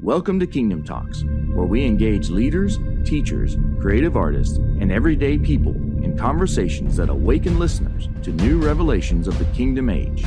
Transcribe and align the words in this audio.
Welcome 0.00 0.38
to 0.38 0.46
Kingdom 0.46 0.84
Talks, 0.84 1.24
where 1.24 1.66
we 1.66 1.84
engage 1.84 2.30
leaders, 2.30 2.78
teachers, 3.04 3.56
creative 3.80 4.16
artists, 4.16 4.58
and 4.58 4.92
everyday 4.92 5.36
people 5.36 5.74
in 5.74 6.16
conversations 6.16 6.94
that 6.98 7.08
awaken 7.08 7.58
listeners 7.58 8.08
to 8.22 8.30
new 8.30 8.64
revelations 8.64 9.26
of 9.26 9.36
the 9.40 9.44
kingdom 9.46 9.90
age. 9.90 10.24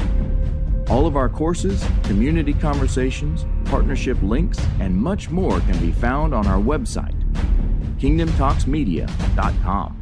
All 0.90 1.08
of 1.08 1.16
our 1.16 1.30
courses, 1.30 1.86
community 2.04 2.54
conversations, 2.54 3.46
partnership 3.64 4.22
links, 4.22 4.60
and 4.82 4.94
much 4.94 5.30
more 5.30 5.62
can 5.62 5.80
be 5.80 5.94
found 5.94 6.34
on 6.34 6.48
our 6.48 6.60
website, 6.60 7.16
kingdomtalksmedia.com. 7.98 10.02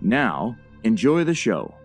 Now, 0.00 0.56
enjoy 0.82 1.24
the 1.24 1.34
show. 1.34 1.75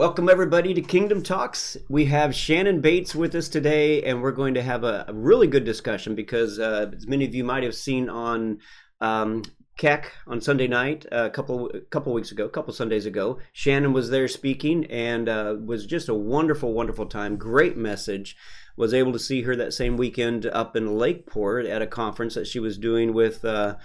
Welcome, 0.00 0.30
everybody, 0.30 0.72
to 0.72 0.80
Kingdom 0.80 1.22
Talks. 1.22 1.76
We 1.90 2.06
have 2.06 2.34
Shannon 2.34 2.80
Bates 2.80 3.14
with 3.14 3.34
us 3.34 3.50
today, 3.50 4.02
and 4.02 4.22
we're 4.22 4.32
going 4.32 4.54
to 4.54 4.62
have 4.62 4.82
a, 4.82 5.04
a 5.06 5.12
really 5.12 5.46
good 5.46 5.64
discussion 5.64 6.14
because, 6.14 6.58
uh, 6.58 6.90
as 6.96 7.06
many 7.06 7.26
of 7.26 7.34
you 7.34 7.44
might 7.44 7.64
have 7.64 7.74
seen 7.74 8.08
on 8.08 8.60
um, 9.02 9.42
Keck 9.76 10.10
on 10.26 10.40
Sunday 10.40 10.68
night 10.68 11.04
uh, 11.12 11.26
a 11.26 11.30
couple 11.30 11.70
couple 11.90 12.14
weeks 12.14 12.32
ago, 12.32 12.46
a 12.46 12.48
couple 12.48 12.72
Sundays 12.72 13.04
ago, 13.04 13.40
Shannon 13.52 13.92
was 13.92 14.08
there 14.08 14.26
speaking, 14.26 14.86
and 14.86 15.28
uh, 15.28 15.56
was 15.62 15.84
just 15.84 16.08
a 16.08 16.14
wonderful, 16.14 16.72
wonderful 16.72 17.04
time. 17.04 17.36
Great 17.36 17.76
message. 17.76 18.38
Was 18.78 18.94
able 18.94 19.12
to 19.12 19.18
see 19.18 19.42
her 19.42 19.54
that 19.56 19.74
same 19.74 19.98
weekend 19.98 20.46
up 20.46 20.76
in 20.76 20.96
Lakeport 20.96 21.66
at 21.66 21.82
a 21.82 21.86
conference 21.86 22.34
that 22.36 22.46
she 22.46 22.58
was 22.58 22.78
doing 22.78 23.12
with. 23.12 23.44
Uh, 23.44 23.76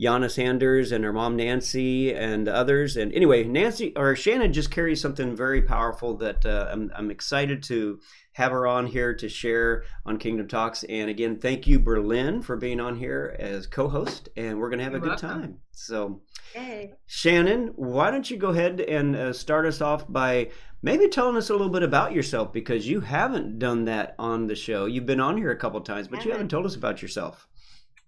Yana 0.00 0.30
Sanders 0.30 0.92
and 0.92 1.04
her 1.04 1.12
mom 1.12 1.36
Nancy 1.36 2.12
and 2.14 2.48
others. 2.48 2.96
And 2.96 3.12
anyway, 3.12 3.44
Nancy 3.44 3.92
or 3.96 4.16
Shannon 4.16 4.52
just 4.52 4.70
carries 4.70 5.00
something 5.00 5.36
very 5.36 5.62
powerful 5.62 6.16
that 6.18 6.44
uh, 6.44 6.68
I'm, 6.70 6.90
I'm 6.94 7.10
excited 7.10 7.62
to 7.64 8.00
have 8.32 8.52
her 8.52 8.66
on 8.66 8.86
here 8.86 9.14
to 9.14 9.28
share 9.28 9.84
on 10.06 10.18
Kingdom 10.18 10.48
Talks. 10.48 10.84
And 10.84 11.10
again, 11.10 11.38
thank 11.38 11.66
you, 11.66 11.78
Berlin, 11.78 12.42
for 12.42 12.56
being 12.56 12.80
on 12.80 12.96
here 12.96 13.36
as 13.38 13.66
co 13.66 13.88
host. 13.88 14.30
And 14.36 14.58
we're 14.58 14.70
going 14.70 14.78
to 14.78 14.84
have 14.84 14.94
You're 14.94 15.02
a 15.02 15.16
good 15.16 15.22
welcome. 15.22 15.40
time. 15.42 15.58
So, 15.72 16.22
hey. 16.54 16.94
Shannon, 17.06 17.72
why 17.76 18.10
don't 18.10 18.30
you 18.30 18.38
go 18.38 18.48
ahead 18.48 18.80
and 18.80 19.14
uh, 19.14 19.32
start 19.32 19.66
us 19.66 19.80
off 19.80 20.10
by 20.10 20.50
maybe 20.82 21.08
telling 21.08 21.36
us 21.36 21.50
a 21.50 21.52
little 21.52 21.68
bit 21.68 21.82
about 21.82 22.12
yourself 22.12 22.52
because 22.52 22.88
you 22.88 23.00
haven't 23.00 23.58
done 23.58 23.84
that 23.84 24.14
on 24.18 24.46
the 24.46 24.56
show. 24.56 24.86
You've 24.86 25.06
been 25.06 25.20
on 25.20 25.36
here 25.36 25.50
a 25.50 25.56
couple 25.56 25.80
times, 25.82 26.08
but 26.08 26.24
you 26.24 26.32
haven't 26.32 26.48
told 26.48 26.66
us 26.66 26.74
about 26.74 27.02
yourself. 27.02 27.48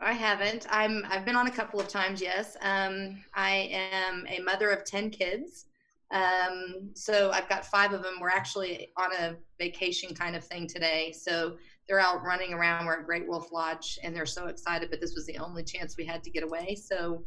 I 0.00 0.12
haven't. 0.12 0.66
I'm. 0.70 1.04
I've 1.08 1.24
been 1.24 1.36
on 1.36 1.46
a 1.46 1.50
couple 1.50 1.80
of 1.80 1.88
times. 1.88 2.20
Yes. 2.20 2.56
Um, 2.60 3.22
I 3.34 3.70
am 3.72 4.26
a 4.28 4.40
mother 4.40 4.70
of 4.70 4.84
ten 4.84 5.10
kids. 5.10 5.66
Um, 6.10 6.90
so 6.94 7.30
I've 7.32 7.48
got 7.48 7.64
five 7.64 7.92
of 7.92 8.02
them. 8.02 8.14
We're 8.20 8.28
actually 8.28 8.90
on 8.96 9.10
a 9.18 9.36
vacation 9.58 10.14
kind 10.14 10.36
of 10.36 10.44
thing 10.44 10.66
today. 10.66 11.12
So 11.12 11.56
they're 11.88 12.00
out 12.00 12.22
running 12.22 12.52
around. 12.52 12.86
We're 12.86 13.00
at 13.00 13.06
Great 13.06 13.26
Wolf 13.26 13.52
Lodge, 13.52 13.98
and 14.02 14.14
they're 14.14 14.26
so 14.26 14.46
excited. 14.46 14.90
But 14.90 15.00
this 15.00 15.14
was 15.14 15.26
the 15.26 15.38
only 15.38 15.64
chance 15.64 15.96
we 15.96 16.04
had 16.04 16.22
to 16.24 16.30
get 16.30 16.42
away. 16.42 16.74
So 16.74 17.24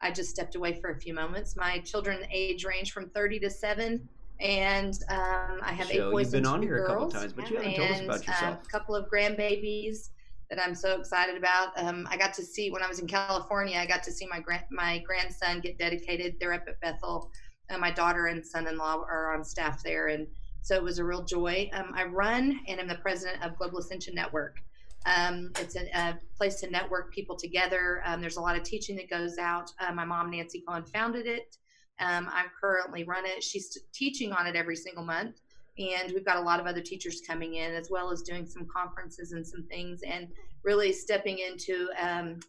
I 0.00 0.10
just 0.10 0.30
stepped 0.30 0.54
away 0.54 0.78
for 0.80 0.90
a 0.90 0.96
few 0.96 1.14
moments. 1.14 1.56
My 1.56 1.78
children 1.80 2.26
age 2.30 2.64
range 2.64 2.92
from 2.92 3.08
30 3.10 3.40
to 3.40 3.50
seven, 3.50 4.06
and 4.40 4.94
um, 5.08 5.60
I 5.62 5.72
have 5.72 5.90
eight 5.90 6.10
boys 6.10 6.26
you've 6.26 6.32
been 6.32 6.38
and 6.44 6.46
on 6.46 6.62
here 6.62 6.86
girls. 6.86 6.88
a 6.88 6.94
couple 6.94 7.10
times, 7.10 7.32
but 7.32 7.50
you 7.50 7.56
haven't 7.56 7.72
and, 7.72 7.76
told 7.76 7.90
us 7.90 8.00
about 8.00 8.16
uh, 8.16 8.32
yourself. 8.32 8.58
A 8.64 8.70
couple 8.70 8.94
of 8.94 9.08
grandbabies 9.10 10.10
that 10.50 10.62
I'm 10.62 10.74
so 10.74 10.98
excited 10.98 11.36
about. 11.36 11.68
Um, 11.76 12.06
I 12.10 12.16
got 12.16 12.32
to 12.34 12.42
see 12.42 12.70
when 12.70 12.82
I 12.82 12.88
was 12.88 13.00
in 13.00 13.06
California. 13.06 13.78
I 13.78 13.86
got 13.86 14.02
to 14.04 14.12
see 14.12 14.26
my 14.26 14.40
grand 14.40 14.64
my 14.70 14.98
grandson 15.06 15.60
get 15.60 15.78
dedicated. 15.78 16.36
They're 16.38 16.52
up 16.52 16.64
at 16.68 16.80
Bethel. 16.80 17.30
Uh, 17.68 17.78
my 17.78 17.90
daughter 17.90 18.26
and 18.26 18.44
son-in-law 18.44 19.04
are 19.10 19.34
on 19.34 19.44
staff 19.44 19.82
there, 19.82 20.08
and 20.08 20.26
so 20.62 20.74
it 20.74 20.82
was 20.82 20.98
a 20.98 21.04
real 21.04 21.24
joy. 21.24 21.68
Um, 21.72 21.92
I 21.94 22.04
run 22.04 22.60
and 22.68 22.80
I'm 22.80 22.88
the 22.88 22.96
president 22.96 23.44
of 23.44 23.56
Global 23.56 23.78
Ascension 23.78 24.14
Network. 24.14 24.58
Um, 25.06 25.52
it's 25.60 25.76
a, 25.76 25.88
a, 25.94 26.18
place 26.36 26.56
to 26.60 26.70
network 26.70 27.12
people 27.14 27.36
together. 27.36 28.02
Um, 28.04 28.20
there's 28.20 28.36
a 28.36 28.40
lot 28.40 28.56
of 28.56 28.64
teaching 28.64 28.96
that 28.96 29.08
goes 29.08 29.38
out. 29.38 29.70
Uh, 29.78 29.92
my 29.92 30.04
mom, 30.04 30.30
Nancy 30.30 30.64
Coen, 30.68 30.88
founded 30.88 31.26
it. 31.26 31.56
Um, 32.00 32.28
I 32.30 32.46
currently 32.60 33.04
run 33.04 33.24
it. 33.24 33.42
She's 33.42 33.78
teaching 33.94 34.32
on 34.32 34.48
it 34.48 34.56
every 34.56 34.74
single 34.74 35.04
month 35.04 35.36
and 35.78 36.12
we've 36.12 36.24
got 36.24 36.36
a 36.36 36.40
lot 36.40 36.58
of 36.58 36.66
other 36.66 36.80
teachers 36.80 37.20
coming 37.26 37.54
in 37.54 37.72
as 37.72 37.90
well 37.90 38.10
as 38.10 38.22
doing 38.22 38.46
some 38.46 38.66
conferences 38.66 39.32
and 39.32 39.46
some 39.46 39.62
things 39.64 40.00
and 40.02 40.28
really 40.64 40.92
stepping 40.92 41.38
into 41.38 41.88
um, 42.00 42.40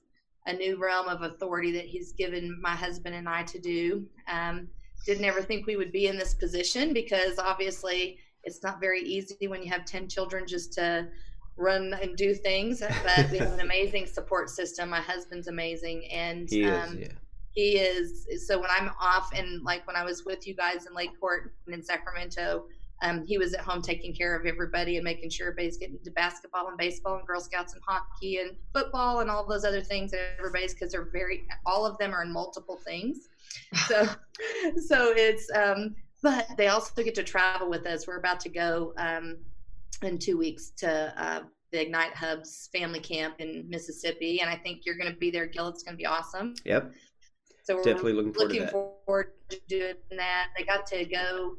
a 0.46 0.54
new 0.54 0.78
realm 0.78 1.08
of 1.08 1.22
authority 1.24 1.72
that 1.72 1.86
he's 1.86 2.14
given 2.14 2.60
my 2.62 2.76
husband 2.76 3.14
and 3.14 3.28
i 3.28 3.44
to 3.44 3.60
do 3.60 4.06
um, 4.32 4.68
didn't 5.06 5.26
ever 5.26 5.42
think 5.42 5.68
we 5.68 5.76
would 5.76 5.92
be 5.92 6.08
in 6.08 6.18
this 6.18 6.34
position 6.34 6.94
because 6.94 7.38
obviously 7.38 8.18
it's 8.44 8.64
not 8.64 8.80
very 8.80 9.02
easy 9.02 9.48
when 9.48 9.62
you 9.62 9.70
have 9.70 9.86
10 9.86 10.08
children 10.08 10.48
just 10.48 10.74
to 10.74 11.08
run 11.58 11.94
and 12.02 12.16
do 12.16 12.34
things 12.34 12.82
but 13.04 13.30
we 13.32 13.38
have 13.38 13.52
an 13.54 13.60
amazing 13.62 14.06
support 14.06 14.50
system 14.50 14.90
my 14.90 15.02
husband's 15.02 15.48
amazing 15.48 16.06
and 16.12 16.50
he 16.50 16.64
is, 16.64 16.90
um, 16.90 16.98
yeah. 17.00 17.08
he 17.52 17.78
is 17.78 18.28
so 18.48 18.60
when 18.60 18.70
i'm 18.70 18.92
off 19.02 19.32
and 19.36 19.64
like 19.64 19.86
when 19.88 19.96
i 19.96 20.04
was 20.04 20.24
with 20.24 20.48
you 20.48 20.54
guys 20.54 20.86
in 20.86 20.94
lakeport 20.94 21.54
and 21.66 21.76
in 21.76 21.84
sacramento 21.84 22.66
um, 23.02 23.26
he 23.26 23.38
was 23.38 23.54
at 23.54 23.62
home 23.62 23.82
taking 23.82 24.14
care 24.14 24.36
of 24.36 24.46
everybody 24.46 24.98
and 24.98 25.04
making 25.04 25.30
sure 25.30 25.48
everybody's 25.48 25.78
getting 25.78 26.00
to 26.04 26.12
basketball 26.12 26.68
and 26.68 26.78
baseball 26.78 27.18
and 27.18 27.28
Girl 27.28 27.40
Scouts 27.40 27.74
and 27.74 27.82
hockey 27.88 28.38
and 28.38 28.52
football 28.74 29.20
and 29.20 29.30
all 29.30 29.48
those 29.48 29.64
other 29.64 29.82
things. 29.82 30.14
Everybody's 30.40 30.74
because 30.74 30.92
they're 30.92 31.10
very, 31.12 31.46
all 31.66 31.86
of 31.86 31.98
them 32.00 32.14
are 32.14 32.24
in 32.24 32.32
multiple 32.32 32.80
things. 32.86 33.30
So, 33.88 34.04
so 34.88 35.14
it's, 35.16 35.50
um, 35.56 35.96
but 36.24 36.48
they 36.58 36.68
also 36.68 37.04
get 37.04 37.16
to 37.16 37.24
travel 37.24 37.70
with 37.70 37.86
us. 37.86 38.08
We're 38.08 38.18
about 38.18 38.40
to 38.42 38.50
go 38.50 38.94
um, 38.98 39.38
in 40.02 40.18
two 40.18 40.38
weeks 40.38 40.72
to 40.78 41.14
uh, 41.18 41.42
the 41.72 41.82
Ignite 41.82 42.16
Hubs 42.16 42.70
family 42.74 43.00
camp 43.00 43.36
in 43.40 43.66
Mississippi, 43.70 44.42
and 44.42 44.50
I 44.50 44.56
think 44.56 44.82
you're 44.86 44.98
going 44.98 45.12
to 45.12 45.18
be 45.18 45.30
there, 45.30 45.46
Gil. 45.46 45.68
It's 45.68 45.84
going 45.84 45.94
to 45.94 45.98
be 45.98 46.06
awesome. 46.06 46.56
Yep. 46.66 46.92
So 47.64 47.76
we're 47.76 47.84
definitely 47.84 48.14
looking 48.14 48.34
forward 48.34 48.52
looking 48.54 48.66
to 48.66 48.72
forward 48.72 49.32
to 49.50 49.60
doing 49.68 49.96
that. 50.12 50.48
They 50.58 50.64
got 50.64 50.88
to 50.88 51.06
go 51.06 51.58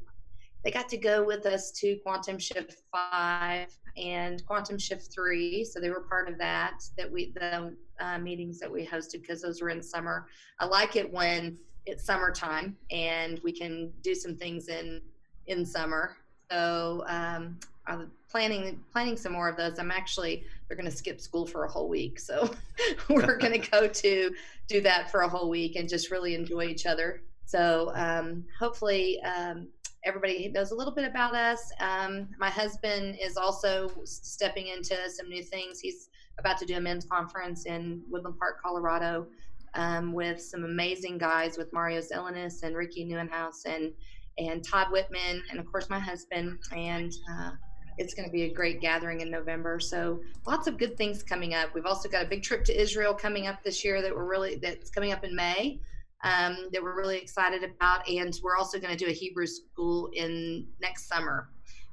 they 0.65 0.71
got 0.71 0.89
to 0.89 0.97
go 0.97 1.25
with 1.25 1.47
us 1.47 1.71
to 1.73 1.97
Quantum 2.03 2.39
Shift 2.39 2.83
Five 2.93 3.69
and 3.97 4.45
Quantum 4.47 4.79
Shift 4.79 5.13
Three, 5.13 5.65
so 5.65 5.81
they 5.81 5.91
were 5.91 6.01
part 6.01 6.29
of 6.29 6.39
that. 6.39 6.83
That 6.97 7.11
we 7.11 7.33
the 7.33 7.77
uh, 8.01 8.19
meetings 8.19 8.59
that 8.61 8.71
we 8.71 8.87
hosted 8.87 9.23
because 9.23 9.43
those 9.43 9.63
were 9.63 9.71
in 9.71 9.83
summer. 9.83 10.27
I 10.59 10.67
like 10.67 10.97
it 10.97 11.13
when 11.13 11.59
it's 11.87 12.05
summertime 12.05 12.77
and 12.91 13.41
we 13.43 13.53
can 13.53 13.91
do 14.03 14.15
some 14.15 14.37
things 14.37 14.69
in 14.69 15.01
in 15.47 15.65
summer. 15.65 16.17
So 16.51 17.05
um, 17.07 17.59
I'm 17.87 18.11
planning 18.31 18.81
planning 18.93 19.17
some 19.17 19.33
more 19.33 19.49
of 19.49 19.57
those. 19.57 19.79
I'm 19.79 19.91
actually 19.91 20.45
they're 20.67 20.77
going 20.77 20.91
to 20.91 20.97
skip 20.97 21.21
school 21.21 21.47
for 21.47 21.65
a 21.65 21.71
whole 21.71 21.89
week, 21.89 22.19
so 22.19 22.51
we're 23.09 23.37
going 23.37 23.53
to 23.61 23.71
go 23.71 23.89
to 23.89 24.31
do 24.69 24.81
that 24.83 25.11
for 25.11 25.21
a 25.23 25.29
whole 25.29 25.49
week 25.49 25.77
and 25.77 25.89
just 25.89 26.11
really 26.11 26.35
enjoy 26.35 26.65
each 26.65 26.87
other. 26.87 27.23
So 27.47 27.93
um, 27.95 28.45
hopefully 28.59 29.19
um, 29.23 29.69
everybody 30.09 30.49
knows 30.49 30.71
a 30.71 30.75
little 30.75 30.95
bit 30.95 31.05
about 31.05 31.35
us. 31.35 31.71
Um, 31.81 32.29
my 32.39 32.49
husband 32.49 33.19
is 33.23 33.37
also 33.37 33.91
stepping 34.05 34.69
into 34.69 34.97
some 35.11 35.29
new 35.29 35.43
things. 35.43 35.81
He's 35.81 36.09
about 36.39 36.57
to 36.59 36.65
do 36.65 36.77
a 36.77 36.81
men's 36.81 37.05
conference 37.05 37.67
in 37.67 38.03
Woodland 38.09 38.39
Park, 38.39 38.63
Colorado, 38.63 39.27
um, 39.75 40.15
with 40.15 40.41
some 40.41 40.65
amazing 40.65 41.19
guys 41.19 41.59
with 41.59 41.71
Mario 41.75 42.01
Zelenis 42.01 42.63
and 42.63 42.75
Ricky 42.75 43.05
Neuenhaus 43.05 43.67
and 43.67 43.93
and 44.39 44.65
Todd 44.65 44.87
Whitman, 44.93 45.43
and 45.51 45.59
of 45.59 45.67
course 45.67 45.91
my 45.91 45.99
husband. 45.99 46.61
And 46.73 47.13
uh, 47.31 47.51
it's 47.99 48.15
going 48.15 48.27
to 48.27 48.33
be 48.33 48.45
a 48.45 48.55
great 48.55 48.81
gathering 48.81 49.21
in 49.21 49.31
November. 49.31 49.81
So 49.81 50.21
lots 50.47 50.69
of 50.69 50.79
good 50.79 50.97
things 50.97 51.25
coming 51.25 51.55
up. 51.55 51.75
We've 51.75 51.87
also 51.87 52.09
got 52.09 52.25
a 52.25 52.29
big 52.29 52.45
trip 52.45 52.65
to 52.67 52.81
Israel 52.81 53.13
coming 53.13 53.49
up 53.49 53.65
this 53.65 53.85
year 53.85 54.01
that 54.01 54.15
we're 54.15 54.31
really 54.31 54.55
that's 54.55 54.91
coming 54.91 55.13
up 55.13 55.25
in 55.25 55.35
May 55.35 55.81
um, 56.25 56.69
that 56.73 56.83
we're 56.83 56.97
really 56.97 57.19
excited 57.19 57.63
about. 57.63 58.09
And 58.09 58.39
we're 58.43 58.57
also 58.57 58.79
going 58.79 58.97
to 58.97 59.05
do 59.05 59.11
a 59.11 59.15
Hebrew 59.15 59.47
school 59.47 60.11
in 60.15 60.67
next 60.81 61.09
summer. 61.09 61.51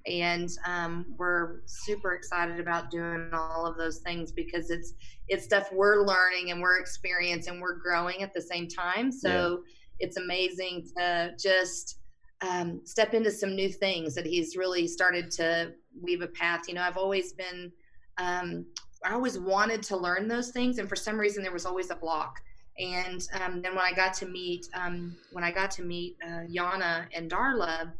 And 0.08 0.50
um, 0.68 1.06
we're 1.18 1.62
super 1.66 2.13
excited 2.13 2.59
about 2.59 2.91
doing 2.91 3.30
all 3.34 3.66
of 3.66 3.75
those 3.75 4.00
things 4.00 4.31
because 4.31 4.69
it's 4.69 4.94
it's 5.27 5.44
stuff 5.44 5.69
we're 5.72 6.06
learning 6.06 6.51
and 6.51 6.62
we're 6.62 6.80
experiencing, 6.80 7.60
we're 7.60 7.80
growing 7.80 8.22
at 8.22 8.31
the 8.33 8.42
same 8.42 8.68
time. 8.68 9.12
So 9.12 9.63
yeah. 10.00 10.07
it's 10.07 10.18
amazing 10.18 10.88
to 10.95 11.33
just 11.42 11.98
um, 12.42 12.81
step 12.83 13.13
into 13.13 13.31
some 13.31 13.56
new 13.56 13.69
things 13.69 14.13
that 14.16 14.25
he's 14.25 14.56
really 14.56 14.88
started 14.88 15.31
to 15.31 15.74
weave 16.00 16.22
a 16.22 16.27
path. 16.27 16.68
You 16.68 16.75
know, 16.75 16.81
I've 16.81 16.98
always 16.98 17.33
been, 17.33 17.72
um, 18.18 18.66
I 19.04 19.13
always 19.13 19.39
wanted 19.39 19.81
to 19.83 19.98
learn 19.98 20.27
those 20.27 20.51
things, 20.51 20.77
and 20.77 20.88
for 20.88 20.95
some 20.95 21.18
reason 21.18 21.44
there 21.44 21.51
was 21.51 21.66
always 21.66 21.89
a 21.89 21.95
block. 21.95 22.39
And 22.77 23.25
um, 23.33 23.62
then 23.62 23.74
when 23.75 23.86
I 23.86 23.94
got 23.94 24.13
to 24.16 24.25
meet 24.25 24.68
um, 24.74 25.16
when 25.31 25.44
I 25.44 25.51
got 25.51 25.72
to 25.72 25.83
meet 25.83 26.18
uh, 26.25 26.42
Yana 26.51 27.06
and 27.16 27.31
Darla, 27.31 27.92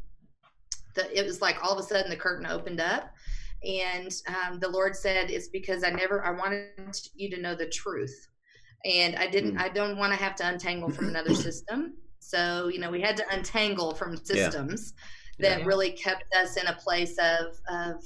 the, 0.95 1.18
it 1.18 1.25
was 1.25 1.42
like 1.42 1.63
all 1.63 1.72
of 1.72 1.80
a 1.80 1.83
sudden 1.83 2.10
the 2.10 2.18
curtain 2.18 2.45
opened 2.45 2.81
up, 2.81 3.13
and 3.63 4.13
um, 4.27 4.60
the 4.60 4.68
Lord 4.68 4.95
said, 4.95 5.31
"It's 5.31 5.48
because 5.48 5.83
I 5.83 5.92
never 5.92 6.25
I 6.25 6.31
wanted 6.31 6.98
you 7.16 7.30
to 7.30 7.42
know 7.42 7.56
the 7.56 7.68
truth, 7.68 8.27
and 8.83 9.16
I 9.16 9.27
didn't. 9.27 9.56
Mm. 9.56 9.62
I 9.62 9.69
don't 9.69 9.98
want 9.98 10.12
to 10.12 10.19
have 10.19 10.36
to 10.36 10.48
untangle 10.48 10.89
from 10.89 11.07
another 11.07 11.33
system. 11.36 11.94
So 12.19 12.68
you 12.68 12.80
know 12.80 12.92
we 12.92 13.01
had 13.01 13.16
to 13.18 13.24
untangle 13.31 13.94
from 13.94 14.18
systems 14.18 14.94
yeah. 15.39 15.50
that 15.50 15.60
yeah. 15.62 15.66
really 15.66 15.92
kept 15.92 16.25
us 16.36 16.57
in 16.57 16.68
a 16.68 16.75
place 16.75 17.18
of 17.18 17.56
of 17.69 18.04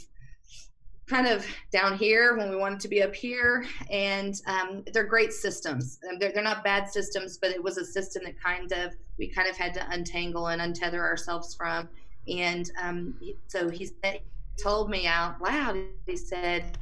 kind 1.10 1.28
of 1.28 1.46
down 1.72 1.98
here 1.98 2.38
when 2.38 2.50
we 2.50 2.56
wanted 2.56 2.80
to 2.82 2.88
be 2.88 3.02
up 3.02 3.16
here. 3.16 3.66
And 3.90 4.40
um, 4.46 4.84
they're 4.94 5.04
great 5.04 5.34
systems. 5.34 6.00
They're, 6.20 6.32
they're 6.32 6.44
not 6.44 6.64
bad 6.64 6.90
systems, 6.90 7.38
but 7.38 7.50
it 7.50 7.62
was 7.62 7.78
a 7.78 7.86
system 7.86 8.24
that 8.26 8.40
kind 8.42 8.72
of 8.72 8.94
we 9.18 9.28
kind 9.28 9.50
of 9.50 9.58
had 9.58 9.74
to 9.74 9.90
untangle 9.90 10.48
and 10.48 10.62
untether 10.62 11.00
ourselves 11.00 11.56
from. 11.56 11.90
And 12.28 12.70
um, 12.82 13.16
so 13.48 13.70
he 13.70 13.90
said, 14.04 14.22
told 14.62 14.90
me 14.90 15.08
out 15.08 15.42
loud. 15.42 15.78
He 16.06 16.16
said, 16.16 16.78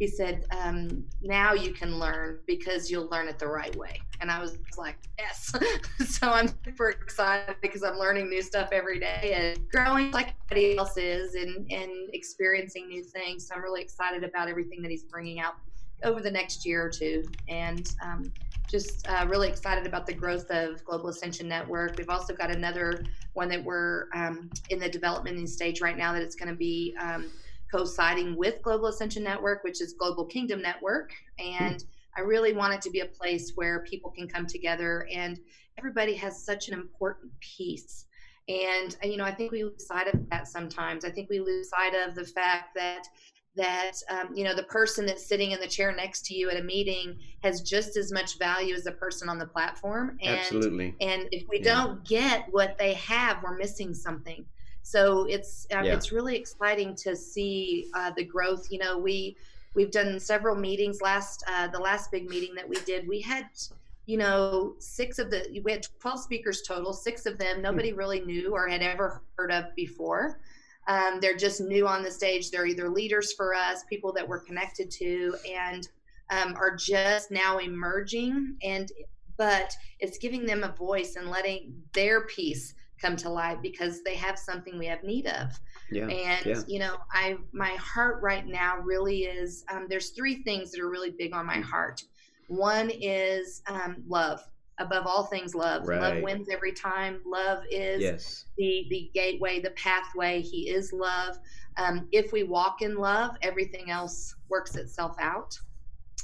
he 0.00 0.06
said, 0.06 0.46
um, 0.50 1.04
now 1.20 1.52
you 1.52 1.72
can 1.74 1.98
learn 1.98 2.38
because 2.46 2.90
you'll 2.90 3.08
learn 3.08 3.28
it 3.28 3.38
the 3.38 3.46
right 3.46 3.76
way. 3.76 4.00
And 4.22 4.30
I 4.30 4.40
was 4.40 4.56
like, 4.78 4.96
yes. 5.18 5.52
so 6.08 6.30
I'm 6.30 6.48
super 6.64 6.88
excited 6.88 7.56
because 7.60 7.82
I'm 7.82 7.98
learning 7.98 8.30
new 8.30 8.40
stuff 8.40 8.70
every 8.72 8.98
day 8.98 9.34
and 9.34 9.70
growing 9.70 10.10
like 10.10 10.32
everybody 10.50 10.78
else 10.78 10.96
is 10.96 11.34
and, 11.34 11.70
and 11.70 12.08
experiencing 12.14 12.88
new 12.88 13.04
things. 13.04 13.46
So 13.46 13.54
I'm 13.54 13.62
really 13.62 13.82
excited 13.82 14.24
about 14.24 14.48
everything 14.48 14.80
that 14.80 14.90
he's 14.90 15.04
bringing 15.04 15.38
out 15.38 15.56
over 16.02 16.22
the 16.22 16.30
next 16.30 16.64
year 16.64 16.82
or 16.82 16.88
two. 16.88 17.22
And 17.50 17.94
um, 18.02 18.32
just 18.70 19.06
uh, 19.06 19.26
really 19.28 19.48
excited 19.48 19.86
about 19.86 20.06
the 20.06 20.14
growth 20.14 20.50
of 20.50 20.82
Global 20.82 21.10
Ascension 21.10 21.46
Network. 21.46 21.98
We've 21.98 22.08
also 22.08 22.34
got 22.34 22.50
another 22.50 23.04
one 23.34 23.50
that 23.50 23.62
we're 23.62 24.06
um, 24.14 24.48
in 24.70 24.78
the 24.78 24.88
development 24.88 25.46
stage 25.50 25.82
right 25.82 25.98
now 25.98 26.14
that 26.14 26.22
it's 26.22 26.36
going 26.36 26.48
to 26.48 26.56
be 26.56 26.96
um, 26.98 27.30
coinciding 27.70 28.36
with 28.36 28.62
Global 28.62 28.86
Ascension 28.86 29.22
Network, 29.22 29.64
which 29.64 29.80
is 29.80 29.94
Global 29.94 30.24
Kingdom 30.24 30.60
Network. 30.60 31.12
And 31.38 31.84
I 32.16 32.22
really 32.22 32.52
want 32.52 32.74
it 32.74 32.82
to 32.82 32.90
be 32.90 33.00
a 33.00 33.06
place 33.06 33.52
where 33.54 33.84
people 33.84 34.10
can 34.10 34.28
come 34.28 34.46
together 34.46 35.06
and 35.12 35.38
everybody 35.78 36.14
has 36.14 36.44
such 36.44 36.68
an 36.68 36.74
important 36.74 37.32
piece. 37.40 38.06
And, 38.48 38.96
you 39.04 39.16
know, 39.16 39.24
I 39.24 39.32
think 39.32 39.52
we 39.52 39.62
lose 39.62 39.86
sight 39.86 40.12
of 40.12 40.28
that 40.30 40.48
sometimes. 40.48 41.04
I 41.04 41.10
think 41.10 41.30
we 41.30 41.38
lose 41.38 41.70
sight 41.70 41.94
of 41.94 42.14
the 42.14 42.24
fact 42.24 42.74
that 42.74 43.06
that 43.56 43.92
um, 44.08 44.28
you 44.34 44.44
know 44.44 44.54
the 44.54 44.62
person 44.64 45.04
that's 45.04 45.26
sitting 45.26 45.50
in 45.50 45.60
the 45.60 45.66
chair 45.66 45.94
next 45.94 46.24
to 46.26 46.34
you 46.34 46.48
at 46.50 46.56
a 46.56 46.62
meeting 46.62 47.18
has 47.42 47.62
just 47.62 47.96
as 47.96 48.12
much 48.12 48.38
value 48.38 48.74
as 48.74 48.84
the 48.84 48.92
person 48.92 49.28
on 49.28 49.38
the 49.38 49.46
platform 49.46 50.16
and 50.22 50.38
Absolutely. 50.38 50.94
and 51.00 51.28
if 51.32 51.48
we 51.48 51.58
yeah. 51.58 51.74
don't 51.74 52.04
get 52.06 52.46
what 52.52 52.78
they 52.78 52.94
have 52.94 53.42
we're 53.42 53.56
missing 53.56 53.92
something 53.92 54.44
so 54.90 55.24
it's 55.28 55.68
um, 55.72 55.84
yeah. 55.84 55.94
it's 55.94 56.10
really 56.10 56.34
exciting 56.34 56.96
to 56.96 57.14
see 57.14 57.86
uh, 57.94 58.10
the 58.16 58.24
growth. 58.24 58.66
You 58.72 58.80
know, 58.80 58.98
we 58.98 59.36
we've 59.74 59.92
done 59.92 60.18
several 60.18 60.56
meetings. 60.56 61.00
Last 61.00 61.44
uh, 61.46 61.68
the 61.68 61.78
last 61.78 62.10
big 62.10 62.28
meeting 62.28 62.56
that 62.56 62.68
we 62.68 62.74
did, 62.80 63.06
we 63.06 63.20
had 63.20 63.46
you 64.06 64.16
know 64.16 64.74
six 64.80 65.20
of 65.20 65.30
the 65.30 65.60
we 65.64 65.70
had 65.70 65.86
12 66.00 66.20
speakers 66.20 66.62
total 66.62 66.92
six 66.92 67.26
of 67.26 67.38
them 67.38 67.62
nobody 67.62 67.92
really 67.92 68.20
knew 68.20 68.52
or 68.52 68.66
had 68.66 68.82
ever 68.82 69.22
heard 69.36 69.52
of 69.52 69.66
before 69.76 70.40
um, 70.88 71.20
they're 71.20 71.36
just 71.36 71.60
new 71.60 71.86
on 71.86 72.02
the 72.02 72.10
stage 72.10 72.50
they're 72.50 72.66
either 72.66 72.88
leaders 72.88 73.34
for 73.34 73.54
us 73.54 73.84
people 73.90 74.10
that 74.10 74.26
we're 74.26 74.40
connected 74.40 74.90
to 74.90 75.36
and 75.48 75.88
um, 76.30 76.56
are 76.56 76.74
just 76.74 77.30
now 77.30 77.58
emerging 77.58 78.56
and 78.64 78.90
but 79.36 79.76
it's 80.00 80.18
giving 80.18 80.44
them 80.44 80.64
a 80.64 80.72
voice 80.72 81.14
and 81.14 81.28
letting 81.28 81.80
their 81.92 82.22
piece 82.22 82.74
come 83.00 83.16
to 83.16 83.28
life 83.28 83.58
because 83.62 84.02
they 84.02 84.14
have 84.14 84.38
something 84.38 84.78
we 84.78 84.86
have 84.86 85.02
need 85.02 85.26
of. 85.26 85.58
Yeah, 85.90 86.06
and 86.06 86.46
yeah. 86.46 86.62
you 86.66 86.78
know, 86.78 86.96
I 87.12 87.38
my 87.52 87.70
heart 87.70 88.22
right 88.22 88.46
now 88.46 88.78
really 88.78 89.24
is 89.24 89.64
um, 89.70 89.86
there's 89.88 90.10
three 90.10 90.42
things 90.42 90.70
that 90.72 90.80
are 90.80 90.88
really 90.88 91.10
big 91.10 91.32
on 91.34 91.46
my 91.46 91.56
mm. 91.56 91.64
heart. 91.64 92.02
One 92.48 92.90
is 92.90 93.62
um, 93.66 94.02
love. 94.08 94.42
Above 94.78 95.06
all 95.06 95.24
things, 95.24 95.54
love. 95.54 95.86
Right. 95.86 96.00
Love 96.00 96.22
wins 96.22 96.48
every 96.50 96.72
time. 96.72 97.20
Love 97.26 97.64
is 97.70 98.00
yes. 98.00 98.46
the 98.56 98.86
the 98.88 99.10
gateway, 99.12 99.60
the 99.60 99.72
pathway. 99.72 100.40
He 100.40 100.70
is 100.70 100.90
love. 100.92 101.38
Um, 101.76 102.08
if 102.12 102.32
we 102.32 102.44
walk 102.44 102.80
in 102.80 102.96
love, 102.96 103.36
everything 103.42 103.90
else 103.90 104.34
works 104.48 104.76
itself 104.76 105.16
out. 105.20 105.58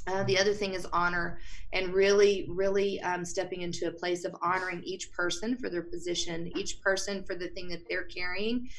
Uh, 0.05 0.23
the 0.23 0.37
other 0.37 0.53
thing 0.53 0.73
is 0.73 0.85
honor 0.93 1.39
and 1.73 1.93
really, 1.93 2.45
really 2.49 3.01
um, 3.01 3.25
stepping 3.25 3.61
into 3.61 3.87
a 3.87 3.91
place 3.91 4.23
of 4.23 4.35
honoring 4.41 4.81
each 4.83 5.11
person 5.11 5.57
for 5.57 5.69
their 5.69 5.81
position, 5.81 6.51
each 6.55 6.81
person 6.81 7.23
for 7.23 7.35
the 7.35 7.47
thing 7.49 7.67
that 7.67 7.81
they're 7.89 8.05
carrying. 8.05 8.69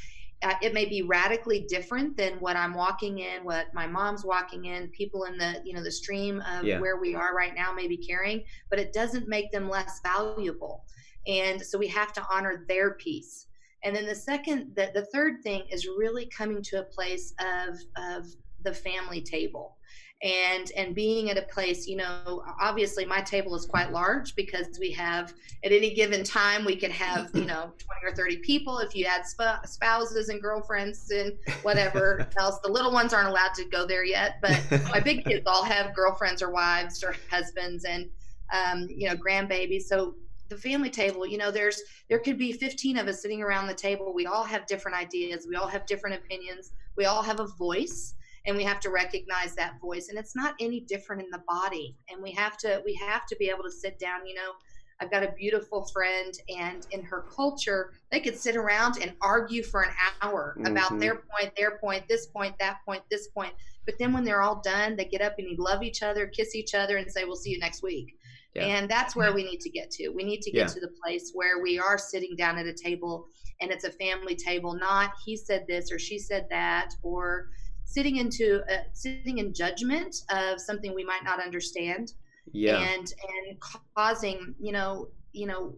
Uh, 0.43 0.55
it 0.63 0.73
may 0.73 0.87
be 0.87 1.03
radically 1.03 1.67
different 1.69 2.17
than 2.17 2.35
what 2.35 2.57
I'm 2.57 2.73
walking 2.73 3.19
in, 3.19 3.45
what 3.45 3.75
my 3.75 3.87
mom's 3.87 4.25
walking 4.25 4.67
in, 4.67 4.89
people 4.89 5.25
in 5.25 5.37
the 5.37 5.61
you 5.65 5.75
know 5.75 5.83
the 5.83 5.91
stream 5.91 6.43
of 6.49 6.65
yeah. 6.65 6.79
where 6.79 6.97
we 6.97 7.15
are 7.15 7.35
right 7.35 7.55
now 7.55 7.73
may 7.73 7.89
be 7.89 7.97
carrying, 7.97 8.45
but 8.71 8.79
it 8.79 8.93
doesn't 8.93 9.29
make 9.29 9.51
them 9.51 9.69
less 9.69 10.01
valuable. 10.01 10.85
And 11.27 11.61
so 11.61 11.77
we 11.77 11.89
have 11.89 12.13
to 12.15 12.27
honor 12.31 12.65
their 12.69 12.93
piece. 12.93 13.47
And 13.83 13.95
then 13.95 14.07
the 14.07 14.15
second, 14.15 14.75
the, 14.77 14.91
the 14.95 15.07
third 15.07 15.43
thing 15.43 15.65
is 15.71 15.87
really 15.87 16.27
coming 16.27 16.63
to 16.63 16.81
a 16.81 16.85
place 16.85 17.35
of 17.41 17.77
of 17.97 18.27
the 18.63 18.73
family 18.73 19.21
table 19.21 19.78
and 20.23 20.73
and 20.77 20.97
being 20.97 21.31
at 21.31 21.39
a 21.39 21.43
place 21.43 21.87
you 21.87 21.97
know 21.97 22.43
obviously 22.61 23.05
my 23.05 23.21
table 23.21 23.55
is 23.55 23.67
quite 23.67 23.93
large 23.93 24.35
because 24.35 24.67
we 24.81 24.91
have 24.91 25.33
at 25.63 25.71
any 25.71 25.95
given 25.95 26.25
time 26.25 26.65
we 26.65 26.75
could 26.75 26.91
have 26.91 27.31
you 27.35 27.45
know 27.45 27.73
20 28.03 28.13
or 28.13 28.17
30 28.17 28.39
people 28.39 28.81
if 28.81 28.97
you 28.97 29.05
add 29.05 29.25
sp- 29.25 29.63
spouses 29.65 30.29
and 30.29 30.43
girlfriends 30.43 31.11
and 31.11 31.35
whatever 31.63 32.27
else. 32.39 32.59
The 32.65 32.71
little 32.71 32.93
ones 32.93 33.13
aren't 33.13 33.29
allowed 33.29 33.55
to 33.55 33.65
go 33.67 33.87
there 33.87 34.05
yet 34.05 34.39
but 34.43 34.61
my 34.91 34.99
big 34.99 35.25
kids 35.25 35.47
all 35.47 35.63
have 35.63 35.95
girlfriends 35.95 36.43
or 36.43 36.51
wives 36.51 37.05
or 37.05 37.15
husbands 37.31 37.85
and 37.85 38.09
um, 38.53 38.87
you 38.89 39.09
know 39.09 39.17
grandbabies. 39.17 39.83
So 39.83 40.15
the 40.49 40.57
family 40.57 40.91
table 40.91 41.27
you 41.27 41.39
know 41.39 41.51
there's 41.51 41.83
there 42.09 42.19
could 42.19 42.39
be 42.39 42.53
15 42.53 42.99
of 42.99 43.09
us 43.09 43.23
sitting 43.23 43.43
around 43.43 43.67
the 43.67 43.75
table. 43.75 44.13
We 44.15 44.27
all 44.27 44.45
have 44.45 44.67
different 44.67 44.97
ideas. 44.97 45.47
We 45.49 45.57
all 45.57 45.69
have 45.69 45.87
different 45.87 46.17
opinions. 46.17 46.73
We 46.97 47.05
all 47.05 47.23
have 47.23 47.41
a 47.41 47.47
voice 47.47 48.15
and 48.49 48.57
we 48.57 48.65
have 48.65 48.81
to 48.81 48.91
recognize 48.91 49.55
that 49.55 49.81
voice 49.81 50.09
and 50.09 50.19
it's 50.19 50.35
not 50.35 50.55
any 50.59 50.81
different 50.81 51.23
in 51.23 51.31
the 51.31 51.43
body 51.47 51.97
and 52.11 52.21
we 52.21 52.33
have 52.33 52.57
to 52.57 52.83
we 52.85 52.95
have 52.95 53.27
to 53.27 53.37
be 53.37 53.49
able 53.49 53.63
to 53.63 53.71
sit 53.71 53.99
down 54.01 54.27
you 54.27 54.35
know 54.35 54.53
I've 55.01 55.11
got 55.11 55.23
a 55.23 55.33
beautiful 55.33 55.87
friend, 55.87 56.35
and 56.49 56.87
in 56.91 57.03
her 57.05 57.27
culture, 57.35 57.93
they 58.11 58.21
could 58.21 58.37
sit 58.37 58.57
around 58.57 58.99
and 59.01 59.15
argue 59.21 59.63
for 59.63 59.83
an 59.83 59.93
hour 60.23 60.57
mm-hmm. 60.59 60.67
about 60.67 60.99
their 60.99 61.15
point, 61.15 61.55
their 61.57 61.79
point, 61.79 62.09
this 62.09 62.27
point, 62.27 62.57
that 62.59 62.79
point, 62.85 63.03
this 63.11 63.29
point. 63.29 63.53
But 63.87 63.95
then 63.99 64.13
when 64.13 64.25
they're 64.25 64.43
all 64.43 64.61
done, 64.61 64.97
they 64.97 65.05
get 65.05 65.23
up 65.23 65.35
and 65.39 65.49
you 65.49 65.57
love 65.57 65.83
each 65.83 66.03
other, 66.03 66.27
kiss 66.27 66.55
each 66.55 66.75
other, 66.75 66.97
and 66.97 67.11
say, 67.11 67.25
We'll 67.25 67.37
see 67.37 67.51
you 67.51 67.61
next 67.61 67.83
week. 67.83 68.17
Yeah. 68.55 68.65
And 68.65 68.89
that's 68.89 69.15
where 69.15 69.33
we 69.33 69.45
need 69.45 69.61
to 69.61 69.71
get 69.71 69.91
to. 69.93 70.09
We 70.09 70.25
need 70.25 70.43
to 70.43 70.51
get 70.51 70.69
yeah. 70.69 70.75
to 70.75 70.81
the 70.81 70.91
place 71.03 71.31
where 71.33 71.63
we 71.63 71.79
are 71.79 71.97
sitting 71.97 72.35
down 72.37 72.59
at 72.59 72.67
a 72.67 72.73
table 72.73 73.29
and 73.61 73.71
it's 73.71 73.85
a 73.85 73.93
family 73.93 74.35
table, 74.35 74.75
not 74.75 75.13
he 75.25 75.37
said 75.37 75.65
this 75.69 75.93
or 75.93 75.99
she 75.99 76.19
said 76.19 76.47
that, 76.51 76.91
or 77.03 77.49
sitting 77.89 78.17
into 78.17 78.61
uh, 78.71 78.83
sitting 78.93 79.39
in 79.39 79.55
judgment 79.55 80.15
of 80.31 80.61
something 80.61 80.95
we 80.95 81.05
might 81.05 81.25
not 81.25 81.43
understand. 81.43 82.13
Yeah. 82.53 82.79
And 82.79 83.13
and 83.47 83.61
causing 83.97 84.55
you 84.61 84.73
know 84.73 85.09
you 85.33 85.47
know 85.47 85.75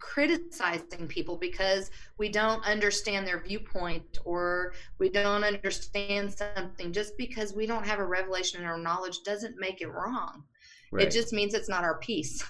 criticizing 0.00 1.06
people 1.06 1.36
because 1.36 1.92
we 2.18 2.28
don't 2.28 2.64
understand 2.66 3.26
their 3.26 3.40
viewpoint 3.40 4.18
or 4.24 4.74
we 4.98 5.08
don't 5.08 5.44
understand 5.44 6.34
something. 6.34 6.92
Just 6.92 7.16
because 7.16 7.54
we 7.54 7.66
don't 7.66 7.86
have 7.86 8.00
a 8.00 8.06
revelation 8.06 8.64
or 8.64 8.76
knowledge 8.76 9.20
doesn't 9.24 9.54
make 9.58 9.80
it 9.80 9.88
wrong. 9.88 10.44
Right. 10.92 11.06
it 11.06 11.10
just 11.10 11.32
means 11.32 11.54
it's 11.54 11.68
not 11.68 11.82
our 11.82 11.98
piece 11.98 12.44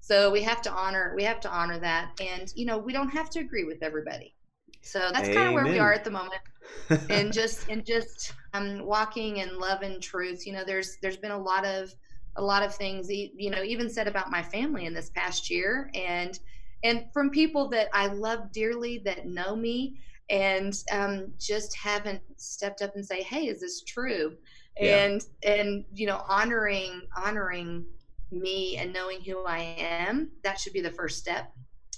so 0.00 0.30
we 0.30 0.42
have 0.42 0.62
to 0.62 0.70
honor 0.70 1.12
we 1.14 1.24
have 1.24 1.40
to 1.40 1.50
honor 1.50 1.78
that. 1.78 2.20
And 2.20 2.52
you 2.56 2.66
know 2.66 2.78
we 2.78 2.92
don't 2.92 3.10
have 3.10 3.30
to 3.30 3.40
agree 3.40 3.64
with 3.64 3.82
everybody 3.82 4.34
so 4.82 5.10
that's 5.12 5.28
kind 5.28 5.48
of 5.48 5.54
where 5.54 5.64
we 5.64 5.78
are 5.78 5.92
at 5.92 6.04
the 6.04 6.10
moment. 6.10 6.40
And 7.10 7.32
just 7.32 7.68
and 7.68 7.84
just 7.84 8.34
um, 8.52 8.84
walking 8.84 9.38
in 9.38 9.58
love 9.58 9.82
and 9.82 10.02
truth 10.02 10.46
you 10.46 10.52
know 10.52 10.62
there's 10.64 10.96
there's 11.02 11.16
been 11.16 11.30
a 11.30 11.38
lot 11.38 11.64
of 11.64 11.92
a 12.36 12.42
lot 12.42 12.62
of 12.62 12.74
things 12.74 13.08
you 13.10 13.50
know 13.50 13.62
even 13.62 13.88
said 13.90 14.06
about 14.06 14.30
my 14.30 14.42
family 14.42 14.86
in 14.86 14.94
this 14.94 15.10
past 15.10 15.50
year. 15.50 15.90
And 15.94 16.38
and 16.84 17.04
from 17.12 17.30
people 17.30 17.68
that 17.68 17.88
i 17.92 18.06
love 18.06 18.52
dearly 18.52 18.98
that 19.04 19.26
know 19.26 19.54
me 19.56 19.96
and 20.30 20.82
um, 20.92 21.32
just 21.38 21.76
haven't 21.76 22.20
stepped 22.36 22.82
up 22.82 22.94
and 22.94 23.04
say 23.04 23.22
hey 23.22 23.46
is 23.46 23.60
this 23.60 23.82
true? 23.82 24.36
Yeah. 24.80 25.04
and 25.04 25.20
and 25.44 25.84
you 25.92 26.06
know 26.06 26.22
honoring 26.28 27.02
honoring 27.16 27.84
me 28.30 28.78
and 28.78 28.92
knowing 28.92 29.20
who 29.20 29.44
i 29.44 29.58
am 29.78 30.30
that 30.42 30.58
should 30.58 30.72
be 30.72 30.80
the 30.80 30.90
first 30.90 31.18
step 31.18 31.52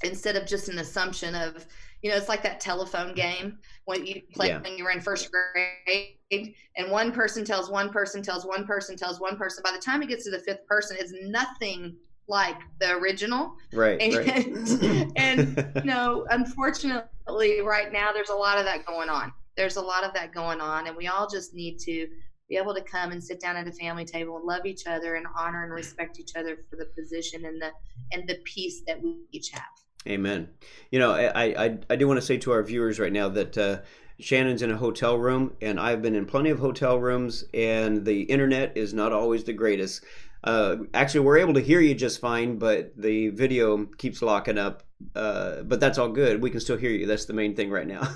instead 0.04 0.36
of 0.36 0.46
just 0.46 0.68
an 0.68 0.78
assumption 0.78 1.34
of 1.34 1.66
you 2.04 2.10
know, 2.10 2.16
it's 2.16 2.28
like 2.28 2.42
that 2.42 2.60
telephone 2.60 3.14
game 3.14 3.56
when 3.86 4.04
you 4.04 4.20
play 4.34 4.48
yeah. 4.48 4.60
when 4.60 4.76
you 4.76 4.84
were 4.84 4.90
in 4.90 5.00
first 5.00 5.30
grade, 5.32 6.54
and 6.76 6.90
one 6.90 7.10
person 7.10 7.46
tells 7.46 7.70
one 7.70 7.88
person 7.88 8.22
tells 8.22 8.44
one 8.44 8.66
person 8.66 8.94
tells 8.94 9.20
one 9.20 9.38
person. 9.38 9.62
By 9.64 9.72
the 9.72 9.78
time 9.78 10.02
it 10.02 10.10
gets 10.10 10.24
to 10.24 10.30
the 10.30 10.40
fifth 10.40 10.66
person, 10.66 10.98
it's 11.00 11.14
nothing 11.22 11.96
like 12.28 12.56
the 12.78 12.92
original. 12.92 13.54
Right. 13.72 13.98
And, 14.02 14.14
right. 14.14 15.12
and 15.16 15.72
you 15.76 15.84
know, 15.84 16.26
unfortunately, 16.30 17.62
right 17.62 17.90
now 17.90 18.12
there's 18.12 18.28
a 18.28 18.34
lot 18.34 18.58
of 18.58 18.66
that 18.66 18.84
going 18.84 19.08
on. 19.08 19.32
There's 19.56 19.76
a 19.76 19.82
lot 19.82 20.04
of 20.04 20.12
that 20.12 20.34
going 20.34 20.60
on, 20.60 20.88
and 20.88 20.96
we 20.96 21.06
all 21.06 21.26
just 21.26 21.54
need 21.54 21.78
to 21.80 22.06
be 22.50 22.56
able 22.56 22.74
to 22.74 22.82
come 22.82 23.12
and 23.12 23.24
sit 23.24 23.40
down 23.40 23.56
at 23.56 23.66
a 23.66 23.72
family 23.72 24.04
table 24.04 24.36
and 24.36 24.44
love 24.44 24.66
each 24.66 24.86
other 24.86 25.14
and 25.14 25.26
honor 25.38 25.64
and 25.64 25.72
respect 25.72 26.20
each 26.20 26.32
other 26.36 26.58
for 26.68 26.76
the 26.76 26.84
position 27.00 27.46
and 27.46 27.62
the 27.62 27.70
and 28.12 28.28
the 28.28 28.36
peace 28.44 28.82
that 28.86 29.00
we 29.00 29.22
each 29.32 29.48
have. 29.50 29.62
Amen. 30.06 30.48
You 30.90 30.98
know, 30.98 31.12
I, 31.12 31.64
I, 31.64 31.78
I 31.88 31.96
do 31.96 32.06
want 32.06 32.18
to 32.18 32.26
say 32.26 32.36
to 32.38 32.52
our 32.52 32.62
viewers 32.62 33.00
right 33.00 33.12
now 33.12 33.28
that 33.30 33.56
uh, 33.56 33.78
Shannon's 34.20 34.62
in 34.62 34.70
a 34.70 34.76
hotel 34.76 35.16
room, 35.18 35.54
and 35.62 35.80
I've 35.80 36.02
been 36.02 36.14
in 36.14 36.26
plenty 36.26 36.50
of 36.50 36.58
hotel 36.58 36.98
rooms, 36.98 37.44
and 37.54 38.04
the 38.04 38.22
internet 38.22 38.76
is 38.76 38.92
not 38.92 39.12
always 39.12 39.44
the 39.44 39.52
greatest. 39.52 40.04
Uh, 40.44 40.76
actually, 40.92 41.20
we're 41.20 41.38
able 41.38 41.54
to 41.54 41.60
hear 41.60 41.80
you 41.80 41.94
just 41.94 42.20
fine, 42.20 42.58
but 42.58 42.92
the 42.96 43.30
video 43.30 43.86
keeps 43.86 44.20
locking 44.20 44.58
up. 44.58 44.82
Uh, 45.14 45.62
but 45.62 45.80
that's 45.80 45.98
all 45.98 46.08
good. 46.08 46.42
We 46.42 46.50
can 46.50 46.60
still 46.60 46.76
hear 46.76 46.90
you. 46.90 47.06
That's 47.06 47.24
the 47.24 47.32
main 47.32 47.56
thing 47.56 47.70
right 47.70 47.86
now. 47.86 48.08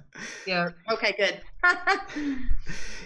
yeah. 0.46 0.70
Okay. 0.90 1.14
Good. 1.18 1.40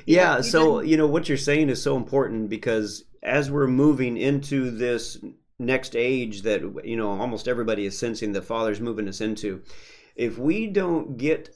yeah. 0.06 0.40
So 0.42 0.80
you 0.80 0.96
know 0.96 1.06
what 1.06 1.28
you're 1.28 1.38
saying 1.38 1.68
is 1.68 1.82
so 1.82 1.96
important 1.96 2.48
because 2.48 3.04
as 3.22 3.50
we're 3.50 3.66
moving 3.66 4.16
into 4.16 4.70
this 4.70 5.18
next 5.58 5.96
age 5.96 6.42
that 6.42 6.62
you 6.84 6.96
know 6.96 7.10
almost 7.10 7.48
everybody 7.48 7.86
is 7.86 7.98
sensing 7.98 8.32
the 8.32 8.42
Father's 8.42 8.80
moving 8.80 9.08
us 9.08 9.20
into, 9.20 9.62
if 10.14 10.38
we 10.38 10.66
don't 10.66 11.16
get 11.16 11.54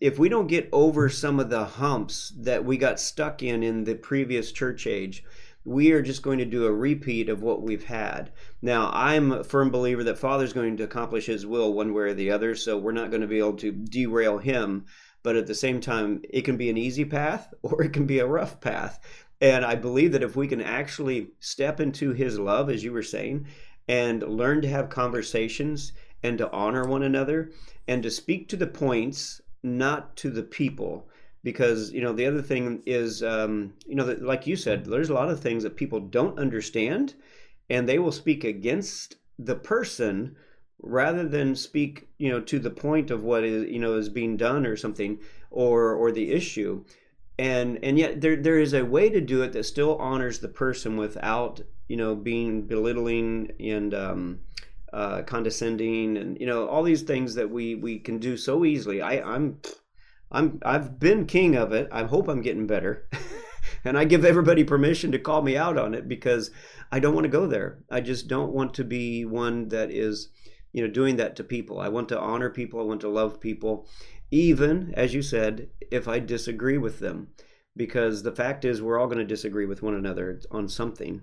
if 0.00 0.18
we 0.18 0.28
don't 0.28 0.46
get 0.46 0.68
over 0.72 1.08
some 1.08 1.40
of 1.40 1.50
the 1.50 1.64
humps 1.64 2.32
that 2.38 2.64
we 2.64 2.76
got 2.76 3.00
stuck 3.00 3.42
in 3.42 3.62
in 3.62 3.84
the 3.84 3.94
previous 3.94 4.52
church 4.52 4.86
age 4.86 5.24
we 5.64 5.92
are 5.92 6.02
just 6.02 6.22
going 6.22 6.38
to 6.38 6.44
do 6.44 6.66
a 6.66 6.72
repeat 6.72 7.28
of 7.28 7.42
what 7.42 7.62
we've 7.62 7.84
had. 7.84 8.32
Now, 8.60 8.90
I'm 8.92 9.30
a 9.30 9.44
firm 9.44 9.70
believer 9.70 10.02
that 10.04 10.18
Father's 10.18 10.52
going 10.52 10.76
to 10.78 10.82
accomplish 10.82 11.26
His 11.26 11.46
will 11.46 11.72
one 11.72 11.94
way 11.94 12.02
or 12.04 12.14
the 12.14 12.32
other, 12.32 12.54
so 12.54 12.76
we're 12.76 12.92
not 12.92 13.10
going 13.10 13.20
to 13.20 13.28
be 13.28 13.38
able 13.38 13.56
to 13.58 13.70
derail 13.70 14.38
Him. 14.38 14.86
But 15.22 15.36
at 15.36 15.46
the 15.46 15.54
same 15.54 15.80
time, 15.80 16.22
it 16.28 16.42
can 16.42 16.56
be 16.56 16.68
an 16.68 16.76
easy 16.76 17.04
path 17.04 17.54
or 17.62 17.82
it 17.82 17.92
can 17.92 18.06
be 18.06 18.18
a 18.18 18.26
rough 18.26 18.60
path. 18.60 18.98
And 19.42 19.64
I 19.64 19.74
believe 19.74 20.12
that 20.12 20.22
if 20.22 20.36
we 20.36 20.46
can 20.46 20.62
actually 20.62 21.32
step 21.40 21.80
into 21.80 22.12
His 22.12 22.38
love, 22.38 22.70
as 22.70 22.84
you 22.84 22.92
were 22.92 23.02
saying, 23.02 23.48
and 23.88 24.22
learn 24.22 24.62
to 24.62 24.68
have 24.68 24.88
conversations 24.88 25.92
and 26.22 26.38
to 26.38 26.50
honor 26.52 26.86
one 26.86 27.02
another 27.02 27.50
and 27.88 28.04
to 28.04 28.10
speak 28.10 28.48
to 28.48 28.56
the 28.56 28.68
points, 28.68 29.40
not 29.64 30.16
to 30.18 30.30
the 30.30 30.44
people. 30.44 31.08
Because 31.42 31.90
you 31.90 32.00
know 32.00 32.12
the 32.12 32.26
other 32.26 32.40
thing 32.40 32.84
is 32.86 33.20
um, 33.24 33.74
you 33.84 33.96
know 33.96 34.04
like 34.20 34.46
you 34.46 34.54
said 34.54 34.84
there's 34.84 35.10
a 35.10 35.14
lot 35.14 35.28
of 35.28 35.40
things 35.40 35.64
that 35.64 35.76
people 35.76 35.98
don't 35.98 36.38
understand 36.38 37.14
and 37.68 37.88
they 37.88 37.98
will 37.98 38.12
speak 38.12 38.44
against 38.44 39.16
the 39.40 39.56
person 39.56 40.36
rather 40.80 41.26
than 41.26 41.56
speak 41.56 42.06
you 42.18 42.30
know 42.30 42.40
to 42.42 42.60
the 42.60 42.70
point 42.70 43.10
of 43.10 43.24
what 43.24 43.42
is 43.42 43.68
you 43.68 43.80
know 43.80 43.94
is 43.94 44.08
being 44.08 44.36
done 44.36 44.64
or 44.64 44.76
something 44.76 45.18
or 45.50 45.94
or 45.94 46.12
the 46.12 46.30
issue 46.30 46.84
and 47.42 47.78
and 47.82 47.98
yet 47.98 48.20
there 48.20 48.36
there 48.36 48.58
is 48.58 48.72
a 48.72 48.84
way 48.84 49.08
to 49.08 49.20
do 49.20 49.42
it 49.42 49.52
that 49.52 49.64
still 49.64 49.96
honors 49.96 50.38
the 50.38 50.48
person 50.48 50.96
without 50.96 51.60
you 51.88 51.96
know 51.96 52.14
being 52.14 52.66
belittling 52.66 53.50
and 53.58 53.92
um, 53.94 54.40
uh, 54.92 55.22
condescending 55.22 56.16
and 56.16 56.38
you 56.40 56.46
know 56.46 56.68
all 56.68 56.82
these 56.82 57.02
things 57.02 57.34
that 57.34 57.50
we 57.50 57.74
we 57.74 57.98
can 57.98 58.18
do 58.18 58.36
so 58.36 58.64
easily 58.64 59.02
i 59.02 59.14
i'm 59.34 59.58
I'm 60.32 60.60
I've 60.64 60.98
been 60.98 61.26
king 61.26 61.56
of 61.56 61.72
it. 61.72 61.88
I 61.92 62.04
hope 62.04 62.26
I'm 62.26 62.40
getting 62.40 62.66
better. 62.66 63.06
and 63.84 63.98
I 63.98 64.04
give 64.04 64.24
everybody 64.24 64.64
permission 64.64 65.12
to 65.12 65.18
call 65.18 65.42
me 65.42 65.56
out 65.56 65.76
on 65.76 65.94
it 65.94 66.08
because 66.08 66.50
I 66.90 66.98
don't 67.00 67.14
want 67.14 67.24
to 67.24 67.30
go 67.30 67.46
there. 67.46 67.78
I 67.90 68.00
just 68.00 68.28
don't 68.28 68.52
want 68.52 68.74
to 68.74 68.84
be 68.84 69.26
one 69.26 69.68
that 69.68 69.90
is, 69.90 70.30
you 70.72 70.82
know, 70.82 70.90
doing 70.90 71.16
that 71.16 71.36
to 71.36 71.44
people. 71.44 71.80
I 71.80 71.88
want 71.88 72.08
to 72.08 72.18
honor 72.18 72.48
people, 72.48 72.80
I 72.80 72.84
want 72.84 73.02
to 73.02 73.10
love 73.10 73.40
people, 73.40 73.86
even 74.32 74.92
as 74.96 75.14
you 75.14 75.22
said, 75.22 75.68
if 75.92 76.08
I 76.08 76.18
disagree 76.18 76.78
with 76.78 76.98
them. 76.98 77.28
Because 77.76 78.22
the 78.22 78.32
fact 78.32 78.64
is 78.64 78.82
we're 78.82 78.98
all 78.98 79.06
going 79.06 79.18
to 79.18 79.24
disagree 79.24 79.66
with 79.66 79.82
one 79.82 79.94
another 79.94 80.40
on 80.50 80.68
something. 80.68 81.22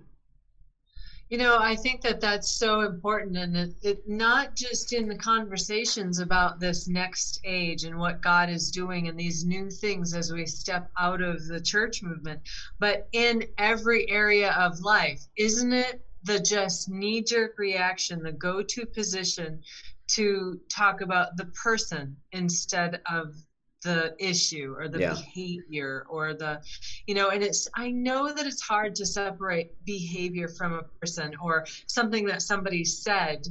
You 1.30 1.38
know, 1.38 1.60
I 1.60 1.76
think 1.76 2.02
that 2.02 2.22
that's 2.22 2.50
so 2.50 2.82
important, 2.82 3.38
and 3.38 3.56
it, 3.56 3.76
it, 3.84 4.10
not 4.10 4.56
just 4.56 4.94
in 4.94 5.08
the 5.08 5.18
conversations 5.18 6.20
about 6.20 6.60
this 6.60 6.88
next 6.88 7.40
age 7.46 7.84
and 7.84 8.00
what 8.00 8.22
God 8.22 8.50
is 8.50 8.72
doing 8.72 9.08
and 9.08 9.20
these 9.20 9.46
new 9.46 9.70
things 9.70 10.16
as 10.16 10.34
we 10.34 10.48
step 10.48 10.90
out 11.00 11.22
of 11.22 11.46
the 11.46 11.62
church 11.62 12.02
movement, 12.02 12.42
but 12.80 13.08
in 13.12 13.44
every 13.60 14.10
area 14.10 14.54
of 14.54 14.80
life. 14.80 15.22
Isn't 15.38 15.72
it 15.72 16.02
the 16.24 16.40
just 16.40 16.90
knee 16.90 17.22
jerk 17.22 17.60
reaction, 17.60 18.24
the 18.24 18.32
go 18.32 18.64
to 18.64 18.86
position 18.88 19.62
to 20.10 20.60
talk 20.70 21.02
about 21.02 21.38
the 21.38 21.46
person 21.46 22.16
instead 22.32 23.02
of 23.12 23.36
the 23.84 24.14
issue 24.20 24.76
or 24.78 24.88
the 24.88 25.00
yeah. 25.00 25.14
behavior 25.14 26.06
or 26.10 26.34
the 26.34 26.60
you 27.08 27.16
know 27.16 27.30
and 27.30 27.42
it's 27.42 27.68
i 27.76 27.90
know 27.90 28.34
that 28.34 28.46
it's 28.46 28.62
hard 28.62 28.94
to 28.94 29.06
separate 29.06 29.72
behavior 29.86 30.50
from 30.50 30.74
a 30.74 30.84
person 31.00 31.34
or 31.42 31.66
something 31.88 32.26
that 32.26 32.42
somebody 32.42 32.84
said 32.84 33.46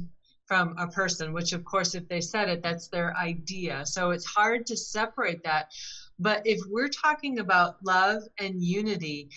from 0.45 0.75
a 0.77 0.87
person 0.87 1.33
which 1.33 1.51
of 1.53 1.65
course 1.65 1.95
if 1.95 2.07
they 2.09 2.21
said 2.21 2.47
it 2.47 2.61
that's 2.61 2.89
their 2.89 3.15
idea 3.17 3.83
so 3.85 4.11
it's 4.11 4.25
hard 4.25 4.67
to 4.67 4.77
separate 4.77 5.43
that 5.43 5.71
but 6.19 6.45
if 6.45 6.59
we're 6.69 6.89
talking 6.89 7.39
about 7.39 7.77
love 7.83 8.21
and 8.39 8.63
unity 8.63 9.29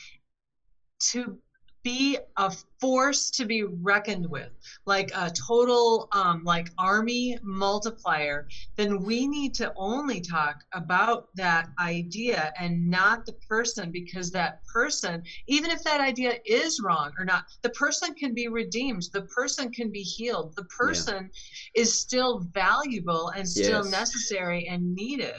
to 1.00 1.38
be 1.82 2.18
a 2.36 2.50
force 2.80 3.30
to 3.30 3.44
be 3.44 3.62
reckoned 3.62 4.28
with 4.28 4.50
like 4.86 5.10
a 5.14 5.30
total 5.30 6.08
um, 6.12 6.42
like 6.44 6.68
army 6.78 7.38
multiplier 7.42 8.46
then 8.76 9.02
we 9.02 9.26
need 9.26 9.54
to 9.54 9.72
only 9.76 10.20
talk 10.20 10.62
about 10.72 11.28
that 11.34 11.68
idea 11.80 12.52
and 12.58 12.88
not 12.88 13.26
the 13.26 13.32
person 13.48 13.90
because 13.90 14.30
that 14.30 14.60
person 14.72 15.22
even 15.48 15.70
if 15.70 15.82
that 15.82 16.00
idea 16.00 16.34
is 16.44 16.80
wrong 16.80 17.12
or 17.18 17.24
not 17.24 17.44
the 17.62 17.70
person 17.70 18.14
can 18.14 18.34
be 18.34 18.48
redeemed 18.48 19.02
the 19.12 19.22
person 19.22 19.70
can 19.70 19.90
be 19.90 20.02
healed 20.02 20.54
the 20.56 20.64
person 20.64 21.30
yeah. 21.74 21.82
is 21.82 21.98
still 21.98 22.40
valuable 22.52 23.28
and 23.30 23.48
still 23.48 23.84
yes. 23.84 23.90
necessary 23.90 24.66
and 24.68 24.94
needed 24.94 25.34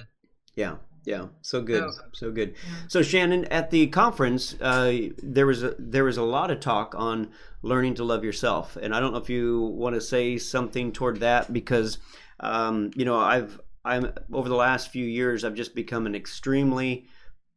yeah 0.55 0.75
yeah, 1.05 1.27
so 1.41 1.62
good, 1.62 1.83
so 2.13 2.31
good. 2.31 2.55
So 2.88 3.01
Shannon, 3.01 3.45
at 3.45 3.72
the 3.72 3.88
conference, 3.88 4.55
uh, 4.62 5.10
there 5.22 5.45
was 5.45 5.63
a, 5.63 5.75
there 5.77 6.03
was 6.05 6.17
a 6.17 6.24
lot 6.24 6.51
of 6.51 6.60
talk 6.60 6.95
on 6.98 7.29
learning 7.62 7.95
to 7.95 8.03
love 8.03 8.24
yourself, 8.24 8.77
and 8.81 8.95
I 8.95 9.00
don't 9.00 9.12
know 9.12 9.19
if 9.19 9.29
you 9.29 9.62
want 9.62 9.95
to 9.95 10.01
say 10.01 10.38
something 10.38 10.91
toward 10.91 11.19
that 11.19 11.51
because, 11.51 11.98
um, 12.39 12.91
you 12.95 13.05
know, 13.05 13.19
I've 13.19 13.60
I'm 13.86 14.13
over 14.31 14.48
the 14.48 14.55
last 14.55 14.91
few 14.91 15.05
years 15.05 15.43
I've 15.43 15.55
just 15.55 15.75
become 15.75 16.05
an 16.05 16.15
extremely 16.15 17.05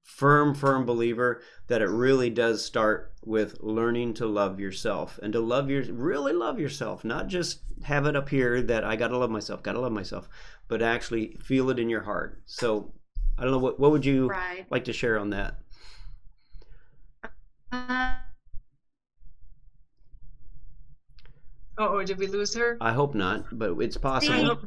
firm, 0.03 0.55
firm 0.55 0.85
believer 0.85 1.43
that 1.69 1.83
it 1.83 1.89
really 1.89 2.31
does 2.31 2.65
start 2.65 3.13
with 3.25 3.61
learning 3.61 4.15
to 4.15 4.27
love 4.27 4.61
yourself 4.61 5.19
and 5.23 5.33
to 5.33 5.41
love 5.41 5.69
your 5.69 5.83
really 5.85 6.33
love 6.33 6.59
yourself, 6.59 7.05
not 7.05 7.27
just 7.27 7.61
have 7.85 8.07
it 8.07 8.17
up 8.17 8.29
here 8.29 8.63
that 8.63 8.85
I 8.85 8.97
got 8.97 9.09
to 9.09 9.19
love 9.19 9.31
myself, 9.31 9.63
got 9.63 9.73
to 9.73 9.81
love 9.81 9.93
myself, 9.93 10.29
but 10.69 10.83
actually 10.83 11.37
feel 11.41 11.71
it 11.71 11.79
in 11.79 11.89
your 11.89 12.03
heart. 12.03 12.43
So 12.47 12.93
I 13.39 13.43
don't 13.43 13.53
know 13.53 13.59
what 13.59 13.79
what 13.79 13.91
would 13.91 14.05
you 14.05 14.29
right. 14.29 14.67
like 14.71 14.85
to 14.85 14.93
share 14.93 15.19
on 15.19 15.31
that? 15.31 15.59
Uh, 17.73 18.17
oh, 21.79 22.03
did 22.03 22.19
we 22.19 22.27
lose 22.27 22.55
her? 22.55 22.79
I 22.81 22.93
hope 22.93 23.15
not, 23.15 23.45
but 23.53 23.73
it's 23.81 23.97
possible. 23.97 24.35
Seeing, 24.37 24.59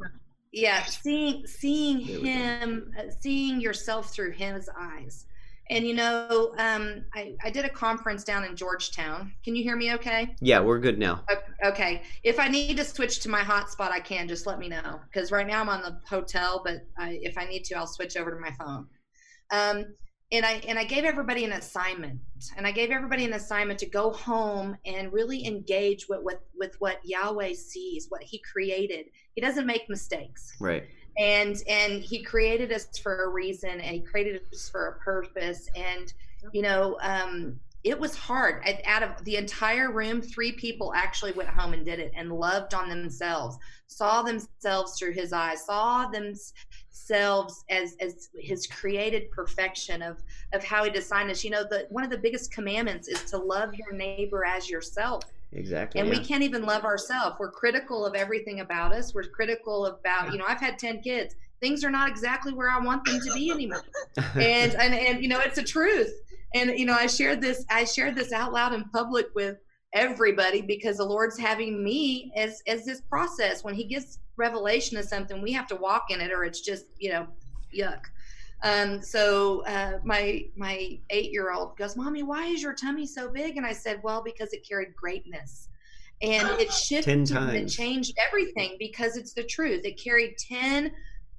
yeah, 0.52 0.84
seeing 0.86 1.48
seeing 1.48 2.00
him, 2.00 2.92
uh, 2.98 3.04
seeing 3.20 3.60
yourself 3.60 4.14
through 4.14 4.32
his 4.32 4.70
eyes. 4.78 5.26
And 5.70 5.86
you 5.86 5.94
know, 5.94 6.54
um, 6.58 7.06
I, 7.14 7.36
I 7.44 7.52
did 7.52 7.64
a 7.64 7.70
conference 7.70 8.24
down 8.24 8.44
in 8.44 8.56
Georgetown. 8.56 9.32
Can 9.44 9.56
you 9.56 9.64
hear 9.64 9.76
me 9.76 9.94
okay? 9.94 10.36
Yeah, 10.42 10.62
we're 10.62 10.80
good 10.80 10.98
now. 10.98 11.24
Okay. 11.64 12.02
If 12.24 12.40
I 12.40 12.48
need 12.48 12.78
to 12.78 12.84
switch 12.84 13.20
to 13.20 13.30
my 13.30 13.42
hotspot, 13.42 13.92
I 13.92 14.00
can. 14.00 14.28
Just 14.28 14.48
let 14.48 14.58
me 14.58 14.68
know. 14.68 15.00
Because 15.06 15.32
right 15.32 15.46
now 15.46 15.62
I'm 15.62 15.70
on 15.70 15.84
the 15.84 16.00
hotel, 16.10 16.62
but 16.66 16.88
I, 16.98 17.20
if 17.22 17.38
I 17.38 17.46
need 17.46 17.66
to, 17.66 17.76
I'll 17.76 17.88
switch 17.88 18.18
over 18.18 18.32
to 18.32 18.40
my 18.40 18.52
phone. 18.52 18.88
Um, 19.52 19.86
and 20.32 20.46
I 20.46 20.62
and 20.68 20.78
I 20.78 20.84
gave 20.84 21.06
everybody 21.06 21.44
an 21.44 21.54
assignment, 21.54 22.20
and 22.56 22.66
I 22.66 22.72
gave 22.72 22.92
everybody 22.92 23.26
an 23.26 23.34
assignment 23.34 23.80
to 23.80 23.88
go 23.88 24.12
home 24.12 24.78
and 24.86 25.12
really 25.12 25.46
engage 25.46 26.08
with 26.08 26.22
with, 26.22 26.38
with 26.56 26.76
what 26.80 27.00
Yahweh 27.04 27.54
sees, 27.54 28.08
what 28.10 28.22
He 28.22 28.40
created. 28.40 29.08
He 29.34 29.42
doesn't 29.42 29.66
make 29.66 29.90
mistakes. 29.90 30.56
Right 30.60 30.84
and 31.18 31.64
and 31.68 32.02
he 32.04 32.24
created 32.24 32.72
us 32.72 32.98
for 32.98 33.26
a 33.26 33.30
reason 33.30 33.82
and 33.82 33.96
he 33.96 34.00
created 34.02 34.42
us 34.52 34.70
for 34.70 34.88
a 34.88 35.00
purpose 35.00 35.68
and 35.76 36.14
you 36.54 36.62
know 36.62 36.98
um 37.02 37.60
it 37.84 37.98
was 37.98 38.14
hard. 38.14 38.62
Out 38.86 39.04
of 39.04 39.24
the 39.24 39.38
entire 39.38 39.92
room 39.92 40.22
three 40.22 40.52
people 40.52 40.94
actually 40.94 41.32
went 41.32 41.50
home 41.50 41.74
and 41.74 41.86
did 41.86 42.00
it 42.00 42.12
and 42.16 42.32
loved 42.32 42.74
on 42.74 42.90
themselves 42.90 43.58
saw 43.88 44.22
themselves 44.22 45.00
through 45.00 45.14
his 45.14 45.34
eyes 45.34 45.66
saw 45.66 46.08
themselves 46.10 47.64
as 47.70 47.96
as 48.02 48.30
his 48.38 48.68
created 48.68 49.32
perfection 49.32 50.02
of 50.02 50.22
of 50.54 50.64
how 50.64 50.84
he 50.84 50.90
designed 50.90 51.32
us. 51.32 51.44
You 51.44 51.52
know 51.52 51.64
the 51.64 51.88
one 51.90 52.04
of 52.04 52.10
the 52.10 52.18
biggest 52.18 52.52
commandments 52.52 53.08
is 53.08 53.24
to 53.32 53.38
love 53.38 53.74
your 53.74 53.94
neighbor 53.94 54.46
as 54.46 54.70
yourself 54.70 55.24
Exactly. 55.52 56.00
And 56.00 56.10
yeah. 56.10 56.20
we 56.20 56.24
can't 56.24 56.44
even 56.44 56.64
love 56.64 56.84
ourselves. 56.84 57.38
We're 57.40 57.52
critical 57.52 58.06
of 58.06 58.14
everything 58.16 58.60
about 58.60 58.94
us. 58.94 59.14
We're 59.14 59.24
critical 59.24 59.88
about, 59.88 60.32
you 60.32 60.38
know, 60.38 60.46
I've 60.48 60.60
had 60.60 60.78
10 60.78 61.02
kids. 61.02 61.36
Things 61.60 61.84
are 61.84 61.90
not 61.90 62.08
exactly 62.08 62.54
where 62.54 62.70
I 62.70 62.80
want 62.80 63.04
them 63.06 63.20
to 63.20 63.34
be 63.34 63.52
anymore. 63.52 63.84
and, 64.36 64.74
and 64.76 64.94
and 64.94 65.22
you 65.22 65.28
know, 65.28 65.40
it's 65.40 65.58
a 65.58 65.64
truth. 65.64 66.12
And 66.54 66.78
you 66.80 66.86
know, 66.86 66.94
I 66.94 67.08
shared 67.08 67.42
this 67.42 67.66
I 67.70 67.84
shared 67.84 68.16
this 68.16 68.32
out 68.32 68.54
loud 68.54 68.74
in 68.74 68.86
public 68.94 69.28
with 69.36 69.58
everybody 69.94 70.62
because 70.62 70.98
the 70.98 71.06
Lord's 71.06 71.38
having 71.38 71.84
me 71.84 72.32
as 72.36 72.62
as 72.68 72.86
this 72.86 73.02
process 73.02 73.64
when 73.64 73.74
he 73.74 73.84
gives 73.84 74.20
revelation 74.38 74.98
of 74.98 75.06
something, 75.06 75.42
we 75.42 75.52
have 75.52 75.68
to 75.68 75.76
walk 75.76 76.06
in 76.10 76.22
it 76.22 76.32
or 76.32 76.46
it's 76.46 76.62
just, 76.62 76.86
you 76.98 77.12
know, 77.12 77.28
yuck. 77.78 78.02
Um, 78.62 79.02
so 79.02 79.64
uh, 79.66 80.00
my 80.04 80.46
my 80.56 81.00
eight 81.10 81.32
year 81.32 81.52
old 81.52 81.78
goes, 81.78 81.96
"Mommy, 81.96 82.24
why 82.24 82.48
is 82.48 82.62
your 82.62 82.74
tummy 82.74 83.06
so 83.06 83.30
big?" 83.30 83.58
And 83.58 83.66
I 83.66 83.74
said, 83.74 84.02
"Well, 84.04 84.22
because 84.22 84.54
it 84.54 84.68
carried 84.68 84.96
greatness." 84.96 85.70
And 86.22 86.48
it 86.60 86.72
shifted 86.72 87.32
and 87.32 87.70
changed 87.70 88.18
everything 88.26 88.76
because 88.78 89.16
it's 89.16 89.34
the 89.34 89.44
truth. 89.44 89.86
It 89.86 90.02
carried 90.02 90.38
10 90.38 90.92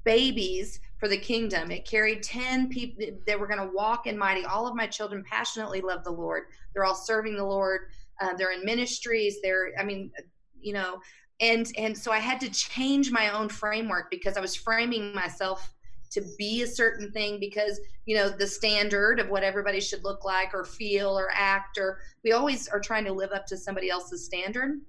babies 0.05 0.81
for 0.99 1.09
the 1.09 1.19
kingdom. 1.19 1.71
It 1.71 1.87
carried 1.87 2.23
10 2.23 2.69
people 2.69 3.07
that 3.27 3.39
were 3.39 3.47
going 3.47 3.61
to 3.61 3.75
walk 3.75 4.07
in 4.07 4.17
mighty. 4.17 4.45
All 4.45 4.67
of 4.67 4.75
my 4.75 4.87
children 4.87 5.23
passionately 5.29 5.83
love 5.83 6.05
the 6.05 6.11
Lord. 6.11 6.45
They're 6.73 6.85
all 6.85 6.95
serving 6.95 7.37
the 7.37 7.45
Lord. 7.45 7.91
Uh, 8.21 8.35
they're 8.35 8.53
in 8.53 8.65
ministries. 8.65 9.37
They're, 9.43 9.73
I 9.79 9.85
mean, 9.85 10.11
you 10.61 10.73
know, 10.73 11.01
and 11.41 11.73
and 11.79 11.97
so 11.97 12.13
I 12.13 12.19
had 12.19 12.39
to 12.41 12.51
change 12.51 13.11
my 13.11 13.31
own 13.31 13.49
framework 13.49 14.11
because 14.11 14.37
I 14.37 14.41
was 14.41 14.55
framing 14.55 15.15
myself 15.15 15.73
to 16.11 16.23
be 16.39 16.63
a 16.63 16.67
certain 16.67 17.11
thing 17.13 17.39
because 17.39 17.81
you 18.07 18.17
know 18.17 18.29
the 18.29 18.47
standard 18.47 19.19
of 19.21 19.29
what 19.29 19.43
everybody 19.43 19.81
should 19.81 20.05
look 20.05 20.25
like 20.25 20.53
or 20.55 20.65
feel 20.65 21.19
or 21.19 21.31
act 21.33 21.79
or 21.79 21.99
we 22.25 22.33
always 22.33 22.69
are 22.69 22.81
trying 22.81 23.05
to 23.05 23.13
live 23.13 23.31
up 23.33 23.47
to 23.47 23.57
somebody 23.57 23.89
else's 23.91 24.25
standard. 24.25 24.81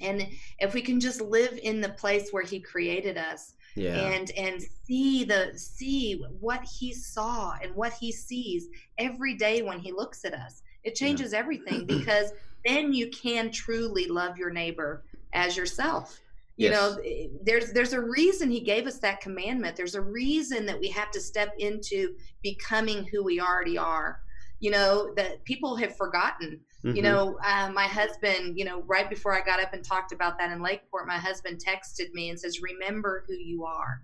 And 0.00 0.26
if 0.58 0.74
we 0.74 0.82
can 0.82 0.98
just 0.98 1.20
live 1.20 1.58
in 1.62 1.80
the 1.80 1.90
place 1.90 2.30
where 2.32 2.42
he 2.42 2.58
created 2.58 3.16
us 3.16 3.54
Yeah. 3.76 3.94
and 3.94 4.30
and 4.32 4.60
see 4.84 5.22
the 5.24 5.52
see 5.56 6.20
what 6.40 6.64
he 6.64 6.92
saw 6.92 7.54
and 7.62 7.74
what 7.76 7.92
he 7.92 8.10
sees 8.10 8.66
every 8.98 9.34
day 9.34 9.62
when 9.62 9.78
he 9.78 9.92
looks 9.92 10.24
at 10.24 10.34
us 10.34 10.62
it 10.82 10.94
changes 10.96 11.32
everything 11.32 11.86
because 11.86 12.32
then 12.66 12.92
you 12.92 13.10
can 13.10 13.50
truly 13.50 14.08
love 14.08 14.36
your 14.36 14.50
neighbor 14.50 15.04
as 15.32 15.56
yourself 15.56 16.20
you 16.56 16.70
Yes. 16.70 16.80
know 16.96 16.96
eh, 17.04 17.26
there's 17.42 17.72
there's 17.72 17.92
a 17.92 18.00
reason 18.00 18.50
he 18.50 18.60
gave 18.60 18.86
us 18.86 18.98
that 19.00 19.20
commandment. 19.20 19.76
There's 19.76 19.94
a 19.94 20.00
reason 20.00 20.66
that 20.66 20.78
we 20.80 20.88
have 20.88 21.10
to 21.12 21.20
step 21.20 21.52
into 21.58 22.14
becoming 22.42 23.04
who 23.12 23.22
we 23.24 23.40
already 23.40 23.78
are. 23.78 24.20
You 24.60 24.70
know 24.70 25.12
that 25.16 25.44
people 25.44 25.76
have 25.76 25.96
forgotten. 25.96 26.60
You 26.92 27.02
Mhm. 27.02 27.02
know 27.02 27.38
uh, 27.44 27.70
my 27.72 27.84
husband 27.84 28.58
you 28.58 28.64
know 28.64 28.82
right 28.82 29.10
before 29.10 29.34
i 29.34 29.42
got 29.44 29.60
up 29.60 29.74
and 29.74 29.84
talked 29.84 30.12
about 30.12 30.38
that 30.38 30.50
in 30.52 30.62
lakeport 30.62 31.06
my 31.06 31.18
husband 31.18 31.60
texted 31.62 32.12
me 32.12 32.30
and 32.30 32.40
says 32.40 32.60
remember 32.62 33.24
who 33.28 33.34
you 33.34 33.64
are. 33.64 34.02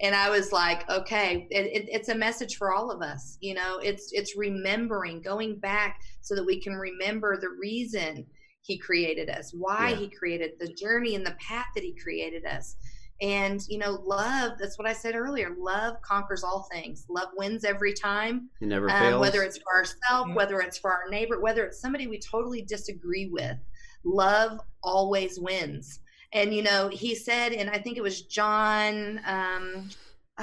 And 0.00 0.14
i 0.14 0.30
was 0.30 0.52
like 0.52 0.88
okay. 0.88 1.48
It, 1.50 1.66
it, 1.66 1.88
it's 1.90 2.08
a 2.08 2.14
message 2.14 2.56
for 2.56 2.72
all 2.72 2.90
of 2.90 3.02
us 3.02 3.36
you 3.40 3.54
know? 3.54 3.78
It's 3.82 4.12
it's 4.12 4.36
remembering 4.36 5.22
going 5.22 5.58
back 5.58 6.00
so 6.20 6.34
that 6.34 6.44
we 6.46 6.60
can 6.60 6.74
remember 6.74 7.36
the 7.38 7.50
reason 7.50 8.26
he 8.62 8.78
created 8.78 9.28
us 9.30 9.52
why 9.52 9.90
Yeah. 9.90 9.96
he 9.96 10.08
created 10.08 10.52
the 10.58 10.68
journey 10.72 11.14
and 11.14 11.24
the 11.24 11.36
path 11.40 11.66
that 11.74 11.82
he 11.84 11.94
created 11.94 12.44
us 12.44 12.76
and 13.22 13.62
you 13.68 13.78
know 13.78 14.02
love 14.04 14.52
that's 14.58 14.78
what 14.78 14.88
i 14.88 14.92
said 14.92 15.14
earlier 15.14 15.54
love 15.58 15.96
conquers 16.02 16.42
all 16.44 16.68
things 16.72 17.04
love 17.08 17.28
wins 17.36 17.64
every 17.64 17.92
time 17.92 18.48
It 18.60 18.66
never 18.68 18.88
um, 18.90 18.96
fails. 18.98 19.20
whether 19.20 19.42
it's 19.42 19.58
for 19.58 19.76
ourselves, 19.76 20.28
Yeah. 20.30 20.34
whether 20.34 20.60
it's 20.60 20.78
for 20.78 20.90
our 20.92 21.08
neighbor, 21.10 21.40
whether 21.40 21.64
it's 21.64 21.80
somebody 21.80 22.06
we 22.06 22.18
totally 22.18 22.62
disagree 22.62 23.28
with. 23.30 23.56
Love 24.04 24.58
always 24.82 25.38
wins. 25.38 26.00
And 26.32 26.54
you 26.54 26.62
know, 26.62 26.88
he 26.88 27.14
said, 27.14 27.52
and 27.52 27.68
I 27.68 27.78
think 27.78 27.98
it 27.98 28.02
was 28.02 28.22
John. 28.22 29.20
Um, 29.26 29.90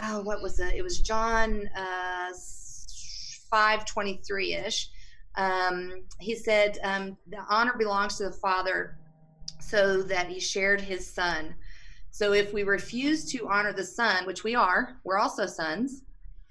oh, 0.04 0.22
what 0.22 0.44
was 0.44 0.60
it? 0.60 0.76
It 0.76 0.84
was 0.84 1.02
John 1.02 1.68
uh, 1.76 2.30
five 3.50 3.86
twenty 3.86 4.22
three 4.28 4.54
ish. 4.54 4.90
Um, 5.38 6.04
he 6.20 6.36
said, 6.36 6.78
um, 6.84 7.18
"The 7.28 7.40
honor 7.50 7.76
belongs 7.78 8.18
to 8.18 8.26
the 8.26 8.34
Father, 8.34 8.98
so 9.60 10.02
that 10.04 10.28
He 10.28 10.40
shared 10.40 10.82
His 10.82 11.06
Son." 11.08 11.56
So 12.12 12.34
if 12.34 12.52
we 12.54 12.64
refuse 12.64 13.26
to 13.32 13.48
honor 13.48 13.74
the 13.74 13.84
Son, 13.84 14.26
which 14.26 14.44
we 14.44 14.56
are, 14.56 14.98
we're 15.04 15.20
also 15.20 15.46
sons 15.46 16.02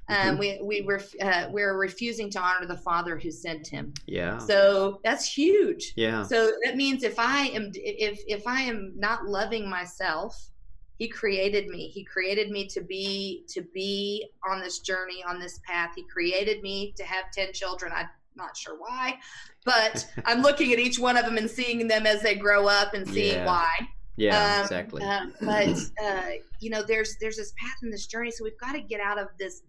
um, 0.08 0.36
Mhm. 0.36 0.38
we 0.38 0.60
we 0.62 0.80
ref, 0.86 1.12
uh, 1.20 1.48
we're 1.50 1.76
refusing 1.76 2.30
to 2.30 2.38
honor 2.40 2.64
the 2.66 2.76
Father 2.76 3.18
who 3.18 3.30
sent 3.32 3.66
him. 3.66 3.92
yeah. 4.06 4.38
So 4.38 5.00
that's 5.02 5.26
huge. 5.26 5.94
yeah. 5.96 6.22
So 6.22 6.52
that 6.64 6.76
means 6.76 7.02
if 7.02 7.18
I 7.18 7.46
am 7.48 7.72
if 7.74 8.20
if 8.28 8.46
I 8.46 8.60
am 8.62 8.92
not 8.96 9.26
loving 9.26 9.68
myself, 9.68 10.50
He 10.98 11.08
created 11.08 11.66
me. 11.68 11.88
He 11.88 12.04
created 12.04 12.50
me 12.50 12.68
to 12.68 12.80
be 12.80 13.44
to 13.48 13.62
be 13.74 14.30
on 14.48 14.60
this 14.60 14.78
journey 14.78 15.24
on 15.24 15.40
this 15.40 15.58
path. 15.66 15.90
He 15.96 16.04
created 16.04 16.62
me 16.62 16.94
to 16.96 17.02
have 17.04 17.24
ten 17.32 17.52
children. 17.52 17.92
I'm 17.94 18.08
not 18.36 18.56
sure 18.56 18.76
why, 18.78 19.18
but 19.64 20.06
I'm 20.24 20.42
looking 20.42 20.72
at 20.72 20.78
each 20.78 20.98
one 20.98 21.16
of 21.16 21.24
them 21.24 21.36
and 21.38 21.50
seeing 21.50 21.88
them 21.88 22.06
as 22.06 22.22
they 22.22 22.34
grow 22.34 22.68
up 22.68 22.94
and 22.94 23.08
seeing 23.08 23.34
Yeah. 23.36 23.46
why. 23.46 23.74
yeah. 24.16 24.56
Um, 24.56 24.62
exactly. 24.62 25.02
uh, 25.02 25.26
but 25.40 25.76
uh, 26.02 26.22
you 26.60 26.70
know, 26.70 26.82
there's 26.82 27.16
there's 27.20 27.36
this 27.36 27.52
path 27.58 27.76
in 27.82 27.90
this 27.90 28.06
journey, 28.06 28.30
so 28.30 28.44
we've 28.44 28.58
got 28.60 28.72
to 28.72 28.80
get 28.80 29.00
out 29.00 29.18
of 29.18 29.28
this 29.38 29.62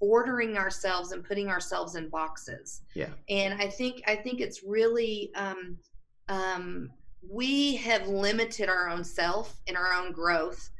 bordering 0.00 0.56
ourselves 0.58 1.12
and 1.12 1.24
putting 1.24 1.48
ourselves 1.48 1.94
in 1.96 2.08
boxes. 2.08 2.82
Yeah. 2.94 3.08
And 3.28 3.60
I 3.60 3.68
think 3.68 4.02
I 4.06 4.16
think 4.16 4.40
it's 4.40 4.62
really 4.62 5.30
um, 5.34 5.78
um, 6.28 6.90
we 7.28 7.76
have 7.76 8.06
limited 8.08 8.68
our 8.68 8.88
own 8.88 9.02
self 9.04 9.60
and 9.66 9.76
our 9.76 9.92
own 9.94 10.12
growth 10.12 10.70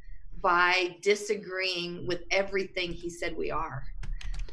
by 0.41 0.97
disagreeing 1.03 2.07
with 2.07 2.23
everything 2.31 2.93
he 2.93 3.11
said 3.11 3.37
we 3.37 3.51
are 3.51 3.83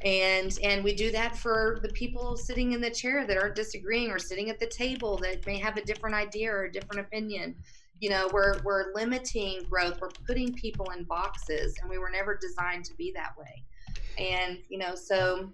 and 0.04 0.58
and 0.64 0.84
we 0.84 0.94
do 0.94 1.12
that 1.12 1.38
for 1.38 1.80
the 1.82 1.90
people 1.90 2.36
sitting 2.36 2.74
in 2.74 2.82
the 2.82 2.90
chair 2.90 3.26
that 3.26 3.38
aren't 3.38 3.56
disagreeing 3.56 4.12
or 4.12 4.20
sitting 4.20 4.50
at 4.50 4.60
the 4.60 4.68
table 4.68 5.18
that 5.18 5.46
may 5.46 5.58
have 5.58 5.78
a 5.78 5.86
different 5.86 6.16
idea 6.16 6.52
or 6.52 6.66
a 6.66 6.72
different 6.72 7.02
opinion. 7.02 7.56
You 8.00 8.10
know 8.10 8.30
we're 8.34 8.62
we're 8.64 8.94
limiting 8.94 9.64
growth. 9.70 10.00
We're 10.02 10.10
putting 10.28 10.54
people 10.54 10.92
in 10.92 11.06
boxes 11.06 11.76
and 11.82 11.90
we 11.90 11.98
were 11.98 12.10
never 12.10 12.38
designed 12.38 12.86
to 12.86 12.94
be 12.96 13.14
that 13.16 13.34
way. 13.38 13.64
And 14.18 14.60
you 14.70 14.78
know 14.78 14.96
so 14.96 15.52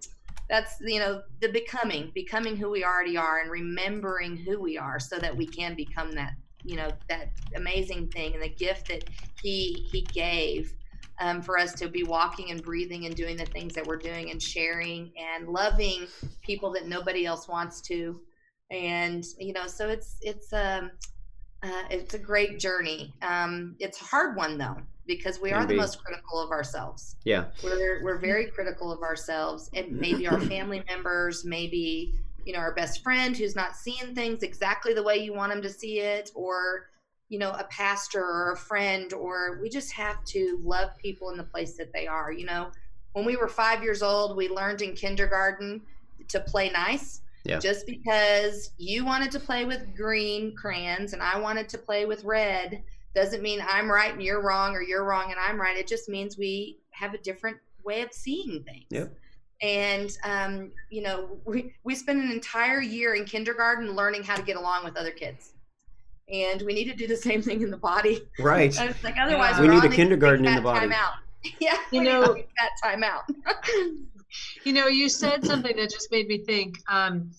that's 0.49 0.75
you 0.81 0.99
know 0.99 1.21
the 1.39 1.49
becoming 1.49 2.11
becoming 2.13 2.57
who 2.57 2.69
we 2.69 2.83
already 2.83 3.15
are 3.15 3.39
and 3.39 3.49
remembering 3.49 4.35
who 4.35 4.59
we 4.59 4.77
are 4.77 4.99
so 4.99 5.17
that 5.17 5.35
we 5.35 5.45
can 5.45 5.75
become 5.75 6.11
that 6.11 6.33
you 6.63 6.75
know 6.75 6.89
that 7.07 7.29
amazing 7.55 8.07
thing 8.09 8.33
and 8.33 8.43
the 8.43 8.49
gift 8.49 8.89
that 8.89 9.03
he 9.41 9.87
he 9.91 10.01
gave 10.01 10.73
um, 11.21 11.41
for 11.41 11.57
us 11.57 11.73
to 11.73 11.87
be 11.87 12.03
walking 12.03 12.51
and 12.51 12.61
breathing 12.61 13.05
and 13.05 13.15
doing 13.15 13.37
the 13.37 13.45
things 13.45 13.73
that 13.75 13.85
we're 13.85 13.97
doing 13.97 14.31
and 14.31 14.41
sharing 14.41 15.11
and 15.15 15.47
loving 15.47 16.07
people 16.41 16.71
that 16.73 16.87
nobody 16.87 17.25
else 17.25 17.47
wants 17.47 17.79
to. 17.81 18.19
And 18.71 19.23
you 19.37 19.53
know 19.53 19.67
so 19.67 19.87
it's 19.87 20.17
it's 20.21 20.51
um 20.51 20.91
uh, 21.63 21.83
it's 21.89 22.15
a 22.15 22.19
great 22.19 22.59
journey. 22.59 23.13
Um 23.21 23.75
it's 23.79 24.01
a 24.01 24.05
hard 24.05 24.35
one 24.35 24.57
though 24.57 24.77
because 25.05 25.39
we 25.39 25.51
are 25.51 25.65
the 25.65 25.75
most 25.75 26.03
critical 26.03 26.39
of 26.39 26.51
ourselves. 26.51 27.17
Yeah. 27.23 27.45
we're 27.63 28.03
we're 28.03 28.17
very 28.17 28.47
critical 28.47 28.91
of 28.91 29.01
ourselves. 29.01 29.69
And 29.73 29.99
maybe 29.99 30.27
our 30.27 30.39
family 30.39 30.83
members 30.89 31.45
maybe 31.45 32.15
you 32.45 32.53
know 32.53 32.59
our 32.59 32.73
best 32.73 33.03
friend 33.03 33.37
who's 33.37 33.55
not 33.55 33.75
seeing 33.75 34.15
things 34.15 34.41
exactly 34.41 34.95
the 34.95 35.03
way 35.03 35.17
you 35.17 35.33
want 35.33 35.51
them 35.51 35.61
to 35.61 35.69
see 35.69 35.99
it 35.99 36.31
or 36.33 36.87
you 37.31 37.39
know 37.39 37.51
a 37.51 37.63
pastor 37.65 38.21
or 38.21 38.51
a 38.51 38.57
friend 38.57 39.13
or 39.13 39.57
we 39.61 39.69
just 39.69 39.93
have 39.93 40.23
to 40.25 40.59
love 40.63 40.89
people 40.97 41.29
in 41.29 41.37
the 41.37 41.43
place 41.43 41.77
that 41.77 41.91
they 41.93 42.05
are 42.05 42.31
you 42.31 42.45
know? 42.45 42.69
When 43.13 43.25
we 43.25 43.35
were 43.35 43.47
five 43.47 43.81
years 43.81 44.03
old 44.03 44.35
we 44.35 44.49
learned 44.49 44.81
in 44.81 44.93
kindergarten 44.93 45.81
to 46.27 46.39
play 46.41 46.69
nice. 46.69 47.21
Yeah. 47.43 47.57
just 47.57 47.87
because 47.87 48.71
you 48.77 49.03
wanted 49.03 49.31
to 49.31 49.39
play 49.39 49.65
with 49.65 49.95
green 49.95 50.55
crayons 50.55 51.13
and 51.13 51.23
i 51.23 51.39
wanted 51.39 51.67
to 51.69 51.77
play 51.79 52.05
with 52.05 52.23
red 52.23 52.83
doesn't 53.15 53.41
mean 53.41 53.59
i'm 53.67 53.89
right 53.89 54.13
and 54.13 54.21
you're 54.21 54.43
wrong 54.43 54.75
or 54.75 54.83
you're 54.83 55.03
wrong 55.03 55.31
and 55.31 55.39
i'm 55.39 55.59
right. 55.59 55.75
It 55.75 55.87
just 55.87 56.07
means 56.07 56.37
we 56.37 56.77
have 56.91 57.15
a 57.15 57.17
different 57.17 57.57
way 57.83 58.03
of 58.03 58.13
seeing 58.13 58.63
things. 58.63 58.85
Yep. 58.91 59.17
and 59.63 60.17
um, 60.23 60.71
you 60.89 61.01
know 61.01 61.39
we, 61.45 61.73
we 61.83 61.95
spent 61.95 62.21
an 62.21 62.31
entire 62.31 62.81
year 62.81 63.15
in 63.15 63.25
kindergarten 63.25 63.95
learning 63.95 64.23
how 64.23 64.35
to 64.35 64.43
get 64.43 64.57
along 64.57 64.83
with 64.83 64.95
other 64.95 65.11
kids 65.11 65.53
and 66.31 66.61
we 66.63 66.73
need 66.73 66.85
to 66.85 66.95
do 66.95 67.07
the 67.07 67.15
same 67.15 67.41
thing 67.41 67.61
in 67.61 67.69
the 67.71 67.77
body 67.77 68.21
Right. 68.39 68.77
And 68.79 68.95
like 69.03 69.17
otherwise 69.19 69.59
We 69.59 69.67
we're 69.67 69.73
need 69.73 69.83
all 69.85 69.91
a 69.91 69.95
kindergarten 69.95 70.45
in 70.45 70.55
the 70.55 70.61
that 70.61 70.63
body. 70.63 70.79
time 70.79 70.93
out. 70.93 71.13
yeah 71.59 71.77
You 71.91 72.03
know- 72.03 72.35
that 72.35 72.71
time 72.83 73.03
out 73.03 73.23
You 74.63 74.71
know, 74.71 74.87
you 74.87 75.09
said 75.09 75.45
something 75.45 75.75
that 75.75 75.89
just 75.89 76.09
made 76.09 76.27
me 76.27 76.37
think. 76.37 76.77
Um, 76.87 77.31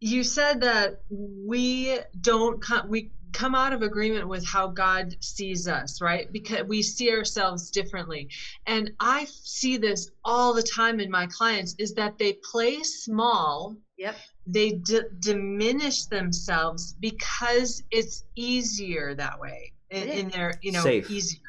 you 0.00 0.22
said 0.24 0.60
that 0.60 1.00
we 1.10 1.98
don't 2.20 2.60
come, 2.60 2.88
we 2.90 3.12
come 3.32 3.54
out 3.54 3.72
of 3.72 3.80
agreement 3.80 4.28
with 4.28 4.44
how 4.46 4.66
God 4.68 5.16
sees 5.20 5.66
us, 5.66 6.02
right? 6.02 6.30
Because 6.30 6.64
we 6.64 6.82
see 6.82 7.10
ourselves 7.10 7.70
differently. 7.70 8.28
And 8.66 8.90
I 9.00 9.24
see 9.30 9.78
this 9.78 10.10
all 10.22 10.52
the 10.52 10.62
time 10.62 11.00
in 11.00 11.10
my 11.10 11.26
clients 11.28 11.74
is 11.78 11.94
that 11.94 12.18
they 12.18 12.34
play 12.50 12.82
small. 12.82 13.74
Yep. 13.96 14.16
They 14.46 14.72
d- 14.72 15.02
diminish 15.20 16.06
themselves 16.06 16.94
because 16.98 17.82
it's 17.90 18.24
easier 18.34 19.14
that 19.14 19.38
way 19.40 19.72
in, 19.90 20.08
in 20.08 20.28
their, 20.30 20.54
you 20.62 20.72
know, 20.72 20.82
Safe. 20.82 21.10
easier. 21.10 21.40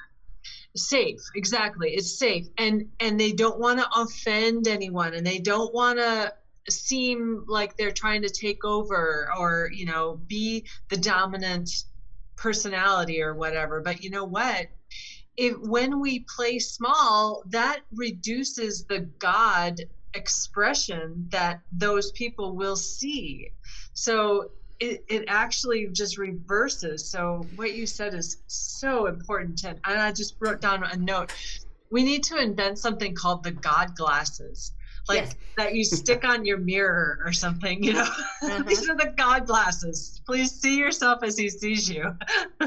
Safe 0.76 1.22
exactly 1.36 1.92
it's 1.92 2.18
safe 2.18 2.48
and 2.58 2.90
and 3.00 3.20
they 3.20 3.32
don't 3.32 3.60
want 3.60 3.80
to 3.80 3.88
offend 3.96 4.68
anyone 4.68 5.14
and 5.14 5.26
they 5.26 5.38
don't 5.38 5.72
want 5.72 6.00
to 6.00 6.34
seem 6.68 7.46
like 7.48 7.78
they're 7.78 7.92
trying 7.92 8.24
to 8.24 8.30
take 8.30 8.66
over 8.66 9.30
or 9.38 9.70
you 9.72 9.86
know 9.86 10.20
be 10.28 10.66
the 10.90 10.98
dominant 10.98 11.70
personality 12.36 13.22
or 13.22 13.36
whatever 13.36 13.82
but 13.82 14.04
you 14.04 14.10
know 14.10 14.26
what? 14.26 14.68
If 15.36 15.58
when 15.60 16.00
we 16.00 16.26
play 16.36 16.60
small, 16.60 17.44
that 17.48 17.82
reduces 17.92 18.86
the 18.86 19.00
God 19.00 19.82
expression 20.14 21.28
that 21.30 21.62
those 21.72 22.12
people 22.12 22.56
will 22.56 22.76
see. 22.76 23.52
So 23.94 24.52
it, 24.80 25.06
it 25.08 25.26
actually 25.28 25.88
just 25.92 26.18
reverses. 26.18 27.06
So 27.10 27.46
what 27.56 27.74
you 27.74 27.86
said 27.86 28.14
is 28.14 28.38
so 28.48 29.08
important. 29.08 29.64
And 29.64 29.80
I 29.86 30.12
just 30.12 30.36
wrote 30.40 30.62
down 30.62 30.84
a 30.84 30.98
note. 30.98 31.34
We 31.90 32.04
need 32.04 32.24
to 32.26 32.38
invent 32.38 32.80
something 32.80 33.16
called 33.16 33.44
the 33.44 33.52
God 33.52 33.96
glasses. 33.96 34.74
Like 35.10 35.20
yes. 35.20 35.36
that 35.58 35.76
you 35.76 35.84
stick 35.84 36.24
on 36.24 36.46
your 36.46 36.58
mirror 36.58 37.20
or 37.26 37.34
something, 37.34 37.84
you 37.84 37.94
know. 37.94 38.04
Uh-huh. 38.04 38.64
These 38.68 38.90
are 38.90 38.96
the 38.96 39.14
God 39.18 39.48
glasses. 39.48 40.22
Please 40.26 40.52
see 40.52 40.78
yourself 40.78 41.24
as 41.24 41.38
he 41.38 41.50
sees 41.50 41.90
you. 41.90 42.16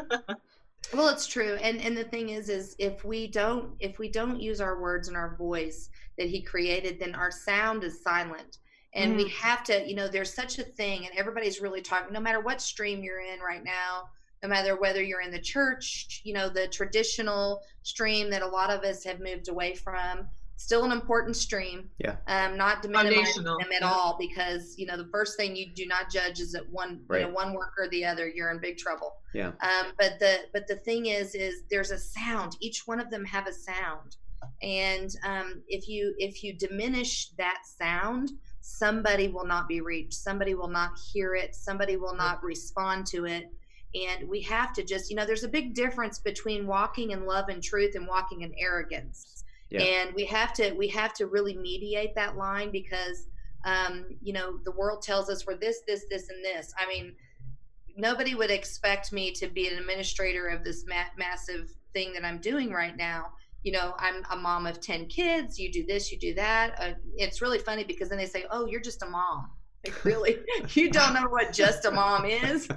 well, 0.92 1.08
it's 1.08 1.26
true. 1.26 1.54
And 1.62 1.80
and 1.80 1.96
the 1.96 2.04
thing 2.04 2.28
is 2.28 2.50
is 2.50 2.76
if 2.78 3.06
we 3.06 3.26
don't 3.26 3.70
if 3.80 3.98
we 3.98 4.10
don't 4.10 4.38
use 4.38 4.60
our 4.60 4.78
words 4.78 5.08
and 5.08 5.16
our 5.16 5.34
voice 5.36 5.88
that 6.18 6.28
he 6.28 6.42
created, 6.42 6.98
then 6.98 7.14
our 7.14 7.30
sound 7.30 7.84
is 7.84 8.02
silent. 8.02 8.58
And 8.94 9.14
mm. 9.14 9.16
we 9.16 9.28
have 9.30 9.62
to 9.64 9.86
you 9.86 9.94
know 9.94 10.08
there's 10.08 10.32
such 10.32 10.58
a 10.58 10.62
thing 10.62 11.06
and 11.06 11.14
everybody's 11.18 11.60
really 11.60 11.82
talking 11.82 12.12
no 12.12 12.20
matter 12.20 12.40
what 12.40 12.62
stream 12.62 13.02
you're 13.02 13.20
in 13.20 13.40
right 13.40 13.62
now 13.62 14.08
no 14.42 14.48
matter 14.48 14.80
whether 14.80 15.02
you're 15.02 15.20
in 15.20 15.30
the 15.30 15.40
church 15.40 16.22
you 16.24 16.32
know 16.32 16.48
the 16.48 16.66
traditional 16.68 17.60
stream 17.82 18.30
that 18.30 18.40
a 18.40 18.46
lot 18.46 18.70
of 18.70 18.84
us 18.84 19.04
have 19.04 19.20
moved 19.20 19.48
away 19.48 19.74
from 19.74 20.26
still 20.56 20.84
an 20.84 20.92
important 20.92 21.36
stream. 21.36 21.88
Yeah. 21.98 22.16
Um 22.26 22.56
not 22.56 22.82
to 22.82 22.88
minimize 22.88 23.34
them 23.34 23.46
at 23.60 23.80
yeah. 23.80 23.88
all 23.88 24.16
because 24.18 24.74
you 24.78 24.86
know 24.86 24.96
the 24.96 25.08
first 25.12 25.36
thing 25.36 25.54
you 25.54 25.66
do 25.74 25.86
not 25.86 26.10
judge 26.10 26.40
is 26.40 26.52
that 26.52 26.68
one 26.70 27.02
right. 27.06 27.20
you 27.20 27.26
know 27.26 27.32
one 27.32 27.52
work 27.54 27.74
or 27.78 27.88
the 27.88 28.04
other 28.04 28.26
you're 28.26 28.50
in 28.50 28.58
big 28.58 28.78
trouble. 28.78 29.16
Yeah. 29.34 29.48
Um 29.60 29.92
but 29.98 30.18
the 30.18 30.40
but 30.52 30.66
the 30.66 30.76
thing 30.76 31.06
is 31.06 31.34
is 31.34 31.62
there's 31.70 31.90
a 31.90 31.98
sound. 31.98 32.56
Each 32.60 32.86
one 32.86 33.00
of 33.00 33.10
them 33.10 33.24
have 33.26 33.46
a 33.46 33.52
sound 33.52 34.16
and 34.62 35.14
um 35.24 35.62
if 35.68 35.88
you 35.88 36.14
if 36.18 36.42
you 36.42 36.52
diminish 36.52 37.30
that 37.38 37.62
sound 37.64 38.30
somebody 38.66 39.28
will 39.28 39.46
not 39.46 39.68
be 39.68 39.80
reached. 39.80 40.14
Somebody 40.14 40.54
will 40.54 40.68
not 40.68 40.98
hear 41.12 41.36
it. 41.36 41.54
Somebody 41.54 41.96
will 41.96 42.16
not 42.16 42.42
respond 42.42 43.06
to 43.06 43.24
it. 43.24 43.48
And 43.94 44.28
we 44.28 44.42
have 44.42 44.72
to 44.74 44.82
just 44.82 45.08
you 45.08 45.16
know 45.16 45.24
there's 45.24 45.44
a 45.44 45.48
big 45.48 45.72
difference 45.72 46.18
between 46.18 46.66
walking 46.66 47.12
in 47.12 47.26
love 47.26 47.48
and 47.48 47.62
truth 47.62 47.94
and 47.94 48.06
walking 48.06 48.42
in 48.42 48.52
arrogance. 48.58 49.44
Yeah. 49.70 49.82
and 49.82 50.14
we 50.14 50.24
have 50.26 50.52
to 50.54 50.72
we 50.72 50.88
have 50.88 51.12
to 51.14 51.26
really 51.26 51.56
mediate 51.56 52.14
that 52.14 52.36
line 52.36 52.70
because 52.70 53.26
um, 53.64 54.04
you 54.22 54.32
know 54.32 54.58
the 54.64 54.72
world 54.72 55.02
tells 55.02 55.30
us 55.30 55.46
we're 55.46 55.56
this 55.56 55.82
this 55.86 56.04
this 56.10 56.28
and 56.28 56.44
this. 56.44 56.72
I 56.78 56.88
mean 56.88 57.14
nobody 57.96 58.34
would 58.34 58.50
expect 58.50 59.12
me 59.12 59.32
to 59.32 59.48
be 59.48 59.68
an 59.68 59.78
administrator 59.78 60.48
of 60.48 60.62
this 60.64 60.84
ma- 60.86 61.12
massive 61.16 61.70
thing 61.94 62.12
that 62.12 62.26
i'm 62.26 62.38
doing 62.38 62.70
right 62.70 62.94
now 62.94 63.32
you 63.66 63.72
know, 63.72 63.94
I'm 63.98 64.22
a 64.30 64.36
mom 64.36 64.64
of 64.64 64.80
10 64.80 65.06
kids, 65.06 65.58
you 65.58 65.72
do 65.72 65.84
this, 65.84 66.12
you 66.12 66.18
do 66.20 66.32
that. 66.34 66.80
Uh, 66.80 66.92
it's 67.16 67.42
really 67.42 67.58
funny 67.58 67.82
because 67.82 68.08
then 68.08 68.16
they 68.16 68.26
say, 68.26 68.44
oh, 68.52 68.64
you're 68.66 68.80
just 68.80 69.02
a 69.02 69.06
mom. 69.06 69.50
Like, 69.84 70.04
really? 70.04 70.38
you 70.74 70.88
don't 70.88 71.14
know 71.14 71.26
what 71.28 71.52
just 71.52 71.84
a 71.84 71.90
mom 71.90 72.26
is? 72.26 72.68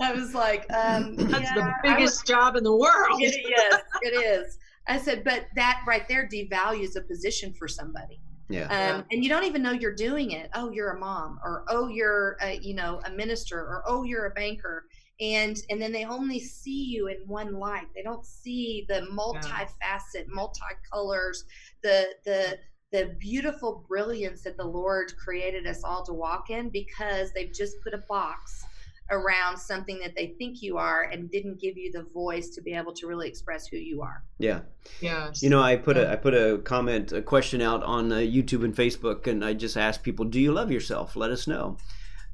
I 0.00 0.14
was 0.14 0.34
like, 0.34 0.62
um, 0.72 1.14
that's 1.16 1.42
yeah, 1.42 1.54
the 1.54 1.74
biggest 1.82 2.26
job 2.26 2.56
in 2.56 2.64
the 2.64 2.74
world. 2.74 3.20
it, 3.20 3.34
yes, 3.50 3.82
it 4.00 4.14
is. 4.14 4.56
I 4.86 4.96
said, 4.96 5.24
but 5.24 5.44
that 5.56 5.82
right 5.86 6.08
there 6.08 6.26
devalues 6.26 6.96
a 6.96 7.02
position 7.02 7.52
for 7.52 7.68
somebody. 7.68 8.18
Yeah. 8.48 8.94
Um, 8.94 9.04
and 9.12 9.22
you 9.22 9.28
don't 9.28 9.44
even 9.44 9.62
know 9.62 9.72
you're 9.72 9.94
doing 9.94 10.30
it. 10.30 10.48
Oh, 10.54 10.70
you're 10.72 10.92
a 10.92 10.98
mom, 10.98 11.38
or 11.44 11.64
oh, 11.68 11.88
you're 11.88 12.38
a, 12.40 12.58
you 12.58 12.74
know 12.74 13.00
a 13.04 13.10
minister, 13.10 13.58
or 13.58 13.82
oh, 13.86 14.04
you're 14.04 14.24
a 14.24 14.30
banker 14.30 14.86
and 15.20 15.62
and 15.68 15.80
then 15.80 15.92
they 15.92 16.04
only 16.04 16.40
see 16.40 16.84
you 16.84 17.08
in 17.08 17.16
one 17.26 17.54
light 17.54 17.86
they 17.94 18.02
don't 18.02 18.24
see 18.24 18.86
the 18.88 19.06
multifaceted 19.12 20.26
multicolors 20.34 21.44
the 21.82 22.08
the 22.24 22.58
the 22.92 23.14
beautiful 23.18 23.84
brilliance 23.88 24.42
that 24.42 24.56
the 24.56 24.64
lord 24.64 25.12
created 25.16 25.66
us 25.66 25.82
all 25.84 26.04
to 26.04 26.12
walk 26.12 26.50
in 26.50 26.68
because 26.70 27.32
they've 27.32 27.52
just 27.52 27.76
put 27.82 27.94
a 27.94 28.02
box 28.08 28.64
around 29.10 29.56
something 29.56 29.98
that 29.98 30.14
they 30.14 30.28
think 30.38 30.62
you 30.62 30.78
are 30.78 31.02
and 31.02 31.30
didn't 31.30 31.60
give 31.60 31.76
you 31.76 31.90
the 31.92 32.04
voice 32.14 32.50
to 32.50 32.62
be 32.62 32.72
able 32.72 32.92
to 32.92 33.06
really 33.06 33.28
express 33.28 33.66
who 33.66 33.76
you 33.76 34.02
are. 34.02 34.22
Yeah. 34.38 34.60
Yeah. 35.00 35.30
You 35.40 35.50
know, 35.50 35.60
I 35.60 35.76
put 35.76 35.96
a 35.96 36.10
I 36.10 36.16
put 36.16 36.34
a 36.34 36.58
comment, 36.58 37.12
a 37.12 37.20
question 37.20 37.60
out 37.60 37.82
on 37.82 38.12
uh, 38.12 38.16
YouTube 38.16 38.64
and 38.64 38.74
Facebook, 38.74 39.26
and 39.26 39.44
I 39.44 39.52
just 39.52 39.76
asked 39.76 40.02
people, 40.02 40.24
"Do 40.24 40.40
you 40.40 40.52
love 40.52 40.70
yourself? 40.70 41.16
Let 41.16 41.30
us 41.30 41.46
know." 41.46 41.76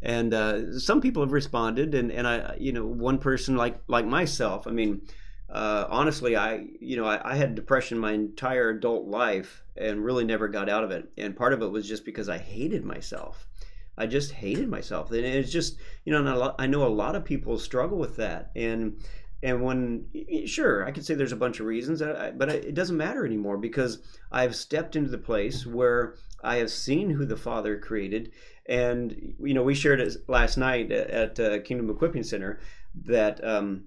And 0.03 0.35
uh, 0.35 0.79
some 0.79 1.01
people 1.01 1.23
have 1.23 1.33
responded 1.33 1.95
and, 1.95 2.13
and 2.13 2.27
i 2.27 2.55
you 2.59 2.73
know 2.73 2.87
one 2.87 3.19
person 3.19 3.57
like 3.57 3.81
like 3.89 4.07
myself 4.07 4.67
i 4.67 4.71
mean 4.71 5.01
uh, 5.49 5.87
honestly 5.89 6.37
i 6.37 6.67
you 6.81 6.97
know 6.97 7.05
I, 7.05 7.33
I, 7.33 7.37
had 7.37 7.55
depression 7.55 7.99
my 7.99 8.13
entire 8.13 8.71
adult 8.71 9.07
life 9.07 9.65
and 9.77 10.05
really 10.05 10.25
never 10.25 10.49
got 10.49 10.69
out 10.69 10.85
of 10.85 10.91
it. 10.91 11.11
And 11.17 11.37
part 11.37 11.53
of 11.53 11.63
it 11.63 11.71
was 11.71 11.87
just 11.87 12.05
because 12.05 12.29
i 12.29 12.39
hated 12.39 12.85
myself. 12.85 13.47
I 13.99 14.07
just 14.07 14.33
hated 14.33 14.69
myself. 14.69 15.11
And 15.11 15.25
it's 15.25 15.53
just 15.53 15.79
you 16.05 16.13
know 16.13 16.55
i 16.59 16.67
know 16.67 16.87
a 16.87 16.89
lot 16.89 17.17
of 17.17 17.25
people 17.25 17.59
struggle 17.59 17.99
with 17.99 18.17
that. 18.17 18.51
And 18.57 18.99
and 19.43 19.63
when 19.63 20.07
sure 20.47 20.87
i 20.87 20.91
could 20.91 21.05
say 21.05 21.15
there's 21.15 21.31
a 21.31 21.37
bunch 21.37 21.61
of 21.61 21.67
reasons 21.67 22.01
uh, 22.01 22.33
but 22.37 22.49
it 22.49 22.75
doesn't 22.75 22.97
matter 22.97 23.27
anymore 23.27 23.59
because 23.59 23.99
i've 24.33 24.57
stepped 24.57 24.97
into 24.97 25.11
the 25.11 25.19
place 25.19 25.67
where 25.67 26.15
i 26.43 26.57
have 26.57 26.71
seen 26.71 27.11
who 27.11 27.27
the 27.27 27.37
father 27.37 27.79
created 27.79 28.33
and 28.69 29.35
you 29.41 29.55
know, 29.55 29.63
we 29.63 29.75
shared 29.75 30.01
it 30.01 30.17
last 30.29 30.57
night 30.57 30.91
at, 30.91 31.39
uh, 31.39 31.61
Kingdom 31.61 31.91
Equipping 31.91 32.23
Center 32.23 32.61
that 33.05 33.43
um, 33.45 33.85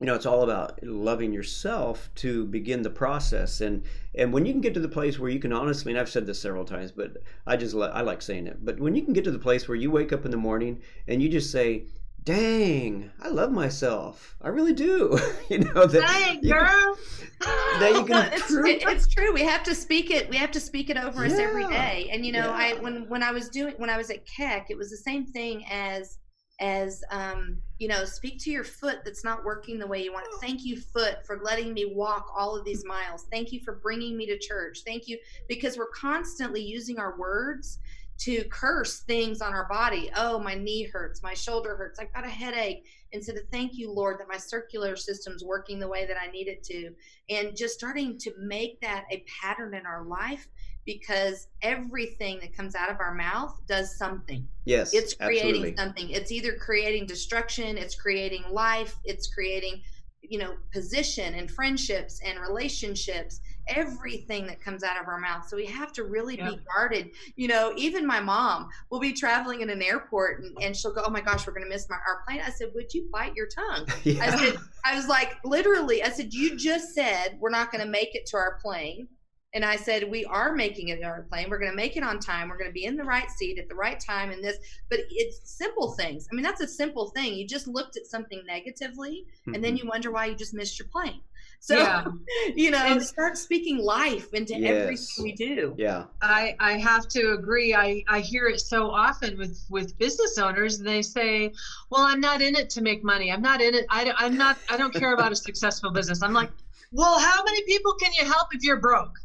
you 0.00 0.06
know 0.06 0.14
it's 0.14 0.26
all 0.26 0.42
about 0.42 0.82
loving 0.82 1.32
yourself 1.32 2.10
to 2.16 2.46
begin 2.46 2.82
the 2.82 2.90
process. 2.90 3.60
And 3.60 3.84
and 4.14 4.32
when 4.32 4.46
you 4.46 4.52
can 4.52 4.60
get 4.60 4.74
to 4.74 4.80
the 4.80 4.88
place 4.88 5.18
where 5.18 5.30
you 5.30 5.38
can 5.38 5.52
honestly, 5.52 5.92
and 5.92 6.00
I've 6.00 6.08
said 6.08 6.26
this 6.26 6.40
several 6.40 6.64
times, 6.64 6.92
but 6.92 7.18
I 7.46 7.56
just 7.56 7.76
I 7.76 8.00
like 8.00 8.22
saying 8.22 8.46
it. 8.46 8.64
But 8.64 8.80
when 8.80 8.94
you 8.94 9.02
can 9.02 9.12
get 9.12 9.24
to 9.24 9.30
the 9.30 9.38
place 9.38 9.68
where 9.68 9.76
you 9.76 9.90
wake 9.90 10.12
up 10.12 10.24
in 10.24 10.30
the 10.30 10.36
morning 10.36 10.80
and 11.06 11.22
you 11.22 11.28
just 11.28 11.50
say, 11.50 11.84
dang, 12.24 13.10
I 13.20 13.28
love 13.28 13.50
myself. 13.52 14.36
I 14.40 14.48
really 14.48 14.72
do. 14.72 15.18
you 15.48 15.58
know 15.58 15.86
that. 15.86 16.00
Dang, 16.00 16.40
you 16.42 16.52
girl. 16.52 16.96
Can, 17.40 17.80
that 17.80 17.92
you 17.94 18.04
can. 18.04 18.32
it's, 18.32 18.50
it, 18.50 18.82
it's 18.88 19.06
true. 19.08 19.32
We 19.32 19.42
have 19.42 19.62
to 19.64 19.74
speak 19.74 20.10
it. 20.10 20.28
We 20.28 20.36
have 20.36 20.50
to 20.52 20.60
speak 20.60 20.90
it 20.90 20.96
over 20.96 21.26
yeah. 21.26 21.32
us 21.32 21.38
every 21.38 21.66
day. 21.66 22.08
And 22.12 22.24
you 22.24 22.32
know, 22.32 22.46
yeah. 22.46 22.76
I 22.76 22.80
when 22.80 23.08
when 23.08 23.22
I 23.22 23.32
was 23.32 23.48
doing 23.48 23.74
when 23.78 23.90
I 23.90 23.96
was 23.96 24.10
at 24.10 24.26
Keck, 24.26 24.66
it 24.70 24.76
was 24.76 24.90
the 24.90 24.96
same 24.96 25.26
thing 25.26 25.64
as 25.70 26.18
as 26.60 27.02
um, 27.10 27.56
you 27.78 27.88
know, 27.88 28.04
speak 28.04 28.38
to 28.40 28.50
your 28.50 28.64
foot 28.64 28.98
that's 29.04 29.24
not 29.24 29.44
working 29.44 29.78
the 29.78 29.86
way 29.86 30.04
you 30.04 30.12
want. 30.12 30.26
It. 30.26 30.46
Thank 30.46 30.64
you, 30.64 30.78
foot, 30.78 31.26
for 31.26 31.40
letting 31.42 31.72
me 31.72 31.92
walk 31.94 32.26
all 32.36 32.54
of 32.54 32.66
these 32.66 32.84
miles. 32.84 33.26
Thank 33.32 33.50
you 33.50 33.60
for 33.64 33.76
bringing 33.76 34.16
me 34.16 34.26
to 34.26 34.38
church. 34.38 34.80
Thank 34.86 35.08
you 35.08 35.18
because 35.48 35.78
we're 35.78 35.88
constantly 35.88 36.60
using 36.60 36.98
our 36.98 37.18
words 37.18 37.78
to 38.20 38.44
curse 38.44 39.00
things 39.00 39.40
on 39.40 39.54
our 39.54 39.66
body. 39.66 40.10
Oh, 40.14 40.38
my 40.38 40.54
knee 40.54 40.84
hurts, 40.84 41.22
my 41.22 41.32
shoulder 41.32 41.74
hurts, 41.74 41.98
I've 41.98 42.12
got 42.12 42.26
a 42.26 42.30
headache. 42.30 42.84
Instead 43.12 43.36
of 43.36 43.42
thank 43.50 43.72
you, 43.74 43.90
Lord, 43.90 44.20
that 44.20 44.28
my 44.28 44.36
circular 44.36 44.94
system's 44.94 45.42
working 45.42 45.78
the 45.78 45.88
way 45.88 46.06
that 46.06 46.18
I 46.20 46.30
need 46.30 46.46
it 46.46 46.62
to. 46.64 46.92
And 47.30 47.56
just 47.56 47.74
starting 47.74 48.18
to 48.18 48.32
make 48.38 48.78
that 48.82 49.04
a 49.10 49.24
pattern 49.40 49.74
in 49.74 49.86
our 49.86 50.04
life 50.04 50.48
because 50.84 51.48
everything 51.62 52.40
that 52.40 52.54
comes 52.54 52.74
out 52.74 52.90
of 52.90 53.00
our 53.00 53.14
mouth 53.14 53.58
does 53.66 53.96
something. 53.96 54.46
Yes. 54.66 54.92
It's 54.92 55.14
creating 55.14 55.48
absolutely. 55.48 55.76
something. 55.76 56.10
It's 56.10 56.30
either 56.30 56.56
creating 56.56 57.06
destruction, 57.06 57.78
it's 57.78 57.94
creating 57.94 58.44
life, 58.50 58.96
it's 59.04 59.32
creating, 59.32 59.80
you 60.20 60.38
know, 60.38 60.56
position 60.72 61.34
and 61.34 61.50
friendships 61.50 62.20
and 62.24 62.38
relationships 62.38 63.40
everything 63.70 64.46
that 64.46 64.60
comes 64.60 64.82
out 64.82 65.00
of 65.00 65.08
our 65.08 65.18
mouth. 65.18 65.48
So 65.48 65.56
we 65.56 65.66
have 65.66 65.92
to 65.94 66.04
really 66.04 66.36
be 66.36 66.60
guarded. 66.72 67.10
You 67.36 67.48
know, 67.48 67.72
even 67.76 68.06
my 68.06 68.20
mom 68.20 68.68
will 68.90 69.00
be 69.00 69.12
traveling 69.12 69.60
in 69.62 69.70
an 69.70 69.82
airport 69.82 70.42
and, 70.42 70.56
and 70.60 70.76
she'll 70.76 70.92
go, 70.92 71.02
Oh 71.06 71.10
my 71.10 71.20
gosh, 71.20 71.46
we're 71.46 71.52
going 71.52 71.64
to 71.64 71.70
miss 71.70 71.88
my, 71.88 71.96
our 71.96 72.22
plane. 72.26 72.40
I 72.44 72.50
said, 72.50 72.68
Would 72.74 72.92
you 72.92 73.08
bite 73.12 73.34
your 73.34 73.46
tongue? 73.46 73.86
yeah. 74.04 74.24
I 74.24 74.36
said, 74.36 74.56
I 74.84 74.96
was 74.96 75.08
like, 75.08 75.36
literally, 75.44 76.02
I 76.02 76.10
said, 76.10 76.32
You 76.32 76.56
just 76.56 76.94
said 76.94 77.38
we're 77.40 77.50
not 77.50 77.72
going 77.72 77.84
to 77.84 77.90
make 77.90 78.14
it 78.14 78.26
to 78.26 78.36
our 78.36 78.58
plane. 78.62 79.08
And 79.52 79.64
I 79.64 79.76
said, 79.76 80.08
we 80.08 80.24
are 80.26 80.54
making 80.54 80.88
it 80.88 81.02
on 81.02 81.10
our 81.10 81.22
plane. 81.22 81.50
We're 81.50 81.58
going 81.58 81.72
to 81.72 81.76
make 81.76 81.96
it 81.96 82.04
on 82.04 82.20
time. 82.20 82.48
We're 82.48 82.56
going 82.56 82.70
to 82.70 82.74
be 82.74 82.84
in 82.84 82.96
the 82.96 83.04
right 83.04 83.28
seat 83.30 83.58
at 83.58 83.68
the 83.68 83.74
right 83.74 83.98
time 83.98 84.30
and 84.30 84.44
this, 84.44 84.56
but 84.88 85.00
it's 85.10 85.40
simple 85.44 85.92
things. 85.92 86.28
I 86.30 86.36
mean, 86.36 86.44
that's 86.44 86.60
a 86.60 86.68
simple 86.68 87.10
thing. 87.10 87.34
You 87.34 87.48
just 87.48 87.66
looked 87.66 87.96
at 87.96 88.06
something 88.06 88.42
negatively 88.46 89.24
mm-hmm. 89.40 89.54
and 89.54 89.64
then 89.64 89.74
mm-hmm. 89.74 89.86
you 89.86 89.90
wonder 89.90 90.12
why 90.12 90.26
you 90.26 90.36
just 90.36 90.54
missed 90.54 90.78
your 90.78 90.86
plane. 90.88 91.20
So, 91.62 91.76
yeah. 91.76 92.04
you 92.56 92.70
know, 92.70 92.78
and 92.78 93.02
start 93.02 93.36
speaking 93.36 93.78
life 93.78 94.32
into 94.32 94.58
yes. 94.58 94.70
everything 94.70 95.24
we 95.24 95.32
do. 95.32 95.74
Yeah. 95.76 96.04
I, 96.22 96.56
I 96.58 96.78
have 96.78 97.06
to 97.08 97.32
agree. 97.32 97.74
I, 97.74 98.02
I 98.08 98.20
hear 98.20 98.46
it 98.46 98.60
so 98.60 98.90
often 98.90 99.36
with, 99.36 99.62
with 99.68 99.96
business 99.98 100.38
owners. 100.38 100.78
and 100.78 100.88
They 100.88 101.02
say, 101.02 101.52
well, 101.90 102.00
I'm 102.02 102.20
not 102.20 102.40
in 102.40 102.56
it 102.56 102.70
to 102.70 102.80
make 102.80 103.04
money. 103.04 103.30
I'm 103.30 103.42
not 103.42 103.60
in 103.60 103.74
it. 103.74 103.84
I, 103.90 104.12
I'm 104.16 104.38
not, 104.38 104.56
I 104.70 104.78
don't 104.78 104.94
care 104.94 105.12
about 105.12 105.32
a 105.32 105.36
successful 105.36 105.90
business. 105.90 106.22
I'm 106.22 106.32
like, 106.32 106.50
well, 106.92 107.20
how 107.20 107.44
many 107.44 107.62
people 107.64 107.94
can 108.00 108.10
you 108.14 108.24
help 108.24 108.48
if 108.54 108.62
you're 108.62 108.80
broke? 108.80 109.16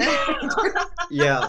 yeah 1.10 1.48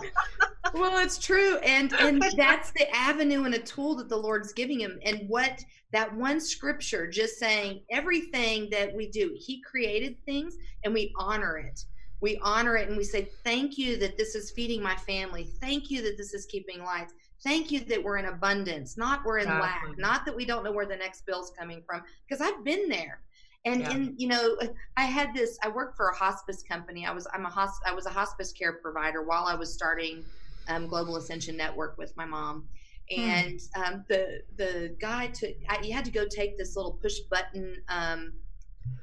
well, 0.74 1.04
it's 1.04 1.18
true, 1.18 1.58
and 1.58 1.94
and 1.94 2.24
that's 2.38 2.72
the 2.72 2.94
avenue 2.96 3.44
and 3.44 3.56
a 3.56 3.60
tool 3.60 3.96
that 3.96 4.10
the 4.10 4.18
Lord's 4.18 4.54
giving 4.54 4.80
him. 4.80 5.00
And 5.04 5.28
what 5.28 5.63
that 5.91 6.15
one 6.15 6.39
scripture 6.39 7.08
just 7.08 7.38
saying 7.39 7.82
everything 7.89 8.69
that 8.71 8.93
we 8.95 9.08
do, 9.10 9.36
He 9.39 9.62
created 9.62 10.17
things, 10.25 10.56
and 10.84 10.93
we 10.93 11.13
honor 11.17 11.58
it. 11.58 11.80
We 12.21 12.38
honor 12.43 12.75
it, 12.75 12.88
and 12.89 12.97
we 12.97 13.04
say, 13.04 13.32
"Thank 13.43 13.78
you 13.78 13.97
that 13.97 14.17
this 14.17 14.36
is 14.36 14.52
feeding 14.52 14.82
my 14.84 14.95
family. 14.95 15.52
Thank 15.62 15.89
you 15.89 16.02
that 16.04 16.17
this 16.17 16.34
is 16.34 16.45
keeping 16.45 16.84
lights. 16.84 17.13
Thank 17.43 17.71
you 17.71 17.80
that 17.82 18.04
we're 18.04 18.17
in 18.17 18.25
abundance, 18.25 18.97
not 18.97 19.23
we're 19.25 19.38
in 19.39 19.47
Exactly. 19.47 19.89
lack, 19.89 19.97
not 19.97 20.25
that 20.25 20.36
we 20.36 20.45
don't 20.45 20.63
know 20.63 20.71
where 20.71 20.86
the 20.86 20.97
next 20.97 21.25
bill's 21.25 21.52
coming 21.58 21.82
from." 21.88 22.04
Because 22.28 22.41
I've 22.41 22.63
been 22.63 22.89
there. 22.89 23.21
And, 23.65 23.82
Yeah. 23.82 23.91
and 23.91 24.13
you 24.17 24.30
know 24.30 24.58
i 24.95 25.04
had 25.04 25.34
this 25.34 25.58
i 25.63 25.67
worked 25.67 25.97
for 25.97 26.08
a 26.08 26.15
hospice 26.15 26.63
company 26.63 27.06
i 27.06 27.12
was 27.12 27.28
i'm 27.34 27.45
a 27.45 27.49
hosp- 27.49 27.82
i 27.86 27.91
was 27.93 28.06
a 28.06 28.10
hospice 28.10 28.54
care 28.54 28.71
provider 28.82 29.21
while 29.21 29.43
i 29.47 29.54
was 29.54 29.73
starting 29.73 30.23
um, 30.69 30.88
global 30.88 31.17
ascension 31.17 31.58
network 31.58 31.97
with 31.97 32.15
my 32.15 32.23
mom 32.23 32.69
and 33.15 33.60
um, 33.76 34.06
the 34.08 34.41
the 34.58 34.95
guy 35.00 35.28
took 35.28 35.52
I, 35.67 35.80
you 35.82 35.93
had 35.93 36.06
to 36.06 36.12
go 36.12 36.26
take 36.28 36.58
this 36.58 36.76
little 36.76 36.93
push 36.93 37.19
button 37.32 37.78
um, 37.88 38.34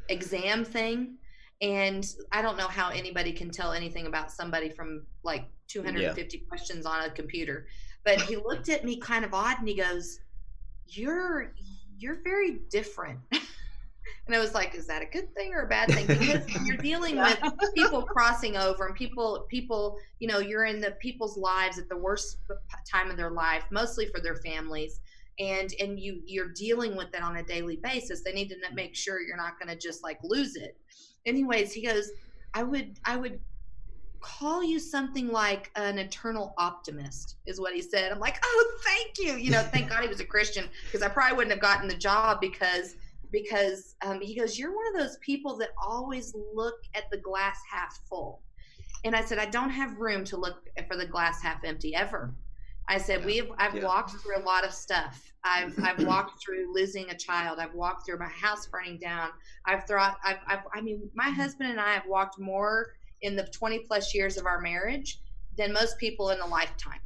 exam 0.08 0.64
thing. 0.64 1.16
And 1.62 2.06
i 2.32 2.42
don't 2.42 2.58
know 2.58 2.68
how 2.68 2.90
anybody 2.90 3.32
can 3.32 3.50
tell 3.50 3.72
anything 3.72 4.06
about 4.06 4.30
somebody 4.30 4.68
from 4.68 5.06
like 5.22 5.46
250 5.68 6.38
questions 6.48 6.84
on 6.84 7.04
a 7.04 7.10
computer. 7.10 7.66
But 8.04 8.20
he 8.20 8.36
looked 8.36 8.68
at 8.68 8.84
me 8.84 8.98
kind 8.98 9.24
of 9.24 9.32
odd 9.32 9.58
and 9.58 9.68
he 9.68 9.74
goes 9.74 10.20
you're 10.86 11.52
you're 11.98 12.20
very 12.22 12.60
different 12.70 13.18
and 14.26 14.34
i 14.34 14.38
was 14.38 14.54
like 14.54 14.74
is 14.74 14.86
that 14.86 15.02
a 15.02 15.06
good 15.06 15.32
thing 15.34 15.52
or 15.52 15.62
a 15.62 15.66
bad 15.66 15.90
thing? 15.90 16.06
Because 16.06 16.44
you're 16.66 16.76
dealing 16.76 17.16
with 17.16 17.38
people 17.74 18.02
crossing 18.02 18.56
over 18.56 18.86
and 18.86 18.94
people 18.94 19.46
people 19.48 19.98
you 20.18 20.28
know 20.28 20.38
you're 20.38 20.64
in 20.64 20.80
the 20.80 20.92
people's 20.92 21.36
lives 21.36 21.78
at 21.78 21.88
the 21.88 21.96
worst 21.96 22.38
time 22.90 23.10
of 23.10 23.16
their 23.16 23.30
life 23.30 23.64
mostly 23.70 24.06
for 24.06 24.20
their 24.20 24.36
families. 24.36 25.00
And 25.38 25.70
and 25.80 26.00
you 26.00 26.22
you're 26.24 26.52
dealing 26.54 26.96
with 26.96 27.14
it 27.14 27.22
on 27.22 27.36
a 27.36 27.42
daily 27.42 27.76
basis. 27.76 28.22
They 28.22 28.32
need 28.32 28.48
to 28.48 28.56
make 28.74 28.94
sure 28.94 29.20
you're 29.20 29.36
not 29.36 29.58
going 29.58 29.68
to 29.68 29.76
just 29.76 30.02
like 30.02 30.18
lose 30.22 30.56
it. 30.56 30.76
Anyways 31.26 31.72
he 31.72 31.84
goes 31.84 32.10
i 32.54 32.62
would 32.62 32.98
i 33.04 33.16
would 33.16 33.40
call 34.20 34.64
you 34.64 34.78
something 34.80 35.28
like 35.28 35.70
an 35.76 35.98
eternal 35.98 36.54
optimist 36.56 37.36
is 37.46 37.60
what 37.60 37.74
he 37.74 37.82
said. 37.82 38.12
I'm 38.12 38.18
like 38.18 38.38
oh 38.42 38.78
thank 38.84 39.18
you. 39.18 39.36
You 39.36 39.50
know 39.50 39.62
thank 39.62 39.90
god 39.90 40.02
he 40.02 40.08
was 40.08 40.20
a 40.20 40.24
christian 40.24 40.68
because 40.84 41.02
i 41.02 41.08
probably 41.08 41.36
wouldn't 41.36 41.52
have 41.52 41.60
gotten 41.60 41.88
the 41.88 41.96
job 41.96 42.40
because 42.40 42.94
because 43.30 43.96
um, 44.02 44.20
he 44.20 44.38
goes 44.38 44.58
you're 44.58 44.74
one 44.74 44.86
of 44.94 45.00
those 45.00 45.18
people 45.18 45.56
that 45.58 45.70
always 45.84 46.34
look 46.54 46.76
at 46.94 47.04
the 47.10 47.18
glass 47.18 47.58
half 47.70 47.98
full. 48.08 48.42
And 49.04 49.14
i 49.14 49.22
said 49.24 49.38
i 49.38 49.46
don't 49.46 49.70
have 49.70 49.98
room 49.98 50.24
to 50.24 50.36
look 50.36 50.56
for 50.88 50.96
the 50.96 51.06
glass 51.06 51.42
half 51.42 51.64
empty 51.64 51.94
ever. 51.94 52.34
I 52.88 52.98
said 52.98 53.24
we've 53.24 53.50
i've 53.58 53.74
Yeah. 53.74 53.84
walked 53.84 54.12
through 54.12 54.38
a 54.38 54.44
lot 54.44 54.64
of 54.64 54.72
stuff. 54.72 55.32
I've 55.44 55.74
i've 55.84 56.04
walked 56.06 56.42
through 56.42 56.72
losing 56.74 57.10
a 57.10 57.16
child. 57.16 57.58
I've 57.58 57.74
walked 57.74 58.06
through 58.06 58.18
my 58.18 58.28
house 58.28 58.66
burning 58.66 58.98
down. 58.98 59.30
I've 59.66 59.84
thought 59.84 60.18
i've, 60.24 60.38
I've 60.46 60.60
i 60.74 60.80
mean 60.80 61.10
my 61.14 61.30
husband 61.30 61.70
and 61.70 61.80
i 61.80 61.92
have 61.94 62.06
walked 62.06 62.38
more 62.38 62.94
in 63.22 63.34
the 63.36 63.44
20 63.46 63.80
plus 63.80 64.14
years 64.14 64.36
of 64.36 64.46
our 64.46 64.60
marriage 64.60 65.20
than 65.56 65.72
most 65.72 65.98
people 65.98 66.30
in 66.30 66.40
a 66.40 66.46
lifetime 66.46 67.00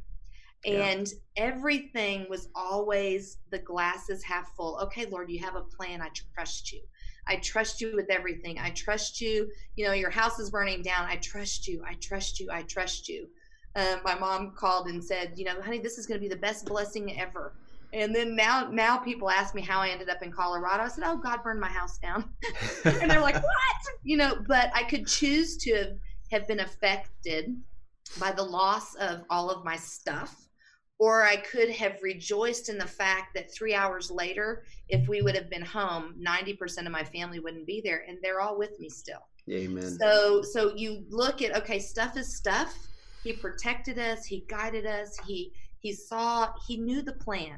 Yeah. 0.63 0.85
and 0.85 1.11
everything 1.37 2.27
was 2.29 2.49
always 2.53 3.37
the 3.49 3.59
glass 3.59 4.09
is 4.09 4.23
half 4.23 4.55
full. 4.55 4.77
Okay 4.83 5.05
lord 5.05 5.29
you 5.31 5.39
have 5.39 5.55
a 5.55 5.61
plan. 5.61 6.01
I 6.01 6.09
trust 6.35 6.71
you. 6.71 6.81
I 7.27 7.37
trust 7.37 7.81
you 7.81 7.95
with 7.95 8.09
everything. 8.09 8.59
I 8.59 8.69
trust 8.71 9.21
you. 9.21 9.49
You 9.75 9.85
know 9.85 9.93
your 9.93 10.09
house 10.11 10.39
is 10.39 10.51
burning 10.51 10.83
down. 10.83 11.05
I 11.05 11.15
trust 11.17 11.67
you. 11.67 11.83
I 11.87 11.95
trust 11.95 12.39
you. 12.39 12.49
I 12.51 12.61
trust 12.63 13.09
you. 13.09 13.27
Um, 13.75 14.01
my 14.03 14.15
mom 14.15 14.53
called 14.55 14.87
and 14.87 15.03
said 15.03 15.33
you 15.35 15.45
know 15.45 15.59
honey 15.61 15.79
this 15.79 15.97
is 15.97 16.05
going 16.05 16.19
to 16.19 16.21
be 16.21 16.33
the 16.33 16.41
best 16.41 16.65
blessing 16.65 17.19
ever. 17.19 17.53
And 17.93 18.15
then 18.15 18.35
now 18.35 18.69
now 18.71 18.97
people 18.97 19.29
ask 19.29 19.53
me 19.55 19.61
how 19.61 19.79
i 19.81 19.89
ended 19.89 20.09
up 20.09 20.21
in 20.21 20.31
colorado. 20.31 20.83
I 20.83 20.87
said 20.89 21.03
oh 21.07 21.17
god 21.17 21.43
burned 21.43 21.59
my 21.59 21.69
house 21.69 21.97
down. 21.97 22.29
And 22.85 23.09
they're 23.09 23.19
like 23.19 23.35
what? 23.35 23.81
You 24.03 24.17
know 24.17 24.43
but 24.47 24.69
i 24.75 24.83
could 24.83 25.07
choose 25.07 25.57
to 25.57 25.75
have, 25.75 25.97
have 26.31 26.47
been 26.47 26.59
affected 26.59 27.55
by 28.19 28.31
the 28.31 28.43
loss 28.43 28.95
of 28.95 29.23
all 29.29 29.49
of 29.49 29.63
my 29.63 29.75
stuff 29.75 30.47
or 31.01 31.23
i 31.23 31.35
could 31.35 31.69
have 31.69 31.97
rejoiced 32.03 32.69
in 32.69 32.77
the 32.77 32.87
fact 32.87 33.33
that 33.33 33.53
three 33.53 33.73
hours 33.73 34.11
later 34.11 34.63
if 34.87 35.07
we 35.07 35.21
would 35.21 35.35
have 35.35 35.49
been 35.49 35.65
home 35.65 36.13
90% 36.21 36.85
of 36.85 36.91
my 36.91 37.03
family 37.03 37.39
wouldn't 37.39 37.65
be 37.65 37.81
there 37.81 38.05
and 38.07 38.17
they're 38.21 38.39
all 38.39 38.57
with 38.57 38.79
me 38.79 38.89
still 38.89 39.25
Amen. 39.49 39.97
so 39.99 40.41
so 40.41 40.75
you 40.75 41.03
look 41.09 41.41
at 41.41 41.55
okay, 41.55 41.79
stuff 41.79 42.15
is 42.17 42.35
stuff. 42.35 42.77
He 43.23 43.33
protected 43.33 43.99
us, 43.99 44.25
he 44.25 44.45
guided 44.47 44.85
us, 44.85 45.17
he 45.27 45.51
he 45.79 45.93
saw, 45.93 46.49
he 46.67 46.77
knew 46.77 47.01
the 47.01 47.13
plan. 47.13 47.57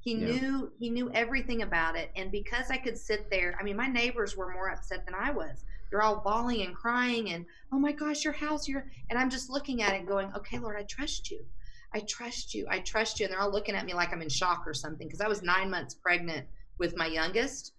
He 0.00 0.14
Yeah. 0.14 0.26
knew 0.26 0.72
he 0.78 0.90
knew 0.90 1.10
everything 1.12 1.62
about 1.62 1.96
it. 1.96 2.10
And 2.16 2.30
because 2.30 2.70
I 2.70 2.76
could 2.76 2.98
sit 2.98 3.30
there, 3.30 3.56
I 3.58 3.62
mean 3.62 3.76
my 3.76 3.86
neighbors 3.86 4.36
were 4.36 4.52
more 4.52 4.70
upset 4.70 5.04
than 5.06 5.14
I 5.14 5.30
was. 5.30 5.64
They're 5.90 6.02
all 6.02 6.22
bawling 6.22 6.62
and 6.62 6.74
crying 6.74 7.30
and 7.30 7.46
oh 7.72 7.78
my 7.78 7.92
gosh, 7.92 8.24
your 8.24 8.34
house, 8.34 8.68
your 8.68 8.86
and 9.10 9.18
I'm 9.18 9.30
just 9.30 9.50
looking 9.50 9.82
at 9.82 9.94
it 9.94 10.06
going, 10.06 10.30
Okay, 10.36 10.58
Lord, 10.58 10.76
I 10.78 10.84
trust 10.84 11.30
you. 11.30 11.44
I 11.94 12.00
trust 12.00 12.54
you. 12.54 12.66
I 12.70 12.80
trust 12.80 13.20
you. 13.20 13.26
And 13.26 13.32
they're 13.32 13.40
all 13.40 13.52
looking 13.52 13.74
at 13.74 13.84
me 13.84 13.94
like 13.94 14.12
I'm 14.12 14.22
in 14.22 14.28
shock 14.28 14.64
or 14.66 14.74
something 14.74 15.06
because 15.06 15.20
I 15.20 15.28
was 15.28 15.42
nine 15.42 15.70
months 15.70 15.94
pregnant 15.94 16.46
with 16.78 16.96
my 16.96 17.06
youngest 17.06 17.72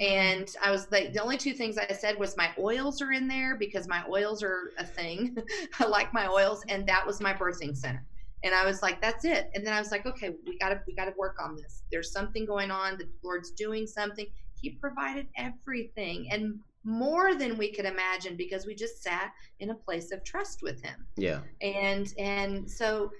and 0.00 0.46
mm-hmm. 0.46 0.68
I 0.68 0.70
was 0.70 0.90
like, 0.90 1.12
the 1.12 1.22
only 1.22 1.36
two 1.36 1.52
things 1.52 1.76
I 1.78 1.92
said 1.92 2.18
was 2.18 2.36
my 2.36 2.50
oils 2.58 3.02
are 3.02 3.12
in 3.12 3.26
there 3.26 3.56
because 3.56 3.88
my 3.88 4.04
oils 4.08 4.42
are 4.42 4.72
a 4.78 4.84
thing. 4.84 5.36
I 5.80 5.86
like 5.86 6.12
my 6.14 6.28
oils, 6.28 6.62
and 6.68 6.86
that 6.86 7.06
was 7.06 7.20
my 7.20 7.34
birthing 7.34 7.76
center. 7.76 8.04
And 8.44 8.54
I 8.54 8.64
was 8.64 8.82
like, 8.82 9.02
that's 9.02 9.24
it. 9.24 9.50
And 9.54 9.66
then 9.66 9.74
I 9.74 9.80
was 9.80 9.90
like, 9.90 10.06
okay, 10.06 10.30
we 10.46 10.56
gotta 10.58 10.80
we 10.86 10.94
gotta 10.94 11.12
work 11.18 11.36
on 11.42 11.56
this. 11.56 11.82
There's 11.90 12.12
something 12.12 12.46
going 12.46 12.70
on. 12.70 12.96
The 12.96 13.08
Lord's 13.24 13.50
doing 13.50 13.86
something. 13.86 14.26
He 14.60 14.70
provided 14.70 15.26
everything 15.36 16.28
and 16.30 16.60
more 16.84 17.34
than 17.34 17.58
we 17.58 17.72
could 17.72 17.84
imagine 17.84 18.36
because 18.36 18.64
we 18.64 18.74
just 18.74 19.02
sat 19.02 19.32
in 19.58 19.70
a 19.70 19.74
place 19.74 20.12
of 20.12 20.22
trust 20.24 20.62
with 20.62 20.80
Him 20.82 21.06
Yeah. 21.16 21.40
and 21.60 22.12
and 22.18 22.70
so 22.70 23.10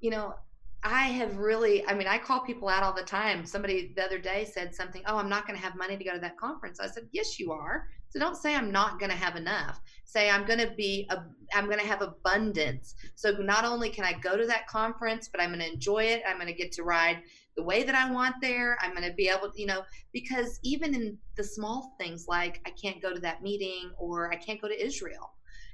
you 0.00 0.10
know 0.10 0.34
i 0.82 1.04
have 1.04 1.36
really 1.38 1.86
i 1.88 1.94
mean 1.94 2.06
i 2.06 2.18
call 2.18 2.40
people 2.40 2.68
out 2.68 2.82
all 2.82 2.92
the 2.92 3.02
time. 3.02 3.44
Somebody 3.44 3.92
the 3.96 4.04
other 4.04 4.18
day 4.18 4.44
said 4.44 4.74
something 4.74 5.02
oh 5.06 5.16
i'm 5.16 5.28
not 5.28 5.46
going 5.46 5.58
to 5.58 5.64
have 5.64 5.76
money 5.76 5.96
to 5.96 6.04
go 6.04 6.12
to 6.12 6.20
that 6.20 6.36
conference. 6.38 6.80
I 6.80 6.86
said 6.86 7.08
yes 7.12 7.38
you 7.38 7.52
are. 7.52 7.88
So 8.08 8.20
don't 8.20 8.36
say 8.36 8.54
i'm 8.54 8.70
not 8.70 8.98
going 8.98 9.10
to 9.10 9.16
have 9.16 9.36
enough. 9.36 9.80
Say 10.04 10.30
i'm 10.30 10.46
going 10.46 10.60
to 10.60 10.72
be 10.76 11.06
a, 11.10 11.22
i'm 11.54 11.66
going 11.66 11.78
to 11.78 11.86
have 11.86 12.02
abundance. 12.02 12.94
So 13.14 13.32
not 13.32 13.64
only 13.64 13.88
can 13.88 14.04
i 14.04 14.12
go 14.12 14.36
to 14.36 14.46
that 14.46 14.66
conference 14.68 15.28
but 15.28 15.40
i'm 15.40 15.50
going 15.50 15.60
to 15.60 15.72
enjoy 15.72 16.04
it. 16.04 16.22
I'm 16.28 16.36
going 16.36 16.46
to 16.46 16.52
get 16.52 16.72
to 16.72 16.82
ride 16.82 17.22
the 17.56 17.62
way 17.62 17.82
that 17.82 17.94
i 17.94 18.10
want 18.10 18.36
there. 18.42 18.76
I'm 18.82 18.94
going 18.94 19.08
to 19.08 19.14
be 19.14 19.28
able 19.28 19.50
to 19.50 19.60
you 19.60 19.66
know 19.66 19.82
because 20.12 20.60
even 20.62 20.94
in 20.94 21.18
the 21.36 21.44
small 21.44 21.94
things 21.98 22.26
like 22.28 22.60
i 22.66 22.70
can't 22.70 23.02
go 23.02 23.12
to 23.12 23.20
that 23.20 23.42
meeting 23.42 23.90
or 23.98 24.32
i 24.32 24.36
can't 24.36 24.60
go 24.60 24.68
to 24.68 24.84
israel 24.84 25.30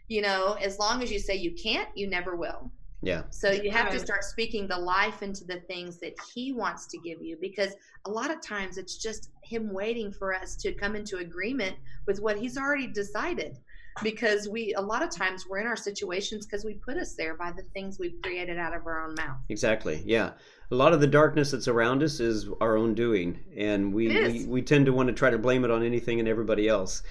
you 0.09 0.21
know 0.21 0.57
as 0.61 0.79
long 0.79 1.03
as 1.03 1.11
you 1.11 1.19
say 1.19 1.35
you 1.35 1.53
can't 1.53 1.89
you 1.95 2.09
never 2.09 2.37
will 2.37 2.71
Yeah. 3.03 3.23
so 3.31 3.51
you 3.51 3.71
have 3.73 3.91
to 3.91 3.99
start 3.99 4.23
speaking 4.23 4.69
the 4.69 4.79
life 4.79 5.23
into 5.23 5.45
the 5.45 5.61
things 5.61 5.99
that 5.99 6.15
he 6.33 6.53
wants 6.53 6.87
to 6.87 6.99
give 6.99 7.21
you 7.21 7.37
because 7.41 7.75
a 8.05 8.11
lot 8.11 8.31
of 8.31 8.41
times 8.41 8.79
it's 8.79 8.97
just 8.97 9.31
him 9.43 9.73
waiting 9.73 10.13
for 10.13 10.33
us 10.33 10.55
to 10.57 10.73
come 10.73 10.95
into 10.95 11.19
agreement 11.19 11.77
with 12.07 12.21
what 12.21 12.39
he's 12.39 12.57
already 12.57 12.87
decided 12.87 13.59
because 14.03 14.49
we 14.49 14.73
a 14.75 14.81
lot 14.81 15.03
of 15.03 15.11
times 15.11 15.47
we're 15.47 15.59
in 15.59 15.67
our 15.67 15.77
situations 15.77 16.47
because 16.47 16.65
we 16.65 16.75
put 16.75 16.97
us 16.97 17.15
there 17.15 17.35
by 17.35 17.53
the 17.53 17.63
things 17.75 17.99
we've 17.99 18.21
created 18.23 18.59
out 18.59 18.75
of 18.75 18.87
our 18.87 19.05
own 19.05 19.15
mouth. 19.15 19.37
Exactly. 19.49 20.03
Yeah. 20.07 20.33
A 20.71 20.75
lot 20.75 20.95
of 20.95 21.01
the 21.01 21.07
darkness 21.07 21.51
that's 21.51 21.69
around 21.69 22.03
us 22.03 22.19
is 22.19 22.49
our 22.63 22.79
own 22.79 22.95
doing, 22.95 23.39
and 23.55 23.93
we 23.93 24.09
we, 24.09 24.47
we 24.47 24.63
tend 24.63 24.87
to 24.87 24.93
want 24.93 25.09
to 25.09 25.13
try 25.13 25.29
to 25.29 25.37
blame 25.37 25.65
it 25.65 25.71
on 25.71 25.83
anything 25.83 26.19
and 26.19 26.27
everybody 26.27 26.67
else. 26.67 27.03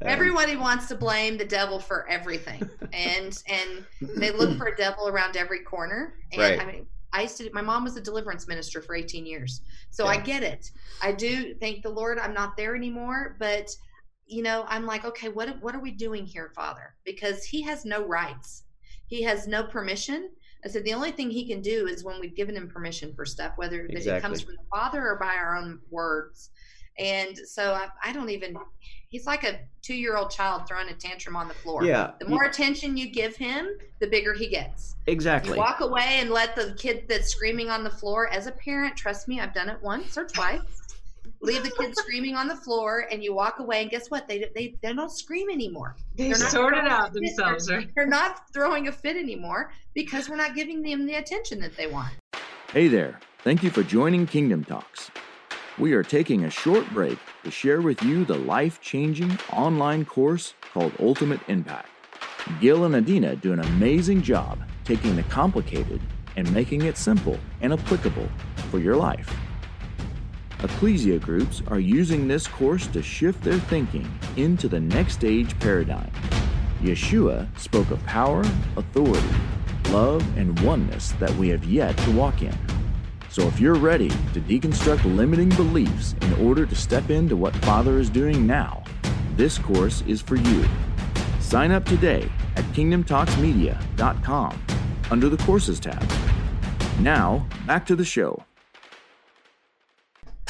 Um, 0.00 0.08
Everybody 0.08 0.56
wants 0.56 0.86
to 0.88 0.94
blame 0.94 1.36
the 1.36 1.44
devil 1.44 1.80
for 1.80 2.08
everything, 2.08 2.68
and 2.92 3.42
and 3.48 3.84
they 4.16 4.30
look 4.30 4.56
for 4.56 4.66
a 4.66 4.76
devil 4.76 5.08
around 5.08 5.36
every 5.36 5.60
corner. 5.60 6.14
And 6.32 6.40
Right. 6.40 6.60
I 6.60 6.64
mean, 6.64 6.86
I 7.12 7.22
used 7.22 7.38
to. 7.38 7.50
My 7.52 7.62
mom 7.62 7.84
was 7.84 7.96
a 7.96 8.00
deliverance 8.00 8.46
minister 8.46 8.80
for 8.80 8.94
18 8.94 9.26
years, 9.26 9.62
so 9.90 10.06
I 10.06 10.18
get 10.18 10.42
it. 10.42 10.70
I 11.02 11.12
do 11.12 11.54
thank 11.54 11.82
the 11.82 11.90
Lord. 11.90 12.18
I'm 12.18 12.34
not 12.34 12.56
there 12.56 12.76
anymore, 12.76 13.36
but 13.40 13.70
you 14.26 14.42
know, 14.42 14.64
I'm 14.68 14.86
like, 14.86 15.04
okay, 15.04 15.30
what 15.30 15.60
what 15.62 15.74
are 15.74 15.80
we 15.80 15.90
doing 15.90 16.26
here, 16.26 16.52
Father? 16.54 16.94
Because 17.04 17.44
He 17.44 17.62
has 17.62 17.84
no 17.84 18.06
rights. 18.06 18.64
He 19.06 19.22
has 19.22 19.48
no 19.48 19.64
permission. 19.64 20.30
I 20.64 20.68
said 20.68 20.84
the 20.84 20.92
only 20.92 21.12
thing 21.12 21.30
He 21.30 21.46
can 21.46 21.60
do 21.60 21.86
is 21.86 22.04
when 22.04 22.20
we've 22.20 22.36
given 22.36 22.56
Him 22.56 22.68
permission 22.68 23.14
for 23.14 23.24
stuff, 23.24 23.52
whether 23.56 23.88
that 23.88 24.06
it 24.06 24.22
comes 24.22 24.42
from 24.42 24.54
the 24.54 24.64
Father 24.70 25.08
or 25.08 25.16
by 25.16 25.34
our 25.34 25.56
own 25.56 25.80
words. 25.90 26.50
And 26.98 27.36
so 27.38 27.72
I, 27.72 27.88
I 28.02 28.12
don't 28.12 28.30
even. 28.30 28.56
He's 29.08 29.24
like 29.26 29.42
a 29.44 29.60
two-year-old 29.82 30.30
child 30.30 30.68
throwing 30.68 30.88
a 30.90 30.94
tantrum 30.94 31.34
on 31.34 31.48
the 31.48 31.54
floor. 31.54 31.82
Yeah. 31.82 32.10
The 32.20 32.28
more 32.28 32.44
attention 32.44 32.96
you 32.96 33.08
give 33.10 33.36
him, 33.36 33.68
the 34.00 34.06
bigger 34.06 34.34
he 34.34 34.48
gets. 34.48 34.96
Exactly. 35.06 35.52
You 35.52 35.58
walk 35.58 35.80
away 35.80 36.18
and 36.20 36.28
let 36.30 36.54
the 36.54 36.74
kid 36.78 37.04
that's 37.08 37.28
screaming 37.30 37.70
on 37.70 37.84
the 37.84 37.90
floor. 37.90 38.28
As 38.28 38.46
a 38.46 38.52
parent, 38.52 38.96
trust 38.96 39.26
me, 39.28 39.40
I've 39.40 39.54
done 39.54 39.70
it 39.70 39.78
once 39.82 40.18
or 40.18 40.26
twice. 40.26 40.60
leave 41.40 41.62
the 41.62 41.70
kids 41.70 41.96
screaming 42.00 42.34
on 42.34 42.48
the 42.48 42.56
floor, 42.56 43.06
and 43.10 43.22
you 43.22 43.32
walk 43.32 43.60
away, 43.60 43.80
and 43.82 43.90
guess 43.90 44.10
what? 44.10 44.26
They 44.28 44.50
they, 44.54 44.74
they 44.82 44.92
don't 44.92 45.10
scream 45.10 45.48
anymore. 45.50 45.96
They 46.16 46.24
They're 46.30 46.38
not 46.38 46.50
sorted 46.50 46.84
out 46.84 47.12
themselves, 47.14 47.66
They're- 47.66 47.78
right? 47.78 47.90
They're 47.94 48.06
not 48.06 48.52
throwing 48.52 48.88
a 48.88 48.92
fit 48.92 49.16
anymore 49.16 49.72
because 49.94 50.28
we're 50.28 50.36
not 50.36 50.54
giving 50.54 50.82
them 50.82 51.06
the 51.06 51.14
attention 51.14 51.60
that 51.60 51.76
they 51.76 51.86
want. 51.86 52.12
Hey 52.72 52.88
there, 52.88 53.20
thank 53.38 53.62
you 53.62 53.70
for 53.70 53.82
joining 53.82 54.26
Kingdom 54.26 54.64
Talks. 54.64 55.10
We 55.78 55.92
are 55.92 56.02
taking 56.02 56.44
a 56.44 56.50
short 56.50 56.90
break 56.90 57.20
to 57.44 57.52
share 57.52 57.80
with 57.80 58.02
you 58.02 58.24
the 58.24 58.36
life 58.36 58.80
changing 58.80 59.38
online 59.52 60.04
course 60.04 60.54
called 60.72 60.92
Ultimate 60.98 61.38
Impact. 61.46 61.88
Gil 62.60 62.84
and 62.84 62.96
Adina 62.96 63.36
do 63.36 63.52
an 63.52 63.60
amazing 63.60 64.22
job 64.22 64.58
taking 64.84 65.14
the 65.14 65.22
complicated 65.24 66.00
and 66.36 66.52
making 66.52 66.82
it 66.82 66.96
simple 66.96 67.38
and 67.60 67.72
applicable 67.72 68.28
for 68.72 68.80
your 68.80 68.96
life. 68.96 69.32
Ecclesia 70.64 71.20
groups 71.20 71.62
are 71.68 71.78
using 71.78 72.26
this 72.26 72.48
course 72.48 72.88
to 72.88 73.00
shift 73.00 73.44
their 73.44 73.60
thinking 73.60 74.10
into 74.36 74.66
the 74.66 74.80
next 74.80 75.22
age 75.22 75.56
paradigm. 75.60 76.10
Yeshua 76.82 77.46
spoke 77.56 77.88
of 77.92 78.04
power, 78.04 78.40
authority, 78.76 79.28
love, 79.90 80.26
and 80.36 80.58
oneness 80.60 81.12
that 81.20 81.32
we 81.36 81.48
have 81.50 81.64
yet 81.64 81.96
to 81.98 82.10
walk 82.10 82.42
in. 82.42 82.77
So 83.30 83.46
if 83.46 83.60
you're 83.60 83.74
ready 83.74 84.08
to 84.08 84.40
deconstruct 84.40 85.04
limiting 85.16 85.50
beliefs 85.50 86.14
in 86.22 86.32
order 86.34 86.64
to 86.64 86.74
step 86.74 87.10
into 87.10 87.36
what 87.36 87.54
Father 87.56 87.98
is 87.98 88.08
doing 88.08 88.46
now, 88.46 88.82
this 89.36 89.58
course 89.58 90.02
is 90.06 90.22
for 90.22 90.36
you. 90.36 90.64
Sign 91.38 91.70
up 91.70 91.84
today 91.84 92.28
at 92.56 92.64
kingdomtalksmedia.com 92.72 94.62
under 95.10 95.28
the 95.28 95.36
courses 95.44 95.78
tab. 95.78 96.02
Now, 97.00 97.46
back 97.66 97.86
to 97.86 97.96
the 97.96 98.04
show. 98.04 98.44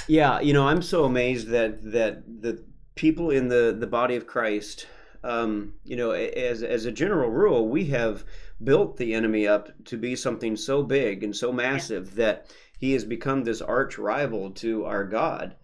Yeah, 0.06 0.40
you 0.40 0.54
know, 0.54 0.66
I'm 0.66 0.80
so 0.80 1.04
amazed 1.04 1.48
that 1.48 1.82
that 1.92 2.22
the 2.42 2.64
people 2.94 3.30
in 3.30 3.48
the 3.48 3.76
the 3.78 3.86
body 3.86 4.16
of 4.16 4.26
Christ, 4.26 4.86
um, 5.22 5.74
you 5.84 5.96
know, 5.96 6.12
as 6.12 6.62
as 6.62 6.86
a 6.86 6.92
general 6.92 7.28
rule, 7.28 7.68
we 7.68 7.84
have 7.86 8.24
built 8.64 8.96
the 8.96 9.14
enemy 9.14 9.46
up 9.46 9.68
to 9.84 9.96
be 9.96 10.16
something 10.16 10.56
so 10.56 10.82
big 10.82 11.22
and 11.22 11.36
so 11.36 11.52
massive 11.52 12.14
that 12.14 12.46
he 12.78 12.92
has 12.92 13.04
become 13.04 13.44
this 13.44 13.60
arch 13.60 13.98
rival 13.98 14.50
to 14.52 14.84
our 14.86 15.04
God. 15.04 15.56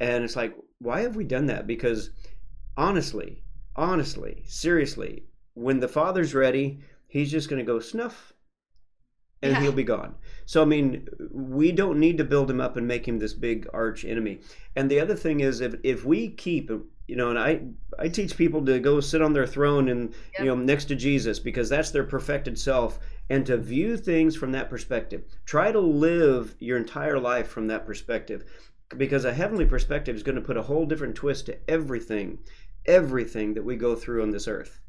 And 0.00 0.24
it's 0.24 0.36
like, 0.36 0.54
why 0.78 1.00
have 1.02 1.16
we 1.16 1.24
done 1.24 1.46
that? 1.46 1.66
Because 1.66 2.10
honestly, 2.76 3.42
honestly, 3.76 4.44
seriously, 4.46 5.24
when 5.54 5.80
the 5.80 5.88
Father's 5.88 6.34
ready, 6.34 6.80
he's 7.08 7.30
just 7.30 7.48
going 7.48 7.58
to 7.64 7.72
go 7.72 7.80
snuff 7.80 8.34
and 9.42 9.52
Yeah. 9.52 9.60
he'll 9.62 9.72
be 9.72 9.84
gone. 9.84 10.14
So 10.46 10.62
I 10.62 10.64
mean, 10.64 11.08
we 11.30 11.72
don't 11.72 12.00
need 12.00 12.18
to 12.18 12.24
build 12.24 12.50
him 12.50 12.60
up 12.60 12.76
and 12.76 12.86
make 12.86 13.06
him 13.06 13.18
this 13.18 13.34
big 13.34 13.68
arch 13.72 14.04
enemy. 14.04 14.40
And 14.74 14.90
the 14.90 15.00
other 15.00 15.14
thing 15.14 15.40
is, 15.40 15.60
if 15.60 15.74
if 15.82 16.04
we 16.04 16.28
keep, 16.30 16.70
you 17.06 17.16
know, 17.16 17.30
and 17.30 17.38
I 17.38 17.60
I 17.98 18.08
teach 18.08 18.36
people 18.36 18.64
to 18.64 18.78
go 18.80 19.00
sit 19.00 19.22
on 19.22 19.32
their 19.32 19.46
throne 19.46 19.88
and 19.88 20.14
you 20.38 20.46
know 20.46 20.54
next 20.56 20.86
to 20.86 20.94
Jesus 20.96 21.38
because 21.38 21.68
that's 21.68 21.90
their 21.90 22.04
perfected 22.04 22.58
self, 22.58 22.98
and 23.28 23.44
to 23.46 23.56
view 23.56 23.96
things 23.96 24.36
from 24.36 24.52
that 24.52 24.70
perspective. 24.70 25.24
Try 25.44 25.72
to 25.72 25.80
live 25.80 26.54
your 26.58 26.76
entire 26.78 27.18
life 27.18 27.48
from 27.48 27.66
that 27.68 27.86
perspective, 27.86 28.44
because 28.96 29.24
a 29.24 29.34
heavenly 29.34 29.64
perspective 29.66 30.14
is 30.14 30.22
going 30.22 30.36
to 30.36 30.40
put 30.42 30.56
a 30.56 30.62
whole 30.62 30.86
different 30.86 31.16
twist 31.16 31.46
to 31.46 31.58
everything, 31.68 32.38
everything 32.86 33.54
that 33.54 33.64
we 33.64 33.76
go 33.76 33.94
through 33.96 34.22
on 34.22 34.30
this 34.30 34.46
earth. 34.46 34.80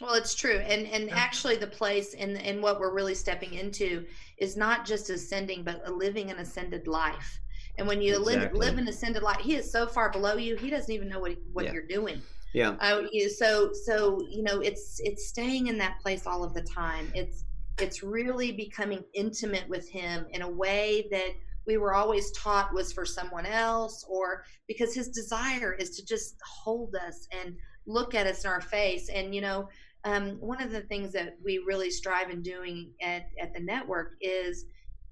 Well, 0.00 0.14
it's 0.14 0.34
true, 0.34 0.58
and 0.58 0.86
and 0.86 1.10
actually, 1.10 1.56
the 1.56 1.66
place 1.66 2.14
and 2.14 2.38
and 2.40 2.62
what 2.62 2.78
we're 2.78 2.94
really 2.94 3.16
stepping 3.16 3.54
into 3.54 4.06
is 4.38 4.56
not 4.56 4.86
just 4.86 5.10
ascending, 5.10 5.64
but 5.64 5.82
a 5.86 5.90
living 5.90 6.30
an 6.30 6.38
ascended 6.38 6.86
life. 6.86 7.40
And 7.78 7.86
when 7.86 8.00
you 8.00 8.18
live, 8.18 8.36
Exactly. 8.36 8.60
live 8.60 8.78
an 8.78 8.88
ascended 8.88 9.22
life, 9.22 9.40
he 9.40 9.56
is 9.56 9.70
so 9.70 9.86
far 9.86 10.10
below 10.10 10.36
you, 10.36 10.56
he 10.56 10.70
doesn't 10.70 10.92
even 10.92 11.08
know 11.08 11.18
what 11.18 11.36
what 11.52 11.64
Yeah. 11.64 11.72
you're 11.72 11.86
doing. 11.86 12.22
Yeah. 12.54 12.76
Uh, 12.80 13.02
you, 13.12 13.28
so 13.28 13.72
so 13.72 14.20
you 14.30 14.42
know, 14.44 14.60
it's 14.60 15.00
it's 15.00 15.26
staying 15.26 15.66
in 15.66 15.78
that 15.78 15.98
place 16.00 16.26
all 16.28 16.44
of 16.44 16.54
the 16.54 16.62
time. 16.62 17.10
It's 17.14 17.44
it's 17.80 18.02
really 18.02 18.52
becoming 18.52 19.04
intimate 19.14 19.68
with 19.68 19.88
him 19.88 20.26
in 20.30 20.42
a 20.42 20.50
way 20.50 21.08
that 21.10 21.30
we 21.66 21.76
were 21.76 21.94
always 21.94 22.30
taught 22.32 22.72
was 22.72 22.92
for 22.92 23.04
someone 23.04 23.46
else, 23.46 24.04
or 24.08 24.44
because 24.66 24.94
his 24.94 25.08
desire 25.08 25.74
is 25.74 25.90
to 25.96 26.04
just 26.04 26.36
hold 26.42 26.94
us 26.94 27.28
and 27.30 27.54
look 27.86 28.14
at 28.14 28.26
us 28.26 28.44
in 28.44 28.50
our 28.50 28.60
face. 28.60 29.10
And 29.10 29.34
you 29.34 29.42
know, 29.42 29.68
um, 30.04 30.38
one 30.40 30.62
of 30.62 30.70
the 30.70 30.80
things 30.82 31.12
that 31.12 31.36
we 31.44 31.58
really 31.58 31.90
strive 31.90 32.30
in 32.30 32.42
doing 32.42 32.90
at, 33.02 33.26
at 33.40 33.52
the 33.52 33.60
network 33.60 34.12
is 34.20 34.64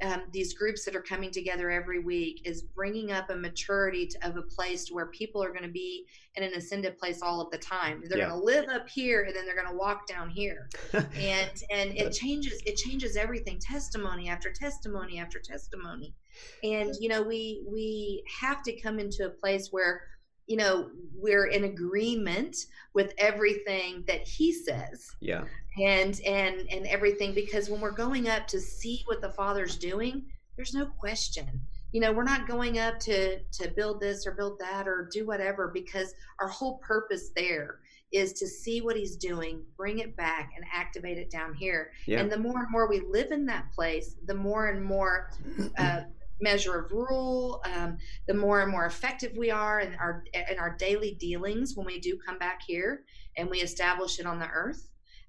um, 0.02 0.24
these 0.30 0.52
groups 0.52 0.84
that 0.84 0.94
are 0.94 1.02
coming 1.02 1.30
together 1.30 1.70
every 1.70 2.00
week 2.00 2.42
is 2.44 2.62
bringing 2.62 3.12
up 3.12 3.30
a 3.30 3.36
maturity 3.36 4.06
to, 4.06 4.28
of 4.28 4.36
a 4.36 4.42
place 4.42 4.84
to 4.86 4.94
where 4.94 5.06
people 5.06 5.42
are 5.42 5.48
going 5.50 5.62
to 5.62 5.68
be 5.68 6.06
in 6.34 6.42
an 6.42 6.52
ascended 6.52 6.98
place 6.98 7.22
all 7.22 7.40
of 7.40 7.50
the 7.50 7.58
time. 7.58 8.02
They're 8.06 8.18
Yeah. 8.18 8.28
going 8.28 8.40
to 8.40 8.44
live 8.44 8.68
up 8.68 8.88
here 8.88 9.22
and 9.22 9.34
then 9.34 9.46
they're 9.46 9.56
going 9.56 9.68
to 9.68 9.76
walk 9.76 10.06
down 10.06 10.28
here, 10.28 10.68
and 10.92 11.50
and 11.70 11.96
it 11.96 12.12
changes 12.12 12.62
it 12.66 12.76
changes 12.76 13.16
everything. 13.16 13.58
Testimony 13.58 14.28
after 14.28 14.52
testimony 14.52 15.18
after 15.18 15.38
testimony, 15.38 16.14
and 16.62 16.94
you 17.00 17.08
know 17.08 17.22
we 17.22 17.64
we 17.66 18.22
have 18.40 18.62
to 18.64 18.78
come 18.78 18.98
into 18.98 19.24
a 19.24 19.30
place 19.30 19.68
where 19.70 20.02
you 20.46 20.56
know 20.56 20.90
we're 21.14 21.46
in 21.46 21.64
agreement 21.64 22.56
with 22.94 23.12
everything 23.18 24.04
that 24.06 24.26
he 24.26 24.52
says 24.52 25.10
Yeah. 25.20 25.44
and 25.82 26.20
and 26.26 26.60
and 26.70 26.86
everything 26.86 27.34
because 27.34 27.68
when 27.68 27.80
we're 27.80 27.90
going 27.90 28.28
up 28.28 28.46
to 28.48 28.60
see 28.60 29.02
what 29.06 29.20
the 29.20 29.30
father's 29.30 29.76
doing 29.76 30.24
there's 30.56 30.74
no 30.74 30.86
question 30.86 31.46
you 31.92 32.00
know 32.00 32.12
we're 32.12 32.24
not 32.24 32.46
going 32.46 32.78
up 32.78 32.98
to 33.00 33.38
to 33.40 33.68
build 33.76 34.00
this 34.00 34.26
or 34.26 34.32
build 34.32 34.58
that 34.60 34.86
or 34.86 35.08
do 35.12 35.26
whatever 35.26 35.70
because 35.72 36.14
our 36.40 36.48
whole 36.48 36.78
purpose 36.78 37.30
there 37.34 37.80
is 38.12 38.32
to 38.34 38.46
see 38.46 38.80
what 38.80 38.96
he's 38.96 39.16
doing 39.16 39.64
bring 39.76 39.98
it 39.98 40.16
back 40.16 40.52
and 40.56 40.64
activate 40.72 41.18
it 41.18 41.30
down 41.30 41.54
here 41.54 41.90
Yeah. 42.06 42.20
and 42.20 42.30
the 42.30 42.38
more 42.38 42.58
and 42.60 42.70
more 42.70 42.88
we 42.88 43.00
live 43.00 43.32
in 43.32 43.46
that 43.46 43.72
place 43.74 44.16
the 44.26 44.34
more 44.34 44.68
and 44.68 44.82
more 44.84 45.30
uh, 45.78 46.02
measure 46.40 46.78
of 46.78 46.92
rule 46.92 47.62
um, 47.74 47.96
the 48.28 48.34
more 48.34 48.60
and 48.62 48.70
more 48.70 48.86
effective 48.86 49.32
we 49.36 49.50
are 49.50 49.80
in 49.80 49.94
our 49.94 50.24
in 50.50 50.58
our 50.58 50.76
daily 50.76 51.16
dealings 51.18 51.74
when 51.76 51.86
we 51.86 51.98
do 51.98 52.18
come 52.26 52.38
back 52.38 52.60
here 52.66 53.04
and 53.36 53.48
we 53.48 53.58
establish 53.60 54.18
it 54.18 54.26
on 54.26 54.38
the 54.38 54.46
earth 54.48 54.88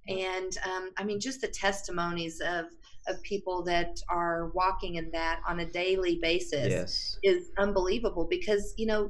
and 0.09 0.57
um, 0.65 0.89
i 0.97 1.03
mean 1.03 1.19
just 1.19 1.41
the 1.41 1.47
testimonies 1.47 2.41
of 2.41 2.65
of 3.07 3.21
people 3.23 3.63
that 3.63 3.97
are 4.09 4.49
walking 4.53 4.95
in 4.95 5.09
that 5.11 5.39
on 5.47 5.61
a 5.61 5.65
daily 5.65 6.19
basis 6.21 6.67
Yes. 6.69 7.17
is 7.23 7.51
unbelievable 7.57 8.25
because 8.29 8.73
you 8.77 8.85
know 8.85 9.09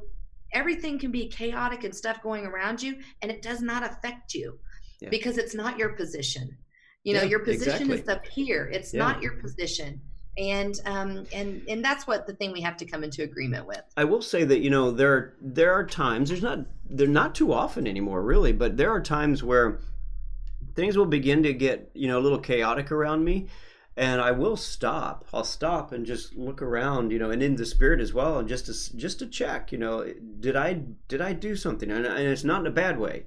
everything 0.53 0.99
can 0.99 1.12
be 1.12 1.27
chaotic 1.27 1.83
and 1.83 1.95
stuff 1.95 2.21
going 2.21 2.45
around 2.45 2.81
you 2.81 2.97
and 3.21 3.31
it 3.31 3.41
does 3.41 3.62
not 3.62 3.83
affect 3.83 4.33
you 4.36 4.60
Yeah. 5.01 5.10
because 5.10 5.38
it's 5.39 5.55
not 5.55 5.77
your 5.79 5.89
position 5.89 6.55
you 7.03 7.13
know 7.15 7.21
Yeah, 7.23 7.29
your 7.29 7.39
position 7.39 7.91
exactly. 7.91 7.99
is 8.01 8.07
up 8.10 8.25
here 8.27 8.69
it's 8.71 8.93
Yeah. 8.93 8.99
not 8.99 9.21
your 9.23 9.33
position 9.41 9.99
and 10.38 10.80
um 10.86 11.26
and 11.34 11.63
and 11.67 11.84
that's 11.84 12.06
what 12.06 12.28
the 12.28 12.34
thing 12.34 12.52
we 12.52 12.62
have 12.62 12.78
to 12.78 12.86
come 12.86 13.04
into 13.04 13.23
agreement 13.23 13.65
with 13.65 13.82
I 13.95 14.04
will 14.04 14.21
say 14.21 14.43
that 14.43 14.60
you 14.60 14.69
know 14.69 14.91
there 14.91 15.34
there 15.41 15.73
are 15.73 15.86
times 15.86 16.30
there's 16.30 16.43
not 16.43 16.60
they're 16.89 17.08
not 17.08 17.36
too 17.36 17.54
often 17.54 17.88
anymore 17.88 18.21
really, 18.21 18.54
but 18.54 18.78
there 18.78 18.91
are 18.91 19.02
times 19.02 19.43
where 19.43 19.80
things 20.76 20.97
will 20.97 21.06
begin 21.06 21.43
to 21.43 21.54
get 21.54 21.91
you 21.93 22.08
know 22.08 22.19
a 22.19 22.21
little 22.21 22.39
chaotic 22.39 22.91
around 22.91 23.26
me, 23.26 23.47
and 23.95 24.21
I 24.21 24.32
will 24.32 24.56
stop. 24.56 25.26
I'll 25.34 25.43
stop 25.43 25.91
and 25.91 26.06
just 26.06 26.36
look 26.36 26.62
around, 26.62 27.12
you 27.12 27.19
know, 27.19 27.32
and 27.32 27.41
in 27.41 27.56
the 27.56 27.65
spirit 27.65 28.00
as 28.00 28.13
well, 28.13 28.39
and 28.39 28.47
just 28.47 28.67
to 28.67 28.97
just 28.97 29.19
to 29.19 29.28
check, 29.28 29.71
you 29.71 29.78
know, 29.78 30.06
did 30.39 30.56
I 30.56 30.82
did 31.08 31.21
I 31.21 31.34
do 31.34 31.56
something? 31.56 31.91
And, 31.91 32.06
and 32.06 32.28
it's 32.28 32.43
not 32.43 32.62
in 32.62 32.67
a 32.67 32.71
bad 32.71 33.00
way, 33.00 33.26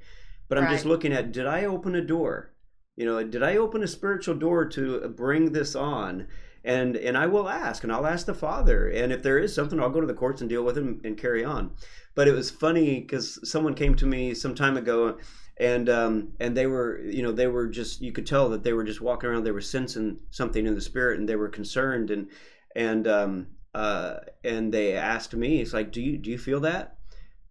but 0.49 0.59
I'm 0.59 0.70
just 0.70 0.85
looking 0.85 1.12
at 1.12 1.33
did 1.33 1.46
I 1.46 1.64
open 1.64 1.94
a 1.94 2.01
door? 2.01 2.53
You 2.96 3.07
know, 3.07 3.23
did 3.23 3.42
I 3.42 3.57
open 3.57 3.83
a 3.83 3.88
spiritual 3.88 4.35
door 4.35 4.66
to 4.66 5.09
bring 5.09 5.53
this 5.53 5.75
on? 5.75 6.27
And 6.64 6.96
and 6.96 7.16
I 7.16 7.27
will 7.27 7.49
ask, 7.49 7.83
and 7.83 7.92
I'll 7.92 8.07
ask 8.07 8.27
the 8.27 8.35
father, 8.35 8.88
and 8.88 9.12
if 9.12 9.23
there 9.23 9.38
is 9.38 9.55
something, 9.55 9.81
I'll 9.81 9.90
go 9.90 10.01
to 10.01 10.07
the 10.07 10.14
courts 10.14 10.40
and 10.40 10.51
deal 10.51 10.62
with 10.62 10.77
him 10.77 11.01
and, 11.05 11.16
carry 11.16 11.44
on. 11.44 11.73
But 12.14 12.29
it 12.29 12.33
was 12.33 12.51
funny 12.51 13.01
because 13.01 13.38
someone 13.49 13.75
came 13.75 13.94
to 13.96 14.07
me 14.07 14.35
some 14.35 14.55
time 14.55 14.77
ago, 14.77 15.18
and 15.59 15.88
um, 15.88 16.33
and 16.38 16.57
they 16.57 16.66
were, 16.66 17.01
you 17.01 17.23
know, 17.23 17.33
they 17.33 17.46
were 17.46 17.66
just 17.66 18.03
you 18.03 18.12
could 18.12 18.27
tell 18.27 18.51
that 18.51 18.62
they 18.62 18.75
were 18.75 18.85
just 18.85 19.01
walking 19.01 19.31
around, 19.31 19.44
they 19.44 19.53
were 19.53 19.61
sensing 19.61 20.20
something 20.31 20.66
in 20.66 20.75
the 20.75 20.81
spirit, 20.81 21.18
and 21.18 21.29
they 21.29 21.37
were 21.37 21.49
concerned, 21.49 22.11
and 22.11 22.29
and 22.77 23.09
um, 23.09 23.46
uh, 23.75 24.16
and 24.44 24.73
they 24.73 24.94
asked 24.94 25.35
me, 25.35 25.61
it's 25.62 25.73
like, 25.73 25.92
do 25.92 26.03
you 26.03 26.18
do 26.18 26.31
you 26.31 26.38
feel 26.38 26.61
that? 26.61 26.99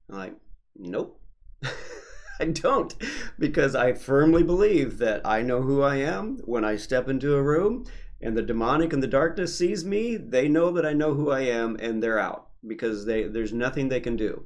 I'm 0.09 0.17
like, 0.17 0.35
nope. 0.75 1.19
I 2.41 2.45
don't, 2.45 2.95
because 3.37 3.75
I 3.75 3.91
firmly 3.91 4.43
believe 4.43 4.97
that 4.99 5.25
I 5.25 5.41
know 5.41 5.61
who 5.61 5.81
I 5.81 5.97
am 5.97 6.37
when 6.45 6.63
I 6.63 6.77
step 6.77 7.09
into 7.09 7.35
a 7.35 7.43
room 7.43 7.85
and 8.21 8.35
the 8.35 8.41
demonic 8.41 8.93
and 8.93 9.01
the 9.01 9.07
darkness 9.07 9.57
sees 9.57 9.85
me, 9.85 10.17
they 10.17 10.47
know 10.47 10.71
that 10.71 10.85
I 10.85 10.93
know 10.93 11.13
who 11.13 11.31
I 11.31 11.41
am 11.41 11.77
and 11.79 12.03
they're 12.03 12.19
out 12.19 12.47
because 12.67 13.05
they 13.05 13.23
there's 13.23 13.53
nothing 13.53 13.89
they 13.89 14.01
can 14.01 14.15
do. 14.15 14.45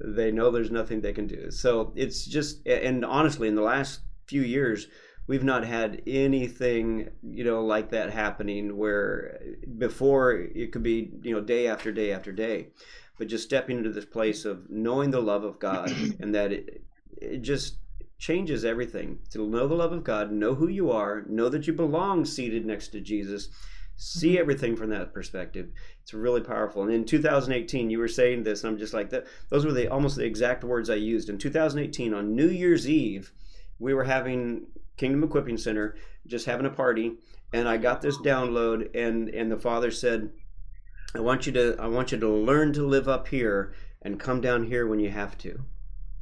They 0.00 0.30
know 0.30 0.50
there's 0.50 0.70
nothing 0.70 1.00
they 1.00 1.14
can 1.14 1.26
do. 1.26 1.50
So 1.50 1.92
it's 1.96 2.24
just 2.24 2.66
and 2.66 3.04
honestly 3.04 3.48
in 3.48 3.54
the 3.54 3.62
last 3.62 4.00
few 4.26 4.42
years 4.42 4.88
we've 5.26 5.44
not 5.44 5.64
had 5.64 6.02
anything, 6.06 7.10
you 7.22 7.44
know, 7.44 7.64
like 7.64 7.90
that 7.90 8.10
happening 8.10 8.76
where 8.76 9.40
before 9.76 10.32
it 10.32 10.72
could 10.72 10.82
be, 10.82 11.10
you 11.22 11.34
know, 11.34 11.40
day 11.40 11.66
after 11.66 11.92
day 11.92 12.12
after 12.12 12.32
day. 12.32 12.68
but 13.18 13.28
just 13.28 13.44
stepping 13.44 13.78
into 13.78 13.90
this 13.90 14.04
place 14.04 14.44
of 14.44 14.70
knowing 14.70 15.10
the 15.10 15.20
love 15.20 15.44
of 15.44 15.58
God 15.58 15.90
and 16.20 16.34
that 16.34 16.52
it, 16.52 16.82
it 17.16 17.38
just 17.38 17.76
changes 18.18 18.64
everything 18.64 19.20
to 19.30 19.46
know 19.46 19.68
the 19.68 19.74
love 19.74 19.92
of 19.92 20.04
God, 20.04 20.32
know 20.32 20.54
who 20.54 20.68
you 20.68 20.90
are, 20.90 21.24
know 21.28 21.48
that 21.48 21.66
you 21.66 21.72
belong 21.72 22.24
seated 22.24 22.66
next 22.66 22.88
to 22.88 23.00
Jesus, 23.00 23.48
see 23.96 24.30
mm-hmm. 24.30 24.38
everything 24.38 24.76
from 24.76 24.90
that 24.90 25.14
perspective. 25.14 25.70
It's 26.02 26.12
really 26.12 26.40
powerful. 26.40 26.82
And 26.82 26.92
in 26.92 27.04
2018, 27.04 27.90
you 27.90 27.98
were 27.98 28.08
saying 28.08 28.42
this, 28.42 28.62
and 28.62 28.72
I'm 28.72 28.78
just 28.78 28.94
like 28.94 29.10
that. 29.10 29.26
Those 29.50 29.64
were 29.64 29.72
the 29.72 29.88
almost 29.88 30.16
the 30.16 30.24
exact 30.24 30.64
words 30.64 30.90
I 30.90 30.94
used. 30.94 31.28
In 31.28 31.38
2018, 31.38 32.12
on 32.12 32.34
New 32.34 32.48
Year's 32.48 32.88
Eve, 32.88 33.32
we 33.78 33.94
were 33.94 34.04
having 34.04 34.66
Kingdom 34.96 35.22
Equipping 35.22 35.56
Center, 35.56 35.96
just 36.26 36.46
having 36.46 36.66
a 36.66 36.70
party, 36.70 37.16
and 37.52 37.68
I 37.68 37.76
got 37.76 38.02
this 38.02 38.18
download, 38.18 38.94
and 38.94 39.28
and 39.28 39.50
the 39.50 39.56
father 39.56 39.90
said, 39.90 40.30
"I 41.14 41.20
want 41.20 41.46
you 41.46 41.52
to 41.52 41.76
I 41.78 41.86
want 41.86 42.12
you 42.12 42.18
to 42.18 42.28
learn 42.28 42.72
to 42.74 42.86
live 42.86 43.08
up 43.08 43.28
here 43.28 43.72
and 44.02 44.20
come 44.20 44.40
down 44.40 44.64
here 44.64 44.86
when 44.86 44.98
you 44.98 45.10
have 45.10 45.38
to." 45.38 45.64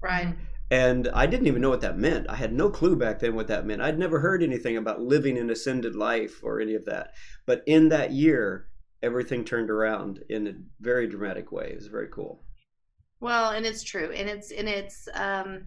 Right. 0.00 0.34
And 0.70 1.08
I 1.08 1.26
didn't 1.26 1.46
even 1.46 1.62
know 1.62 1.70
what 1.70 1.82
that 1.82 1.98
meant. 1.98 2.28
I 2.28 2.34
had 2.34 2.52
no 2.52 2.70
clue 2.70 2.96
back 2.96 3.20
then 3.20 3.36
what 3.36 3.46
that 3.48 3.66
meant. 3.66 3.82
I'd 3.82 3.98
never 3.98 4.18
heard 4.18 4.42
anything 4.42 4.76
about 4.76 5.00
living 5.00 5.38
an 5.38 5.50
ascended 5.50 5.94
life 5.94 6.42
or 6.42 6.60
any 6.60 6.74
of 6.74 6.84
that. 6.86 7.14
But 7.46 7.62
in 7.66 7.88
that 7.90 8.10
year, 8.10 8.68
everything 9.02 9.44
turned 9.44 9.70
around 9.70 10.24
in 10.28 10.46
a 10.48 10.54
very 10.80 11.06
dramatic 11.06 11.52
way. 11.52 11.70
It 11.70 11.76
was 11.76 11.86
very 11.86 12.08
cool. 12.08 12.42
Well, 13.20 13.52
and 13.52 13.64
it's 13.64 13.82
true, 13.82 14.10
and 14.10 14.28
it's 14.28 14.50
and 14.50 14.68
it's 14.68 15.08
um, 15.14 15.64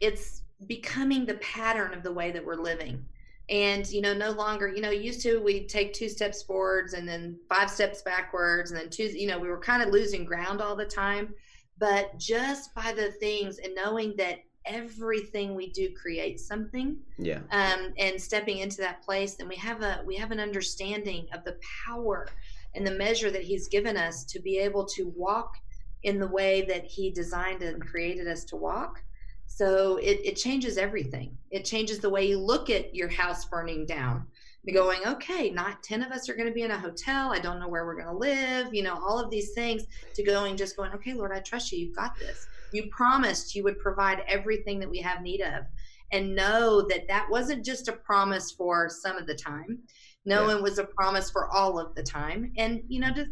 it's 0.00 0.42
becoming 0.66 1.24
the 1.24 1.34
pattern 1.34 1.92
of 1.92 2.02
the 2.02 2.12
way 2.12 2.30
that 2.30 2.44
we're 2.44 2.54
living 2.54 3.04
and 3.48 3.90
you 3.90 4.00
know 4.00 4.14
no 4.14 4.30
longer 4.30 4.68
you 4.68 4.80
know 4.80 4.90
used 4.90 5.20
to 5.20 5.38
we 5.42 5.66
take 5.66 5.92
two 5.92 6.08
steps 6.08 6.42
forwards 6.42 6.94
and 6.94 7.08
then 7.08 7.36
five 7.48 7.68
steps 7.68 8.00
backwards 8.02 8.70
and 8.70 8.80
then 8.80 8.88
two 8.88 9.04
you 9.04 9.26
know 9.26 9.38
we 9.38 9.48
were 9.48 9.58
kind 9.58 9.82
of 9.82 9.88
losing 9.88 10.24
ground 10.24 10.60
all 10.60 10.76
the 10.76 10.84
time 10.84 11.34
but 11.82 12.16
just 12.16 12.72
by 12.76 12.92
the 12.92 13.10
things 13.10 13.58
and 13.58 13.74
knowing 13.74 14.14
that 14.16 14.38
everything 14.66 15.56
we 15.56 15.68
do 15.70 15.92
creates 16.00 16.46
something 16.46 16.96
yeah 17.18 17.40
um 17.50 17.92
and 17.98 18.22
stepping 18.22 18.58
into 18.58 18.76
that 18.76 19.02
place 19.02 19.34
then 19.34 19.48
we 19.48 19.56
have 19.56 19.82
a 19.82 20.00
we 20.06 20.14
have 20.14 20.30
an 20.30 20.38
understanding 20.38 21.26
of 21.34 21.42
the 21.42 21.56
power 21.84 22.28
and 22.76 22.86
the 22.86 22.92
measure 22.92 23.32
that 23.32 23.42
he's 23.42 23.66
given 23.66 23.96
us 23.96 24.24
to 24.24 24.40
be 24.40 24.58
able 24.58 24.86
to 24.86 25.12
walk 25.16 25.56
in 26.04 26.20
the 26.20 26.28
way 26.28 26.62
that 26.62 26.84
he 26.84 27.10
designed 27.10 27.62
and 27.62 27.84
created 27.84 28.28
us 28.28 28.44
to 28.44 28.54
walk 28.54 29.00
so 29.46 29.96
it, 29.98 30.20
it 30.24 30.36
changes 30.36 30.78
everything. 30.78 31.36
It 31.50 31.66
changes 31.66 31.98
the 31.98 32.08
way 32.08 32.26
you 32.26 32.38
look 32.38 32.70
at 32.70 32.94
your 32.94 33.08
house 33.08 33.44
burning 33.44 33.84
down. 33.84 34.26
Going, 34.72 35.00
okay, 35.04 35.50
not 35.50 35.82
10 35.82 36.02
of 36.02 36.12
us 36.12 36.28
are 36.28 36.34
going 36.34 36.46
to 36.46 36.54
be 36.54 36.62
in 36.62 36.70
a 36.70 36.78
hotel. 36.78 37.32
I 37.32 37.40
don't 37.40 37.58
know 37.58 37.68
where 37.68 37.84
we're 37.84 38.00
going 38.00 38.06
to 38.06 38.16
live, 38.16 38.72
you 38.72 38.84
know, 38.84 38.94
all 38.94 39.18
of 39.18 39.28
these 39.28 39.52
things 39.54 39.82
to 40.14 40.22
going, 40.22 40.56
just 40.56 40.76
going, 40.76 40.92
okay, 40.92 41.14
Lord, 41.14 41.32
I 41.32 41.40
trust 41.40 41.72
you. 41.72 41.78
You've 41.78 41.96
got 41.96 42.16
this. 42.16 42.46
You 42.72 42.88
promised 42.90 43.56
you 43.56 43.64
would 43.64 43.80
provide 43.80 44.22
everything 44.28 44.78
that 44.78 44.88
we 44.88 44.98
have 44.98 45.20
need 45.20 45.40
of. 45.40 45.64
And 46.12 46.36
know 46.36 46.86
that 46.88 47.08
that 47.08 47.26
wasn't 47.28 47.64
just 47.64 47.88
a 47.88 47.92
promise 47.92 48.52
for 48.52 48.88
some 48.88 49.16
of 49.16 49.26
the 49.26 49.34
time. 49.34 49.80
No, 50.24 50.48
yeah. 50.48 50.56
it 50.56 50.62
was 50.62 50.78
a 50.78 50.84
promise 50.84 51.28
for 51.28 51.50
all 51.50 51.80
of 51.80 51.94
the 51.96 52.02
time. 52.04 52.52
And, 52.56 52.82
you 52.86 53.00
know, 53.00 53.10
just 53.10 53.30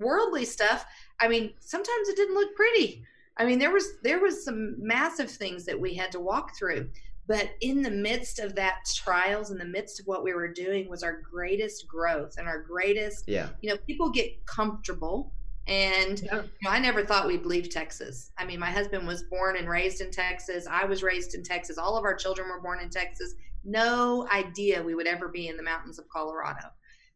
worldly 0.00 0.44
stuff, 0.44 0.84
I 1.20 1.28
mean, 1.28 1.52
sometimes 1.60 2.08
it 2.08 2.16
didn't 2.16 2.34
look 2.34 2.54
pretty 2.56 3.04
I 3.36 3.44
mean, 3.44 3.58
there 3.58 3.72
was 3.72 3.98
there 4.02 4.20
was 4.20 4.44
some 4.44 4.76
massive 4.78 5.30
things 5.30 5.64
that 5.64 5.78
we 5.78 5.94
had 5.94 6.12
to 6.12 6.20
walk 6.20 6.56
through, 6.56 6.88
but 7.26 7.50
in 7.60 7.82
the 7.82 7.90
midst 7.90 8.38
of 8.38 8.54
that 8.56 8.80
trials, 8.94 9.50
in 9.50 9.58
the 9.58 9.64
midst 9.64 9.98
of 10.00 10.06
what 10.06 10.22
we 10.22 10.34
were 10.34 10.52
doing, 10.52 10.88
was 10.88 11.02
our 11.02 11.20
greatest 11.20 11.88
growth 11.88 12.34
and 12.36 12.46
our 12.46 12.62
greatest. 12.62 13.24
Yeah. 13.26 13.48
You 13.62 13.70
know, 13.70 13.76
people 13.86 14.10
get 14.10 14.44
comfortable, 14.46 15.32
and 15.66 16.20
yeah. 16.20 16.42
you 16.42 16.48
know, 16.62 16.70
I 16.70 16.78
never 16.78 17.04
thought 17.04 17.26
we'd 17.26 17.46
leave 17.46 17.70
Texas. 17.70 18.30
I 18.36 18.44
mean, 18.44 18.60
my 18.60 18.70
husband 18.70 19.06
was 19.06 19.22
born 19.24 19.56
and 19.56 19.68
raised 19.68 20.02
in 20.02 20.10
Texas. 20.10 20.66
I 20.70 20.84
was 20.84 21.02
raised 21.02 21.34
in 21.34 21.42
Texas. 21.42 21.78
All 21.78 21.96
of 21.96 22.04
our 22.04 22.14
children 22.14 22.48
were 22.48 22.60
born 22.60 22.80
in 22.80 22.90
Texas. 22.90 23.34
No 23.64 24.28
idea 24.30 24.82
we 24.82 24.94
would 24.94 25.06
ever 25.06 25.28
be 25.28 25.48
in 25.48 25.56
the 25.56 25.62
mountains 25.62 25.98
of 25.98 26.06
Colorado, 26.10 26.68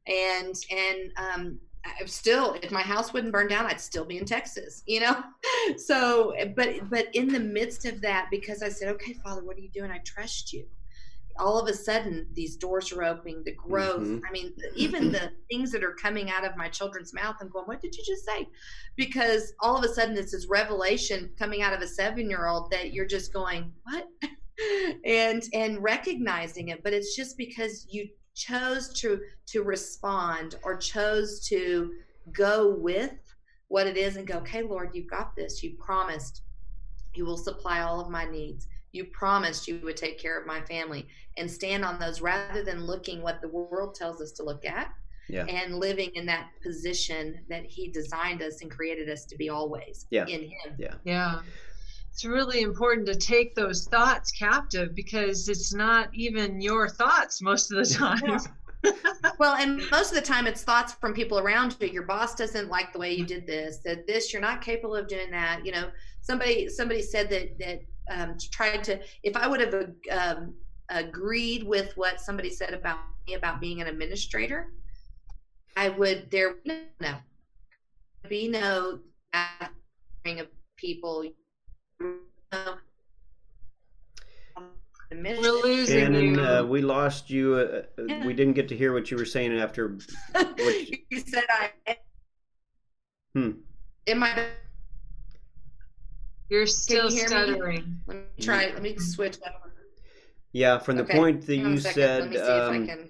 and 0.07 0.55
and 0.71 1.13
um, 1.19 1.59
I'm 2.01 2.07
still 2.07 2.57
if 2.63 2.71
my 2.71 2.83
house 2.83 3.13
wouldn't 3.13 3.33
burn 3.33 3.49
down 3.49 3.67
i'd 3.67 3.81
still 3.81 4.05
be 4.05 4.19
in 4.19 4.25
texas 4.25 4.83
you 4.87 5.01
know? 5.01 5.23
So 5.77 6.35
but 6.57 6.89
but 6.89 7.15
in 7.15 7.29
the 7.29 7.41
midst 7.41 7.85
of 7.85 8.01
that 8.01 8.29
because 8.31 8.63
i 8.63 8.69
said 8.69 8.89
okay 8.89 9.13
father 9.13 9.45
what 9.45 9.57
are 9.57 9.61
you 9.61 9.71
doing? 9.71 9.91
I 9.91 9.99
trust 9.99 10.53
you. 10.53 10.67
All 11.39 11.59
of 11.59 11.69
a 11.69 11.75
sudden 11.75 12.27
these 12.33 12.57
doors 12.57 12.91
are 12.93 13.05
opening 13.05 13.43
the 13.45 13.53
growth 13.53 14.01
mm-hmm. 14.01 14.25
i 14.27 14.31
mean 14.33 14.55
even 14.75 15.13
the 15.13 15.31
things 15.51 15.71
that 15.73 15.85
are 15.85 15.95
coming 15.95 16.31
out 16.31 16.45
of 16.45 16.57
my 16.57 16.69
children's 16.69 17.13
mouth 17.13 17.37
i'm 17.41 17.49
going 17.51 17.67
what 17.67 17.81
did 17.81 17.95
you 17.97 18.05
just 18.05 18.25
say? 18.25 18.49
Because 18.97 19.53
all 19.61 19.77
of 19.77 19.85
a 19.85 19.89
sudden 19.89 20.17
it's 20.17 20.33
this 20.33 20.47
revelation 20.49 21.31
coming 21.39 21.63
out 21.63 21.73
of 21.73 21.83
a 21.83 21.87
seven 21.87 22.31
year 22.31 22.47
old 22.47 22.71
that 22.71 22.93
you're 22.93 23.07
just 23.07 23.33
going 23.33 23.73
what? 23.85 24.07
And 25.05 25.45
and 25.55 25.81
recognizing 25.81 26.69
it 26.69 26.83
but 26.83 26.93
it's 26.93 27.15
just 27.15 27.37
because 27.37 27.87
you 27.91 28.09
chose 28.39 28.89
to 29.01 29.21
to 29.47 29.63
respond 29.63 30.55
or 30.63 30.77
chose 30.77 31.41
to 31.49 31.95
go 32.33 32.71
with 32.71 33.13
what 33.67 33.87
it 33.87 33.97
is 33.97 34.17
and 34.17 34.27
go 34.27 34.37
okay 34.37 34.63
lord 34.63 34.91
you've 34.95 35.11
got 35.11 35.35
this. 35.37 35.63
You 35.63 35.77
promised 35.79 36.43
you 37.15 37.25
will 37.25 37.37
supply 37.37 37.81
all 37.81 38.01
of 38.01 38.09
my 38.09 38.25
needs. 38.31 38.69
You 38.93 39.07
promised 39.07 39.67
you 39.67 39.81
would 39.83 39.97
take 39.97 40.19
care 40.19 40.41
of 40.41 40.47
my 40.47 40.61
family. 40.63 41.09
And 41.37 41.51
stand 41.51 41.85
on 41.85 41.99
those 41.99 42.21
rather 42.21 42.63
than 42.63 42.85
looking 42.85 43.23
what 43.23 43.41
the 43.41 43.49
world 43.49 43.95
tells 43.95 44.21
us 44.21 44.33
to 44.33 44.45
look 44.45 44.65
at 44.65 44.93
yeah. 45.29 45.45
and 45.47 45.75
living 45.75 46.11
in 46.15 46.27
that 46.27 46.51
position 46.63 47.41
that 47.49 47.65
he 47.65 47.89
designed 47.89 48.41
us 48.43 48.63
and 48.63 48.71
created 48.71 49.09
us 49.11 49.25
to 49.27 49.37
be 49.37 49.49
always 49.49 50.07
yeah. 50.11 50.27
in 50.27 50.43
him. 50.43 50.77
Yeah. 50.79 50.95
Yeah 51.05 51.41
it's 52.19 52.25
really 52.25 52.63
important 52.63 53.07
to 53.07 53.15
take 53.15 53.55
those 53.55 53.87
thoughts 53.87 54.33
captive 54.33 54.93
because 54.93 55.49
it's 55.49 55.73
not 55.73 56.13
even 56.13 56.61
your 56.61 56.89
thoughts 56.89 57.41
most 57.41 57.71
of 57.71 57.79
the 57.79 57.95
time. 57.95 58.41
well, 59.39 59.55
and 59.55 59.89
most 59.93 60.11
of 60.11 60.17
the 60.17 60.27
time 60.27 60.49
it's 60.49 60.65
thoughts 60.65 60.95
from 60.95 61.15
people 61.15 61.39
around 61.39 61.77
you. 61.79 61.87
Your 61.87 62.03
boss 62.03 62.35
doesn't 62.35 62.69
like 62.69 62.93
the 62.93 62.99
way 62.99 63.15
you 63.15 63.25
did 63.25 63.47
this. 63.47 63.79
That 63.85 64.09
this 64.09 64.33
you're 64.33 64.43
not 64.43 64.63
capable 64.63 64.97
of 64.97 65.07
doing 65.07 65.31
that. 65.31 65.65
You 65.65 65.71
know, 65.71 65.91
somebody 66.21 66.69
somebody 66.69 67.03
said 67.03 67.31
that 67.31 67.57
that 67.61 67.83
um, 68.11 68.37
tried 68.51 68.83
to. 68.83 68.99
If 69.23 69.37
I 69.37 69.47
would 69.47 69.61
have 69.61 69.93
um, 70.11 70.55
agreed 70.89 71.63
with 71.63 71.97
what 71.97 72.21
somebody 72.21 72.51
said 72.51 72.75
about 72.75 72.99
me 73.29 73.35
about 73.35 73.61
being 73.61 73.81
an 73.81 73.87
administrator, 73.87 74.73
I 75.77 75.91
would 75.91 76.33
there 76.33 76.57
would 76.65 76.83
no 76.99 77.15
be 78.29 78.49
no 78.49 78.99
of 79.33 80.49
people 80.77 81.25
we're 85.11 85.63
losing 85.63 85.99
Shannon, 85.99 86.35
you. 86.35 86.41
Uh, 86.41 86.63
we 86.65 86.83
lost 86.83 87.31
you. 87.31 87.55
Uh, 87.55 87.83
uh, 87.99 88.05
yeah. 88.07 88.27
We 88.27 88.33
didn't 88.35 88.55
get 88.55 88.69
to 88.69 88.77
hear 88.77 88.93
what 88.93 89.11
you 89.11 89.17
were 89.17 89.25
saying 89.25 89.59
after. 89.59 89.99
What 90.33 90.89
you... 90.89 90.99
you 91.11 91.21
said 91.21 91.45
I. 91.51 91.97
Hmm. 93.35 93.51
In 94.07 94.19
my. 94.19 94.47
You're 96.49 96.67
still 96.67 97.11
you 97.11 97.27
stuttering. 97.27 97.81
Me? 97.81 97.95
Let 98.07 98.17
me 98.17 98.23
try. 98.41 98.67
Let 98.67 98.83
me 98.83 98.97
switch 98.97 99.39
over. 99.47 99.73
Yeah, 100.53 100.79
from 100.79 100.97
the 100.97 101.03
okay. 101.05 101.17
point 101.17 101.47
that 101.47 101.57
you 101.57 101.79
said. 101.79 102.37
Um, 102.37 103.09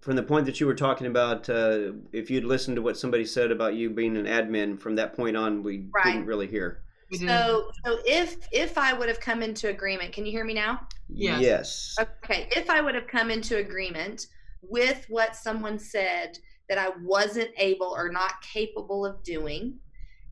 from 0.00 0.16
the 0.16 0.22
point 0.22 0.46
that 0.46 0.58
you 0.58 0.66
were 0.66 0.74
talking 0.74 1.06
about, 1.06 1.48
uh, 1.48 1.92
if 2.12 2.28
you'd 2.28 2.44
listened 2.44 2.74
to 2.74 2.82
what 2.82 2.98
somebody 2.98 3.24
said 3.24 3.52
about 3.52 3.74
you 3.74 3.88
being 3.88 4.16
an 4.16 4.26
admin, 4.26 4.76
from 4.76 4.96
that 4.96 5.14
point 5.14 5.36
on, 5.36 5.62
we 5.62 5.86
right. 5.94 6.04
didn't 6.04 6.26
really 6.26 6.48
hear. 6.48 6.82
Mm-hmm. 7.12 7.28
So, 7.28 7.70
so 7.84 7.98
if 8.06 8.36
if 8.52 8.78
I 8.78 8.92
would 8.92 9.08
have 9.08 9.20
come 9.20 9.42
into 9.42 9.68
agreement, 9.68 10.12
can 10.12 10.24
you 10.24 10.32
hear 10.32 10.44
me 10.44 10.54
now? 10.54 10.86
Yes. 11.08 11.40
Yes. 11.40 11.96
Okay. 12.00 12.48
If 12.56 12.70
I 12.70 12.80
would 12.80 12.94
have 12.94 13.06
come 13.06 13.30
into 13.30 13.58
agreement 13.58 14.28
with 14.62 15.04
what 15.08 15.36
someone 15.36 15.78
said 15.78 16.38
that 16.68 16.78
I 16.78 16.90
wasn't 17.02 17.50
able 17.58 17.88
or 17.88 18.08
not 18.10 18.40
capable 18.40 19.04
of 19.04 19.22
doing, 19.22 19.78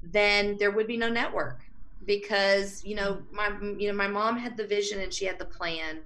then 0.02 0.56
there 0.58 0.70
would 0.70 0.86
be 0.86 0.96
no 0.96 1.08
network 1.08 1.62
because 2.06 2.82
you 2.82 2.94
know 2.94 3.20
my 3.30 3.50
you 3.78 3.88
know 3.88 3.94
my 3.94 4.08
mom 4.08 4.38
had 4.38 4.56
the 4.56 4.66
vision 4.66 5.00
and 5.00 5.12
she 5.12 5.26
had 5.26 5.38
the 5.38 5.44
plan 5.44 6.00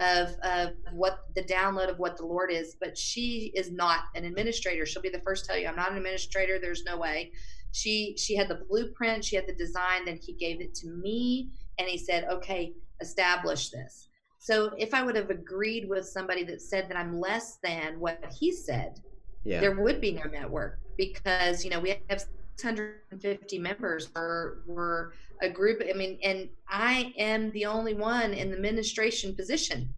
of 0.00 0.36
of 0.42 0.72
what 0.92 1.26
the 1.36 1.42
download 1.42 1.88
of 1.88 1.98
what 2.00 2.16
the 2.16 2.24
Lord 2.24 2.50
is, 2.50 2.74
but 2.80 2.98
she 2.98 3.52
is 3.54 3.70
not 3.70 4.04
an 4.16 4.24
administrator. 4.24 4.84
She'll 4.84 5.02
be 5.02 5.08
the 5.10 5.20
first 5.20 5.44
to 5.44 5.52
tell 5.52 5.60
you 5.60 5.68
I'm 5.68 5.76
not 5.76 5.92
an 5.92 5.96
administrator. 5.96 6.58
There's 6.58 6.84
no 6.84 6.96
way 6.98 7.30
she 7.72 8.14
she 8.16 8.34
had 8.34 8.48
the 8.48 8.62
blueprint 8.68 9.24
she 9.24 9.36
had 9.36 9.46
the 9.46 9.54
design 9.54 10.04
then 10.04 10.18
he 10.22 10.32
gave 10.32 10.60
it 10.60 10.74
to 10.74 10.88
me 10.88 11.48
and 11.78 11.88
he 11.88 11.98
said 11.98 12.24
okay 12.30 12.72
establish 13.00 13.70
this 13.70 14.08
so 14.38 14.72
if 14.78 14.94
i 14.94 15.02
would 15.02 15.16
have 15.16 15.30
agreed 15.30 15.88
with 15.88 16.06
somebody 16.06 16.44
that 16.44 16.60
said 16.60 16.88
that 16.88 16.96
i'm 16.96 17.20
less 17.20 17.58
than 17.62 17.98
what 18.00 18.18
he 18.38 18.52
said 18.52 19.00
yeah. 19.44 19.60
there 19.60 19.80
would 19.80 20.00
be 20.00 20.12
no 20.12 20.24
network 20.24 20.78
because 20.96 21.64
you 21.64 21.70
know 21.70 21.80
we 21.80 21.94
have 22.08 22.24
650 22.56 23.58
members 23.58 24.10
or 24.16 24.58
we're 24.66 25.12
a 25.42 25.48
group 25.48 25.82
i 25.88 25.96
mean 25.96 26.18
and 26.22 26.48
i 26.68 27.12
am 27.16 27.50
the 27.52 27.64
only 27.64 27.94
one 27.94 28.32
in 28.32 28.50
the 28.50 28.56
administration 28.56 29.34
position 29.34 29.88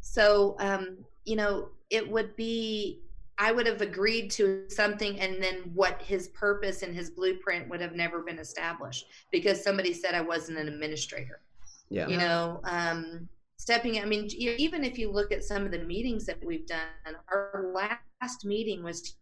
so 0.00 0.56
um 0.58 0.98
you 1.24 1.36
know 1.36 1.68
it 1.90 2.08
would 2.08 2.34
be 2.36 3.00
I 3.38 3.52
would 3.52 3.66
have 3.66 3.80
agreed 3.80 4.30
to 4.32 4.64
something 4.68 5.20
and 5.20 5.40
then 5.40 5.70
what 5.72 6.02
his 6.02 6.28
purpose 6.28 6.82
and 6.82 6.94
his 6.94 7.10
blueprint 7.10 7.68
would 7.68 7.80
have 7.80 7.94
never 7.94 8.20
been 8.22 8.38
established 8.38 9.06
because 9.30 9.62
somebody 9.62 9.92
said 9.92 10.14
I 10.14 10.20
wasn't 10.20 10.58
an 10.58 10.66
administrator. 10.66 11.40
Yeah. 11.88 12.08
You 12.08 12.16
know, 12.16 12.60
um, 12.64 13.28
stepping, 13.56 14.00
I 14.00 14.04
mean, 14.04 14.28
even 14.36 14.82
if 14.82 14.98
you 14.98 15.10
look 15.10 15.30
at 15.30 15.44
some 15.44 15.64
of 15.64 15.70
the 15.70 15.78
meetings 15.78 16.26
that 16.26 16.44
we've 16.44 16.66
done, 16.66 17.14
our 17.30 17.72
last 17.72 18.44
meeting 18.44 18.82
was 18.82 19.14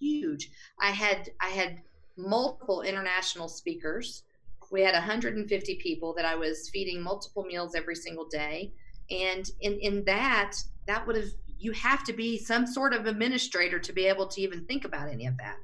huge. 0.00 0.50
I 0.80 0.90
had, 0.90 1.28
I 1.40 1.50
had 1.50 1.78
multiple 2.16 2.82
international 2.82 3.48
speakers. 3.48 4.24
We 4.70 4.80
had 4.80 4.94
150 4.94 5.74
people 5.76 6.14
that 6.14 6.24
I 6.24 6.34
was 6.34 6.70
feeding 6.70 7.02
multiple 7.02 7.44
meals 7.44 7.74
every 7.74 7.96
single 7.96 8.26
day. 8.28 8.72
And 9.10 9.48
in, 9.60 9.78
in 9.80 10.04
that, 10.04 10.56
that 10.86 11.06
would 11.06 11.16
have 11.16 11.28
you 11.62 11.70
have 11.72 12.02
to 12.02 12.12
be 12.12 12.36
some 12.38 12.66
sort 12.66 12.92
of 12.92 13.06
administrator 13.06 13.78
to 13.78 13.92
be 13.92 14.06
able 14.06 14.26
to 14.26 14.40
even 14.40 14.64
think 14.64 14.84
about 14.84 15.08
any 15.08 15.26
of 15.26 15.36
that. 15.36 15.56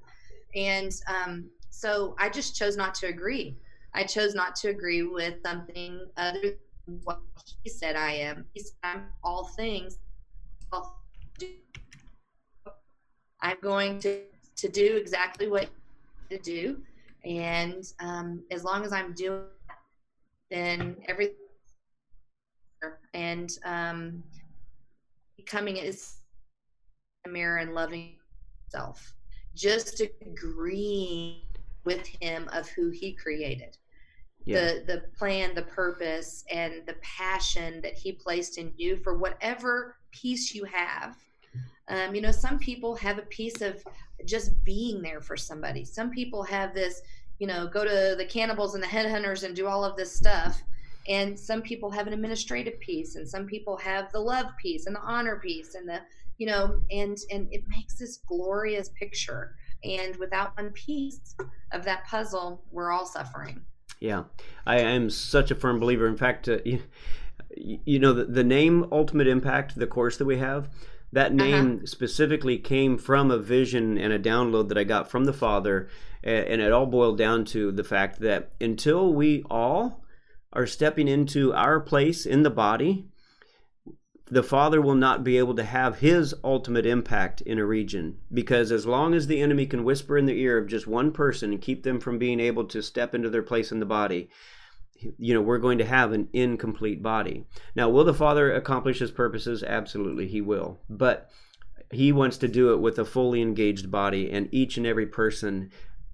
And 0.55 0.93
um, 1.09 1.51
so 1.71 2.15
I 2.19 2.29
just 2.29 2.55
chose 2.55 2.77
not 2.77 2.95
to 2.97 3.09
agree. 3.09 3.57
I 3.95 4.05
chose 4.05 4.35
not 4.35 4.55
to 4.57 4.69
agree 4.69 5.03
with 5.03 5.43
something 5.45 6.07
other 6.17 6.41
than 6.87 7.01
what 7.03 7.21
he 7.65 7.71
said 7.71 7.97
I 7.97 8.13
am. 8.13 8.45
He 8.55 8.61
said 8.61 8.75
I'm 8.85 9.07
all 9.25 9.49
things. 9.57 9.99
I'm 13.41 13.57
going 13.61 13.99
to, 14.01 14.23
to 14.57 14.69
do 14.69 14.97
exactly 14.97 15.49
what 15.49 15.69
to 16.31 16.39
do. 16.39 16.81
And 17.25 17.85
um, 17.99 18.45
as 18.53 18.63
long 18.63 18.85
as 18.85 18.93
I'm 18.93 19.15
doing 19.15 19.43
then 20.51 20.97
everything 21.07 21.35
and 23.13 23.51
um, 23.65 24.23
becoming 25.39 25.79
is 25.79 26.17
a 27.25 27.31
mirror 27.31 27.59
and 27.59 27.75
loving 27.75 28.17
self 28.69 29.15
just 29.55 30.03
agreeing 30.23 31.41
with 31.85 32.07
him 32.21 32.49
of 32.53 32.69
who 32.69 32.91
he 32.91 33.13
created. 33.13 33.77
Yeah. 34.45 34.61
the 34.61 34.85
the 34.87 35.03
plan 35.19 35.55
the 35.55 35.63
purpose 35.63 36.45
and 36.51 36.83
the 36.87 36.95
passion 37.03 37.83
that 37.83 37.95
he 37.95 38.13
placed 38.13 38.57
in 38.57 38.73
you 38.77 38.97
for 38.97 39.19
whatever 39.19 39.97
piece 40.11 40.55
you 40.55 40.65
have. 40.65 41.17
Um, 41.89 42.15
you 42.15 42.23
know 42.23 42.31
some 42.31 42.59
people 42.59 42.95
have 42.97 43.19
a 43.19 43.23
piece 43.23 43.61
of 43.61 43.85
just 44.25 44.53
being 44.65 45.03
there 45.03 45.21
for 45.21 45.37
somebody. 45.37 45.85
Some 45.85 46.11
people 46.11 46.43
have 46.45 46.73
this 46.73 47.03
you 47.39 47.47
know 47.47 47.67
go 47.67 47.85
to 47.85 48.15
the 48.17 48.25
cannibals 48.25 48.75
and 48.75 48.83
the 48.83 48.87
headhunters 48.87 49.43
and 49.43 49.55
do 49.55 49.67
all 49.67 49.85
of 49.85 49.97
this 49.97 50.15
stuff 50.15 50.63
and 51.09 51.39
some 51.39 51.63
people 51.63 51.91
have 51.91 52.07
an 52.07 52.13
administrative 52.13 52.79
piece 52.81 53.17
and 53.17 53.27
some 53.27 53.47
people 53.47 53.77
have 53.77 54.13
the 54.13 54.21
love 54.21 54.47
piece 54.61 54.87
and 54.87 54.95
the 54.95 55.01
honor 55.01 55.37
piece 55.37 55.75
and 55.75 55.89
the 55.89 56.01
you 56.37 56.47
know 56.47 56.81
and 56.91 57.19
and 57.31 57.49
it 57.53 57.63
makes 57.69 57.95
this 57.99 58.19
glorious 58.29 58.91
picture 58.91 59.57
and 59.85 60.17
without 60.17 60.57
one 60.57 60.71
piece 60.71 61.35
of 61.73 61.85
that 61.85 62.07
puzzle 62.07 62.63
we're 62.71 62.91
all 62.91 63.07
suffering 63.07 63.61
yeah 64.01 64.25
i 64.67 64.79
am 64.79 65.11
such 65.11 65.51
a 65.51 65.55
firm 65.55 65.81
believer 65.81 66.07
in 66.07 66.17
fact 66.17 66.49
uh, 66.49 66.59
you, 66.65 66.81
you, 67.57 67.99
know 67.99 68.13
the, 68.13 68.25
the 68.25 68.45
name 68.45 68.87
ultimate 68.93 69.27
impact 69.27 69.77
the 69.77 69.87
course 69.87 70.17
that 70.17 70.27
we 70.27 70.39
have 70.39 70.69
that 71.13 71.29
uh-huh. 71.29 71.45
name 71.45 71.77
uh-huh. 71.77 71.87
specifically 71.87 72.59
came 72.59 72.99
from 72.99 73.31
a 73.31 73.39
vision 73.39 73.99
and 73.99 74.13
a 74.13 74.19
download 74.19 74.69
that 74.69 74.79
i 74.79 74.85
got 74.85 75.11
from 75.11 75.25
the 75.25 75.33
father 75.33 75.89
and 76.23 76.61
it 76.61 76.73
all 76.73 76.87
boiled 76.87 77.17
down 77.17 77.45
to 77.45 77.71
the 77.71 77.85
fact 77.85 78.21
that 78.21 78.51
until 78.61 79.15
we 79.15 79.45
all 79.49 80.05
are 80.53 80.67
stepping 80.67 81.09
into 81.09 81.53
our 81.53 81.81
place 81.81 82.27
in 82.27 82.43
the 82.43 82.51
body, 82.51 83.07
the 84.31 84.43
Father 84.43 84.81
will 84.81 84.95
not 84.95 85.25
be 85.25 85.39
able 85.39 85.55
to 85.55 85.65
have 85.65 85.99
his 85.99 86.35
ultimate 86.45 86.87
impact 86.87 87.41
in 87.43 87.59
a 87.59 87.65
region. 87.65 88.19
Because 88.33 88.71
as 88.71 88.87
long 88.87 89.15
as 89.15 89.27
the 89.27 89.41
enemy 89.41 89.67
can 89.67 89.85
whisper 89.85 90.19
in 90.19 90.27
the 90.27 90.39
ear 90.41 90.59
of 90.59 90.69
just 90.69 90.87
one 90.87 91.13
person 91.13 91.53
and 91.53 91.63
keep 91.63 91.83
them 91.83 92.01
from 92.01 92.19
being 92.19 92.41
able 92.41 92.65
to 92.67 92.83
step 92.83 93.15
into 93.15 93.31
their 93.31 93.43
place 93.43 93.73
in 93.73 93.81
the 93.81 93.87
body, 93.87 94.29
you 95.19 95.33
know, 95.33 95.41
we're 95.41 95.59
going 95.59 95.79
to 95.79 95.85
have 95.85 96.13
an 96.13 96.29
incomplete 96.33 97.03
body. 97.03 97.47
Now, 97.75 97.89
will 97.89 98.05
the 98.05 98.15
Father 98.15 98.53
accomplish 98.53 98.99
his 98.99 99.11
purposes? 99.11 99.63
Absolutely, 99.63 100.27
he 100.27 100.41
will. 100.41 100.79
But 100.91 101.31
he 101.91 102.13
wants 102.13 102.37
to 102.39 102.49
do 102.49 102.73
it 102.73 102.81
with 102.81 102.99
a 102.99 103.05
fully 103.05 103.41
engaged 103.41 103.91
body, 103.91 104.31
and 104.31 104.49
each 104.53 104.77
and 104.77 104.87
every 104.87 105.07
person 105.07 105.71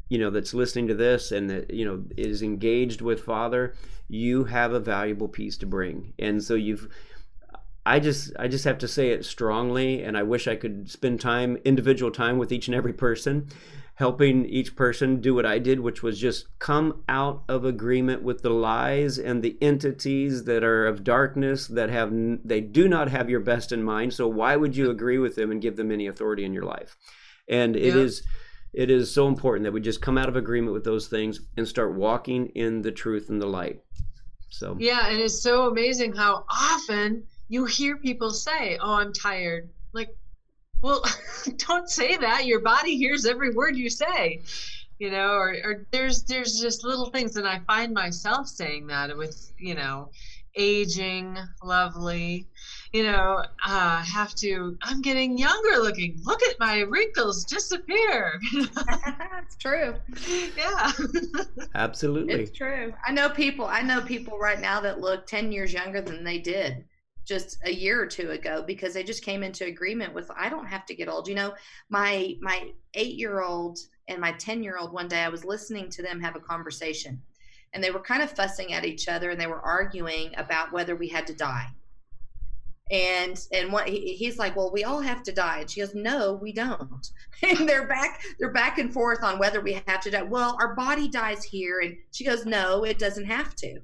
you 0.08 0.18
know 0.18 0.30
that's 0.30 0.54
listening 0.54 0.86
to 0.86 0.94
this 0.94 1.32
and 1.32 1.48
that 1.50 1.72
you 1.72 1.84
know 1.84 2.04
is 2.16 2.42
engaged 2.42 3.00
with 3.00 3.22
father 3.22 3.74
you 4.08 4.44
have 4.44 4.72
a 4.72 4.80
valuable 4.80 5.28
piece 5.28 5.56
to 5.58 5.66
bring. 5.66 6.12
And 6.18 6.42
so 6.42 6.54
you've 6.54 6.88
i 7.86 8.00
just 8.00 8.32
i 8.38 8.48
just 8.48 8.64
have 8.64 8.78
to 8.78 8.88
say 8.88 9.10
it 9.10 9.26
strongly 9.26 10.02
and 10.02 10.16
i 10.16 10.22
wish 10.22 10.48
i 10.48 10.56
could 10.56 10.90
spend 10.90 11.20
time 11.20 11.58
individual 11.66 12.10
time 12.10 12.38
with 12.38 12.50
each 12.50 12.66
and 12.66 12.74
every 12.74 12.94
person 12.94 13.46
helping 13.96 14.46
each 14.46 14.74
person 14.74 15.20
do 15.20 15.34
what 15.34 15.44
i 15.44 15.58
did 15.58 15.78
which 15.80 16.02
was 16.02 16.18
just 16.18 16.58
come 16.58 17.02
out 17.08 17.44
of 17.48 17.64
agreement 17.64 18.22
with 18.22 18.42
the 18.42 18.50
lies 18.50 19.18
and 19.18 19.42
the 19.42 19.56
entities 19.60 20.44
that 20.44 20.64
are 20.64 20.86
of 20.86 21.04
darkness 21.04 21.66
that 21.66 21.90
have 21.90 22.10
they 22.44 22.60
do 22.60 22.88
not 22.88 23.08
have 23.08 23.30
your 23.30 23.40
best 23.40 23.70
in 23.70 23.82
mind. 23.82 24.12
So 24.12 24.26
why 24.26 24.56
would 24.56 24.76
you 24.76 24.90
agree 24.90 25.18
with 25.18 25.36
them 25.36 25.50
and 25.50 25.60
give 25.60 25.76
them 25.76 25.92
any 25.92 26.06
authority 26.06 26.44
in 26.44 26.52
your 26.52 26.64
life? 26.64 26.96
And 27.48 27.76
it 27.76 27.94
is 27.94 28.22
it 28.74 28.90
is 28.90 29.12
so 29.12 29.28
important 29.28 29.64
that 29.64 29.72
we 29.72 29.80
just 29.80 30.02
come 30.02 30.18
out 30.18 30.28
of 30.28 30.36
agreement 30.36 30.72
with 30.72 30.84
those 30.84 31.06
things 31.06 31.40
and 31.56 31.66
start 31.66 31.94
walking 31.94 32.46
in 32.48 32.82
the 32.82 32.92
truth 32.92 33.30
and 33.30 33.40
the 33.40 33.46
light. 33.46 33.80
So 34.50 34.76
yeah, 34.78 35.08
and 35.08 35.20
it's 35.20 35.40
so 35.40 35.68
amazing 35.68 36.14
how 36.14 36.44
often 36.48 37.24
you 37.48 37.64
hear 37.64 37.96
people 37.96 38.30
say, 38.30 38.78
"Oh, 38.80 38.94
I'm 38.94 39.12
tired." 39.12 39.70
Like, 39.92 40.16
well, 40.82 41.04
don't 41.56 41.88
say 41.88 42.16
that. 42.16 42.46
Your 42.46 42.60
body 42.60 42.96
hears 42.96 43.26
every 43.26 43.50
word 43.50 43.76
you 43.76 43.90
say. 43.90 44.42
You 44.98 45.10
know, 45.10 45.32
or, 45.32 45.56
or 45.64 45.86
there's 45.90 46.22
there's 46.24 46.60
just 46.60 46.84
little 46.84 47.06
things, 47.06 47.36
and 47.36 47.48
I 47.48 47.60
find 47.60 47.92
myself 47.92 48.46
saying 48.48 48.86
that 48.88 49.16
with 49.16 49.52
you 49.58 49.74
know, 49.74 50.10
aging, 50.56 51.36
lovely, 51.62 52.48
you 52.92 53.02
know, 53.02 53.42
uh, 53.66 54.02
have 54.02 54.34
to, 54.36 54.76
I'm 54.82 55.02
getting 55.02 55.36
younger 55.36 55.82
looking. 55.82 56.20
Look 56.24 56.42
at 56.44 56.58
my 56.60 56.80
wrinkles 56.80 57.44
disappear. 57.44 58.40
That's 58.74 59.56
true. 59.56 59.94
Yeah. 60.56 60.92
Absolutely. 61.74 62.34
It's 62.34 62.56
true. 62.56 62.92
I 63.06 63.12
know 63.12 63.28
people, 63.28 63.66
I 63.66 63.82
know 63.82 64.00
people 64.00 64.38
right 64.38 64.60
now 64.60 64.80
that 64.80 65.00
look 65.00 65.26
10 65.26 65.50
years 65.52 65.72
younger 65.72 66.00
than 66.00 66.24
they 66.24 66.38
did 66.38 66.84
just 67.26 67.58
a 67.64 67.72
year 67.72 68.00
or 68.00 68.06
two 68.06 68.30
ago 68.30 68.62
because 68.66 68.94
they 68.94 69.02
just 69.02 69.24
came 69.24 69.42
into 69.42 69.64
agreement 69.64 70.14
with 70.14 70.30
I 70.36 70.48
don't 70.48 70.66
have 70.66 70.84
to 70.86 70.94
get 70.94 71.08
old. 71.08 71.26
You 71.26 71.34
know, 71.34 71.54
my 71.88 72.34
my 72.40 72.70
8-year-old 72.96 73.78
and 74.08 74.20
my 74.20 74.32
10-year-old 74.32 74.92
one 74.92 75.08
day 75.08 75.20
I 75.20 75.28
was 75.28 75.44
listening 75.44 75.88
to 75.90 76.02
them 76.02 76.20
have 76.20 76.36
a 76.36 76.40
conversation 76.40 77.22
and 77.74 77.82
they 77.82 77.90
were 77.90 78.00
kind 78.00 78.22
of 78.22 78.30
fussing 78.30 78.72
at 78.72 78.84
each 78.84 79.08
other 79.08 79.30
and 79.30 79.40
they 79.40 79.46
were 79.46 79.60
arguing 79.60 80.32
about 80.36 80.72
whether 80.72 80.96
we 80.96 81.08
had 81.08 81.26
to 81.26 81.34
die. 81.34 81.66
And 82.90 83.40
and 83.52 83.72
what 83.72 83.88
he, 83.88 84.14
he's 84.14 84.38
like 84.38 84.56
well 84.56 84.70
we 84.70 84.84
all 84.84 85.00
have 85.00 85.22
to 85.24 85.32
die. 85.32 85.60
And 85.60 85.70
she 85.70 85.80
goes 85.80 85.94
no 85.94 86.34
we 86.34 86.52
don't. 86.52 87.06
And 87.42 87.68
they're 87.68 87.88
back 87.88 88.22
they're 88.38 88.52
back 88.52 88.78
and 88.78 88.92
forth 88.92 89.22
on 89.22 89.38
whether 89.38 89.60
we 89.60 89.82
have 89.86 90.00
to 90.02 90.10
die. 90.10 90.22
Well 90.22 90.56
our 90.60 90.74
body 90.74 91.08
dies 91.08 91.44
here. 91.44 91.80
And 91.80 91.96
she 92.12 92.24
goes 92.24 92.46
no 92.46 92.84
it 92.84 92.98
doesn't 92.98 93.26
have 93.26 93.54
to. 93.56 93.80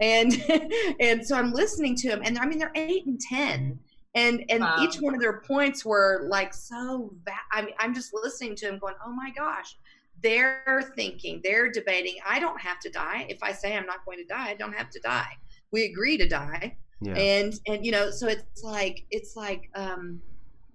And 0.00 0.32
and 1.00 1.26
so 1.26 1.36
i'm 1.36 1.52
listening 1.52 1.94
to 1.96 2.08
him 2.08 2.22
and 2.24 2.38
i 2.38 2.46
mean 2.46 2.58
they're 2.58 2.72
eight 2.74 3.06
and 3.06 3.20
ten 3.20 3.78
and 4.14 4.44
and 4.48 4.60
wow. 4.60 4.76
each 4.80 4.96
one 4.96 5.14
of 5.14 5.20
their 5.20 5.40
points 5.40 5.84
were 5.84 6.26
like 6.28 6.54
so 6.54 7.12
va- 7.24 7.32
i 7.52 7.62
mean 7.62 7.74
i'm 7.78 7.94
just 7.94 8.14
listening 8.14 8.54
to 8.56 8.66
him 8.66 8.78
going 8.78 8.94
oh 9.04 9.12
my 9.12 9.30
gosh 9.30 9.76
they're 10.22 10.92
thinking 10.96 11.40
they're 11.44 11.70
debating 11.70 12.16
i 12.26 12.38
don't 12.38 12.60
have 12.60 12.78
to 12.80 12.90
die. 12.90 13.26
If 13.28 13.42
i 13.42 13.52
say 13.52 13.76
i'm 13.76 13.86
not 13.86 14.04
going 14.04 14.18
to 14.18 14.24
die 14.24 14.48
i 14.48 14.54
don't 14.54 14.74
have 14.74 14.90
to 14.90 15.00
die. 15.00 15.32
We 15.70 15.84
agree 15.84 16.16
to 16.18 16.28
die. 16.28 16.76
Yeah. 17.00 17.14
and 17.14 17.54
and 17.66 17.84
you 17.84 17.92
know 17.92 18.10
so 18.10 18.26
it's 18.26 18.64
like 18.64 19.04
it's 19.10 19.36
like 19.36 19.70
um 19.74 20.20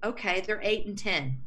okay 0.03 0.41
they're 0.41 0.61
eight 0.61 0.85
and 0.85 0.97
ten. 0.97 1.37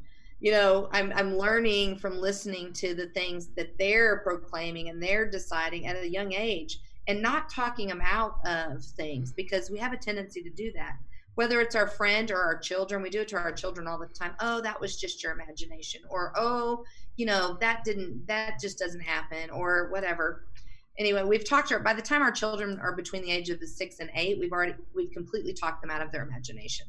You 0.40 0.52
know 0.52 0.88
i'm 0.92 1.12
i'm 1.16 1.36
learning 1.36 1.96
from 1.96 2.20
listening 2.20 2.72
to 2.74 2.94
the 2.94 3.08
things 3.08 3.48
that 3.56 3.78
they're 3.78 4.18
proclaiming 4.18 4.90
and 4.90 5.02
they're 5.02 5.28
deciding 5.30 5.86
at 5.86 5.96
a 5.96 6.08
young 6.08 6.32
age 6.32 6.80
and 7.08 7.22
not 7.22 7.48
talking 7.48 7.88
them 7.88 8.02
out 8.02 8.38
of 8.44 8.84
things 8.84 9.32
because 9.32 9.70
we 9.70 9.78
have 9.78 9.92
a 9.92 9.96
tendency 9.96 10.42
to 10.42 10.50
do 10.50 10.72
that 10.72 10.96
whether 11.36 11.60
it's 11.60 11.76
our 11.76 11.86
friend 11.86 12.30
or 12.30 12.42
our 12.42 12.58
children 12.58 13.02
we 13.02 13.08
do 13.08 13.20
it 13.20 13.28
to 13.28 13.36
our 13.36 13.52
children 13.52 13.86
all 13.86 13.98
the 13.98 14.06
time 14.06 14.32
oh 14.40 14.60
that 14.60 14.80
was 14.80 14.96
just 15.00 15.22
your 15.22 15.32
imagination 15.32 16.02
or 16.10 16.32
oh 16.36 16.84
you 17.16 17.24
know 17.24 17.56
that 17.60 17.84
didn't 17.84 18.26
that 18.26 18.60
just 18.60 18.78
doesn't 18.78 19.00
happen 19.00 19.48
or 19.50 19.88
whatever 19.90 20.44
anyway, 20.98 21.22
we've 21.22 21.44
talked 21.44 21.68
to 21.68 21.78
by 21.78 21.94
the 21.94 22.02
time 22.02 22.22
our 22.22 22.30
children 22.30 22.78
are 22.80 22.92
between 22.92 23.22
the 23.22 23.30
age 23.30 23.50
of 23.50 23.60
the 23.60 23.66
six 23.66 24.00
and 24.00 24.10
eight, 24.14 24.38
we've 24.38 24.52
already 24.52 24.74
we've 24.94 25.10
completely 25.12 25.52
talked 25.52 25.82
them 25.82 25.90
out 25.90 26.02
of 26.02 26.12
their 26.12 26.22
imagination. 26.22 26.86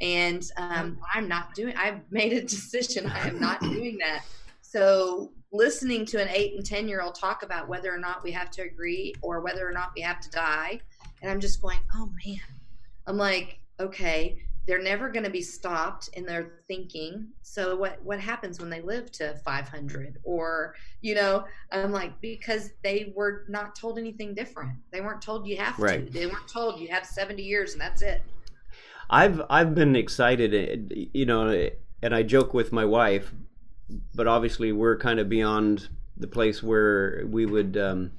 And 0.00 0.48
um, 0.56 0.98
I'm 1.12 1.26
not 1.26 1.54
doing. 1.54 1.74
I've 1.76 2.00
made 2.10 2.32
a 2.32 2.42
decision. 2.42 3.06
I 3.06 3.28
am 3.28 3.40
not 3.40 3.60
doing 3.62 3.98
that. 3.98 4.24
So 4.62 5.32
listening 5.52 6.04
to 6.06 6.22
an 6.22 6.28
eight 6.28 6.54
and 6.54 6.64
ten 6.64 6.88
year 6.88 7.02
old 7.02 7.14
talk 7.14 7.42
about 7.42 7.68
whether 7.68 7.92
or 7.92 7.98
not 7.98 8.22
we 8.22 8.30
have 8.32 8.50
to 8.52 8.62
agree 8.62 9.14
or 9.22 9.40
whether 9.40 9.68
or 9.68 9.72
not 9.72 9.90
we 9.96 10.02
have 10.02 10.20
to 10.20 10.30
die, 10.30 10.80
and 11.22 11.30
I'm 11.30 11.40
just 11.40 11.60
going, 11.60 11.78
oh 11.94 12.10
man. 12.24 12.40
I'm 13.06 13.16
like, 13.16 13.58
okay, 13.80 14.38
they're 14.68 14.82
never 14.82 15.08
going 15.08 15.24
to 15.24 15.30
be 15.30 15.40
stopped 15.40 16.10
in 16.12 16.26
their 16.26 16.50
thinking. 16.68 17.28
So 17.42 17.74
what 17.74 17.98
what 18.04 18.20
happens 18.20 18.60
when 18.60 18.68
they 18.68 18.82
live 18.82 19.10
to 19.12 19.34
500 19.42 20.18
or 20.24 20.74
you 21.00 21.14
know 21.14 21.44
i'm 21.72 21.90
like 21.90 22.20
because 22.20 22.72
they 22.82 23.12
were 23.16 23.44
not 23.48 23.74
told 23.74 23.98
anything 23.98 24.34
different. 24.34 24.72
They 24.90 25.00
weren't 25.00 25.22
told 25.22 25.46
you 25.46 25.56
have 25.56 25.78
right. 25.78 26.06
to 26.06 26.12
they 26.12 26.26
weren't 26.26 26.48
told 26.48 26.78
you 26.80 26.88
have 26.88 27.06
70 27.06 27.42
years 27.42 27.72
and 27.72 27.80
that's 27.80 28.02
it. 28.02 28.20
I've 29.08 29.40
i've 29.48 29.74
been 29.74 29.96
excited 29.96 30.54
eh, 30.54 31.06
you 31.14 31.24
know 31.24 31.70
and 32.02 32.14
i 32.14 32.22
joke 32.22 32.52
with 32.52 32.70
my 32.70 32.84
wife 32.84 33.32
but 34.14 34.26
obviously 34.26 34.70
we're 34.72 34.98
kind 34.98 35.18
of 35.18 35.30
beyond 35.30 35.88
the 36.18 36.26
place 36.26 36.62
where 36.62 37.24
we 37.26 37.46
would 37.46 37.78
um, 37.78 38.12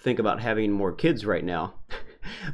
think 0.00 0.18
about 0.18 0.40
having 0.40 0.72
more 0.72 0.92
kids 0.92 1.24
right 1.24 1.44
now 1.44 1.74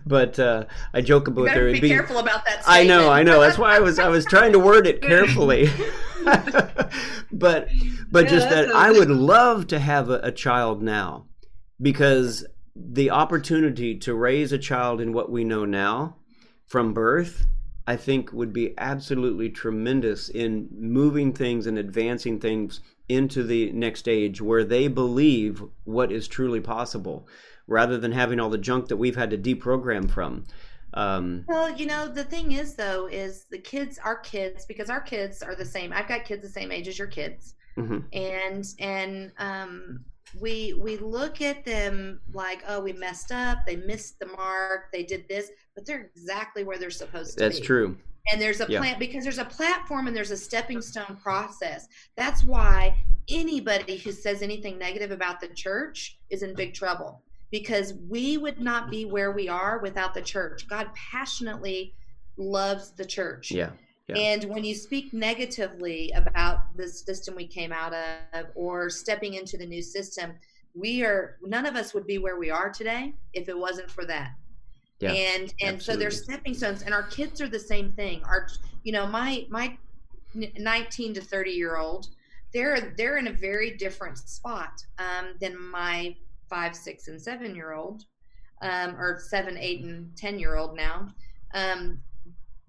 but 0.06 0.38
uh, 0.38 0.64
I 0.92 1.00
joke 1.00 1.28
about 1.28 1.46
there. 1.46 1.72
Be, 1.72 1.80
be 1.80 1.88
careful 1.88 2.18
about 2.18 2.44
that. 2.44 2.64
Statement. 2.64 2.68
I 2.68 2.84
know, 2.84 3.10
I 3.10 3.22
know. 3.22 3.40
That's 3.40 3.58
why 3.58 3.76
I 3.76 3.80
was 3.80 3.98
I 3.98 4.08
was 4.08 4.24
trying 4.24 4.52
to 4.52 4.58
word 4.58 4.86
it 4.86 5.02
carefully. 5.02 5.70
but 7.32 7.68
but 8.10 8.24
yeah, 8.24 8.30
just 8.30 8.48
that 8.50 8.70
I 8.74 8.90
would 8.90 9.10
love 9.10 9.66
to 9.68 9.78
have 9.78 10.10
a, 10.10 10.20
a 10.22 10.32
child 10.32 10.82
now 10.82 11.26
because 11.80 12.46
the 12.74 13.10
opportunity 13.10 13.98
to 13.98 14.14
raise 14.14 14.52
a 14.52 14.58
child 14.58 15.00
in 15.00 15.12
what 15.12 15.30
we 15.30 15.44
know 15.44 15.64
now 15.64 16.16
from 16.66 16.94
birth 16.94 17.44
I 17.86 17.96
think 17.96 18.32
would 18.32 18.52
be 18.52 18.74
absolutely 18.78 19.50
tremendous 19.50 20.28
in 20.28 20.68
moving 20.72 21.32
things 21.32 21.66
and 21.66 21.78
advancing 21.78 22.38
things 22.38 22.80
into 23.08 23.42
the 23.42 23.72
next 23.72 24.08
age 24.08 24.40
where 24.40 24.64
they 24.64 24.88
believe 24.88 25.62
what 25.84 26.12
is 26.12 26.28
truly 26.28 26.60
possible 26.60 27.26
rather 27.72 27.98
than 27.98 28.12
having 28.12 28.38
all 28.38 28.50
the 28.50 28.58
junk 28.58 28.88
that 28.88 28.96
we've 28.96 29.16
had 29.16 29.30
to 29.30 29.38
deprogram 29.38 30.08
from. 30.08 30.44
Um, 30.94 31.44
well, 31.48 31.74
you 31.74 31.86
know, 31.86 32.06
the 32.06 32.24
thing 32.24 32.52
is, 32.52 32.74
though, 32.74 33.06
is 33.06 33.46
the 33.50 33.58
kids, 33.58 33.98
our 33.98 34.16
kids, 34.16 34.66
because 34.66 34.90
our 34.90 35.00
kids 35.00 35.42
are 35.42 35.54
the 35.54 35.64
same. 35.64 35.92
I've 35.92 36.06
got 36.06 36.24
kids 36.24 36.42
the 36.42 36.48
same 36.48 36.70
age 36.70 36.86
as 36.86 36.98
your 36.98 37.08
kids, 37.08 37.54
mm-hmm. 37.78 38.00
and 38.12 38.66
and 38.78 39.32
um, 39.38 40.04
we 40.38 40.74
we 40.74 40.98
look 40.98 41.40
at 41.40 41.64
them 41.64 42.20
like, 42.34 42.62
oh, 42.68 42.80
we 42.80 42.92
messed 42.92 43.32
up, 43.32 43.60
they 43.66 43.76
missed 43.76 44.18
the 44.18 44.26
mark, 44.26 44.92
they 44.92 45.02
did 45.02 45.26
this, 45.28 45.50
but 45.74 45.86
they're 45.86 46.10
exactly 46.14 46.62
where 46.62 46.78
they're 46.78 46.90
supposed 46.90 47.38
to 47.38 47.44
That's 47.44 47.56
be. 47.56 47.60
That's 47.60 47.66
true. 47.66 47.96
And 48.30 48.40
there's 48.40 48.60
a 48.60 48.66
yeah. 48.68 48.78
plant 48.78 48.98
because 49.00 49.24
there's 49.24 49.38
a 49.38 49.44
platform 49.44 50.06
and 50.06 50.14
there's 50.14 50.30
a 50.30 50.36
stepping 50.36 50.80
stone 50.80 51.18
process. 51.20 51.88
That's 52.16 52.44
why 52.44 52.96
anybody 53.28 53.96
who 53.96 54.12
says 54.12 54.42
anything 54.42 54.78
negative 54.78 55.10
about 55.10 55.40
the 55.40 55.48
church 55.48 56.18
is 56.30 56.42
in 56.44 56.54
big 56.54 56.72
trouble 56.72 57.22
because 57.52 57.92
we 58.08 58.38
would 58.38 58.60
not 58.60 58.90
be 58.90 59.04
where 59.04 59.30
we 59.30 59.48
are 59.48 59.78
without 59.78 60.14
the 60.14 60.22
church. 60.22 60.66
God 60.66 60.88
passionately 60.94 61.94
loves 62.38 62.92
the 62.92 63.04
church. 63.04 63.50
Yeah. 63.50 63.70
yeah. 64.08 64.16
And 64.16 64.44
when 64.44 64.64
you 64.64 64.74
speak 64.74 65.12
negatively 65.12 66.10
about 66.16 66.74
the 66.76 66.88
system 66.88 67.36
we 67.36 67.46
came 67.46 67.70
out 67.70 67.92
of 67.92 68.46
or 68.54 68.88
stepping 68.88 69.34
into 69.34 69.58
the 69.58 69.66
new 69.66 69.82
system, 69.82 70.32
we 70.74 71.04
are 71.04 71.36
none 71.42 71.66
of 71.66 71.76
us 71.76 71.92
would 71.92 72.06
be 72.06 72.16
where 72.16 72.38
we 72.38 72.50
are 72.50 72.70
today 72.70 73.12
if 73.34 73.50
it 73.50 73.56
wasn't 73.56 73.90
for 73.90 74.06
that. 74.06 74.32
Yeah, 75.00 75.12
and 75.12 75.54
and 75.60 75.74
absolutely. 75.74 75.80
so 75.80 75.96
there's 75.96 76.24
stepping 76.24 76.54
stones 76.54 76.82
and 76.82 76.94
our 76.94 77.02
kids 77.02 77.42
are 77.42 77.48
the 77.48 77.60
same 77.60 77.90
thing. 77.90 78.22
Our 78.24 78.48
you 78.82 78.92
know, 78.92 79.06
my 79.06 79.46
my 79.50 79.76
19 80.34 81.14
to 81.14 81.20
30 81.20 81.50
year 81.50 81.76
old, 81.76 82.08
they're 82.54 82.94
they're 82.96 83.18
in 83.18 83.26
a 83.26 83.32
very 83.32 83.76
different 83.76 84.16
spot 84.16 84.82
um, 84.98 85.34
than 85.38 85.58
my 85.70 86.16
five, 86.52 86.76
six, 86.76 87.08
and 87.08 87.20
seven 87.20 87.54
year 87.54 87.72
old, 87.72 88.04
um, 88.60 88.94
or 88.96 89.18
seven, 89.18 89.56
eight, 89.56 89.82
and 89.82 90.14
10 90.18 90.38
year 90.38 90.56
old 90.56 90.76
now. 90.76 91.08
Um, 91.54 91.98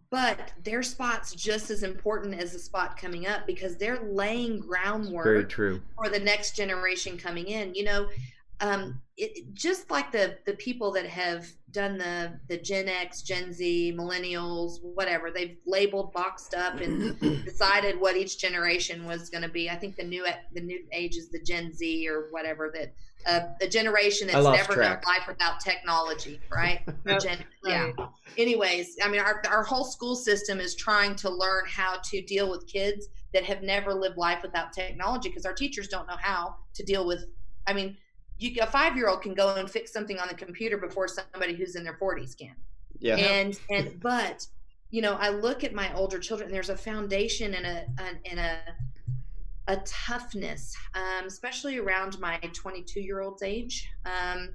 but 0.10 0.54
their 0.64 0.84
spot's 0.84 1.34
just 1.34 1.70
as 1.70 1.84
important 1.84 2.36
as 2.36 2.54
the 2.54 2.60
spot 2.60 2.96
coming 2.98 3.28
up 3.28 3.46
because 3.46 3.76
they're 3.78 4.00
laying 4.04 4.60
groundwork 4.60 5.26
Very 5.26 5.44
true. 5.46 5.82
for 5.96 6.08
the 6.08 6.20
next 6.20 6.56
generation 6.56 7.18
coming 7.18 7.48
in. 7.48 7.76
You 7.76 7.84
know, 7.84 8.10
um, 8.62 9.02
it, 9.18 9.54
just 9.54 9.92
like 9.92 10.12
the 10.12 10.38
the 10.46 10.54
people 10.54 10.92
that 10.92 11.08
have 11.08 11.48
done 11.72 11.98
the 11.98 12.40
the 12.48 12.58
Gen 12.58 12.88
X, 12.88 13.24
Gen 13.24 13.52
Z, 13.52 13.94
Millennials, 13.98 14.82
whatever, 14.84 15.32
they've 15.32 15.58
labeled, 15.66 16.14
boxed 16.14 16.54
up, 16.54 16.80
and 16.80 17.20
decided 17.46 18.00
what 18.00 18.16
each 18.16 18.38
generation 18.40 19.06
was 19.06 19.30
going 19.30 19.42
to 19.42 19.50
be. 19.50 19.70
I 19.70 19.76
think 19.76 19.96
the 19.96 20.04
new 20.04 20.26
the 20.54 20.62
new 20.62 20.86
age 20.92 21.18
is 21.18 21.30
the 21.30 21.40
Gen 21.40 21.74
Z 21.74 22.08
or 22.08 22.28
whatever 22.32 22.72
that 22.76 22.94
uh, 23.26 23.41
the 23.59 23.67
generation 23.67 24.28
that's 24.28 24.43
never 24.43 24.74
track. 24.74 25.03
known 25.05 25.15
life 25.15 25.28
without 25.28 25.59
technology, 25.59 26.39
right? 26.51 26.82
yep. 27.05 27.21
Gen, 27.21 27.45
yeah. 27.65 27.91
Anyways, 28.38 28.97
I 29.03 29.09
mean, 29.09 29.21
our 29.21 29.41
our 29.49 29.63
whole 29.63 29.86
school 29.86 30.15
system 30.15 30.59
is 30.59 30.76
trying 30.76 31.15
to 31.17 31.30
learn 31.30 31.65
how 31.67 31.97
to 32.11 32.21
deal 32.21 32.49
with 32.49 32.67
kids 32.67 33.07
that 33.34 33.43
have 33.43 33.63
never 33.63 33.93
lived 33.93 34.17
life 34.17 34.41
without 34.41 34.74
technology 34.74 35.30
because 35.30 35.45
our 35.45 35.53
teachers 35.53 35.88
don't 35.88 36.07
know 36.07 36.17
how 36.19 36.55
to 36.74 36.84
deal 36.84 37.05
with. 37.05 37.26
I 37.65 37.74
mean 37.74 37.97
you 38.43 38.61
a 38.61 38.67
five 38.67 38.95
year 38.95 39.09
old 39.09 39.21
can 39.21 39.34
go 39.34 39.55
and 39.55 39.69
fix 39.69 39.91
something 39.91 40.19
on 40.19 40.28
the 40.28 40.34
computer 40.34 40.78
before 40.78 41.07
somebody 41.07 41.53
who's 41.55 41.76
in 41.76 41.84
their 41.84 41.97
40s 41.97 42.38
can 42.38 42.55
yeah 42.99 43.15
and 43.15 43.59
and 43.69 43.99
but 43.99 44.45
you 44.91 45.01
know 45.01 45.13
i 45.13 45.30
look 45.30 45.63
at 45.63 45.74
my 45.74 45.93
older 45.93 46.19
children 46.19 46.51
there's 46.51 46.69
a 46.69 46.78
foundation 46.78 47.53
and 47.53 47.65
a, 47.65 47.86
and 48.26 48.39
a 48.39 48.57
a 49.68 49.78
toughness 49.86 50.76
um, 50.93 51.26
especially 51.26 51.78
around 51.78 52.20
my 52.20 52.38
22 52.53 52.99
year 52.99 53.22
old's 53.22 53.43
age 53.43 53.89
um, 54.05 54.49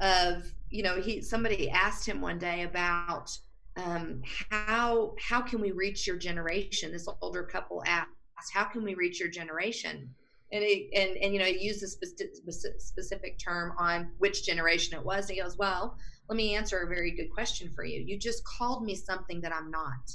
of 0.00 0.44
you 0.70 0.82
know 0.82 1.00
he 1.00 1.22
somebody 1.22 1.70
asked 1.70 2.06
him 2.06 2.20
one 2.20 2.38
day 2.38 2.62
about 2.62 3.30
um, 3.76 4.22
how 4.50 5.14
how 5.18 5.40
can 5.40 5.60
we 5.60 5.72
reach 5.72 6.06
your 6.06 6.16
generation? 6.16 6.92
This 6.92 7.08
older 7.20 7.42
couple 7.42 7.82
asked 7.86 8.08
how 8.52 8.64
can 8.64 8.82
we 8.82 8.94
reach 8.94 9.20
your 9.20 9.30
generation? 9.30 10.14
And 10.52 10.62
he 10.62 10.90
and 10.94 11.16
and 11.16 11.32
you 11.32 11.38
know 11.38 11.46
he 11.46 11.64
used 11.64 11.82
a 11.82 11.86
specific, 11.86 12.34
specific 12.78 13.38
term 13.38 13.72
on 13.78 14.10
which 14.18 14.44
generation 14.44 14.98
it 14.98 15.04
was 15.04 15.28
and 15.28 15.36
he 15.36 15.42
goes 15.42 15.56
well 15.56 15.96
let 16.28 16.36
me 16.36 16.54
answer 16.54 16.78
a 16.78 16.88
very 16.88 17.10
good 17.10 17.30
question 17.34 17.70
for 17.74 17.84
you. 17.84 18.00
You 18.00 18.18
just 18.18 18.42
called 18.44 18.84
me 18.84 18.94
something 18.94 19.40
that 19.40 19.52
i'm 19.52 19.70
not 19.70 20.10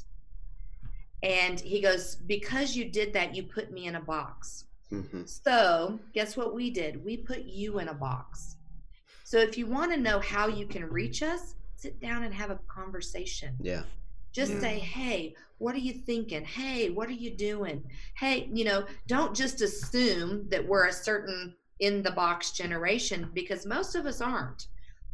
and 1.24 1.59
he 1.59 1.82
goes 1.82 2.15
because 2.15 2.76
you 2.76 2.86
did 2.86 3.13
that 3.13 3.36
you 3.36 3.43
put 3.43 3.72
me 3.72 3.86
in 3.86 3.95
a 3.95 4.01
box 4.01 4.65
mm-hmm. 4.91 5.24
so 5.26 5.99
guess 6.13 6.38
what 6.38 6.53
we 6.53 6.70
did 6.70 7.03
we 7.03 7.18
put 7.18 7.43
you 7.43 7.80
in 7.80 7.88
a 7.88 7.93
box 7.93 8.55
so 9.24 9.38
if 9.38 9.57
you 9.57 9.65
want 9.65 9.91
to 9.91 9.97
know 9.97 10.20
how 10.20 10.47
you 10.47 10.65
can 10.65 10.86
reach 10.86 11.24
us 11.24 11.55
sit 11.76 11.99
down 11.99 12.24
and 12.24 12.34
have 12.34 12.51
a 12.51 12.59
conversation 12.68 13.55
yeah 13.61 13.84
just 14.38 14.53
yeah. 14.53 14.59
say, 14.59 14.78
hey, 14.78 15.34
what 15.57 15.74
are 15.74 15.80
you 15.80 15.93
thinking? 15.93 16.45
Hey, 16.45 16.91
what 16.91 17.09
are 17.09 17.13
you 17.13 17.32
doing? 17.32 17.84
Hey, 18.15 18.47
you 18.53 18.65
know, 18.65 18.86
don't 19.07 19.36
just 19.36 19.61
assume 19.61 20.47
that 20.49 20.63
we're 20.63 20.86
a 20.86 20.93
certain 20.93 21.55
in 21.80 22.03
the 22.03 22.11
box 22.11 22.51
generation 22.51 23.32
because 23.34 23.65
most 23.65 23.95
of 23.95 24.05
us 24.05 24.22
aren't. 24.22 24.68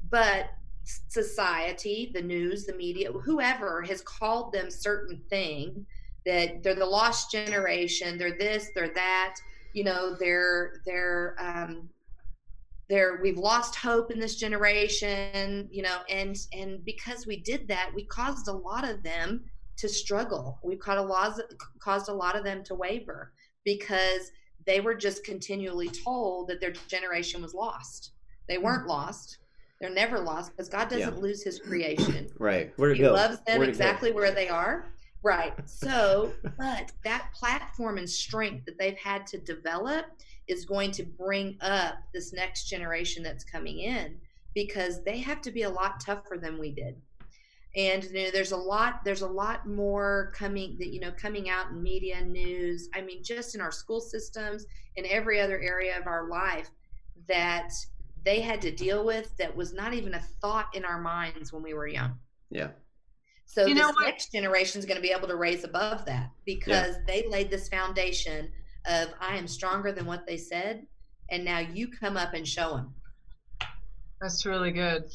But 0.10 0.50
society, 0.84 2.12
the 2.14 2.22
news, 2.22 2.66
the 2.66 2.74
media, 2.74 3.12
whoever 3.12 3.82
has 3.82 4.02
called 4.02 4.54
them 4.54 4.70
certain 4.70 5.22
thing 5.30 5.86
that 6.26 6.64
they're 6.64 6.76
the 6.76 6.86
lost 6.86 7.32
generation, 7.32 8.18
they're 8.18 8.38
this, 8.38 8.70
they're 8.76 8.94
that, 8.94 9.36
you 9.74 9.84
know, 9.84 10.16
they're 10.20 10.82
they're 10.86 11.36
um 11.40 11.90
they're 12.90 13.20
we've 13.22 13.38
lost 13.38 13.76
hope 13.76 14.12
in 14.12 14.20
this 14.20 14.36
generation 14.36 15.70
you 15.72 15.82
know 15.82 16.00
and 16.10 16.36
and 16.52 16.84
because 16.84 17.26
we 17.26 17.38
did 17.38 17.66
that 17.66 17.90
we 17.96 18.04
caused 18.04 18.50
a 18.50 18.52
lot 18.52 18.88
of 18.88 19.02
them 19.04 19.42
to 19.78 19.90
struggle. 19.90 20.60
We 20.64 20.76
caused 20.76 21.00
a 21.00 21.02
lot 21.02 21.40
caused 21.80 22.10
a 22.10 22.14
lot 22.14 22.36
of 22.36 22.44
them 22.44 22.64
to 22.66 22.76
waver 22.76 23.34
because 23.64 24.32
they 24.66 24.80
were 24.80 24.96
just 24.96 25.24
continually 25.24 25.90
told 25.90 26.48
that 26.48 26.62
their 26.62 26.72
generation 26.72 27.42
was 27.42 27.54
lost. 27.54 28.12
They 28.48 28.58
weren't 28.58 28.88
lost 28.88 29.40
they're 29.84 29.92
never 29.92 30.18
lost 30.18 30.52
because 30.52 30.70
god 30.70 30.88
doesn't 30.88 31.16
yeah. 31.16 31.22
lose 31.22 31.44
his 31.44 31.60
creation. 31.60 32.30
Right. 32.40 32.72
Where 32.78 32.90
to 32.90 32.96
he 32.96 33.02
go? 33.02 33.14
loves 33.14 33.40
them 33.46 33.60
where 33.60 33.68
exactly 33.68 34.12
where 34.12 34.32
they 34.32 34.48
are. 34.48 34.86
Right. 35.24 35.54
So 35.66 36.32
but 36.58 36.94
that 37.04 37.30
platform 37.34 37.98
and 37.98 38.10
strength 38.10 38.66
that 38.66 38.80
they've 38.80 38.98
had 38.98 39.28
to 39.28 39.38
develop 39.38 40.06
is 40.48 40.64
going 40.64 40.92
to 40.92 41.04
bring 41.04 41.58
up 41.60 41.96
this 42.14 42.32
next 42.32 42.70
generation 42.70 43.24
that's 43.24 43.44
coming 43.44 43.80
in 43.80 44.18
because 44.56 45.04
they 45.04 45.18
have 45.20 45.42
to 45.42 45.52
be 45.52 45.64
a 45.64 45.70
lot 45.70 46.00
tougher 46.00 46.38
than 46.42 46.58
we 46.60 46.72
did. 46.72 46.96
And 47.76 48.06
you 48.06 48.26
know, 48.26 48.32
there's 48.32 48.54
a 48.54 48.58
lot 48.58 49.04
there's 49.04 49.22
a 49.22 49.28
lot 49.28 49.68
more 49.68 50.32
coming 50.34 50.78
that 50.80 50.94
you 50.94 51.02
know 51.02 51.12
coming 51.12 51.50
out 51.50 51.72
in 51.72 51.84
media 51.84 52.18
and 52.20 52.32
news 52.32 52.88
i 52.94 53.02
mean 53.02 53.24
just 53.24 53.56
in 53.56 53.62
our 53.62 53.72
school 53.72 54.00
systems 54.00 54.66
in 54.96 55.06
every 55.08 55.42
other 55.42 55.60
area 55.60 55.98
of 55.98 56.06
our 56.06 56.30
life 56.30 56.70
that 57.28 57.72
they 58.26 58.40
had 58.40 58.62
to 58.62 58.72
deal 58.72 59.06
with 59.06 59.36
that 59.38 59.56
was 59.56 59.74
not 59.74 59.94
even 59.94 60.14
a 60.14 60.20
thought 60.42 60.74
in 60.74 60.86
our 60.86 61.00
minds 61.00 61.52
when 61.52 61.64
we 61.64 61.74
were 61.74 61.88
young 61.88 62.18
yeah 62.50 62.70
so 63.46 63.66
you 63.66 63.76
this 63.76 63.94
next 64.02 64.32
generation 64.32 64.80
is 64.80 64.86
going 64.86 64.96
to 64.96 65.02
be 65.02 65.12
able 65.12 65.28
to 65.28 65.36
raise 65.36 65.64
above 65.64 66.06
that 66.06 66.32
because 66.46 66.96
yeah. 66.96 67.04
they 67.06 67.28
laid 67.28 67.50
this 67.50 67.70
foundation 67.70 68.52
of 68.86 69.10
I 69.20 69.38
am 69.38 69.48
stronger 69.48 69.92
than 69.92 70.06
what 70.06 70.26
they 70.26 70.38
said, 70.38 70.86
and 71.30 71.46
now 71.46 71.60
you 71.60 71.88
come 71.88 72.18
up 72.18 72.34
and 72.34 72.48
show 72.48 72.76
them. 72.76 72.94
That's 74.20 74.46
really 74.46 74.72
good. 74.72 75.06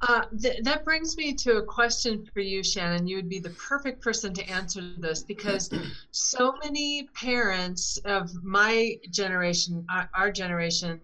Uh, 0.00 0.24
th- 0.40 0.62
that 0.62 0.84
brings 0.84 1.16
me 1.16 1.32
to 1.34 1.56
a 1.56 1.62
question 1.62 2.28
for 2.32 2.40
you, 2.40 2.62
Shannon. 2.62 3.06
You 3.06 3.16
would 3.16 3.28
be 3.28 3.40
the 3.40 3.50
perfect 3.50 4.00
person 4.00 4.32
to 4.34 4.48
answer 4.48 4.80
this 4.98 5.22
because 5.22 5.70
so 6.10 6.54
many 6.62 7.08
parents 7.14 7.98
of 8.04 8.30
my 8.44 8.96
generation, 9.10 9.84
our, 9.90 10.10
our 10.14 10.30
generation, 10.30 11.00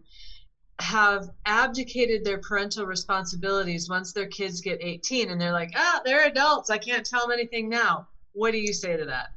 have 0.81 1.31
abdicated 1.47 2.25
their 2.25 2.39
parental 2.39 2.85
responsibilities 2.85 3.89
once 3.89 4.13
their 4.13 4.27
kids 4.27 4.61
get 4.61 4.79
18 4.83 5.31
and 5.31 5.41
they're 5.41 5.53
like, 5.53 5.71
ah, 5.77 6.01
they're 6.05 6.27
adults. 6.27 6.71
I 6.71 6.79
can't 6.79 7.07
tell 7.07 7.23
them 7.23 7.33
anything 7.33 7.69
now. 7.69 8.09
What 8.33 8.51
do 8.53 8.59
you 8.59 8.73
say 8.73 8.97
to 8.97 9.05
that? 9.05 9.29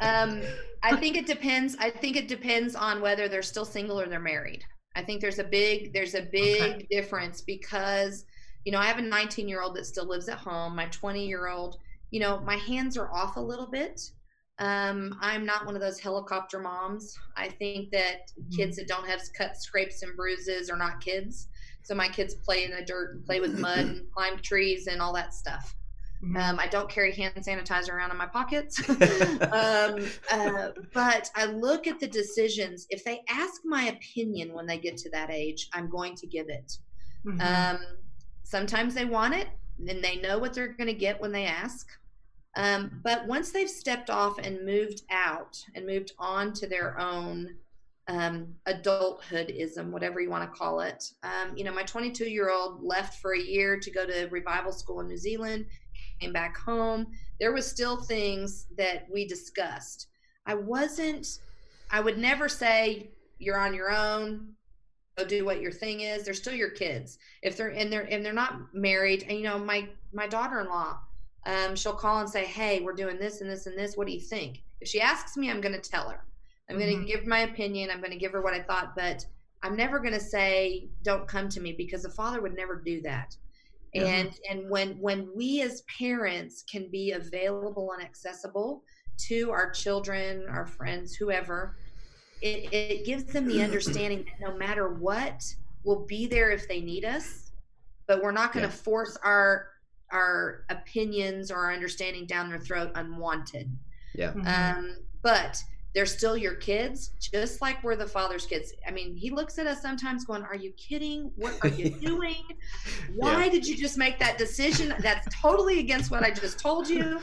um, 0.00 0.42
I 0.82 0.96
think 1.00 1.16
it 1.16 1.26
depends. 1.26 1.76
I 1.78 1.90
think 1.90 2.16
it 2.16 2.28
depends 2.28 2.74
on 2.74 3.00
whether 3.00 3.28
they're 3.28 3.42
still 3.42 3.64
single 3.64 4.00
or 4.00 4.06
they're 4.06 4.20
married. 4.20 4.64
I 4.96 5.02
think 5.02 5.20
there's 5.20 5.38
a 5.38 5.44
big 5.44 5.92
there's 5.92 6.14
a 6.14 6.22
big 6.22 6.62
okay. 6.62 6.86
difference 6.90 7.40
because 7.40 8.24
you 8.64 8.72
know 8.72 8.78
I 8.78 8.86
have 8.86 8.98
a 8.98 9.02
19 9.02 9.48
year 9.48 9.60
old 9.60 9.74
that 9.76 9.86
still 9.86 10.06
lives 10.06 10.28
at 10.28 10.38
home. 10.38 10.76
My 10.76 10.86
20 10.86 11.26
year 11.26 11.48
old, 11.48 11.78
you 12.10 12.20
know, 12.20 12.40
my 12.40 12.56
hands 12.56 12.96
are 12.96 13.12
off 13.12 13.36
a 13.36 13.40
little 13.40 13.66
bit. 13.66 14.00
Um, 14.58 15.18
I'm 15.20 15.44
not 15.44 15.66
one 15.66 15.74
of 15.74 15.80
those 15.80 15.98
helicopter 15.98 16.60
moms. 16.60 17.18
I 17.36 17.48
think 17.48 17.90
that 17.90 18.30
mm-hmm. 18.38 18.56
kids 18.56 18.76
that 18.76 18.86
don't 18.86 19.06
have 19.08 19.20
cuts, 19.36 19.62
scrapes, 19.62 20.02
and 20.02 20.16
bruises 20.16 20.70
are 20.70 20.76
not 20.76 21.00
kids. 21.00 21.48
So 21.82 21.94
my 21.94 22.08
kids 22.08 22.34
play 22.34 22.64
in 22.64 22.70
the 22.70 22.82
dirt 22.82 23.14
and 23.14 23.26
play 23.26 23.40
with 23.40 23.58
mud 23.58 23.78
and 23.78 24.10
climb 24.14 24.38
trees 24.38 24.86
and 24.86 25.02
all 25.02 25.12
that 25.14 25.34
stuff. 25.34 25.74
Mm-hmm. 26.22 26.36
Um, 26.36 26.58
I 26.58 26.66
don't 26.68 26.88
carry 26.88 27.12
hand 27.12 27.34
sanitizer 27.36 27.90
around 27.90 28.10
in 28.10 28.16
my 28.16 28.26
pockets. 28.26 28.80
um, 28.88 30.06
uh, 30.32 30.68
but 30.94 31.30
I 31.34 31.46
look 31.46 31.86
at 31.86 32.00
the 32.00 32.06
decisions. 32.06 32.86
If 32.88 33.04
they 33.04 33.20
ask 33.28 33.60
my 33.64 33.84
opinion 33.86 34.54
when 34.54 34.66
they 34.66 34.78
get 34.78 34.96
to 34.98 35.10
that 35.10 35.30
age, 35.30 35.68
I'm 35.74 35.90
going 35.90 36.14
to 36.16 36.26
give 36.26 36.48
it. 36.48 36.78
Mm-hmm. 37.26 37.40
Um, 37.40 37.82
sometimes 38.44 38.94
they 38.94 39.04
want 39.04 39.34
it, 39.34 39.48
and 39.86 40.02
they 40.02 40.16
know 40.16 40.38
what 40.38 40.54
they're 40.54 40.68
going 40.68 40.86
to 40.86 40.94
get 40.94 41.20
when 41.20 41.32
they 41.32 41.44
ask. 41.44 41.88
Um, 42.56 43.00
but 43.02 43.26
once 43.26 43.50
they've 43.50 43.68
stepped 43.68 44.10
off 44.10 44.38
and 44.38 44.64
moved 44.64 45.02
out 45.10 45.62
and 45.74 45.86
moved 45.86 46.12
on 46.18 46.52
to 46.54 46.66
their 46.66 46.98
own 46.98 47.56
um, 48.06 48.54
adulthoodism, 48.68 49.90
whatever 49.90 50.20
you 50.20 50.30
want 50.30 50.44
to 50.44 50.58
call 50.58 50.80
it, 50.80 51.04
um, 51.22 51.56
you 51.56 51.64
know, 51.64 51.72
my 51.72 51.82
22 51.82 52.26
year 52.26 52.50
old 52.50 52.82
left 52.82 53.20
for 53.20 53.34
a 53.34 53.40
year 53.40 53.78
to 53.78 53.90
go 53.90 54.06
to 54.06 54.28
revival 54.30 54.72
school 54.72 55.00
in 55.00 55.08
New 55.08 55.16
Zealand, 55.16 55.66
came 56.20 56.32
back 56.32 56.56
home. 56.56 57.06
There 57.40 57.52
was 57.52 57.66
still 57.66 58.02
things 58.02 58.66
that 58.76 59.06
we 59.12 59.26
discussed. 59.26 60.08
I 60.46 60.54
wasn't, 60.54 61.26
I 61.90 62.00
would 62.00 62.18
never 62.18 62.48
say 62.48 63.10
you're 63.38 63.58
on 63.58 63.74
your 63.74 63.90
own. 63.90 64.54
Go 65.16 65.24
do 65.24 65.44
what 65.44 65.60
your 65.60 65.72
thing 65.72 66.00
is. 66.00 66.24
They're 66.24 66.34
still 66.34 66.54
your 66.54 66.70
kids. 66.70 67.18
If 67.42 67.56
they're 67.56 67.68
and 67.68 67.92
they're 67.92 68.02
and 68.10 68.24
they're 68.24 68.32
not 68.32 68.74
married, 68.74 69.24
and 69.28 69.38
you 69.38 69.44
know, 69.44 69.58
my 69.58 69.88
my 70.12 70.26
daughter-in-law, 70.26 70.98
um, 71.46 71.76
she'll 71.76 71.94
call 71.94 72.20
and 72.20 72.28
say, 72.28 72.44
Hey, 72.44 72.80
we're 72.80 72.94
doing 72.94 73.18
this 73.18 73.40
and 73.40 73.50
this 73.50 73.66
and 73.66 73.78
this. 73.78 73.96
What 73.96 74.06
do 74.06 74.12
you 74.12 74.20
think? 74.20 74.62
If 74.80 74.88
she 74.88 75.00
asks 75.00 75.36
me, 75.36 75.50
I'm 75.50 75.60
going 75.60 75.78
to 75.78 75.90
tell 75.90 76.08
her. 76.08 76.24
I'm 76.68 76.76
mm-hmm. 76.76 76.88
going 76.88 77.00
to 77.00 77.12
give 77.12 77.26
my 77.26 77.40
opinion. 77.40 77.90
I'm 77.90 78.00
going 78.00 78.12
to 78.12 78.18
give 78.18 78.32
her 78.32 78.42
what 78.42 78.54
I 78.54 78.62
thought, 78.62 78.94
but 78.96 79.24
I'm 79.62 79.76
never 79.76 79.98
going 79.98 80.14
to 80.14 80.20
say, 80.20 80.88
Don't 81.02 81.28
come 81.28 81.48
to 81.50 81.60
me 81.60 81.72
because 81.72 82.02
the 82.02 82.10
father 82.10 82.40
would 82.40 82.56
never 82.56 82.76
do 82.76 83.00
that. 83.02 83.36
Mm-hmm. 83.94 84.06
And 84.06 84.40
and 84.50 84.70
when 84.70 84.90
when 85.00 85.28
we 85.34 85.62
as 85.62 85.82
parents 85.98 86.64
can 86.70 86.88
be 86.90 87.12
available 87.12 87.92
and 87.92 88.02
accessible 88.02 88.82
to 89.28 89.50
our 89.50 89.70
children, 89.70 90.46
our 90.48 90.66
friends, 90.66 91.14
whoever, 91.14 91.76
it, 92.42 92.72
it 92.72 93.06
gives 93.06 93.24
them 93.24 93.46
the 93.46 93.62
understanding 93.62 94.24
that 94.24 94.50
no 94.50 94.56
matter 94.56 94.94
what, 94.94 95.44
we'll 95.84 96.04
be 96.06 96.26
there 96.26 96.50
if 96.50 96.66
they 96.66 96.80
need 96.80 97.04
us, 97.04 97.52
but 98.08 98.20
we're 98.22 98.32
not 98.32 98.52
going 98.52 98.68
to 98.68 98.74
yeah. 98.74 98.82
force 98.82 99.16
our 99.22 99.68
our 100.10 100.64
opinions 100.70 101.50
or 101.50 101.56
our 101.56 101.72
understanding 101.72 102.26
down 102.26 102.48
their 102.48 102.60
throat 102.60 102.92
unwanted. 102.94 103.70
Yeah. 104.14 104.32
Mm-hmm. 104.32 104.46
Um, 104.78 104.96
but 105.22 105.62
they're 105.94 106.06
still 106.06 106.36
your 106.36 106.54
kids, 106.54 107.12
just 107.20 107.62
like 107.62 107.82
we're 107.84 107.94
the 107.94 108.06
father's 108.06 108.46
kids. 108.46 108.72
I 108.86 108.90
mean, 108.90 109.14
he 109.14 109.30
looks 109.30 109.58
at 109.58 109.66
us 109.66 109.80
sometimes 109.80 110.24
going, 110.24 110.42
Are 110.42 110.56
you 110.56 110.72
kidding? 110.72 111.30
What 111.36 111.54
are 111.62 111.68
you 111.68 111.90
doing? 112.00 112.42
Why 113.14 113.44
yeah. 113.44 113.50
did 113.50 113.66
you 113.66 113.76
just 113.76 113.96
make 113.96 114.18
that 114.18 114.36
decision? 114.36 114.94
That's 115.00 115.26
totally 115.34 115.78
against 115.78 116.10
what 116.10 116.24
I 116.24 116.30
just 116.30 116.58
told 116.58 116.88
you. 116.88 117.20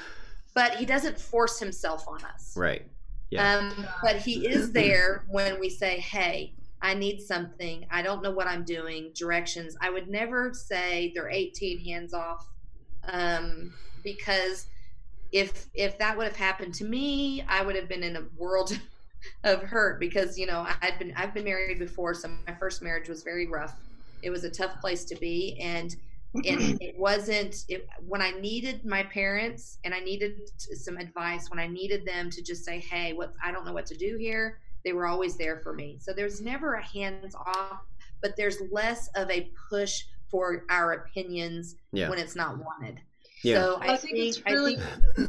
But 0.54 0.76
he 0.76 0.86
doesn't 0.86 1.20
force 1.20 1.60
himself 1.60 2.08
on 2.08 2.24
us. 2.24 2.54
Right. 2.56 2.86
Yeah. 3.30 3.58
Um, 3.58 3.86
but 4.02 4.18
he 4.18 4.48
is 4.48 4.72
there 4.72 5.26
when 5.30 5.60
we 5.60 5.70
say, 5.70 6.00
Hey, 6.00 6.54
I 6.82 6.94
need 6.94 7.22
something. 7.22 7.86
I 7.92 8.02
don't 8.02 8.24
know 8.24 8.32
what 8.32 8.48
I'm 8.48 8.64
doing. 8.64 9.12
Directions. 9.14 9.76
I 9.82 9.90
would 9.90 10.10
never 10.10 10.54
say 10.54 11.12
they're 11.14 11.30
18 11.30 11.80
hands 11.80 12.14
off 12.14 12.48
um, 13.08 13.74
because 14.04 14.68
if 15.32 15.68
if 15.74 15.98
that 16.00 16.18
would 16.18 16.28
have 16.28 16.36
happened 16.36 16.74
to 16.76 16.84
me, 16.84 17.44
I 17.48 17.64
would 17.64 17.76
have 17.76 17.88
been 17.88 18.04
in 18.04 18.18
a 18.18 18.24
world 18.38 18.78
of 19.44 19.62
hurt 19.62 20.00
because 20.00 20.38
you 20.38 20.46
know 20.46 20.68
I'd 20.82 21.00
been 21.00 21.14
I've 21.16 21.34
been 21.34 21.46
married 21.46 21.80
before, 21.80 22.14
so 22.14 22.30
my 22.48 22.54
first 22.60 22.82
marriage 22.82 23.10
was 23.10 23.24
very 23.24 23.48
rough. 23.48 23.76
It 24.22 24.30
was 24.30 24.44
a 24.44 24.50
tough 24.50 24.80
place 24.82 25.06
to 25.06 25.16
be, 25.16 25.58
and 25.60 25.96
and 26.34 26.78
it 26.82 26.98
wasn't 26.98 27.66
it, 27.68 27.88
when 28.08 28.22
I 28.22 28.32
needed 28.32 28.86
my 28.86 29.04
parents 29.04 29.78
and 29.84 29.94
I 29.94 30.00
needed 30.00 30.50
some 30.58 30.98
advice 30.98 31.50
when 31.50 31.60
I 31.60 31.68
needed 31.68 32.06
them 32.06 32.30
to 32.30 32.42
just 32.42 32.66
say, 32.66 32.80
"Hey, 32.80 33.14
what 33.14 33.34
I 33.44 33.52
don't 33.52 33.66
know 33.66 33.74
what 33.74 33.86
to 33.88 33.98
do 33.98 34.18
here." 34.18 34.60
They 34.84 34.94
were 34.94 35.06
always 35.06 35.38
there 35.38 35.60
for 35.60 35.74
me. 35.74 36.00
So 36.02 36.12
there's 36.12 36.42
never 36.42 36.74
a 36.74 36.84
hands 36.84 37.36
off, 37.36 37.82
but 38.22 38.36
there's 38.36 38.58
less 38.72 39.08
of 39.16 39.30
a 39.30 39.52
push 39.70 40.06
for 40.32 40.64
our 40.70 40.94
opinions 40.94 41.76
yeah. 41.92 42.10
when 42.10 42.18
it's 42.18 42.36
not 42.36 42.58
wanted. 42.58 43.00
Yeah. 43.44 43.56
So 43.56 43.76
I, 43.82 43.94
I 43.94 43.98
think, 43.98 44.16
think, 44.16 44.18
it's 44.18 44.46
really. 44.46 44.78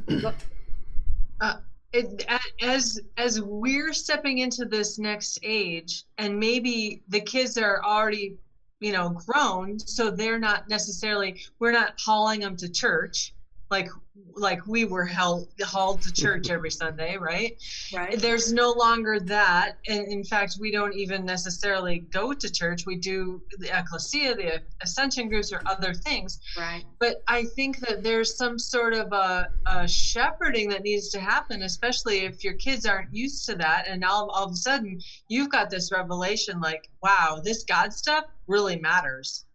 Think, 0.08 0.24
uh, 1.40 1.54
it, 1.92 2.24
as 2.62 3.00
as 3.18 3.42
we're 3.42 3.92
stepping 3.92 4.38
into 4.38 4.64
this 4.64 4.98
next 4.98 5.40
age, 5.42 6.04
and 6.16 6.38
maybe 6.38 7.02
the 7.08 7.20
kids 7.20 7.58
are 7.58 7.84
already, 7.84 8.36
you 8.80 8.92
know, 8.92 9.10
grown, 9.10 9.78
so 9.78 10.10
they're 10.10 10.38
not 10.38 10.68
necessarily. 10.68 11.42
We're 11.58 11.72
not 11.72 11.94
hauling 11.98 12.40
them 12.40 12.56
to 12.58 12.70
church 12.70 13.34
like 13.72 13.88
like 14.36 14.66
we 14.66 14.84
were 14.84 15.04
held 15.04 15.48
hauled 15.62 16.02
to 16.02 16.12
church 16.12 16.50
every 16.50 16.70
Sunday, 16.70 17.16
right? 17.16 17.60
Right. 17.92 18.18
There's 18.18 18.52
no 18.52 18.70
longer 18.72 19.18
that, 19.18 19.78
and 19.88 20.06
in 20.06 20.24
fact, 20.24 20.58
we 20.60 20.70
don't 20.70 20.94
even 20.94 21.24
necessarily 21.24 22.00
go 22.10 22.32
to 22.34 22.52
church. 22.52 22.84
We 22.86 22.96
do 22.96 23.42
the 23.58 23.76
ecclesia, 23.76 24.34
the 24.34 24.62
ascension 24.82 25.28
groups, 25.28 25.52
or 25.52 25.62
other 25.66 25.94
things. 25.94 26.38
Right. 26.56 26.84
But 27.00 27.22
I 27.26 27.44
think 27.44 27.80
that 27.80 28.02
there's 28.02 28.36
some 28.36 28.58
sort 28.58 28.92
of 28.92 29.12
a, 29.12 29.48
a 29.66 29.88
shepherding 29.88 30.68
that 30.68 30.82
needs 30.82 31.08
to 31.10 31.20
happen, 31.20 31.62
especially 31.62 32.18
if 32.20 32.44
your 32.44 32.54
kids 32.54 32.84
aren't 32.84 33.12
used 33.14 33.46
to 33.46 33.54
that, 33.56 33.88
and 33.88 34.04
all 34.04 34.28
all 34.30 34.44
of 34.44 34.52
a 34.52 34.56
sudden 34.56 35.00
you've 35.28 35.50
got 35.50 35.70
this 35.70 35.90
revelation, 35.90 36.60
like, 36.60 36.90
wow, 37.02 37.40
this 37.42 37.64
God 37.64 37.92
stuff 37.92 38.24
really 38.46 38.78
matters. 38.78 39.46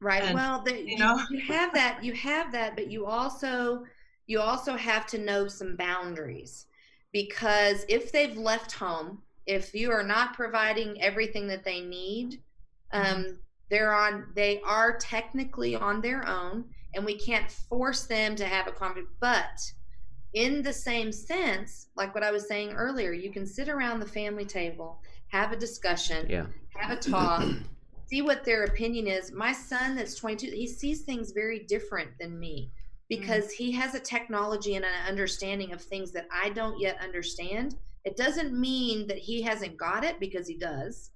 Right. 0.00 0.24
And, 0.24 0.34
well, 0.34 0.62
the, 0.62 0.82
you 0.82 0.98
know, 0.98 1.20
you 1.30 1.40
have 1.40 1.72
that. 1.74 2.04
You 2.04 2.12
have 2.12 2.52
that, 2.52 2.76
but 2.76 2.90
you 2.90 3.06
also 3.06 3.84
you 4.26 4.40
also 4.40 4.76
have 4.76 5.06
to 5.06 5.18
know 5.18 5.48
some 5.48 5.76
boundaries 5.76 6.66
because 7.12 7.84
if 7.88 8.12
they've 8.12 8.36
left 8.36 8.72
home, 8.72 9.22
if 9.46 9.74
you 9.74 9.90
are 9.90 10.02
not 10.02 10.34
providing 10.34 11.00
everything 11.00 11.46
that 11.48 11.64
they 11.64 11.80
need, 11.80 12.42
mm-hmm. 12.92 13.14
um, 13.14 13.38
they're 13.70 13.94
on. 13.94 14.26
They 14.34 14.60
are 14.62 14.98
technically 14.98 15.76
on 15.76 16.00
their 16.00 16.26
own, 16.26 16.64
and 16.94 17.04
we 17.04 17.18
can't 17.18 17.50
force 17.50 18.06
them 18.06 18.36
to 18.36 18.44
have 18.44 18.66
a 18.66 18.72
conversation. 18.72 19.08
But 19.20 19.60
in 20.34 20.62
the 20.62 20.72
same 20.72 21.10
sense, 21.10 21.88
like 21.96 22.14
what 22.14 22.24
I 22.24 22.30
was 22.30 22.46
saying 22.46 22.72
earlier, 22.72 23.12
you 23.12 23.32
can 23.32 23.46
sit 23.46 23.68
around 23.68 24.00
the 24.00 24.06
family 24.06 24.44
table, 24.44 25.00
have 25.28 25.52
a 25.52 25.56
discussion, 25.56 26.26
yeah. 26.28 26.46
have 26.76 26.98
a 26.98 27.00
talk 27.00 27.44
see 28.06 28.22
what 28.22 28.44
their 28.44 28.64
opinion 28.64 29.06
is. 29.06 29.32
My 29.32 29.52
son, 29.52 29.96
that's 29.96 30.14
22, 30.14 30.46
he 30.52 30.66
sees 30.66 31.02
things 31.02 31.32
very 31.32 31.60
different 31.60 32.10
than 32.18 32.38
me 32.38 32.70
because 33.08 33.46
mm. 33.46 33.52
he 33.52 33.72
has 33.72 33.94
a 33.94 34.00
technology 34.00 34.76
and 34.76 34.84
an 34.84 35.08
understanding 35.08 35.72
of 35.72 35.80
things 35.80 36.12
that 36.12 36.28
I 36.32 36.50
don't 36.50 36.78
yet 36.78 36.98
understand. 37.02 37.76
It 38.04 38.16
doesn't 38.16 38.58
mean 38.58 39.06
that 39.08 39.18
he 39.18 39.42
hasn't 39.42 39.76
got 39.76 40.04
it 40.04 40.20
because 40.20 40.46
he 40.46 40.56
does. 40.56 41.10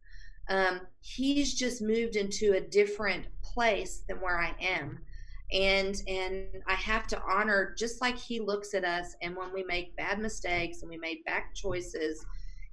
Um, 0.48 0.80
he's 1.00 1.54
just 1.54 1.80
moved 1.80 2.16
into 2.16 2.54
a 2.54 2.60
different 2.60 3.26
place 3.42 4.02
than 4.08 4.20
where 4.20 4.38
I 4.38 4.54
am. 4.60 4.98
And 5.52 6.00
and 6.06 6.46
I 6.68 6.74
have 6.74 7.08
to 7.08 7.20
honor 7.22 7.74
just 7.76 8.00
like 8.00 8.16
he 8.16 8.38
looks 8.38 8.72
at 8.72 8.84
us 8.84 9.16
and 9.20 9.36
when 9.36 9.52
we 9.52 9.64
make 9.64 9.96
bad 9.96 10.20
mistakes 10.20 10.82
and 10.82 10.90
we 10.90 10.96
made 10.96 11.24
bad 11.24 11.42
choices, 11.54 12.24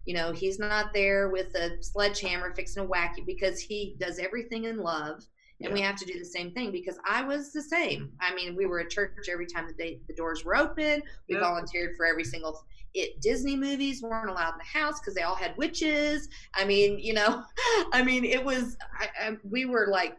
you 0.08 0.14
know, 0.14 0.32
he's 0.32 0.58
not 0.58 0.94
there 0.94 1.28
with 1.28 1.54
a 1.56 1.84
sledgehammer 1.84 2.56
fixing 2.56 2.82
to 2.82 2.88
whack 2.88 3.16
you 3.18 3.26
because 3.26 3.60
he 3.60 3.98
does 4.00 4.20
everything 4.20 4.64
in 4.64 4.78
love. 4.78 5.22
And 5.60 5.70
yeah. 5.70 5.74
we 5.74 5.82
have 5.82 5.98
to 5.98 6.06
do 6.06 6.18
the 6.18 6.26
same 6.26 6.52
thing 6.52 6.72
because 6.72 6.98
I 7.06 7.24
was 7.24 7.52
the 7.52 7.62
same. 7.62 8.14
I 8.22 8.34
mean, 8.34 8.56
we 8.56 8.68
were 8.68 8.80
at 8.80 8.90
church 8.90 9.28
every 9.30 9.48
time 9.48 9.68
the 9.68 9.74
day 9.74 10.00
the 10.08 10.14
doors 10.14 10.46
were 10.46 10.56
open. 10.56 11.04
We 11.28 11.36
yeah. 11.36 11.42
volunteered 11.42 11.98
for 11.98 12.06
every 12.06 12.24
single 12.24 12.64
it 12.94 13.20
Disney 13.22 13.58
movies 13.58 14.02
weren't 14.02 14.30
allowed 14.30 14.54
in 14.54 14.60
the 14.60 14.80
house 14.80 15.00
because 15.00 15.14
they 15.14 15.24
all 15.24 15.36
had 15.36 15.58
witches. 15.58 16.30
I 16.54 16.64
mean, 16.64 17.00
you 17.00 17.14
know, 17.14 17.44
I 17.92 18.02
mean, 18.02 18.24
it 18.24 18.44
was 18.44 18.78
I, 18.98 19.28
I, 19.28 19.38
we 19.44 19.66
were 19.66 19.88
like 19.92 20.16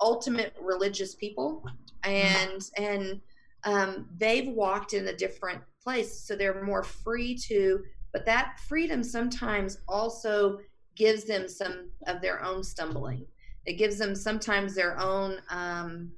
ultimate 0.00 0.54
religious 0.60 1.16
people, 1.16 1.64
and 2.04 2.62
and 2.76 3.20
um, 3.64 4.08
they've 4.18 4.48
walked 4.48 4.94
in 4.94 5.08
a 5.08 5.16
different 5.16 5.62
place, 5.82 6.20
so 6.20 6.36
they're 6.36 6.62
more 6.62 6.84
free 6.84 7.36
to. 7.48 7.82
But 8.12 8.26
that 8.26 8.60
freedom 8.68 9.02
sometimes 9.02 9.78
also 9.88 10.58
gives 10.96 11.24
them 11.24 11.48
some 11.48 11.90
of 12.06 12.20
their 12.20 12.42
own 12.42 12.62
stumbling. 12.62 13.26
It 13.64 13.74
gives 13.74 13.98
them 13.98 14.14
sometimes 14.14 14.74
their 14.74 14.98
own 14.98 15.40
um, 15.48 16.12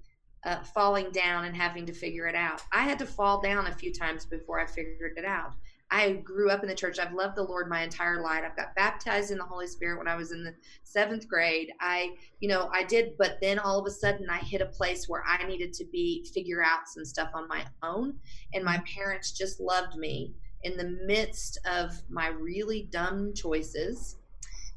uh, 0.44 0.62
falling 0.62 1.10
down 1.10 1.44
and 1.44 1.56
having 1.56 1.86
to 1.86 1.92
figure 1.92 2.26
it 2.26 2.34
out. 2.34 2.62
I 2.72 2.82
had 2.82 2.98
to 2.98 3.06
fall 3.06 3.40
down 3.40 3.66
a 3.66 3.74
few 3.74 3.92
times 3.92 4.24
before 4.24 4.60
I 4.60 4.66
figured 4.66 5.12
it 5.16 5.24
out. 5.24 5.54
I 5.90 6.12
grew 6.12 6.50
up 6.50 6.62
in 6.62 6.68
the 6.68 6.74
church. 6.74 6.98
I've 6.98 7.12
loved 7.12 7.36
the 7.36 7.42
Lord 7.42 7.68
my 7.68 7.82
entire 7.82 8.20
life. 8.20 8.42
I've 8.44 8.56
got 8.56 8.74
baptized 8.74 9.30
in 9.30 9.38
the 9.38 9.44
Holy 9.44 9.66
Spirit 9.66 9.98
when 9.98 10.08
I 10.08 10.16
was 10.16 10.32
in 10.32 10.42
the 10.42 10.54
seventh 10.82 11.28
grade. 11.28 11.72
I, 11.80 12.16
you 12.40 12.48
know, 12.48 12.68
I 12.72 12.84
did, 12.84 13.16
but 13.18 13.38
then 13.40 13.58
all 13.58 13.78
of 13.78 13.86
a 13.86 13.90
sudden 13.90 14.28
I 14.28 14.38
hit 14.38 14.60
a 14.60 14.66
place 14.66 15.08
where 15.08 15.22
I 15.26 15.46
needed 15.46 15.72
to 15.74 15.84
be 15.84 16.26
figure 16.34 16.64
out 16.64 16.88
some 16.88 17.04
stuff 17.04 17.30
on 17.34 17.46
my 17.46 17.64
own. 17.82 18.14
And 18.54 18.64
my 18.64 18.82
parents 18.92 19.32
just 19.32 19.60
loved 19.60 19.96
me 19.96 20.34
in 20.64 20.76
the 20.76 20.98
midst 21.06 21.58
of 21.66 22.02
my 22.08 22.28
really 22.28 22.88
dumb 22.90 23.32
choices 23.34 24.16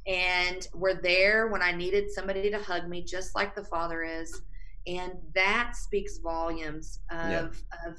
and 0.06 0.68
were 0.74 0.94
there 0.94 1.48
when 1.48 1.62
I 1.62 1.72
needed 1.72 2.12
somebody 2.12 2.50
to 2.52 2.60
hug 2.60 2.88
me, 2.88 3.02
just 3.02 3.36
like 3.36 3.56
the 3.56 3.64
Father 3.64 4.04
is. 4.04 4.42
And 4.86 5.14
that 5.36 5.76
speaks 5.76 6.20
volumes 6.20 7.00
of, 7.12 7.30
yeah. 7.30 7.90
of 7.90 7.98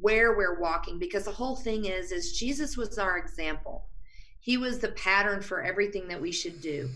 where 0.00 0.36
we're 0.36 0.60
walking 0.60 0.98
because 0.98 1.24
the 1.24 1.32
whole 1.32 1.56
thing 1.56 1.86
is 1.86 2.12
is 2.12 2.38
Jesus 2.38 2.76
was 2.76 2.98
our 2.98 3.18
example. 3.18 3.86
He 4.40 4.56
was 4.56 4.78
the 4.78 4.88
pattern 4.88 5.40
for 5.40 5.62
everything 5.62 6.08
that 6.08 6.20
we 6.20 6.32
should 6.32 6.60
do. 6.60 6.88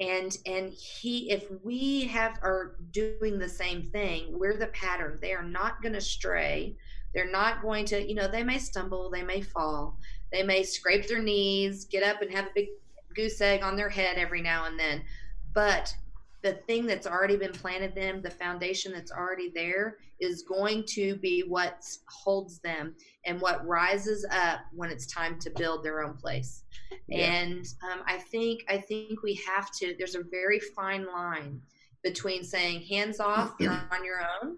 And 0.00 0.36
and 0.46 0.72
he 0.72 1.30
if 1.30 1.46
we 1.62 2.06
have 2.06 2.38
are 2.42 2.76
doing 2.92 3.38
the 3.38 3.48
same 3.48 3.90
thing, 3.90 4.38
we're 4.38 4.56
the 4.56 4.68
pattern. 4.68 5.18
They 5.20 5.32
are 5.32 5.44
not 5.44 5.82
going 5.82 5.94
to 5.94 6.00
stray. 6.00 6.76
They're 7.14 7.30
not 7.30 7.62
going 7.62 7.84
to, 7.86 8.06
you 8.06 8.14
know, 8.14 8.28
they 8.28 8.42
may 8.42 8.58
stumble, 8.58 9.10
they 9.10 9.22
may 9.22 9.40
fall, 9.40 9.98
they 10.32 10.42
may 10.42 10.62
scrape 10.62 11.06
their 11.06 11.22
knees, 11.22 11.84
get 11.84 12.02
up 12.02 12.22
and 12.22 12.30
have 12.30 12.46
a 12.46 12.52
big 12.54 12.68
goose 13.14 13.40
egg 13.40 13.62
on 13.62 13.76
their 13.76 13.90
head 13.90 14.16
every 14.16 14.42
now 14.42 14.64
and 14.64 14.78
then. 14.78 15.02
But 15.54 15.94
the 16.42 16.54
thing 16.66 16.86
that's 16.86 17.06
already 17.06 17.36
been 17.36 17.52
planted 17.52 17.94
them, 17.94 18.20
the 18.20 18.30
foundation 18.30 18.92
that's 18.92 19.12
already 19.12 19.50
there, 19.54 19.98
is 20.20 20.42
going 20.42 20.84
to 20.86 21.16
be 21.16 21.44
what 21.46 21.84
holds 22.08 22.58
them 22.58 22.94
and 23.24 23.40
what 23.40 23.66
rises 23.66 24.26
up 24.30 24.60
when 24.72 24.90
it's 24.90 25.06
time 25.06 25.38
to 25.38 25.50
build 25.50 25.84
their 25.84 26.02
own 26.02 26.14
place. 26.14 26.64
Yeah. 27.06 27.26
And 27.26 27.66
um, 27.90 28.02
I 28.06 28.18
think 28.18 28.64
I 28.68 28.78
think 28.78 29.22
we 29.22 29.40
have 29.46 29.70
to. 29.72 29.94
There's 29.96 30.16
a 30.16 30.22
very 30.30 30.58
fine 30.58 31.06
line 31.06 31.60
between 32.02 32.42
saying 32.42 32.82
hands 32.82 33.20
off, 33.20 33.54
you're 33.60 33.70
on 33.92 34.04
your 34.04 34.20
own, 34.42 34.56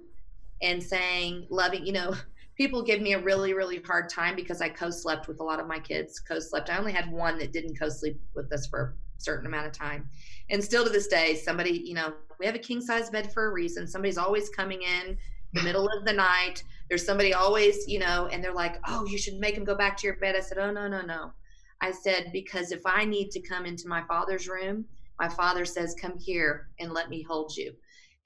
and 0.62 0.82
saying 0.82 1.46
loving. 1.50 1.86
You 1.86 1.92
know, 1.92 2.14
people 2.56 2.82
give 2.82 3.00
me 3.00 3.14
a 3.14 3.22
really 3.22 3.54
really 3.54 3.80
hard 3.86 4.08
time 4.08 4.36
because 4.36 4.60
I 4.60 4.68
co-slept 4.68 5.28
with 5.28 5.40
a 5.40 5.44
lot 5.44 5.60
of 5.60 5.66
my 5.66 5.78
kids. 5.78 6.20
Co-slept. 6.20 6.70
I 6.70 6.78
only 6.78 6.92
had 6.92 7.10
one 7.10 7.38
that 7.38 7.52
didn't 7.52 7.78
co-sleep 7.78 8.20
with 8.34 8.52
us 8.52 8.66
for 8.66 8.96
a 9.18 9.20
certain 9.22 9.46
amount 9.46 9.66
of 9.66 9.72
time. 9.72 10.08
And 10.50 10.62
still 10.62 10.84
to 10.84 10.90
this 10.90 11.08
day 11.08 11.36
somebody 11.36 11.82
you 11.84 11.94
know 11.94 12.14
we 12.38 12.46
have 12.46 12.54
a 12.54 12.60
king 12.60 12.80
size 12.80 13.10
bed 13.10 13.32
for 13.32 13.46
a 13.46 13.52
reason. 13.52 13.86
Somebody's 13.86 14.18
always 14.18 14.48
coming 14.50 14.82
in 14.82 15.16
the 15.52 15.62
middle 15.62 15.88
of 15.88 16.04
the 16.04 16.12
night. 16.12 16.62
There's 16.88 17.06
somebody 17.06 17.34
always 17.34 17.88
you 17.88 17.98
know 17.98 18.28
and 18.32 18.42
they're 18.42 18.54
like 18.54 18.76
oh 18.86 19.06
you 19.06 19.18
should 19.18 19.38
make 19.38 19.54
them 19.54 19.64
go 19.64 19.74
back 19.74 19.96
to 19.98 20.06
your 20.06 20.16
bed. 20.16 20.36
I 20.36 20.40
said 20.40 20.58
oh 20.58 20.70
no 20.70 20.88
no 20.88 21.02
no. 21.02 21.32
I 21.80 21.90
said 21.90 22.30
because 22.32 22.72
if 22.72 22.80
i 22.86 23.04
need 23.04 23.30
to 23.32 23.40
come 23.40 23.66
into 23.66 23.88
my 23.88 24.02
father's 24.04 24.48
room 24.48 24.86
my 25.18 25.28
father 25.28 25.64
says 25.64 25.94
come 26.00 26.18
here 26.18 26.68
and 26.80 26.92
let 26.92 27.10
me 27.10 27.22
hold 27.22 27.54
you 27.56 27.72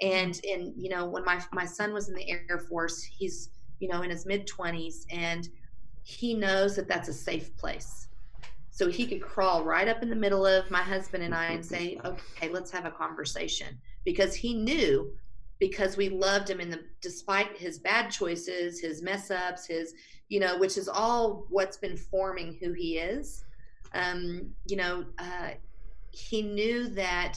and 0.00 0.40
and 0.44 0.72
you 0.76 0.88
know 0.88 1.06
when 1.06 1.24
my 1.24 1.42
my 1.52 1.64
son 1.64 1.92
was 1.92 2.08
in 2.08 2.14
the 2.14 2.30
air 2.30 2.64
force 2.68 3.02
he's 3.02 3.50
you 3.80 3.88
know 3.88 4.02
in 4.02 4.10
his 4.10 4.26
mid 4.26 4.46
20s 4.46 5.04
and 5.10 5.48
he 6.02 6.34
knows 6.34 6.76
that 6.76 6.88
that's 6.88 7.08
a 7.08 7.12
safe 7.12 7.56
place 7.56 8.08
so 8.78 8.88
he 8.88 9.08
could 9.08 9.20
crawl 9.20 9.64
right 9.64 9.88
up 9.88 10.04
in 10.04 10.08
the 10.08 10.14
middle 10.14 10.46
of 10.46 10.70
my 10.70 10.82
husband 10.82 11.24
and 11.24 11.34
I 11.34 11.46
and 11.46 11.66
say, 11.66 11.98
"Okay, 12.04 12.48
let's 12.48 12.70
have 12.70 12.84
a 12.84 12.92
conversation," 12.92 13.76
because 14.04 14.36
he 14.36 14.54
knew 14.54 15.12
because 15.58 15.96
we 15.96 16.10
loved 16.10 16.48
him 16.48 16.60
in 16.60 16.70
the 16.70 16.84
despite 17.00 17.58
his 17.58 17.80
bad 17.80 18.08
choices, 18.08 18.78
his 18.78 19.02
mess 19.02 19.32
ups, 19.32 19.66
his 19.66 19.94
you 20.28 20.38
know, 20.38 20.56
which 20.58 20.78
is 20.78 20.88
all 20.88 21.44
what's 21.48 21.76
been 21.76 21.96
forming 21.96 22.56
who 22.62 22.72
he 22.72 22.98
is. 22.98 23.44
Um, 23.94 24.54
you 24.68 24.76
know, 24.76 25.04
uh, 25.18 25.50
he 26.12 26.42
knew 26.42 26.86
that 26.90 27.36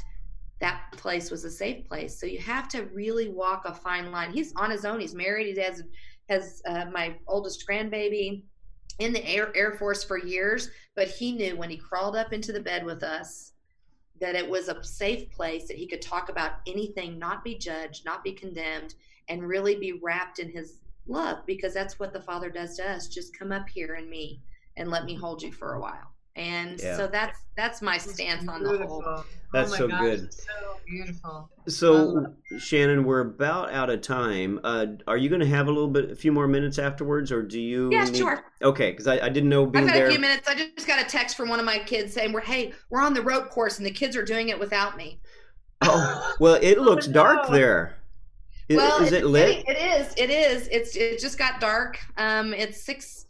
that 0.60 0.92
place 0.92 1.32
was 1.32 1.44
a 1.44 1.50
safe 1.50 1.88
place. 1.88 2.20
So 2.20 2.28
you 2.28 2.38
have 2.38 2.68
to 2.70 2.84
really 2.94 3.30
walk 3.30 3.64
a 3.66 3.74
fine 3.74 4.12
line. 4.12 4.32
He's 4.32 4.54
on 4.56 4.70
his 4.70 4.86
own. 4.86 5.00
He's 5.00 5.16
married. 5.16 5.48
He 5.48 5.60
has 5.60 5.82
has 6.32 6.62
uh, 6.66 6.86
my 6.92 7.16
oldest 7.28 7.68
grandbaby 7.68 8.44
in 9.00 9.14
the 9.14 9.26
Air, 9.28 9.52
Air 9.56 9.74
Force 9.74 10.04
for 10.04 10.18
years, 10.18 10.70
but 10.96 11.08
he 11.08 11.34
knew 11.34 11.56
when 11.56 11.70
he 11.70 11.78
crawled 11.78 12.16
up 12.16 12.34
into 12.34 12.52
the 12.52 12.60
bed 12.60 12.86
with 12.86 13.04
us 13.04 13.54
that 14.20 14.36
it 14.36 14.48
was 14.48 14.68
a 14.68 14.84
safe 14.84 15.30
place 15.32 15.68
that 15.68 15.78
he 15.78 15.88
could 15.88 16.02
talk 16.02 16.30
about 16.30 16.54
anything, 16.68 17.20
not 17.20 17.44
be 17.44 17.56
judged, 17.56 18.06
not 18.06 18.24
be 18.24 18.32
condemned, 18.32 18.96
and 19.30 19.48
really 19.48 19.76
be 19.76 19.94
wrapped 19.94 20.40
in 20.40 20.50
his 20.50 20.78
love 21.08 21.40
because 21.46 21.74
that's 21.74 22.00
what 22.00 22.14
the 22.14 22.22
Father 22.22 22.50
does 22.50 22.78
to 22.78 22.90
us. 22.90 23.08
Just 23.08 23.38
come 23.38 23.52
up 23.52 23.68
here 23.68 23.96
and 23.96 24.10
me 24.10 24.42
and 24.78 24.90
let 24.90 25.06
me 25.06 25.16
hold 25.16 25.42
you 25.42 25.52
for 25.52 25.74
a 25.74 25.82
while 25.82 26.12
and 26.36 26.80
yeah. 26.82 26.96
so 26.96 27.08
that's 27.08 27.40
that's 27.58 27.82
my 27.82 27.98
stance 27.98 28.48
on 28.48 28.64
the 28.64 28.86
whole. 28.86 29.24
That's 29.52 29.74
oh 29.74 29.76
so 29.76 29.88
gosh, 29.90 30.00
good. 30.00 30.34
so 30.34 30.50
beautiful. 30.88 31.50
So 31.68 32.34
shannon 32.58 33.04
we're 33.04 33.20
about 33.20 33.72
out 33.72 33.90
of 33.90 34.02
time. 34.02 34.60
Uh, 34.64 34.86
are 35.08 35.18
you 35.18 35.28
going 35.28 35.42
to 35.42 35.48
have 35.48 35.68
a 35.68 35.72
little 35.72 35.90
bit 35.90 36.10
a 36.10 36.16
few 36.16 36.32
more 36.32 36.48
minutes 36.48 36.80
afterwards 36.80 37.32
or 37.32 37.44
do 37.44 37.60
you 37.60 37.92
yeah 37.92 38.06
need... 38.06 38.16
sure. 38.16 38.46
Okay 38.62 38.92
because 38.92 39.08
I, 39.08 39.20
I, 39.26 39.30
didn't 39.30 39.50
know 39.50 39.66
being 39.66 39.84
i've 39.84 39.90
got 39.90 39.96
there... 39.96 40.08
a 40.08 40.12
few 40.12 40.20
minutes. 40.20 40.48
I 40.48 40.56
just 40.56 40.88
got 40.88 41.02
a 41.02 41.06
text 41.06 41.36
from 41.36 41.50
one 41.50 41.60
of 41.60 41.66
my 41.66 41.80
kids 41.80 42.14
saying 42.14 42.32
we're 42.32 42.42
hey 42.42 42.74
we're 42.90 43.02
on 43.02 43.14
the 43.14 43.22
rope 43.22 43.50
course 43.50 43.78
and 43.78 43.86
the 43.86 43.92
kids 43.92 44.16
are 44.16 44.24
doing 44.24 44.50
it 44.50 44.60
without 44.60 44.96
me. 44.96 45.20
Oh 45.82 46.36
well 46.40 46.58
it 46.62 46.80
looks 46.82 47.10
oh, 47.10 47.12
dark 47.12 47.50
there. 47.50 47.98
Is, 48.70 48.78
well, 48.78 49.04
is 49.04 49.12
it 49.12 49.26
lit? 49.26 49.66
it 49.68 49.78
is 49.78 50.14
it 50.16 50.30
is. 50.30 50.70
It's 50.70 50.96
it 50.96 51.20
just 51.20 51.38
got 51.38 51.60
dark. 51.60 52.00
Um 52.16 52.54
it's 52.54 52.82
six 52.82 53.21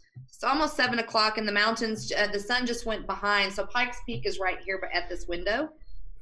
it's 0.42 0.50
almost 0.50 0.74
seven 0.74 0.98
o'clock 0.98 1.38
in 1.38 1.46
the 1.46 1.52
mountains. 1.52 2.10
Uh, 2.10 2.26
the 2.26 2.40
sun 2.40 2.66
just 2.66 2.84
went 2.84 3.06
behind, 3.06 3.52
so 3.52 3.64
Pikes 3.64 3.98
Peak 4.04 4.26
is 4.26 4.40
right 4.40 4.58
here, 4.58 4.76
but 4.80 4.90
at 4.92 5.08
this 5.08 5.28
window, 5.28 5.68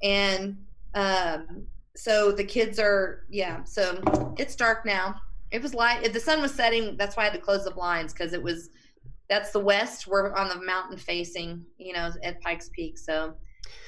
and 0.03 0.59
um, 0.93 1.67
so 1.97 2.31
the 2.31 2.45
kids 2.45 2.79
are 2.79 3.25
yeah. 3.31 3.65
So 3.65 3.99
it's 4.37 4.55
dark 4.55 4.85
now. 4.85 5.15
It 5.53 5.63
was 5.63 5.73
light. 5.73 6.05
If 6.05 6.13
The 6.13 6.21
sun 6.21 6.43
was 6.43 6.55
setting. 6.55 6.99
That's 6.99 7.17
why 7.17 7.23
I 7.23 7.25
had 7.27 7.33
to 7.33 7.41
close 7.41 7.65
the 7.65 7.71
blinds 7.71 8.13
because 8.13 8.35
it 8.35 8.43
was. 8.43 8.69
That's 9.31 9.53
the 9.53 9.61
west. 9.61 10.07
We're 10.07 10.35
on 10.35 10.51
the 10.51 10.67
mountain 10.67 10.99
facing, 10.99 11.65
you 11.79 11.95
know, 11.95 12.11
at 12.23 12.43
Pikes 12.43 12.69
Peak. 12.75 12.99
So, 12.99 13.33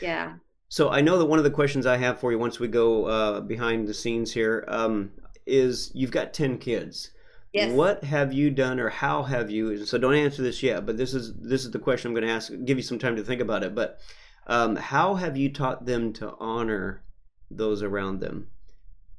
yeah. 0.01 0.37
So 0.71 0.89
I 0.89 1.03
know 1.03 1.19
that 1.19 1.27
one 1.27 1.41
of 1.41 1.45
the 1.45 1.51
questions 1.51 1.85
I 1.85 1.99
have 1.99 2.19
for 2.19 2.33
you 2.33 2.39
once 2.39 2.59
we 2.59 2.69
go 2.69 3.05
uh, 3.05 3.41
behind 3.43 3.87
the 3.87 3.93
scenes 3.93 4.33
here 4.33 4.65
um, 4.69 5.11
is 5.45 5.91
you've 5.95 6.11
got 6.11 6.33
ten 6.33 6.57
kids. 6.57 7.11
Yes. 7.53 7.71
What 7.73 8.03
have 8.05 8.33
you 8.33 8.51
done, 8.51 8.81
or 8.81 8.89
how 8.89 9.23
have 9.25 9.51
you? 9.51 9.85
So 9.85 9.99
don't 9.99 10.15
answer 10.15 10.43
this 10.43 10.63
yet, 10.63 10.87
but 10.87 10.97
this 10.97 11.13
is 11.13 11.35
this 11.35 11.65
is 11.65 11.71
the 11.71 11.79
question 11.79 12.09
I'm 12.09 12.15
going 12.15 12.27
to 12.27 12.33
ask. 12.33 12.51
Give 12.65 12.79
you 12.79 12.83
some 12.83 12.99
time 12.99 13.17
to 13.17 13.23
think 13.23 13.43
about 13.43 13.63
it. 13.63 13.75
But 13.75 13.99
um, 14.47 14.77
how 14.77 15.15
have 15.17 15.37
you 15.37 15.53
taught 15.53 15.85
them 15.85 16.15
to 16.15 16.35
honor 16.41 17.03
those 17.51 17.83
around 17.83 18.21
them? 18.21 18.49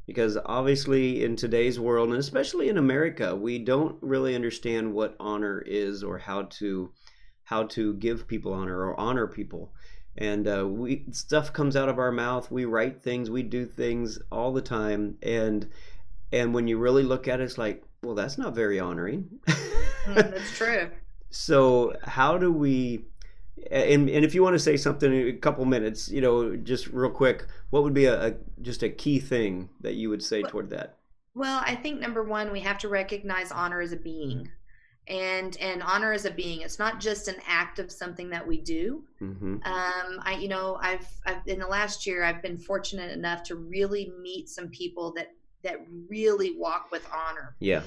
Because 0.07 0.37
obviously, 0.45 1.23
in 1.23 1.35
today's 1.35 1.79
world, 1.79 2.09
and 2.09 2.17
especially 2.17 2.69
in 2.69 2.77
America, 2.77 3.35
we 3.35 3.59
don't 3.59 3.97
really 4.01 4.33
understand 4.33 4.93
what 4.93 5.15
honor 5.19 5.61
is 5.65 6.03
or 6.03 6.17
how 6.17 6.43
to 6.43 6.91
how 7.43 7.63
to 7.63 7.93
give 7.93 8.27
people 8.27 8.53
honor 8.53 8.79
or 8.79 8.99
honor 8.99 9.27
people. 9.27 9.73
And 10.17 10.47
uh, 10.47 10.67
we 10.67 11.05
stuff 11.11 11.53
comes 11.53 11.75
out 11.75 11.89
of 11.89 11.99
our 11.99 12.11
mouth. 12.11 12.49
We 12.49 12.65
write 12.65 13.01
things, 13.01 13.29
we 13.29 13.43
do 13.43 13.65
things 13.65 14.19
all 14.31 14.53
the 14.53 14.61
time, 14.61 15.17
and 15.21 15.69
and 16.31 16.53
when 16.53 16.67
you 16.67 16.79
really 16.79 17.03
look 17.03 17.27
at 17.27 17.39
it, 17.39 17.43
it's 17.43 17.59
like 17.59 17.83
well, 18.03 18.15
that's 18.15 18.37
not 18.37 18.53
very 18.53 18.79
honoring. 18.79 19.27
mm, 19.47 20.15
that's 20.15 20.51
true. 20.57 20.91
So, 21.29 21.95
how 22.03 22.37
do 22.37 22.51
we? 22.51 23.05
And, 23.71 24.09
and 24.09 24.25
if 24.25 24.35
you 24.35 24.43
want 24.43 24.55
to 24.55 24.59
say 24.59 24.77
something 24.77 25.11
in 25.11 25.27
a 25.29 25.33
couple 25.33 25.63
minutes, 25.65 26.09
you 26.09 26.21
know, 26.21 26.55
just 26.55 26.87
real 26.87 27.09
quick, 27.09 27.45
what 27.69 27.83
would 27.83 27.93
be 27.93 28.05
a, 28.05 28.27
a 28.27 28.33
just 28.61 28.83
a 28.83 28.89
key 28.89 29.19
thing 29.19 29.69
that 29.81 29.93
you 29.93 30.09
would 30.09 30.21
say 30.21 30.41
well, 30.41 30.51
toward 30.51 30.69
that? 30.71 30.97
Well, 31.33 31.61
I 31.65 31.75
think 31.75 31.99
number 31.99 32.23
one, 32.23 32.51
we 32.51 32.59
have 32.59 32.77
to 32.79 32.89
recognize 32.89 33.51
honor 33.51 33.81
as 33.81 33.93
a 33.93 33.97
being, 33.97 34.49
and 35.07 35.55
and 35.57 35.81
honor 35.81 36.11
as 36.13 36.25
a 36.25 36.31
being. 36.31 36.61
It's 36.61 36.79
not 36.79 36.99
just 36.99 37.27
an 37.27 37.35
act 37.47 37.79
of 37.79 37.91
something 37.91 38.29
that 38.29 38.45
we 38.45 38.59
do. 38.59 39.03
Mm-hmm. 39.21 39.55
Um, 39.63 40.19
I, 40.23 40.37
you 40.39 40.49
know, 40.49 40.77
I've, 40.81 41.07
I've 41.25 41.47
in 41.47 41.59
the 41.59 41.67
last 41.67 42.05
year, 42.05 42.23
I've 42.23 42.41
been 42.41 42.57
fortunate 42.57 43.11
enough 43.11 43.43
to 43.43 43.55
really 43.55 44.11
meet 44.21 44.49
some 44.49 44.67
people 44.69 45.13
that 45.13 45.33
that 45.63 45.77
really 46.09 46.55
walk 46.57 46.91
with 46.91 47.07
honor. 47.11 47.55
Yeah. 47.59 47.81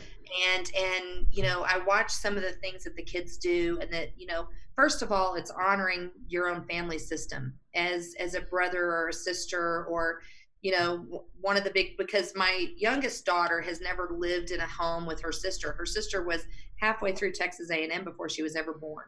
And 0.54 0.70
and 0.76 1.26
you 1.30 1.42
know, 1.42 1.64
I 1.64 1.78
watch 1.86 2.10
some 2.10 2.36
of 2.36 2.42
the 2.42 2.52
things 2.52 2.84
that 2.84 2.96
the 2.96 3.02
kids 3.02 3.36
do 3.36 3.78
and 3.80 3.92
that, 3.92 4.10
you 4.16 4.26
know, 4.26 4.48
first 4.74 5.02
of 5.02 5.12
all, 5.12 5.34
it's 5.34 5.50
honoring 5.50 6.10
your 6.28 6.48
own 6.48 6.64
family 6.64 6.98
system 6.98 7.54
as 7.74 8.14
as 8.18 8.34
a 8.34 8.40
brother 8.40 8.84
or 8.84 9.08
a 9.08 9.12
sister 9.12 9.84
or 9.84 10.20
you 10.62 10.72
know, 10.72 11.24
one 11.40 11.56
of 11.56 11.62
the 11.62 11.70
big 11.70 11.96
because 11.96 12.32
my 12.34 12.66
youngest 12.76 13.24
daughter 13.24 13.60
has 13.60 13.80
never 13.80 14.16
lived 14.18 14.50
in 14.50 14.58
a 14.58 14.66
home 14.66 15.06
with 15.06 15.20
her 15.20 15.30
sister. 15.30 15.72
Her 15.72 15.86
sister 15.86 16.24
was 16.24 16.44
halfway 16.80 17.12
through 17.12 17.32
Texas 17.32 17.70
A&M 17.70 18.02
before 18.02 18.28
she 18.28 18.42
was 18.42 18.56
ever 18.56 18.72
born. 18.72 19.04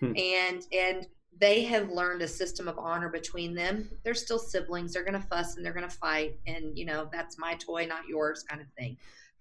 Hmm. 0.00 0.12
And 0.16 0.66
and 0.72 1.06
they 1.40 1.62
have 1.64 1.90
learned 1.90 2.22
a 2.22 2.28
system 2.28 2.66
of 2.68 2.78
honor 2.78 3.08
between 3.08 3.54
them. 3.54 3.88
They're 4.02 4.14
still 4.14 4.38
siblings. 4.38 4.92
They're 4.92 5.04
going 5.04 5.20
to 5.20 5.28
fuss 5.28 5.56
and 5.56 5.64
they're 5.64 5.72
going 5.72 5.88
to 5.88 5.96
fight 5.96 6.38
and 6.46 6.76
you 6.76 6.84
know, 6.84 7.08
that's 7.12 7.38
my 7.38 7.54
toy, 7.54 7.86
not 7.86 8.08
yours 8.08 8.44
kind 8.48 8.60
of 8.60 8.66
thing. 8.78 8.96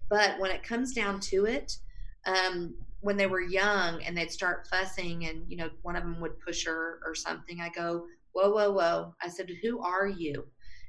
But 0.10 0.40
when 0.40 0.52
it 0.52 0.64
comes 0.64 0.94
down 0.94 1.20
to 1.22 1.46
it, 1.46 1.78
um, 2.26 2.76
when 3.02 3.18
they 3.18 3.28
were 3.28 3.42
young 3.42 4.02
and 4.04 4.18
they'd 4.18 4.32
start 4.32 4.68
fussing 4.68 5.26
and 5.26 5.44
you 5.48 5.58
know 5.58 5.70
one 5.82 5.96
of 5.96 6.04
them 6.04 6.20
would 6.20 6.40
push 6.40 6.66
her 6.66 7.00
or 7.06 7.14
something 7.14 7.62
i 7.62 7.70
go 7.70 8.06
whoa 8.34 8.52
whoa 8.52 8.72
whoa 8.72 9.14
i 9.22 9.28
said 9.28 9.50
who 9.62 9.80
are 9.82 10.08
you 10.08 10.46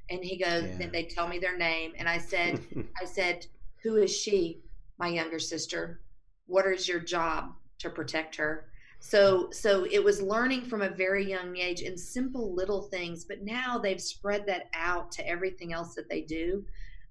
and 0.09 0.23
he 0.23 0.37
goes 0.37 0.63
yeah. 0.79 0.87
they 0.91 1.03
tell 1.03 1.27
me 1.27 1.39
their 1.39 1.57
name 1.57 1.93
and 1.97 2.09
i 2.09 2.17
said 2.17 2.59
i 3.01 3.05
said 3.05 3.45
who 3.83 3.95
is 3.95 4.15
she 4.15 4.59
my 4.97 5.07
younger 5.07 5.39
sister 5.39 6.01
what 6.47 6.65
is 6.65 6.87
your 6.87 6.99
job 6.99 7.53
to 7.77 7.89
protect 7.89 8.35
her 8.35 8.68
so 8.99 9.49
so 9.51 9.85
it 9.89 10.03
was 10.03 10.21
learning 10.21 10.65
from 10.65 10.81
a 10.81 10.89
very 10.89 11.27
young 11.27 11.55
age 11.57 11.81
in 11.81 11.97
simple 11.97 12.53
little 12.53 12.83
things 12.83 13.23
but 13.23 13.43
now 13.43 13.77
they've 13.77 14.01
spread 14.01 14.45
that 14.45 14.69
out 14.73 15.11
to 15.11 15.27
everything 15.27 15.73
else 15.73 15.95
that 15.95 16.09
they 16.09 16.21
do 16.21 16.65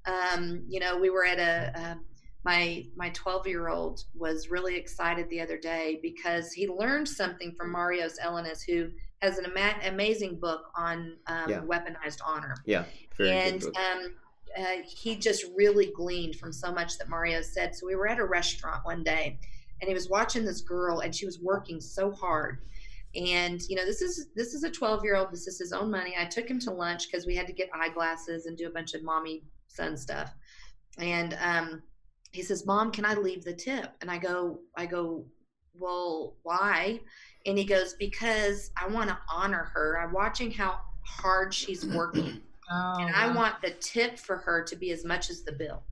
um, 0.07 0.62
you 0.68 0.80
know 0.80 0.99
we 0.99 1.11
were 1.11 1.24
at 1.24 1.39
a, 1.39 1.78
a 1.78 1.99
my 2.45 2.86
my 2.97 3.11
12 3.11 3.47
year 3.47 3.68
old 3.68 4.05
was 4.14 4.51
really 4.51 4.76
excited 4.76 5.28
the 5.28 5.41
other 5.41 5.59
day 5.59 5.99
because 6.03 6.53
he 6.53 6.68
learned 6.68 7.09
something 7.09 7.53
from 7.53 7.74
Marios 7.74 8.14
Ellinas, 8.24 8.62
who 8.64 8.91
has 9.20 9.39
an 9.39 9.47
ama- 9.47 9.80
amazing 9.84 10.36
book 10.36 10.70
on 10.76 11.16
um, 11.26 11.51
yeah. 11.51 11.61
weaponized 11.61 12.20
honor. 12.24 12.55
Yeah, 12.64 12.84
and 13.18 13.62
um, 13.64 14.14
uh, 14.57 14.76
he 14.86 15.16
just 15.16 15.45
really 15.57 15.93
gleaned 15.95 16.36
from 16.36 16.53
so 16.53 16.72
much 16.72 16.97
that 16.99 17.09
Mario 17.09 17.43
said. 17.43 17.74
So 17.74 17.86
we 17.86 17.97
were 17.97 18.09
at 18.09 18.18
a 18.18 18.24
restaurant 18.24 18.84
one 18.84 19.03
day, 19.03 19.39
and 19.81 19.89
he 19.89 19.95
was 19.95 20.09
watching 20.09 20.45
this 20.45 20.61
girl, 20.61 21.01
and 21.01 21.14
she 21.14 21.26
was 21.26 21.41
working 21.41 21.81
so 21.81 22.11
hard. 22.11 22.59
And 23.14 23.61
you 23.68 23.76
know, 23.76 23.85
this 23.85 24.03
is 24.03 24.29
this 24.35 24.55
is 24.55 24.64
a 24.64 24.70
12 24.70 25.03
year 25.03 25.16
old. 25.16 25.33
This 25.33 25.47
is 25.47 25.59
his 25.59 25.72
own 25.72 25.91
money. 25.91 26.14
I 26.18 26.24
took 26.26 26.49
him 26.49 26.61
to 26.61 26.70
lunch 26.70 27.11
because 27.11 27.26
we 27.26 27.35
had 27.35 27.47
to 27.47 27.53
get 27.53 27.70
eyeglasses 27.74 28.47
and 28.47 28.57
do 28.57 28.66
a 28.66 28.70
bunch 28.70 28.95
of 28.95 29.03
mommy 29.03 29.45
son 29.68 29.97
stuff. 29.97 30.35
And 30.99 31.37
um, 31.41 31.83
he 32.33 32.43
says, 32.43 32.66
"Mom, 32.66 32.91
can 32.93 33.05
I 33.05 33.14
leave 33.14 33.45
the 33.45 33.55
tip?" 33.55 33.93
And 34.01 34.11
I 34.11 34.18
go, 34.18 34.61
I 34.76 34.87
go, 34.87 35.24
"Well, 35.74 36.37
why?" 36.43 37.01
And 37.47 37.57
he 37.57 37.64
goes, 37.64 37.95
"Because 37.95 38.70
I 38.76 38.89
want 38.89 39.09
to 39.09 39.18
honor 39.33 39.70
her. 39.74 39.99
I'm 39.99 40.12
watching 40.12 40.51
how 40.51 40.81
hard 41.07 41.55
she's 41.55 41.87
working, 41.87 42.43
oh, 42.70 42.97
and 43.01 43.14
I 43.14 43.35
want 43.35 43.62
the 43.62 43.70
tip 43.81 44.18
for 44.18 44.37
her 44.37 44.62
to 44.64 44.76
be 44.76 44.91
as 44.91 45.05
much 45.05 45.31
as 45.31 45.43
the 45.43 45.53
bill." 45.53 45.83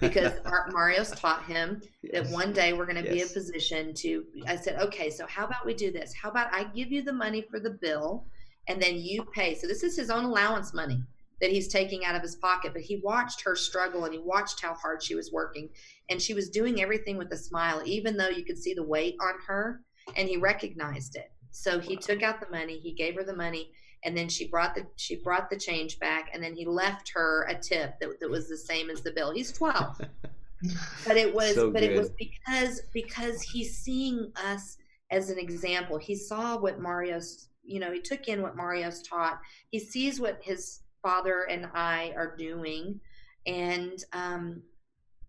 Because 0.00 0.32
Marios 0.72 1.18
taught 1.18 1.44
him 1.44 1.82
yes. 2.02 2.28
that 2.28 2.32
one 2.32 2.52
day 2.52 2.72
we're 2.72 2.86
going 2.86 3.02
to 3.02 3.04
yes. 3.04 3.12
be 3.12 3.20
in 3.22 3.28
position 3.28 3.94
to. 3.94 4.24
I 4.46 4.56
said, 4.56 4.80
okay, 4.80 5.10
so 5.10 5.26
how 5.26 5.46
about 5.46 5.64
we 5.64 5.74
do 5.74 5.90
this? 5.90 6.12
How 6.14 6.30
about 6.30 6.52
I 6.52 6.64
give 6.64 6.92
you 6.92 7.02
the 7.02 7.12
money 7.12 7.42
for 7.50 7.58
the 7.58 7.70
bill, 7.70 8.26
and 8.68 8.80
then 8.80 8.96
you 8.96 9.24
pay. 9.34 9.54
So 9.54 9.66
this 9.66 9.82
is 9.82 9.96
his 9.96 10.10
own 10.10 10.24
allowance 10.24 10.74
money 10.74 11.02
that 11.42 11.50
he's 11.50 11.68
taking 11.68 12.04
out 12.04 12.14
of 12.14 12.22
his 12.22 12.36
pocket. 12.36 12.72
But 12.72 12.82
he 12.82 13.00
watched 13.02 13.42
her 13.42 13.56
struggle 13.56 14.04
and 14.04 14.14
he 14.14 14.20
watched 14.20 14.62
how 14.62 14.74
hard 14.74 15.02
she 15.02 15.16
was 15.16 15.32
working. 15.32 15.68
And 16.08 16.22
she 16.22 16.34
was 16.34 16.48
doing 16.48 16.80
everything 16.80 17.18
with 17.18 17.32
a 17.32 17.36
smile, 17.36 17.82
even 17.84 18.16
though 18.16 18.28
you 18.28 18.44
could 18.44 18.56
see 18.56 18.74
the 18.74 18.84
weight 18.84 19.16
on 19.20 19.34
her. 19.46 19.82
And 20.16 20.28
he 20.28 20.36
recognized 20.36 21.16
it. 21.16 21.32
So 21.50 21.78
he 21.78 21.96
took 21.96 22.22
out 22.22 22.40
the 22.40 22.50
money, 22.50 22.78
he 22.78 22.92
gave 22.92 23.14
her 23.16 23.24
the 23.24 23.36
money, 23.36 23.72
and 24.04 24.16
then 24.16 24.28
she 24.28 24.48
brought 24.48 24.74
the 24.74 24.86
she 24.96 25.16
brought 25.16 25.50
the 25.50 25.58
change 25.58 25.98
back, 25.98 26.30
and 26.32 26.42
then 26.42 26.54
he 26.54 26.64
left 26.64 27.10
her 27.14 27.46
a 27.48 27.54
tip 27.54 27.98
that, 28.00 28.20
that 28.20 28.30
was 28.30 28.48
the 28.48 28.56
same 28.56 28.90
as 28.90 29.02
the 29.02 29.12
bill. 29.12 29.32
He's 29.32 29.52
twelve. 29.52 30.00
but 31.06 31.16
it 31.16 31.34
was 31.34 31.54
so 31.54 31.70
but 31.70 31.82
it 31.82 31.98
was 31.98 32.10
because 32.10 32.82
because 32.92 33.42
he's 33.42 33.78
seeing 33.78 34.32
us 34.44 34.76
as 35.10 35.30
an 35.30 35.38
example. 35.38 35.98
He 35.98 36.14
saw 36.14 36.56
what 36.56 36.80
Marios 36.80 37.48
you 37.64 37.80
know, 37.80 37.92
he 37.92 38.00
took 38.00 38.28
in 38.28 38.42
what 38.42 38.56
Marios 38.56 39.08
taught. 39.08 39.40
He 39.70 39.78
sees 39.78 40.20
what 40.20 40.40
his 40.42 40.80
Father 41.02 41.44
and 41.48 41.68
I 41.74 42.12
are 42.16 42.36
doing. 42.36 43.00
And 43.46 44.02
um, 44.12 44.62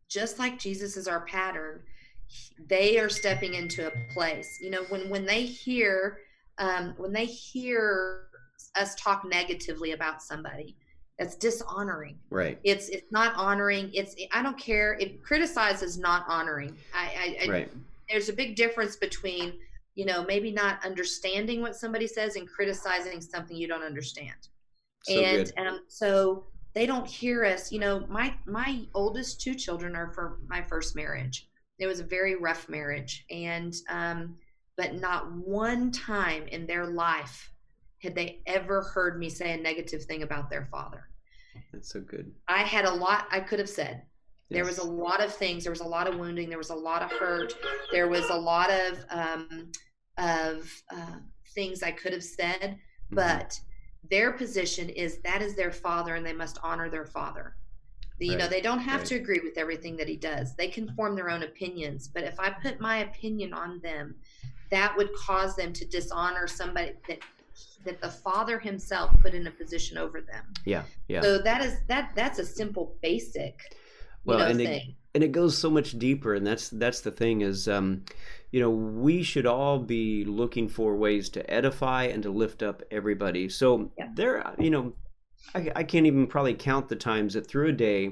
just 0.10 0.40
like 0.40 0.60
Jesus 0.60 0.98
is 0.98 1.08
our 1.08 1.26
pattern, 1.26 1.82
they 2.68 3.00
are 3.00 3.10
stepping 3.10 3.54
into 3.54 3.88
a 3.88 4.14
place. 4.14 4.60
You 4.62 4.72
know, 4.72 4.84
when 4.90 5.10
when 5.10 5.26
they 5.26 5.44
hear 5.44 6.20
um, 6.58 6.94
when 6.98 7.14
they 7.14 7.26
hear 7.26 8.28
us 8.76 8.96
talk 8.96 9.24
negatively 9.26 9.92
about 9.92 10.22
somebody, 10.22 10.76
that's 11.20 11.36
dishonoring. 11.36 12.18
Right. 12.30 12.60
It's 12.64 12.90
it's 12.90 13.12
not 13.12 13.36
honoring. 13.36 13.92
It's 13.94 14.16
I 14.32 14.42
don't 14.42 14.58
care. 14.58 14.94
It 15.00 15.24
criticizes 15.24 15.98
not 15.98 16.26
honoring. 16.28 16.76
I, 16.94 17.38
I, 17.44 17.50
right. 17.50 17.72
there's 18.10 18.30
a 18.30 18.34
big 18.34 18.56
difference 18.56 18.96
between 18.96 19.54
you 19.96 20.06
know 20.06 20.26
maybe 20.26 20.52
not 20.52 20.84
understanding 20.84 21.62
what 21.62 21.76
somebody 21.76 22.08
says 22.08 22.36
and 22.36 22.48
criticizing 22.48 23.22
something 23.22 23.56
you 23.56 23.68
don't 23.68 23.84
understand. 23.84 24.36
So 25.04 25.20
and 25.20 25.54
um, 25.58 25.82
so 25.88 26.46
they 26.74 26.86
don't 26.86 27.08
hear 27.08 27.46
us. 27.46 27.72
You 27.72 27.80
know, 27.80 28.06
my 28.10 28.34
my 28.48 28.82
oldest 28.94 29.42
two 29.42 29.54
children 29.54 29.96
are 29.96 30.12
from 30.14 30.40
my 30.48 30.62
first 30.62 30.96
marriage. 30.96 31.48
It 31.80 31.88
was 31.88 32.00
a 32.00 32.04
very 32.04 32.36
rough 32.36 32.70
marriage, 32.70 33.26
and 33.30 33.74
um, 33.90 34.36
but 34.78 34.96
not 34.96 35.32
one 35.32 35.92
time 35.92 36.48
in 36.48 36.66
their 36.66 36.88
life 36.88 37.53
had 38.04 38.16
they 38.16 38.42
ever 38.46 38.82
heard 38.82 39.18
me 39.18 39.30
say 39.30 39.54
a 39.54 39.58
negative 39.58 40.04
thing 40.04 40.24
about 40.24 40.50
their 40.50 40.66
father. 40.66 41.08
That's 41.72 41.92
so 41.92 42.02
good. 42.02 42.32
I 42.48 42.60
had 42.60 42.86
a 42.86 42.94
lot 42.94 43.28
I 43.32 43.40
could 43.40 43.60
have 43.60 43.70
said. 43.70 44.04
Yes. 44.50 44.58
There 44.58 44.66
was 44.66 44.78
a 44.80 44.84
lot 44.84 45.24
of 45.24 45.34
things. 45.34 45.64
There 45.64 45.72
was 45.72 45.82
a 45.82 45.88
lot 45.88 46.08
of 46.08 46.20
wounding. 46.20 46.50
There 46.50 46.58
was 46.58 46.70
a 46.70 46.76
lot 46.76 47.02
of 47.02 47.12
hurt. 47.12 47.54
There 47.92 48.10
was 48.10 48.30
a 48.30 48.36
lot 48.36 48.70
of 48.70 49.06
um, 49.10 49.72
of 50.18 50.70
uh, 50.94 51.18
things 51.56 51.82
I 51.82 51.92
could 51.92 52.14
have 52.14 52.24
said, 52.24 52.60
mm-hmm. 52.62 53.16
but 53.16 53.60
their 54.10 54.34
position 54.34 54.90
is 54.90 55.20
that 55.20 55.42
is 55.42 55.56
their 55.56 55.72
father 55.72 56.16
and 56.16 56.26
they 56.26 56.34
must 56.34 56.60
honor 56.62 56.90
their 56.90 57.06
father 57.06 57.56
you 58.20 58.32
right. 58.32 58.40
know 58.40 58.48
they 58.48 58.62
don't 58.62 58.80
have 58.80 59.02
right. 59.02 59.08
to 59.08 59.16
agree 59.16 59.40
with 59.44 59.58
everything 59.58 59.98
that 59.98 60.08
he 60.08 60.16
does 60.16 60.56
they 60.56 60.68
can 60.68 60.94
form 60.96 61.16
their 61.16 61.30
own 61.30 61.44
opinions 61.44 62.08
but 62.08 62.24
if 62.24 62.40
i 62.40 62.50
put 62.50 62.80
my 62.80 63.00
opinion 63.00 63.54
on 63.54 63.80
them 63.80 64.16
that 64.72 64.96
would 64.98 65.14
cause 65.14 65.56
them 65.56 65.72
to 65.72 65.86
dishonor 65.86 66.48
somebody 66.48 66.94
that 67.08 67.20
that 67.86 68.02
the 68.02 68.10
father 68.10 68.60
himself 68.60 69.12
put 69.22 69.34
in 69.34 69.48
a 69.48 69.52
position 69.52 69.98
over 69.98 70.22
them 70.22 70.46
yeah 70.66 70.84
yeah 71.08 71.22
so 71.22 71.38
that 71.38 71.62
is 71.62 71.78
that 71.88 72.12
that's 72.16 72.40
a 72.40 72.46
simple 72.46 72.96
basic 73.02 73.60
well 74.26 74.40
know, 74.40 74.46
and 74.46 74.58
thing. 74.58 74.68
it, 74.68 74.96
and 75.16 75.24
it 75.24 75.32
goes 75.32 75.58
so 75.58 75.70
much 75.70 75.98
deeper 76.00 76.34
and 76.34 76.46
that's 76.48 76.70
that's 76.70 77.02
the 77.02 77.12
thing 77.12 77.42
is 77.42 77.68
um 77.68 78.04
you 78.54 78.60
know, 78.60 78.70
we 78.70 79.24
should 79.24 79.48
all 79.48 79.80
be 79.80 80.24
looking 80.26 80.70
for 80.70 80.96
ways 80.96 81.28
to 81.30 81.52
edify 81.52 82.04
and 82.04 82.22
to 82.22 82.30
lift 82.30 82.62
up 82.62 82.84
everybody. 82.92 83.50
So 83.50 83.92
yeah. 83.98 84.10
there, 84.14 84.54
you 84.60 84.70
know, 84.70 84.94
I, 85.56 85.72
I 85.78 85.84
can't 85.84 86.06
even 86.06 86.28
probably 86.28 86.54
count 86.54 86.88
the 86.88 86.96
times 86.96 87.34
that 87.34 87.48
through 87.48 87.70
a 87.70 87.74
day, 87.74 88.12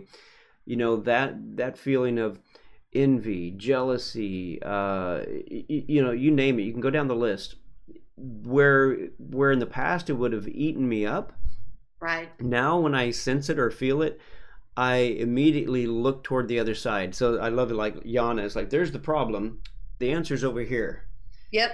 you 0.66 0.78
know, 0.78 0.96
that 1.02 1.36
that 1.58 1.78
feeling 1.78 2.18
of 2.18 2.40
envy, 2.92 3.52
jealousy, 3.52 4.60
uh, 4.64 5.22
you, 5.30 5.84
you 5.88 6.04
know, 6.04 6.12
you 6.12 6.32
name 6.32 6.58
it. 6.58 6.64
You 6.64 6.72
can 6.72 6.82
go 6.82 6.90
down 6.90 7.08
the 7.08 7.16
list. 7.16 7.58
Where 8.44 8.96
where 9.18 9.52
in 9.52 9.60
the 9.60 9.66
past 9.66 10.10
it 10.10 10.14
would 10.14 10.34
have 10.34 10.48
eaten 10.48 10.88
me 10.88 11.06
up, 11.06 11.34
right? 12.00 12.30
Now 12.40 12.80
when 12.80 12.94
I 12.94 13.12
sense 13.12 13.50
it 13.50 13.60
or 13.60 13.72
feel 13.72 14.02
it, 14.02 14.20
I 14.78 14.96
immediately 14.96 15.88
look 15.88 16.24
toward 16.24 16.48
the 16.48 16.60
other 16.60 16.76
side. 16.76 17.16
So 17.16 17.40
I 17.40 17.50
love 17.50 17.72
it 17.72 17.76
like 17.76 17.96
Yana 18.04 18.44
is 18.44 18.56
like, 18.56 18.70
there's 18.70 18.92
the 18.92 19.00
problem 19.00 19.62
the 20.02 20.12
answer's 20.12 20.44
over 20.44 20.62
here. 20.62 21.06
Yep. 21.52 21.72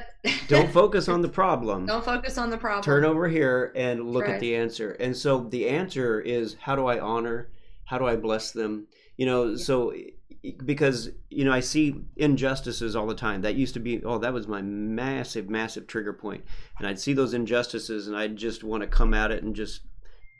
Don't 0.47 0.71
focus 0.73 1.07
on 1.07 1.21
the 1.21 1.29
problem. 1.29 1.85
Don't 1.85 2.03
focus 2.03 2.37
on 2.37 2.49
the 2.49 2.57
problem. 2.57 2.83
Turn 2.83 3.05
over 3.05 3.27
here 3.27 3.71
and 3.75 4.11
look 4.11 4.25
right. 4.25 4.35
at 4.35 4.39
the 4.39 4.55
answer. 4.55 4.91
And 4.99 5.15
so 5.15 5.39
the 5.39 5.69
answer 5.69 6.19
is 6.19 6.57
how 6.59 6.75
do 6.75 6.87
I 6.87 6.99
honor? 6.99 7.49
How 7.85 7.97
do 7.97 8.05
I 8.05 8.15
bless 8.15 8.51
them? 8.51 8.87
You 9.15 9.25
know, 9.25 9.49
yeah. 9.51 9.57
so 9.57 9.93
because 10.51 11.09
you 11.29 11.45
know 11.45 11.51
I 11.51 11.59
see 11.59 11.95
injustices 12.15 12.95
all 12.95 13.07
the 13.07 13.15
time. 13.15 13.41
That 13.41 13.55
used 13.55 13.73
to 13.75 13.79
be 13.79 14.03
oh 14.03 14.17
that 14.19 14.33
was 14.33 14.47
my 14.47 14.61
massive 14.61 15.49
massive 15.49 15.87
trigger 15.87 16.13
point. 16.13 16.43
And 16.77 16.87
I'd 16.87 16.99
see 16.99 17.13
those 17.13 17.33
injustices 17.33 18.07
and 18.07 18.15
I'd 18.15 18.35
just 18.35 18.63
want 18.63 18.81
to 18.81 18.87
come 18.87 19.13
at 19.13 19.31
it 19.31 19.43
and 19.43 19.55
just 19.55 19.81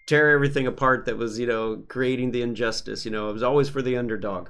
tear 0.08 0.32
everything 0.32 0.68
apart 0.68 1.06
that 1.06 1.18
was, 1.18 1.38
you 1.38 1.46
know, 1.48 1.84
creating 1.88 2.32
the 2.32 2.42
injustice, 2.42 3.04
you 3.04 3.12
know. 3.12 3.30
It 3.30 3.34
was 3.34 3.44
always 3.44 3.70
for 3.70 3.82
the 3.82 3.98
underdog 3.98 4.50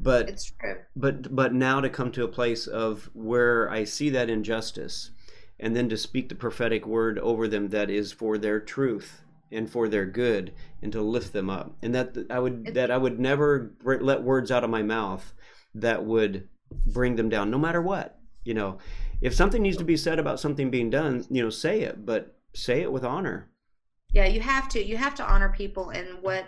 but 0.00 0.28
it's 0.28 0.52
true. 0.52 0.76
But 0.94 1.34
but 1.34 1.54
now 1.54 1.80
to 1.80 1.88
come 1.88 2.12
to 2.12 2.24
a 2.24 2.28
place 2.28 2.66
of 2.66 3.10
where 3.14 3.70
I 3.70 3.84
see 3.84 4.10
that 4.10 4.30
injustice, 4.30 5.10
and 5.58 5.74
then 5.74 5.88
to 5.88 5.96
speak 5.96 6.28
the 6.28 6.34
prophetic 6.34 6.86
word 6.86 7.18
over 7.18 7.48
them 7.48 7.68
that 7.68 7.90
is 7.90 8.12
for 8.12 8.38
their 8.38 8.60
truth 8.60 9.22
and 9.50 9.70
for 9.70 9.88
their 9.88 10.06
good, 10.06 10.52
and 10.82 10.92
to 10.92 11.02
lift 11.02 11.32
them 11.32 11.50
up, 11.50 11.76
and 11.82 11.94
that 11.94 12.16
I 12.30 12.38
would 12.38 12.74
that 12.74 12.90
I 12.90 12.96
would 12.96 13.18
never 13.18 13.72
let 13.82 14.22
words 14.22 14.50
out 14.50 14.64
of 14.64 14.70
my 14.70 14.82
mouth 14.82 15.32
that 15.74 16.04
would 16.04 16.48
bring 16.86 17.16
them 17.16 17.28
down, 17.28 17.50
no 17.50 17.58
matter 17.58 17.82
what. 17.82 18.18
You 18.44 18.54
know, 18.54 18.78
if 19.20 19.34
something 19.34 19.62
needs 19.62 19.76
to 19.76 19.84
be 19.84 19.96
said 19.96 20.18
about 20.18 20.40
something 20.40 20.70
being 20.70 20.90
done, 20.90 21.24
you 21.30 21.42
know, 21.42 21.50
say 21.50 21.80
it, 21.82 22.06
but 22.06 22.38
say 22.54 22.82
it 22.82 22.92
with 22.92 23.04
honor 23.04 23.50
yeah 24.12 24.26
you 24.26 24.40
have 24.40 24.68
to 24.68 24.84
you 24.84 24.96
have 24.96 25.14
to 25.14 25.24
honor 25.24 25.50
people 25.50 25.90
and 25.90 26.22
what 26.22 26.46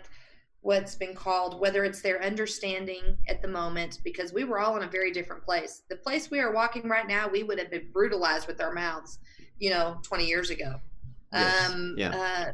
what's 0.62 0.94
been 0.94 1.14
called 1.14 1.60
whether 1.60 1.84
it's 1.84 2.02
their 2.02 2.22
understanding 2.22 3.16
at 3.28 3.40
the 3.42 3.48
moment 3.48 4.00
because 4.04 4.32
we 4.32 4.44
were 4.44 4.58
all 4.58 4.76
in 4.76 4.82
a 4.82 4.90
very 4.90 5.10
different 5.10 5.42
place 5.42 5.82
the 5.88 5.96
place 5.96 6.30
we 6.30 6.40
are 6.40 6.52
walking 6.52 6.88
right 6.88 7.08
now 7.08 7.28
we 7.28 7.42
would 7.42 7.58
have 7.58 7.70
been 7.70 7.90
brutalized 7.92 8.46
with 8.46 8.60
our 8.60 8.72
mouths 8.72 9.18
you 9.58 9.70
know 9.70 9.98
20 10.02 10.26
years 10.26 10.50
ago 10.50 10.80
Yes. 11.32 11.70
um 11.70 11.94
Yeah. 11.96 12.10
uh, 12.10 12.52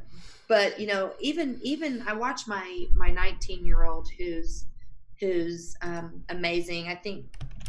but 0.48 0.78
you 0.78 0.86
know 0.86 1.12
even 1.20 1.58
even 1.62 2.02
i 2.06 2.12
watch 2.12 2.46
my 2.46 2.86
my 2.94 3.10
19 3.10 3.64
year 3.64 3.84
old 3.84 4.08
who's 4.18 4.66
who's 5.20 5.76
um 5.82 6.22
amazing. 6.28 6.88
I 6.88 6.94
think 6.94 7.26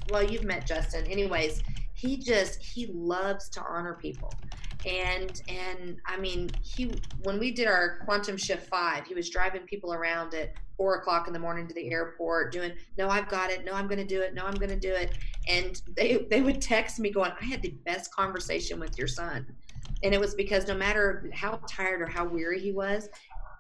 well 0.09 0.23
you've 0.23 0.43
met 0.43 0.65
justin. 0.65 1.05
Anyways 1.05 1.61
he 1.93 2.17
just 2.17 2.61
he 2.61 2.87
loves 2.87 3.49
to 3.49 3.61
honor 3.61 3.93
people. 3.93 4.33
And 4.85 5.41
and 5.47 5.97
i 6.05 6.17
mean 6.17 6.49
he 6.61 6.91
when 7.23 7.39
we 7.39 7.51
did 7.51 7.67
our 7.67 7.99
quantum 8.05 8.37
shift 8.37 8.67
five 8.67 9.05
he 9.05 9.15
was 9.15 9.29
driving 9.29 9.61
people 9.63 9.93
around 9.93 10.33
at 10.33 10.53
four 10.77 10.95
o'clock 10.95 11.25
in 11.27 11.33
the 11.33 11.39
morning 11.39 11.67
to 11.67 11.73
the 11.73 11.91
airport 11.91 12.51
doing 12.51 12.71
no 12.97 13.09
i've 13.09 13.27
got 13.29 13.49
it. 13.49 13.65
No 13.65 13.73
i'm 13.73 13.87
going 13.87 13.97
to 13.97 14.05
do 14.05 14.21
it. 14.21 14.33
No 14.33 14.45
i'm 14.45 14.53
going 14.55 14.69
to 14.69 14.79
do 14.79 14.93
it. 14.93 15.17
And 15.47 15.81
they 15.95 16.27
they 16.29 16.41
would 16.41 16.61
text 16.61 16.99
me 16.99 17.09
going 17.09 17.31
i 17.41 17.45
had 17.45 17.61
the 17.61 17.73
best 17.85 18.13
conversation 18.13 18.79
with 18.79 18.97
your 18.97 19.07
son 19.07 19.47
and 20.03 20.13
it 20.13 20.19
was 20.19 20.35
because 20.35 20.67
no 20.67 20.75
matter 20.75 21.29
how 21.33 21.59
tired 21.67 22.01
or 22.01 22.07
how 22.07 22.25
weary 22.25 22.59
he 22.59 22.71
was 22.71 23.09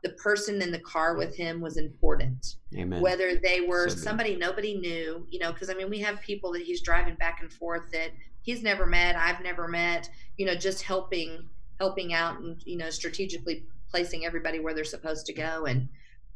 the 0.03 0.09
person 0.09 0.61
in 0.61 0.71
the 0.71 0.79
car 0.79 1.15
with 1.15 1.35
him 1.35 1.59
was 1.59 1.77
important. 1.77 2.55
Amen. 2.75 3.01
whether 3.01 3.35
they 3.35 3.61
were 3.61 3.89
So 3.89 3.97
somebody 3.97 4.35
nobody 4.35 4.77
knew 4.77 5.25
you 5.29 5.39
know 5.39 5.51
because 5.51 5.69
i 5.69 5.73
mean 5.73 5.89
we 5.89 5.99
have 5.99 6.21
people 6.21 6.51
that 6.53 6.61
he's 6.61 6.81
driving 6.81 7.15
back 7.15 7.39
and 7.41 7.51
forth 7.51 7.89
that 7.93 8.11
he's 8.41 8.61
never 8.61 8.85
met 8.85 9.15
i've 9.15 9.41
never 9.41 9.67
met 9.67 10.09
you 10.37 10.45
know 10.45 10.53
just 10.53 10.83
helping 10.83 11.47
helping 11.79 12.13
out 12.13 12.39
and 12.39 12.61
you 12.65 12.77
know 12.77 12.89
strategically 12.89 13.63
placing 13.89 14.25
everybody 14.25 14.59
where 14.59 14.73
they're 14.73 14.83
supposed 14.83 15.25
to 15.27 15.33
go. 15.33 15.65
And 15.65 15.87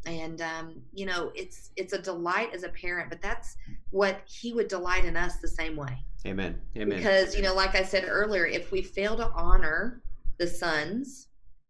and 0.06 0.42
um, 0.42 0.82
you 0.94 1.06
know 1.06 1.32
it's 1.36 1.70
it's 1.76 1.94
a 1.94 2.02
delight 2.02 2.50
as 2.56 2.64
a 2.64 2.70
parent 2.70 3.08
but 3.10 3.22
that's 3.22 3.56
what 3.92 4.22
he 4.26 4.52
would 4.52 4.68
delight 4.68 5.06
in 5.06 5.16
us 5.16 5.38
the 5.38 5.48
same 5.48 5.76
way 5.76 6.04
Amen. 6.26 6.62
Amen. 6.78 6.98
because 6.98 7.36
you 7.36 7.42
know 7.42 7.56
like 7.56 7.76
i 7.76 7.84
said 7.84 8.06
earlier 8.08 8.46
if 8.46 8.72
we 8.72 8.82
fail 8.82 9.16
to 9.18 9.30
honor 9.30 10.02
the 10.38 10.48
sons 10.48 11.28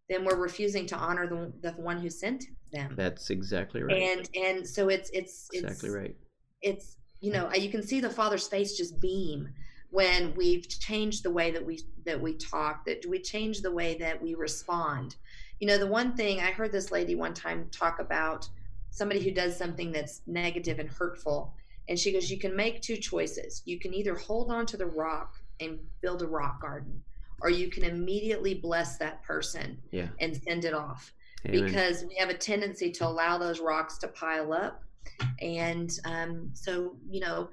then 0.09 0.25
we're 0.25 0.35
refusing 0.35 0.85
to 0.87 0.95
honor 0.97 1.25
the, 1.25 1.53
the 1.61 1.71
one 1.81 1.97
who 1.97 2.09
sent 2.09 2.43
them 2.73 2.93
That's 2.97 3.29
exactly 3.29 3.81
right. 3.81 4.01
and 4.01 4.29
and 4.35 4.67
so 4.67 4.89
it's 4.89 5.09
it's 5.11 5.47
it's 5.51 5.63
exactly 5.63 5.89
right. 5.89 6.15
it's 6.61 6.97
you 7.21 7.31
know 7.31 7.51
you 7.53 7.69
can 7.69 7.81
see 7.81 8.01
the 8.01 8.09
father's 8.09 8.47
face 8.47 8.75
just 8.75 8.99
beam 8.99 9.49
when 9.89 10.33
we've 10.35 10.67
changed 10.67 11.23
the 11.23 11.31
way 11.31 11.51
that 11.51 11.65
we 11.65 11.79
that 12.05 12.19
we 12.19 12.33
talk 12.35 12.85
that 12.85 13.05
we 13.07 13.19
change 13.19 13.61
the 13.61 13.71
way 13.71 13.97
that 13.97 14.21
we 14.21 14.35
respond 14.35 15.15
you 15.59 15.67
know 15.67 15.77
the 15.77 15.87
one 15.87 16.15
thing 16.15 16.39
i 16.39 16.51
heard 16.51 16.71
this 16.71 16.91
lady 16.91 17.15
one 17.15 17.33
time 17.33 17.67
talk 17.71 17.99
about 17.99 18.47
somebody 18.89 19.21
who 19.21 19.31
does 19.31 19.57
something 19.57 19.91
that's 19.91 20.21
negative 20.27 20.79
and 20.79 20.89
hurtful 20.89 21.53
and 21.91 21.99
she 21.99 22.11
goes 22.13 22.31
you 22.31 22.39
can 22.39 22.55
make 22.55 22.81
two 22.81 22.95
choices 22.95 23.61
you 23.65 23.77
can 23.77 23.93
either 23.93 24.15
hold 24.15 24.49
on 24.49 24.65
to 24.65 24.77
the 24.77 24.85
rock 24.85 25.35
and 25.59 25.77
build 26.01 26.21
a 26.21 26.27
rock 26.27 26.61
garden 26.61 27.03
or 27.41 27.49
you 27.49 27.69
can 27.69 27.83
immediately 27.83 28.53
bless 28.53 28.97
that 28.97 29.21
person 29.23 29.77
Yeah. 29.91 30.07
and 30.19 30.35
send 30.35 30.63
it 30.65 30.73
off 30.73 31.13
Amen. 31.45 31.65
because 31.65 32.05
we 32.07 32.15
have 32.15 32.29
a 32.29 32.33
tendency 32.33 32.91
to 32.91 33.07
allow 33.07 33.37
those 33.37 33.59
rocks 33.59 33.97
to 33.99 34.07
pile 34.07 34.53
up. 34.53 34.83
And 35.41 35.91
um, 36.05 36.51
so, 36.53 36.95
you 37.09 37.19
know, 37.19 37.49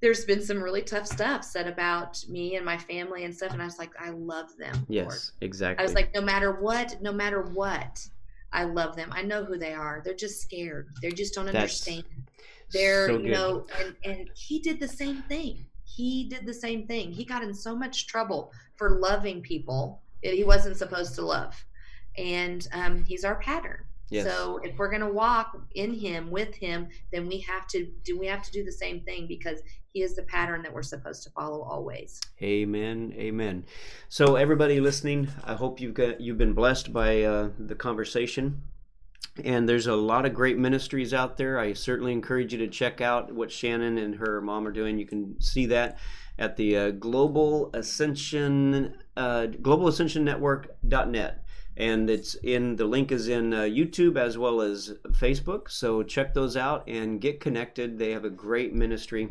there's 0.00 0.24
been 0.24 0.42
some 0.42 0.62
really 0.62 0.82
tough 0.82 1.06
stuff 1.06 1.44
said 1.44 1.66
about 1.66 2.24
me 2.28 2.56
and 2.56 2.64
my 2.64 2.76
family 2.76 3.24
and 3.24 3.34
stuff. 3.34 3.52
And 3.52 3.62
I 3.62 3.64
was 3.64 3.78
like, 3.78 3.92
I 4.00 4.10
love 4.10 4.56
them. 4.56 4.74
Lord. 4.74 4.86
yes, 4.88 5.32
exactly. 5.40 5.80
I 5.80 5.86
was 5.86 5.94
like, 5.94 6.12
no 6.14 6.20
matter 6.20 6.52
what, 6.60 7.00
no 7.00 7.12
matter 7.12 7.42
what, 7.42 8.06
I 8.52 8.64
love 8.64 8.96
them. 8.96 9.10
I 9.12 9.22
know 9.22 9.44
who 9.44 9.56
they 9.56 9.72
are. 9.72 10.02
They're 10.04 10.14
just 10.14 10.40
scared. 10.40 10.88
They 11.02 11.10
just 11.10 11.34
don't 11.34 11.46
That's 11.46 11.56
understand. 11.56 12.04
They're, 12.72 13.08
so 13.08 13.18
you 13.18 13.30
know, 13.30 13.66
and, 13.80 13.96
and 14.04 14.30
he 14.34 14.58
did 14.60 14.80
the 14.80 14.88
same 14.88 15.22
thing. 15.22 15.66
He 15.84 16.28
did 16.28 16.46
the 16.46 16.54
same 16.54 16.86
thing. 16.86 17.12
He 17.12 17.24
got 17.24 17.42
in 17.42 17.54
so 17.54 17.74
much 17.74 18.06
trouble 18.06 18.52
for 18.76 18.98
loving 19.00 19.40
people 19.40 20.02
that 20.22 20.34
he 20.34 20.44
wasn't 20.44 20.76
supposed 20.76 21.14
to 21.16 21.22
love. 21.22 21.54
And 22.16 22.66
um, 22.72 23.04
he's 23.04 23.24
our 23.24 23.36
pattern. 23.36 23.84
Yes. 24.10 24.26
So 24.26 24.58
if 24.62 24.78
we're 24.78 24.88
going 24.88 25.02
to 25.02 25.12
walk 25.12 25.56
in 25.74 25.92
him 25.92 26.30
with 26.30 26.54
him, 26.54 26.88
then 27.12 27.28
we 27.28 27.40
have 27.40 27.66
to 27.68 27.86
do 28.04 28.18
we 28.18 28.26
have 28.26 28.42
to 28.42 28.50
do 28.50 28.64
the 28.64 28.72
same 28.72 29.00
thing 29.00 29.26
because 29.26 29.60
he 29.92 30.02
is 30.02 30.16
the 30.16 30.22
pattern 30.22 30.62
that 30.62 30.72
we're 30.72 30.82
supposed 30.82 31.22
to 31.24 31.30
follow 31.30 31.62
always. 31.62 32.20
Amen. 32.42 33.12
Amen. 33.16 33.66
So 34.08 34.36
everybody 34.36 34.80
listening, 34.80 35.28
I 35.44 35.54
hope 35.54 35.80
you've 35.80 35.94
got 35.94 36.20
you've 36.20 36.38
been 36.38 36.54
blessed 36.54 36.92
by 36.92 37.22
uh, 37.22 37.50
the 37.58 37.74
conversation. 37.74 38.62
And 39.44 39.68
there's 39.68 39.86
a 39.86 39.94
lot 39.94 40.26
of 40.26 40.34
great 40.34 40.58
ministries 40.58 41.14
out 41.14 41.36
there. 41.36 41.58
I 41.58 41.72
certainly 41.72 42.12
encourage 42.12 42.52
you 42.52 42.58
to 42.58 42.68
check 42.68 43.00
out 43.00 43.32
what 43.32 43.52
Shannon 43.52 43.98
and 43.98 44.16
her 44.16 44.40
mom 44.40 44.66
are 44.66 44.72
doing. 44.72 44.98
You 44.98 45.06
can 45.06 45.40
see 45.40 45.66
that 45.66 45.98
at 46.38 46.56
the 46.56 46.76
uh, 46.76 46.90
Global 46.90 47.70
Ascension 47.74 48.96
uh, 49.16 49.46
Global 49.46 49.88
Ascension 49.88 50.24
Network.net. 50.24 51.44
And 51.76 52.10
it's 52.10 52.34
in 52.34 52.74
the 52.74 52.86
link 52.86 53.12
is 53.12 53.28
in 53.28 53.54
uh, 53.54 53.60
YouTube 53.60 54.18
as 54.18 54.36
well 54.36 54.60
as 54.60 54.94
Facebook. 55.10 55.70
So 55.70 56.02
check 56.02 56.34
those 56.34 56.56
out 56.56 56.88
and 56.88 57.20
get 57.20 57.38
connected. 57.38 57.98
They 57.98 58.10
have 58.10 58.24
a 58.24 58.30
great 58.30 58.74
ministry. 58.74 59.28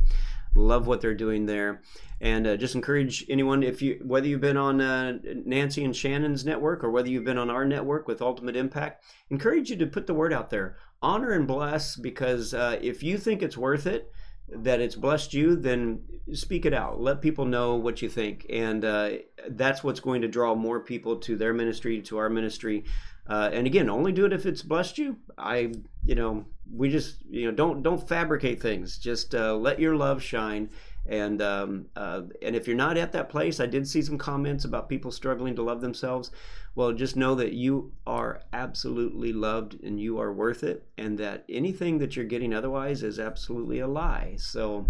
Love 0.57 0.87
what 0.87 1.01
they're 1.01 1.13
doing 1.13 1.45
there 1.45 1.81
and 2.19 2.47
uh, 2.47 2.57
just 2.57 2.75
encourage 2.75 3.25
anyone 3.29 3.61
if 3.61 3.81
you 3.81 3.99
whether 4.03 4.27
you've 4.27 4.41
been 4.41 4.57
on 4.57 4.81
uh, 4.81 5.17
Nancy 5.45 5.83
and 5.83 5.95
Shannon's 5.95 6.45
network 6.45 6.83
or 6.83 6.89
whether 6.89 7.09
you've 7.09 7.23
been 7.23 7.37
on 7.37 7.49
our 7.49 7.65
network 7.65 8.07
with 8.07 8.21
Ultimate 8.21 8.55
Impact, 8.55 9.03
encourage 9.29 9.69
you 9.69 9.75
to 9.77 9.85
put 9.85 10.07
the 10.07 10.13
word 10.13 10.33
out 10.33 10.49
there, 10.49 10.77
honor 11.01 11.31
and 11.31 11.47
bless, 11.47 11.95
because 11.95 12.53
uh, 12.53 12.79
if 12.81 13.03
you 13.03 13.17
think 13.17 13.43
it's 13.43 13.57
worth 13.57 13.85
it, 13.85 14.11
that 14.49 14.79
it's 14.79 14.95
blessed 14.95 15.33
you, 15.33 15.55
then 15.55 16.01
speak 16.33 16.65
it 16.65 16.73
out. 16.73 16.99
Let 17.01 17.21
people 17.21 17.45
know 17.45 17.75
what 17.75 18.01
you 18.01 18.09
think, 18.09 18.45
and 18.49 18.83
uh, 18.83 19.09
that's 19.49 19.83
what's 19.83 19.99
going 19.99 20.21
to 20.21 20.27
draw 20.27 20.55
more 20.55 20.79
people 20.79 21.17
to 21.17 21.35
their 21.35 21.53
ministry, 21.53 22.01
to 22.03 22.17
our 22.17 22.29
ministry. 22.29 22.85
Uh, 23.29 23.49
and 23.51 23.67
again, 23.67 23.89
only 23.89 24.13
do 24.13 24.25
it 24.25 24.33
if 24.33 24.45
it's 24.45 24.61
blessed 24.61 24.97
you. 24.97 25.17
I, 25.37 25.73
you 26.05 26.15
know, 26.15 26.45
we 26.73 26.89
just, 26.89 27.17
you 27.29 27.45
know, 27.45 27.51
don't 27.51 27.83
don't 27.83 28.07
fabricate 28.07 28.61
things. 28.61 28.97
Just 28.97 29.33
uh, 29.35 29.55
let 29.55 29.79
your 29.79 29.95
love 29.95 30.21
shine 30.21 30.69
and 31.09 31.41
um, 31.41 31.85
uh, 31.95 32.23
and 32.41 32.55
if 32.55 32.67
you're 32.67 32.75
not 32.75 32.97
at 32.97 33.13
that 33.13 33.29
place, 33.29 33.59
I 33.59 33.65
did 33.65 33.87
see 33.87 34.01
some 34.01 34.17
comments 34.17 34.65
about 34.65 34.89
people 34.89 35.11
struggling 35.11 35.55
to 35.55 35.61
love 35.63 35.81
themselves. 35.81 36.31
Well, 36.75 36.91
just 36.91 37.15
know 37.15 37.33
that 37.35 37.53
you 37.53 37.93
are 38.05 38.41
absolutely 38.53 39.33
loved 39.33 39.81
and 39.83 39.99
you 39.99 40.19
are 40.19 40.33
worth 40.33 40.63
it, 40.63 40.85
and 40.97 41.17
that 41.17 41.45
anything 41.49 41.97
that 41.99 42.15
you're 42.15 42.25
getting 42.25 42.53
otherwise 42.53 43.03
is 43.03 43.19
absolutely 43.19 43.79
a 43.79 43.87
lie. 43.87 44.35
So, 44.37 44.85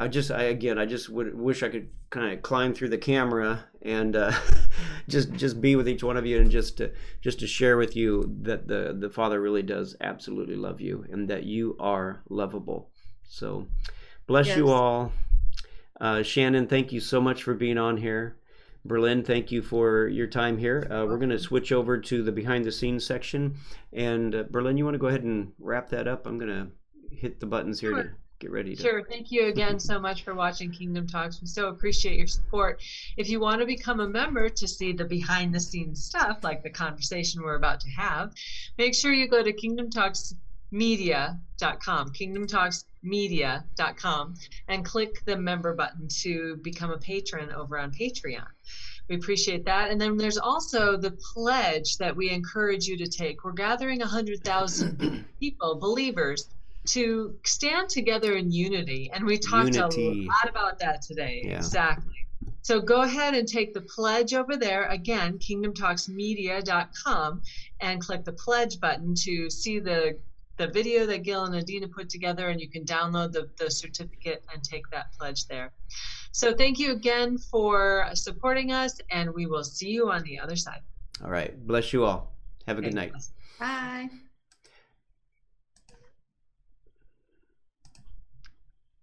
I 0.00 0.08
just, 0.08 0.30
I 0.30 0.44
again, 0.44 0.78
I 0.78 0.86
just 0.86 1.08
would 1.08 1.34
wish 1.34 1.62
I 1.62 1.68
could 1.68 1.88
kind 2.10 2.32
of 2.32 2.42
climb 2.42 2.74
through 2.74 2.88
the 2.88 2.98
camera 2.98 3.64
and 3.82 4.16
uh, 4.16 4.32
just 5.08 5.32
just 5.32 5.60
be 5.60 5.76
with 5.76 5.88
each 5.88 6.02
one 6.02 6.16
of 6.16 6.26
you 6.26 6.38
and 6.38 6.50
just 6.50 6.78
to 6.78 6.92
just 7.20 7.40
to 7.40 7.46
share 7.46 7.76
with 7.76 7.94
you 7.94 8.36
that 8.42 8.66
the 8.66 8.96
the 8.98 9.10
Father 9.10 9.40
really 9.40 9.62
does 9.62 9.96
absolutely 10.00 10.56
love 10.56 10.80
you 10.80 11.04
and 11.10 11.28
that 11.28 11.44
you 11.44 11.76
are 11.78 12.22
lovable. 12.28 12.90
So. 13.24 13.66
Bless 14.30 14.56
you 14.56 14.68
all. 14.68 15.12
Uh, 16.00 16.22
Shannon, 16.22 16.68
thank 16.68 16.92
you 16.92 17.00
so 17.00 17.20
much 17.20 17.42
for 17.42 17.52
being 17.52 17.78
on 17.78 17.96
here. 17.96 18.36
Berlin, 18.84 19.24
thank 19.24 19.50
you 19.50 19.60
for 19.60 20.06
your 20.06 20.28
time 20.28 20.56
here. 20.56 20.86
Uh, 20.88 21.04
we're 21.04 21.18
going 21.18 21.30
to 21.30 21.38
switch 21.40 21.72
over 21.72 21.98
to 21.98 22.22
the 22.22 22.30
behind 22.30 22.64
the 22.64 22.70
scenes 22.70 23.04
section. 23.04 23.56
And 23.92 24.32
uh, 24.32 24.44
Berlin, 24.48 24.76
you 24.76 24.84
want 24.84 24.94
to 24.94 25.00
go 25.00 25.08
ahead 25.08 25.24
and 25.24 25.50
wrap 25.58 25.88
that 25.88 26.06
up? 26.06 26.28
I'm 26.28 26.38
going 26.38 26.48
to 26.48 26.68
hit 27.12 27.40
the 27.40 27.46
buttons 27.46 27.80
here 27.80 27.90
to 27.90 28.02
Sure. 28.02 28.16
Get 28.40 28.50
ready 28.50 28.74
to. 28.74 28.82
Sure. 28.82 29.04
Thank 29.04 29.30
you 29.30 29.46
again 29.46 29.78
so 29.78 30.00
much 30.00 30.24
for 30.24 30.34
watching 30.34 30.72
Kingdom 30.72 31.06
Talks. 31.06 31.40
We 31.40 31.46
so 31.46 31.68
appreciate 31.68 32.18
your 32.18 32.26
support. 32.26 32.82
If 33.16 33.28
you 33.28 33.38
want 33.38 33.60
to 33.60 33.66
become 33.66 34.00
a 34.00 34.08
member 34.08 34.48
to 34.48 34.66
see 34.66 34.92
the 34.92 35.04
behind 35.04 35.54
the 35.54 35.60
scenes 35.60 36.04
stuff, 36.04 36.42
like 36.42 36.62
the 36.62 36.70
conversation 36.70 37.42
we're 37.42 37.56
about 37.56 37.80
to 37.80 37.90
have, 37.90 38.32
make 38.78 38.94
sure 38.94 39.12
you 39.12 39.28
go 39.28 39.42
to 39.42 39.52
Kingdom 39.52 39.90
Talks 39.90 40.34
kingdomtalksmedia.com, 40.72 42.12
kingdomtalksmedia.com, 42.12 44.34
and 44.68 44.84
click 44.84 45.24
the 45.24 45.36
member 45.36 45.74
button 45.74 46.06
to 46.08 46.56
become 46.62 46.90
a 46.90 46.98
patron 46.98 47.52
over 47.52 47.78
on 47.78 47.92
Patreon. 47.92 48.46
We 49.08 49.16
appreciate 49.16 49.64
that. 49.64 49.90
And 49.90 50.00
then 50.00 50.16
there's 50.16 50.38
also 50.38 50.96
the 50.96 51.10
pledge 51.10 51.98
that 51.98 52.14
we 52.14 52.30
encourage 52.30 52.86
you 52.86 52.96
to 52.98 53.08
take. 53.08 53.42
We're 53.42 53.50
gathering 53.52 53.98
100,000 53.98 55.24
people, 55.40 55.80
believers, 55.80 56.48
to 56.86 57.36
stand 57.44 57.88
together 57.88 58.34
in 58.36 58.50
unity. 58.50 59.08
And 59.12 59.24
we 59.24 59.38
talked 59.38 59.74
Unity. 59.74 60.26
a 60.26 60.28
lot 60.28 60.48
about 60.48 60.78
that 60.80 61.02
today. 61.02 61.42
Yeah. 61.44 61.58
Exactly. 61.58 62.14
So 62.62 62.80
go 62.80 63.02
ahead 63.02 63.34
and 63.34 63.46
take 63.48 63.74
the 63.74 63.82
pledge 63.82 64.34
over 64.34 64.56
there. 64.56 64.86
Again, 64.86 65.38
kingdomtalksmedia.com 65.38 67.42
and 67.80 68.00
click 68.00 68.24
the 68.24 68.32
pledge 68.32 68.80
button 68.80 69.14
to 69.16 69.50
see 69.50 69.78
the 69.78 70.18
the 70.56 70.66
video 70.68 71.06
that 71.06 71.22
Gil 71.22 71.44
and 71.44 71.54
Adina 71.54 71.86
put 71.88 72.10
together, 72.10 72.48
and 72.50 72.60
you 72.60 72.68
can 72.68 72.84
download 72.84 73.32
the, 73.32 73.48
the 73.58 73.70
certificate 73.70 74.44
and 74.52 74.62
take 74.62 74.86
that 74.90 75.10
pledge 75.18 75.46
there. 75.46 75.72
So 76.32 76.54
thank 76.54 76.78
you 76.78 76.92
again 76.92 77.38
for 77.38 78.10
supporting 78.12 78.70
us, 78.70 79.00
and 79.10 79.32
we 79.32 79.46
will 79.46 79.64
see 79.64 79.88
you 79.88 80.10
on 80.10 80.22
the 80.22 80.38
other 80.38 80.56
side. 80.56 80.82
All 81.24 81.30
right. 81.30 81.58
Bless 81.66 81.94
you 81.94 82.04
all. 82.04 82.34
Have 82.66 82.76
a 82.78 82.82
good 82.82 82.92
night. 82.92 83.12
Bye. 83.58 84.10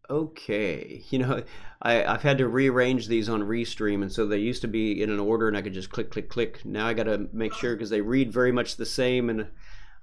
Okay. 0.09 1.03
You 1.09 1.19
know, 1.19 1.43
I, 1.81 2.03
I've 2.03 2.21
had 2.21 2.37
to 2.39 2.47
rearrange 2.47 3.07
these 3.07 3.29
on 3.29 3.41
Restream, 3.41 4.01
and 4.01 4.11
so 4.11 4.25
they 4.25 4.37
used 4.37 4.61
to 4.61 4.67
be 4.67 5.01
in 5.01 5.09
an 5.09 5.19
order, 5.19 5.47
and 5.47 5.55
I 5.57 5.61
could 5.61 5.73
just 5.73 5.89
click, 5.89 6.11
click, 6.11 6.29
click. 6.29 6.65
Now 6.65 6.87
I 6.87 6.93
got 6.93 7.03
to 7.03 7.27
make 7.33 7.53
sure 7.53 7.75
because 7.75 7.89
they 7.89 8.01
read 8.01 8.31
very 8.31 8.51
much 8.51 8.77
the 8.77 8.85
same, 8.85 9.29
and 9.29 9.47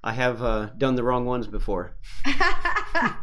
I 0.02 0.12
have 0.12 0.42
uh, 0.42 0.70
done 0.78 0.94
the 0.94 1.02
wrong 1.02 1.24
ones 1.24 1.46
before. 1.46 1.96
that 2.24 3.16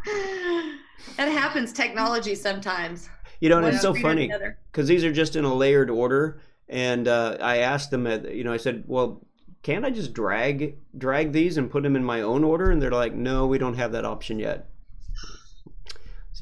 happens 1.16 1.72
technology 1.72 2.34
sometimes. 2.34 3.08
You 3.40 3.48
know, 3.48 3.56
and 3.56 3.64
One 3.64 3.74
it's 3.74 3.82
so 3.82 3.94
funny 3.94 4.30
because 4.70 4.86
these 4.86 5.04
are 5.04 5.12
just 5.12 5.34
in 5.34 5.44
a 5.44 5.54
layered 5.54 5.90
order, 5.90 6.40
and 6.68 7.08
uh, 7.08 7.38
I 7.40 7.58
asked 7.58 7.90
them, 7.90 8.06
at, 8.06 8.34
you 8.34 8.44
know, 8.44 8.52
I 8.52 8.56
said, 8.56 8.84
well, 8.86 9.24
can't 9.62 9.84
I 9.84 9.90
just 9.90 10.12
drag 10.12 10.76
drag 10.96 11.32
these 11.32 11.56
and 11.56 11.70
put 11.70 11.82
them 11.82 11.96
in 11.96 12.04
my 12.04 12.20
own 12.20 12.44
order? 12.44 12.70
And 12.70 12.82
they're 12.82 12.90
like, 12.90 13.14
no, 13.14 13.46
we 13.46 13.58
don't 13.58 13.74
have 13.74 13.92
that 13.92 14.04
option 14.04 14.38
yet. 14.38 14.68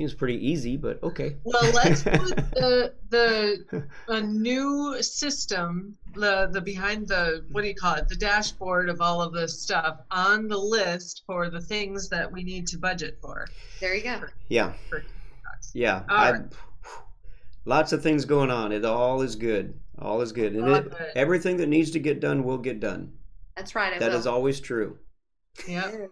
Seems 0.00 0.14
pretty 0.14 0.48
easy, 0.48 0.78
but 0.78 0.98
okay. 1.02 1.36
Well, 1.44 1.60
let's 1.74 2.02
put 2.04 2.34
the 2.54 2.94
the 3.10 3.84
a 4.08 4.22
new 4.22 4.96
system, 5.02 5.94
the 6.14 6.48
the 6.50 6.62
behind 6.62 7.06
the 7.08 7.44
what 7.50 7.60
do 7.60 7.68
you 7.68 7.74
call 7.74 7.96
it, 7.96 8.08
the 8.08 8.16
dashboard 8.16 8.88
of 8.88 9.02
all 9.02 9.20
of 9.20 9.34
this 9.34 9.60
stuff 9.60 9.98
on 10.10 10.48
the 10.48 10.56
list 10.56 11.22
for 11.26 11.50
the 11.50 11.60
things 11.60 12.08
that 12.08 12.32
we 12.32 12.42
need 12.42 12.66
to 12.68 12.78
budget 12.78 13.18
for. 13.20 13.46
There 13.78 13.94
you 13.94 14.02
go. 14.02 14.22
Yeah, 14.48 14.72
For- 14.88 15.04
yeah. 15.74 16.04
All 16.08 16.16
I, 16.16 16.30
right. 16.30 16.42
Lots 17.66 17.92
of 17.92 18.02
things 18.02 18.24
going 18.24 18.50
on. 18.50 18.72
It 18.72 18.86
all 18.86 19.20
is 19.20 19.36
good. 19.36 19.78
All 19.98 20.22
is 20.22 20.32
good, 20.32 20.54
and 20.54 20.66
Love 20.72 20.86
it, 20.86 20.92
it. 20.98 21.12
everything 21.14 21.58
that 21.58 21.68
needs 21.68 21.90
to 21.90 21.98
get 21.98 22.20
done 22.20 22.42
will 22.42 22.56
get 22.56 22.80
done. 22.80 23.12
That's 23.54 23.74
right. 23.74 23.92
I 23.92 23.98
That 23.98 24.12
will. 24.12 24.18
is 24.18 24.26
always 24.26 24.60
true. 24.60 24.96
Yep. 25.68 26.10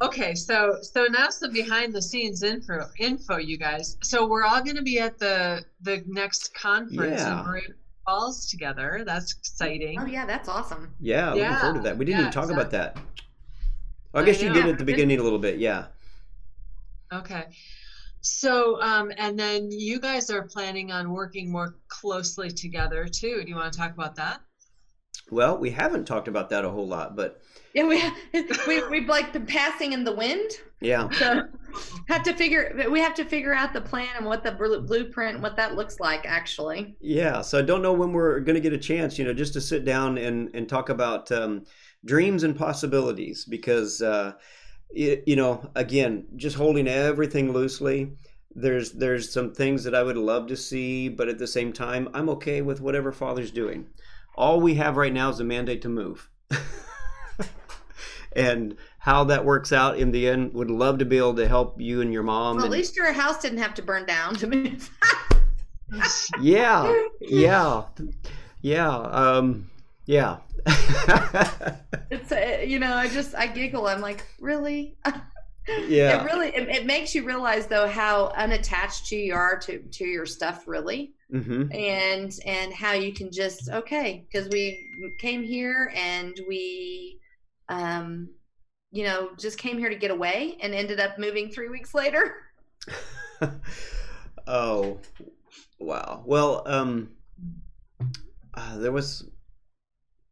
Okay, 0.00 0.34
so 0.34 0.78
so 0.82 1.04
now 1.04 1.28
some 1.30 1.52
behind 1.52 1.92
the 1.92 2.02
scenes 2.02 2.42
info 2.42 2.88
info, 2.98 3.36
you 3.36 3.56
guys. 3.56 3.96
So 4.02 4.26
we're 4.26 4.44
all 4.44 4.62
going 4.62 4.76
to 4.76 4.82
be 4.82 4.98
at 4.98 5.18
the 5.18 5.64
the 5.82 6.02
next 6.06 6.54
conference 6.54 7.20
Yeah. 7.20 7.40
in 7.40 7.46
Moravian 7.46 7.74
Falls 8.04 8.46
together. 8.50 9.02
That's 9.06 9.32
exciting. 9.36 10.00
Oh 10.00 10.06
yeah, 10.06 10.26
that's 10.26 10.48
awesome. 10.48 10.92
Yeah, 11.00 11.26
looking 11.28 11.42
Yeah, 11.42 11.60
forward 11.60 11.76
to 11.76 11.82
that. 11.82 11.96
We 11.96 12.04
didn't 12.04 12.18
yeah, 12.18 12.22
even 12.22 12.32
talk 12.32 12.46
so- 12.48 12.54
about 12.54 12.70
that. 12.72 12.96
Well, 14.12 14.22
I 14.22 14.26
I 14.26 14.26
guess 14.26 14.42
you 14.42 14.52
did 14.52 14.66
at 14.66 14.78
the 14.78 14.84
beginning 14.84 15.20
a 15.20 15.22
little 15.22 15.38
bit. 15.38 15.58
Yeah. 15.58 15.86
Okay. 17.12 17.44
So, 18.20 18.80
um, 18.82 19.10
and 19.16 19.38
then 19.38 19.70
you 19.70 19.98
guys 20.00 20.30
are 20.30 20.42
planning 20.42 20.92
on 20.92 21.10
working 21.12 21.50
more 21.50 21.76
closely 21.88 22.50
together 22.50 23.06
too. 23.06 23.42
Do 23.42 23.48
you 23.48 23.56
want 23.56 23.72
to 23.72 23.78
talk 23.78 23.92
about 23.92 24.14
that? 24.16 24.40
Well, 25.32 25.58
we 25.58 25.70
haven't 25.70 26.04
talked 26.04 26.28
about 26.28 26.50
that 26.50 26.64
a 26.64 26.70
whole 26.70 26.86
lot, 26.86 27.16
but 27.16 27.40
Yeah, 27.74 27.86
we 27.88 28.02
we 28.66 28.82
we've 28.88 29.08
like 29.08 29.32
been 29.32 29.46
passing 29.46 29.92
in 29.92 30.04
the 30.04 30.14
wind. 30.14 30.50
yeah. 30.80 31.08
So 31.18 31.42
have 32.08 32.22
to 32.24 32.34
figure 32.34 32.86
we 32.90 33.00
have 33.00 33.14
to 33.14 33.24
figure 33.24 33.54
out 33.54 33.72
the 33.72 33.80
plan 33.80 34.08
and 34.16 34.26
what 34.26 34.44
the 34.44 34.52
blueprint 34.52 35.40
what 35.40 35.56
that 35.56 35.74
looks 35.74 35.98
like 36.00 36.26
actually. 36.26 36.96
Yeah, 37.00 37.42
so 37.42 37.58
I 37.58 37.62
don't 37.62 37.82
know 37.82 37.92
when 37.92 38.12
we're 38.12 38.40
going 38.40 38.54
to 38.54 38.60
get 38.60 38.72
a 38.72 38.78
chance, 38.78 39.18
you 39.18 39.24
know, 39.24 39.34
just 39.34 39.52
to 39.54 39.60
sit 39.60 39.84
down 39.84 40.18
and, 40.18 40.50
and 40.54 40.68
talk 40.68 40.88
about 40.88 41.30
um, 41.32 41.64
dreams 42.04 42.44
and 42.44 42.56
possibilities 42.56 43.44
because, 43.44 44.00
uh, 44.00 44.32
y 44.94 45.22
you 45.26 45.36
know, 45.36 45.70
again, 45.76 46.26
just 46.36 46.56
holding 46.56 46.88
everything 46.88 47.52
loosely. 47.52 48.12
There's 48.54 48.92
there's 48.92 49.32
some 49.32 49.52
things 49.54 49.84
that 49.84 49.94
I 49.94 50.02
would 50.02 50.16
love 50.18 50.46
to 50.48 50.56
see, 50.56 51.08
but 51.08 51.28
at 51.28 51.38
the 51.38 51.46
same 51.46 51.72
time, 51.72 52.08
I'm 52.14 52.28
okay 52.30 52.62
with 52.62 52.80
whatever 52.80 53.12
Father's 53.12 53.50
doing. 53.50 53.88
All 54.34 54.60
we 54.60 54.74
have 54.74 54.96
right 54.96 55.12
now 55.12 55.28
is 55.30 55.40
a 55.40 55.44
mandate 55.44 55.82
to 55.82 55.88
move. 55.88 56.28
and 58.34 58.76
how 58.98 59.24
that 59.24 59.44
works 59.44 59.72
out 59.72 59.98
in 59.98 60.12
the 60.12 60.28
end, 60.28 60.54
would 60.54 60.70
love 60.70 60.98
to 60.98 61.04
be 61.04 61.18
able 61.18 61.34
to 61.34 61.48
help 61.48 61.80
you 61.80 62.00
and 62.00 62.12
your 62.12 62.22
mom. 62.22 62.56
Well, 62.56 62.64
at 62.64 62.66
and- 62.66 62.72
least 62.72 62.96
your 62.96 63.12
house 63.12 63.42
didn't 63.42 63.58
have 63.58 63.74
to 63.74 63.82
burn 63.82 64.06
down 64.06 64.34
to 64.36 64.46
move. 64.46 64.90
yeah 66.40 67.02
yeah 67.20 67.82
yeah 68.62 68.96
um 68.96 69.70
yeah 70.06 70.38
it's 72.10 72.32
uh, 72.32 72.62
you 72.66 72.78
know 72.78 72.94
I 72.94 73.08
just 73.08 73.34
I 73.34 73.46
giggle. 73.46 73.86
I'm 73.86 74.00
like 74.00 74.26
really. 74.40 74.96
yeah 75.86 76.22
It 76.22 76.24
really 76.24 76.48
it, 76.48 76.68
it 76.68 76.86
makes 76.86 77.14
you 77.14 77.24
realize 77.26 77.66
though 77.66 77.86
how 77.86 78.28
unattached 78.36 79.12
you 79.12 79.34
are 79.34 79.58
to 79.60 79.78
to 79.80 80.04
your 80.06 80.24
stuff 80.26 80.66
really. 80.66 81.12
Hmm 81.32 81.72
and 81.72 82.38
and 82.44 82.74
how 82.74 82.92
you 82.92 83.12
can 83.12 83.32
just 83.32 83.70
okay 83.70 84.26
because 84.30 84.48
we 84.50 84.90
came 85.18 85.42
here 85.42 85.90
and 85.96 86.38
we 86.46 87.18
um 87.70 88.28
you 88.90 89.02
know 89.02 89.30
just 89.38 89.56
came 89.56 89.78
here 89.78 89.88
to 89.88 89.96
get 89.96 90.10
away 90.10 90.58
and 90.60 90.74
ended 90.74 91.00
up 91.00 91.18
moving 91.18 91.50
three 91.50 91.68
weeks 91.68 91.94
later. 91.94 92.34
Oh 94.46 94.98
wow. 95.78 96.22
Well 96.26 96.62
um 96.66 97.10
uh, 98.54 98.78
there 98.78 98.92
was 98.92 99.24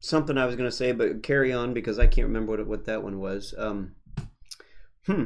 something 0.01 0.39
i 0.39 0.47
was 0.47 0.57
going 0.57 0.69
to 0.69 0.75
say 0.75 0.93
but 0.93 1.23
carry 1.23 1.53
on 1.53 1.75
because 1.75 1.99
i 1.99 2.07
can't 2.07 2.27
remember 2.27 2.57
what, 2.57 2.67
what 2.67 2.85
that 2.87 3.03
one 3.03 3.21
was. 3.21 3.55
Um 3.57 3.95
hmm. 5.07 5.25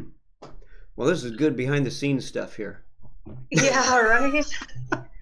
Well 0.96 1.08
this 1.08 1.24
is 1.24 1.30
good 1.32 1.56
behind 1.56 1.86
the 1.86 1.90
scenes 1.90 2.26
stuff 2.26 2.56
here. 2.56 2.84
Yeah, 3.50 3.98
right. 3.98 4.44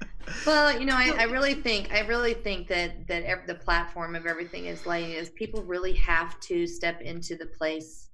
well 0.47 0.79
you 0.79 0.87
know 0.87 0.97
I, 0.97 1.15
I 1.19 1.23
really 1.25 1.55
think 1.55 1.93
i 1.93 2.01
really 2.01 2.35
think 2.35 2.69
that 2.69 3.07
that 3.09 3.25
ev- 3.25 3.47
the 3.47 3.55
platform 3.55 4.15
of 4.15 4.27
everything 4.27 4.67
is 4.67 4.87
laying 4.87 5.13
is 5.13 5.31
people 5.31 5.63
really 5.63 5.95
have 5.95 6.39
to 6.41 6.67
step 6.67 7.01
into 7.01 7.37
the 7.37 7.47
place 7.47 8.11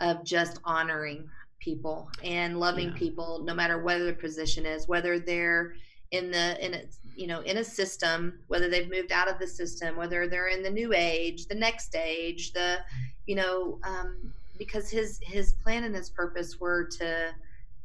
of 0.00 0.24
just 0.24 0.60
honoring 0.64 1.28
people 1.60 2.10
and 2.22 2.60
loving 2.60 2.88
Yeah. 2.90 2.98
people 2.98 3.42
no 3.44 3.54
matter 3.54 3.82
whether 3.82 4.04
their 4.04 4.14
position 4.14 4.64
is 4.66 4.86
whether 4.88 5.18
they're 5.18 5.74
in 6.12 6.30
the 6.30 6.64
in 6.64 6.74
a 6.74 6.82
you 7.16 7.26
know 7.26 7.40
in 7.40 7.58
a 7.58 7.64
system 7.64 8.38
whether 8.46 8.68
they've 8.70 8.90
moved 8.90 9.12
out 9.12 9.28
of 9.28 9.38
the 9.38 9.46
system 9.46 9.96
whether 9.96 10.28
they're 10.28 10.48
in 10.48 10.62
the 10.62 10.70
new 10.70 10.92
age 10.94 11.46
the 11.46 11.54
next 11.54 11.94
age 11.96 12.52
the 12.52 12.78
you 13.26 13.34
know 13.34 13.78
um, 13.84 14.32
because 14.56 14.88
his 14.90 15.20
his 15.22 15.52
plan 15.64 15.84
and 15.84 15.94
his 15.94 16.10
purpose 16.10 16.58
were 16.60 16.84
to 16.98 17.30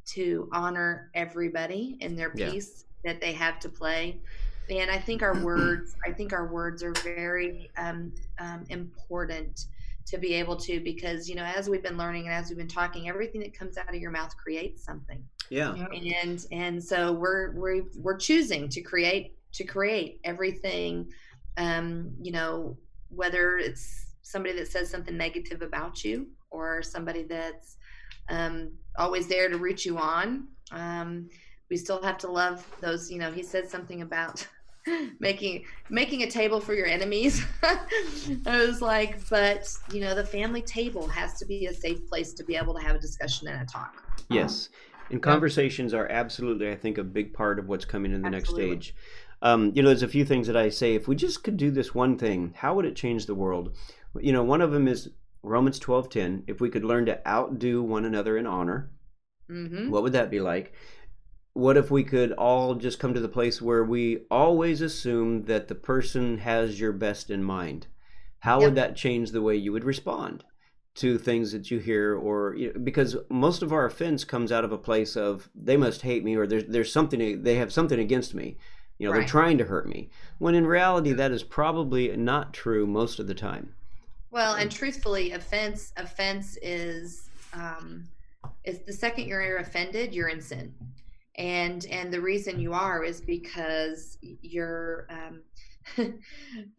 to 0.06 0.48
honor 0.54 1.10
everybody 1.16 1.98
in 2.02 2.16
their 2.16 2.30
piece 2.52 2.86
that 3.04 3.22
they 3.22 3.34
have 3.34 3.60
to 3.60 3.70
play. 3.70 4.20
And 4.70 4.90
i 4.90 4.98
think 4.98 5.22
our 5.22 5.38
words 5.44 5.98
i 6.06 6.12
think 6.12 6.32
our 6.32 6.48
words 6.48 6.84
are 6.84 6.94
very 6.94 7.70
um, 7.78 8.14
um, 8.40 8.64
important 8.70 9.66
to 10.06 10.18
be 10.18 10.34
able 10.34 10.56
to 10.58 10.80
because 10.80 11.30
you 11.30 11.36
know 11.36 11.44
as 11.44 11.70
we've 11.70 11.84
been 11.84 11.98
learning 11.98 12.26
and 12.26 12.34
as 12.34 12.50
we've 12.50 12.58
been 12.58 12.68
talking 12.68 13.10
everything 13.10 13.42
that 13.42 13.54
comes 13.54 13.78
out 13.78 13.90
of 13.90 13.96
your 13.96 14.12
mouth 14.12 14.36
creates 14.38 14.84
something. 14.84 15.24
Yeah. 15.50 15.74
And 15.74 16.46
and 16.52 16.84
so 16.84 17.12
we're 17.14 17.52
we're 17.52 17.84
we're 17.98 18.18
choosing 18.18 18.70
to 18.70 18.82
create 18.82 19.36
to 19.54 19.64
create 19.64 20.20
everything 20.24 21.12
um 21.58 22.12
you 22.20 22.32
know 22.32 22.76
whether 23.10 23.58
it's 23.58 24.16
somebody 24.24 24.58
that 24.58 24.68
says 24.68 24.90
something 24.90 25.16
negative 25.16 25.62
about 25.62 26.04
you 26.04 26.28
or 26.50 26.82
somebody 26.82 27.24
that's 27.24 27.78
um 28.30 28.72
always 28.98 29.28
there 29.28 29.50
to 29.50 29.58
root 29.58 29.86
you 29.86 29.98
on 29.98 30.48
um 30.72 31.30
we 31.74 31.78
still 31.78 32.00
have 32.04 32.20
to 32.20 32.28
love 32.32 32.64
those 32.82 33.10
you 33.10 33.18
know 33.18 33.32
he 33.32 33.42
said 33.42 33.68
something 33.68 34.04
about 34.04 34.48
making 35.20 35.66
making 35.90 36.22
a 36.22 36.30
table 36.30 36.62
for 36.62 36.76
your 36.76 36.86
enemies 36.86 37.44
i 38.46 38.58
was 38.68 38.80
like 38.80 39.28
but 39.28 39.68
you 39.92 40.00
know 40.00 40.14
the 40.14 40.24
family 40.24 40.62
table 40.62 41.08
has 41.08 41.34
to 41.40 41.46
be 41.48 41.66
a 41.66 41.74
safe 41.74 42.08
place 42.08 42.34
to 42.34 42.44
be 42.44 42.56
able 42.56 42.76
to 42.76 42.82
have 42.84 42.96
a 42.96 43.00
discussion 43.00 43.48
and 43.48 43.60
a 43.64 43.66
talk 43.66 44.04
Yes. 44.30 44.70
And 45.10 45.22
conversations 45.22 45.94
are 45.94 46.08
absolutely, 46.08 46.72
I 46.72 46.76
think, 46.76 46.98
a 46.98 47.04
big 47.04 47.34
part 47.34 47.60
of 47.60 47.68
what's 47.68 47.86
coming 47.86 48.14
in 48.14 48.24
the 48.24 48.28
Absolutely. 48.28 48.38
next 48.38 48.50
stage. 48.50 48.96
Um, 49.42 49.72
you 49.76 49.84
know, 49.84 49.90
there's 49.90 50.04
a 50.04 50.08
few 50.08 50.26
things 50.26 50.48
that 50.48 50.58
I 50.58 50.70
say, 50.70 50.96
if 50.96 51.08
we 51.08 51.16
just 51.16 51.44
could 51.44 51.58
do 51.58 51.72
this 51.72 51.94
one 51.94 52.18
thing, 52.18 52.54
how 52.58 52.76
would 52.76 52.86
it 52.86 52.96
change 52.96 53.26
the 53.26 53.36
world? 53.36 53.76
You 54.20 54.32
know, 54.32 54.44
one 54.44 54.62
of 54.62 54.72
them 54.72 54.88
is 54.88 55.10
Romans 55.44 55.80
12:10. 55.80 56.44
If 56.48 56.62
we 56.62 56.70
could 56.70 56.86
learn 56.86 57.06
to 57.08 57.28
outdo 57.28 57.84
one 57.84 58.06
another 58.06 58.38
in 58.38 58.48
honor, 58.48 58.92
hmm 59.50 59.92
what 59.92 60.04
would 60.04 60.14
that 60.14 60.32
be 60.32 60.40
like? 60.40 60.74
What 61.54 61.78
if 61.78 61.92
we 61.92 62.04
could 62.04 62.32
all 62.32 62.76
just 62.76 63.00
come 63.00 63.14
to 63.14 63.20
the 63.20 63.30
place 63.30 63.62
where 63.62 63.84
we 63.84 64.26
always 64.32 64.82
assume 64.82 65.46
that 65.46 65.68
the 65.68 65.76
person 65.76 66.40
has 66.40 66.80
your 66.80 66.92
best 66.92 67.30
in 67.30 67.44
mind? 67.44 67.88
How 68.40 68.60
would 68.60 68.76
that 68.76 68.96
change 68.96 69.32
the 69.32 69.42
way 69.42 69.56
you 69.56 69.72
would 69.72 69.84
respond 69.84 70.44
to 70.96 71.18
things 71.18 71.52
that 71.52 71.72
you 71.72 71.80
hear 71.80 72.16
or 72.16 72.56
you 72.56 72.72
know, 72.72 72.80
because 72.80 73.16
most 73.30 73.64
of 73.64 73.74
our 73.74 73.86
offense 73.86 74.24
comes 74.24 74.52
out 74.52 74.64
of 74.64 74.72
a 74.72 74.78
place 74.78 75.16
of 75.16 75.50
they 75.56 75.76
must 75.78 76.04
hate 76.04 76.24
me 76.24 76.36
or 76.36 76.46
there's 76.46 76.66
there's 76.66 76.92
something 76.92 77.42
they 77.42 77.56
have 77.56 77.74
something 77.74 78.00
against 78.00 78.34
me. 78.34 78.58
You 79.00 79.08
know, 79.08 79.14
they're 79.14 79.26
trying 79.26 79.58
to 79.58 79.66
hurt 79.66 79.88
me. 79.88 80.10
When 80.38 80.56
in 80.56 80.68
reality 80.68 81.14
that 81.14 81.32
is 81.32 81.44
probably 81.44 82.16
not 82.16 82.54
true 82.54 82.86
most 82.86 83.20
of 83.20 83.28
the 83.28 83.34
time. 83.34 83.74
Well, 84.30 84.56
and 84.56 84.72
truthfully, 84.72 85.32
offense 85.32 85.94
offense 85.98 86.58
is 86.62 87.30
um, 87.54 88.04
is 88.64 88.80
the 88.80 88.94
second 88.94 89.28
you're 89.28 89.58
offended, 89.58 90.14
you're 90.14 90.30
in 90.30 90.42
sin, 90.42 90.74
and 91.36 91.86
and 91.86 92.14
the 92.14 92.22
reason 92.22 92.60
you 92.60 92.74
are 92.74 93.04
is 93.04 93.22
because 93.22 94.18
you're 94.22 95.08
um, 95.10 95.42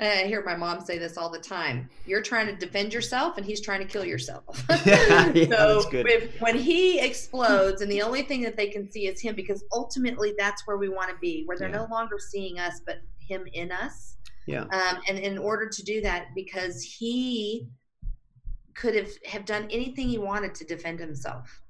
I 0.00 0.24
hear 0.26 0.42
my 0.44 0.56
mom 0.56 0.80
say 0.80 0.98
this 0.98 1.16
all 1.16 1.30
the 1.30 1.38
time. 1.38 1.88
You're 2.06 2.22
trying 2.22 2.46
to 2.46 2.54
defend 2.54 2.92
yourself, 2.92 3.36
and 3.36 3.44
he's 3.44 3.60
trying 3.60 3.80
to 3.80 3.86
kill 3.86 4.04
yourself. 4.04 4.64
yeah, 4.86 5.30
yeah, 5.34 5.46
so 5.48 5.82
if, 5.92 6.40
when 6.40 6.56
he 6.56 7.00
explodes, 7.00 7.82
and 7.82 7.90
the 7.90 8.02
only 8.02 8.22
thing 8.22 8.42
that 8.42 8.56
they 8.56 8.68
can 8.68 8.90
see 8.90 9.06
is 9.06 9.20
him, 9.20 9.34
because 9.34 9.64
ultimately 9.72 10.34
that's 10.38 10.66
where 10.66 10.78
we 10.78 10.88
want 10.88 11.10
to 11.10 11.16
be, 11.20 11.42
where 11.44 11.58
they're 11.58 11.68
Yeah. 11.68 11.84
no 11.84 11.86
longer 11.90 12.18
seeing 12.18 12.58
us, 12.58 12.80
but 12.86 12.96
him 13.18 13.46
in 13.52 13.72
us. 13.72 14.16
Yeah. 14.46 14.62
Um, 14.62 15.00
and 15.08 15.18
in 15.18 15.38
order 15.38 15.68
to 15.68 15.82
do 15.84 16.00
that, 16.02 16.28
because 16.34 16.82
he 16.82 17.68
could 18.74 18.94
have 18.94 19.10
have 19.24 19.44
done 19.44 19.68
anything 19.70 20.08
he 20.08 20.18
wanted 20.18 20.54
to 20.56 20.64
defend 20.64 20.98
himself, 20.98 21.62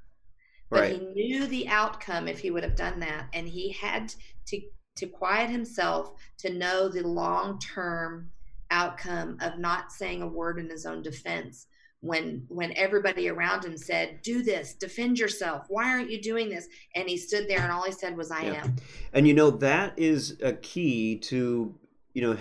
but 0.71 0.81
Right. 0.81 0.93
he 0.93 0.99
knew 0.99 1.47
the 1.47 1.69
outcome 1.69 2.29
if 2.29 2.39
he 2.39 2.51
would 2.51 2.65
have 2.65 2.77
done 2.77 3.01
that, 3.01 3.29
and 3.33 3.49
he 3.49 3.73
had 3.73 4.13
to 4.47 4.61
to 4.97 5.07
quiet 5.07 5.51
himself 5.51 6.13
to 6.39 6.51
know 6.53 6.89
the 6.89 7.03
long 7.07 7.59
term 7.59 8.31
outcome 8.71 9.37
of 9.41 9.59
not 9.59 9.93
saying 9.93 10.23
a 10.23 10.27
word 10.29 10.59
in 10.59 10.69
his 10.71 10.87
own 10.87 11.03
defense 11.03 11.67
when 12.01 12.45
when 12.49 12.73
everybody 12.77 13.29
around 13.29 13.65
him 13.65 13.77
said 13.77 14.21
do 14.23 14.43
this 14.43 14.75
defend 14.75 15.19
yourself 15.19 15.65
why 15.69 15.89
aren't 15.91 16.11
you 16.11 16.21
doing 16.21 16.49
this 16.49 16.69
and 16.95 17.09
he 17.09 17.17
stood 17.17 17.49
there 17.49 17.63
and 17.63 17.73
all 17.73 17.83
he 17.85 17.93
said 17.93 18.17
was 18.17 18.31
i 18.31 18.43
Yeah. 18.43 18.65
am 18.65 18.77
And 19.13 19.27
you 19.29 19.35
know 19.35 19.51
that 19.51 19.95
is 19.99 20.37
a 20.43 20.53
key 20.53 21.17
to 21.21 21.75
you 22.15 22.23
know 22.23 22.37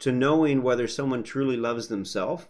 to 0.00 0.12
knowing 0.12 0.62
whether 0.62 0.86
someone 0.86 1.22
truly 1.22 1.56
loves 1.56 1.88
themselves. 1.88 2.46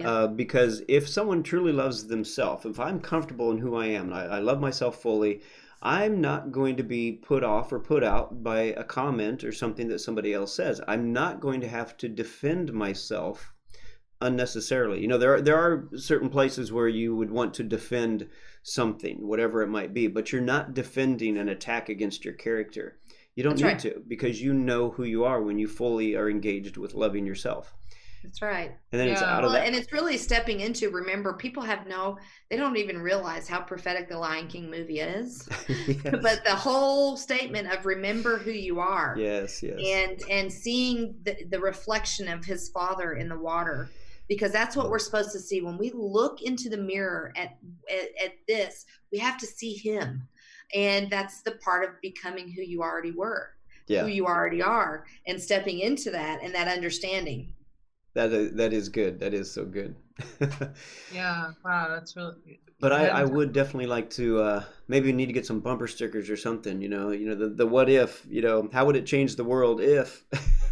Yeah. 0.00 0.10
Uh, 0.10 0.26
because 0.26 0.82
if 0.88 1.08
someone 1.08 1.42
truly 1.42 1.72
loves 1.72 2.06
themselves, 2.06 2.66
if 2.66 2.80
I'm 2.80 3.00
comfortable 3.00 3.50
in 3.50 3.58
who 3.58 3.76
I 3.76 3.86
am, 3.86 4.06
and 4.06 4.14
I, 4.14 4.36
I 4.36 4.38
love 4.40 4.60
myself 4.60 5.00
fully, 5.00 5.42
I'm 5.82 6.20
not 6.20 6.52
going 6.52 6.76
to 6.76 6.82
be 6.82 7.12
put 7.12 7.42
off 7.42 7.72
or 7.72 7.78
put 7.78 8.04
out 8.04 8.42
by 8.42 8.60
a 8.60 8.84
comment 8.84 9.44
or 9.44 9.52
something 9.52 9.88
that 9.88 10.00
somebody 10.00 10.34
else 10.34 10.54
says. 10.54 10.80
I'm 10.86 11.12
not 11.12 11.40
going 11.40 11.60
to 11.62 11.68
have 11.68 11.96
to 11.98 12.08
defend 12.08 12.72
myself 12.72 13.54
unnecessarily. 14.20 15.00
You 15.00 15.08
know, 15.08 15.18
there 15.18 15.34
are, 15.34 15.40
there 15.40 15.58
are 15.58 15.88
certain 15.96 16.28
places 16.28 16.70
where 16.70 16.88
you 16.88 17.16
would 17.16 17.30
want 17.30 17.54
to 17.54 17.62
defend 17.62 18.28
something, 18.62 19.26
whatever 19.26 19.62
it 19.62 19.68
might 19.68 19.94
be, 19.94 20.06
but 20.06 20.32
you're 20.32 20.42
not 20.42 20.74
defending 20.74 21.38
an 21.38 21.48
attack 21.48 21.88
against 21.88 22.24
your 22.24 22.34
character. 22.34 22.98
You 23.34 23.42
don't 23.42 23.58
That's 23.58 23.84
need 23.84 23.90
right. 23.90 23.94
to 23.96 24.02
because 24.06 24.42
you 24.42 24.52
know 24.52 24.90
who 24.90 25.04
you 25.04 25.24
are 25.24 25.40
when 25.40 25.58
you 25.58 25.68
fully 25.68 26.14
are 26.14 26.28
engaged 26.28 26.76
with 26.76 26.94
loving 26.94 27.24
yourself. 27.24 27.74
That's 28.22 28.42
right 28.42 28.72
And 28.92 29.00
then 29.00 29.08
it's 29.08 29.20
Yeah. 29.20 29.36
out 29.36 29.44
of 29.44 29.50
well, 29.50 29.60
that. 29.60 29.66
and 29.66 29.74
it's 29.74 29.92
really 29.92 30.16
stepping 30.16 30.60
into 30.60 30.90
remember 30.90 31.32
people 31.34 31.62
have 31.62 31.86
no 31.86 32.18
they 32.50 32.56
don't 32.56 32.76
even 32.76 32.98
realize 33.00 33.48
how 33.48 33.60
prophetic 33.60 34.08
the 34.08 34.18
lion 34.18 34.46
king 34.48 34.70
movie 34.70 35.00
is 35.00 35.48
yes. 35.68 35.98
but 36.22 36.44
the 36.44 36.54
whole 36.54 37.16
statement 37.16 37.72
of 37.72 37.86
remember 37.86 38.38
who 38.38 38.50
you 38.50 38.80
are 38.80 39.14
yes, 39.18 39.62
yes. 39.62 39.78
and 39.84 40.22
and 40.30 40.52
seeing 40.52 41.14
the, 41.24 41.36
the 41.50 41.60
reflection 41.60 42.28
of 42.28 42.44
his 42.44 42.68
father 42.70 43.14
in 43.14 43.28
the 43.28 43.38
water 43.38 43.88
because 44.28 44.52
that's 44.52 44.76
what 44.76 44.90
we're 44.90 44.98
supposed 44.98 45.32
to 45.32 45.40
see 45.40 45.60
when 45.60 45.76
we 45.78 45.90
look 45.94 46.42
into 46.42 46.68
the 46.68 46.76
mirror 46.76 47.32
at, 47.36 47.56
at 47.90 48.24
at 48.24 48.32
this 48.46 48.84
we 49.12 49.18
have 49.18 49.38
to 49.38 49.46
see 49.46 49.74
him 49.74 50.26
and 50.74 51.10
that's 51.10 51.42
the 51.42 51.52
part 51.52 51.82
of 51.88 52.00
becoming 52.00 52.48
who 52.50 52.62
you 52.62 52.82
already 52.82 53.10
were 53.12 53.50
yeah, 53.88 54.02
who 54.02 54.08
you 54.08 54.26
already 54.26 54.62
are 54.62 55.04
and 55.26 55.40
stepping 55.42 55.80
into 55.80 56.12
that 56.12 56.40
and 56.44 56.54
that 56.54 56.68
understanding 56.68 57.52
that 58.14 58.32
is, 58.32 58.52
that 58.52 58.72
is 58.72 58.88
good. 58.88 59.20
That 59.20 59.34
is 59.34 59.50
so 59.50 59.64
good. 59.64 59.94
Yeah. 61.12 61.52
Wow. 61.64 61.88
That's 61.88 62.14
really. 62.16 62.60
But 62.78 62.92
I, 62.92 63.08
I 63.08 63.24
would 63.24 63.52
definitely 63.52 63.86
like 63.86 64.08
to 64.10 64.40
uh, 64.40 64.64
maybe 64.88 65.06
we 65.06 65.12
need 65.12 65.26
to 65.26 65.32
get 65.32 65.46
some 65.46 65.60
bumper 65.60 65.86
stickers 65.86 66.30
or 66.30 66.36
something. 66.36 66.80
You 66.80 66.88
know, 66.88 67.10
you 67.10 67.28
know 67.28 67.34
the, 67.34 67.48
the 67.48 67.66
what 67.66 67.88
if. 67.90 68.26
You 68.28 68.42
know, 68.42 68.68
how 68.72 68.86
would 68.86 68.96
it 68.96 69.06
change 69.06 69.36
the 69.36 69.44
world 69.44 69.80
if? 69.80 70.24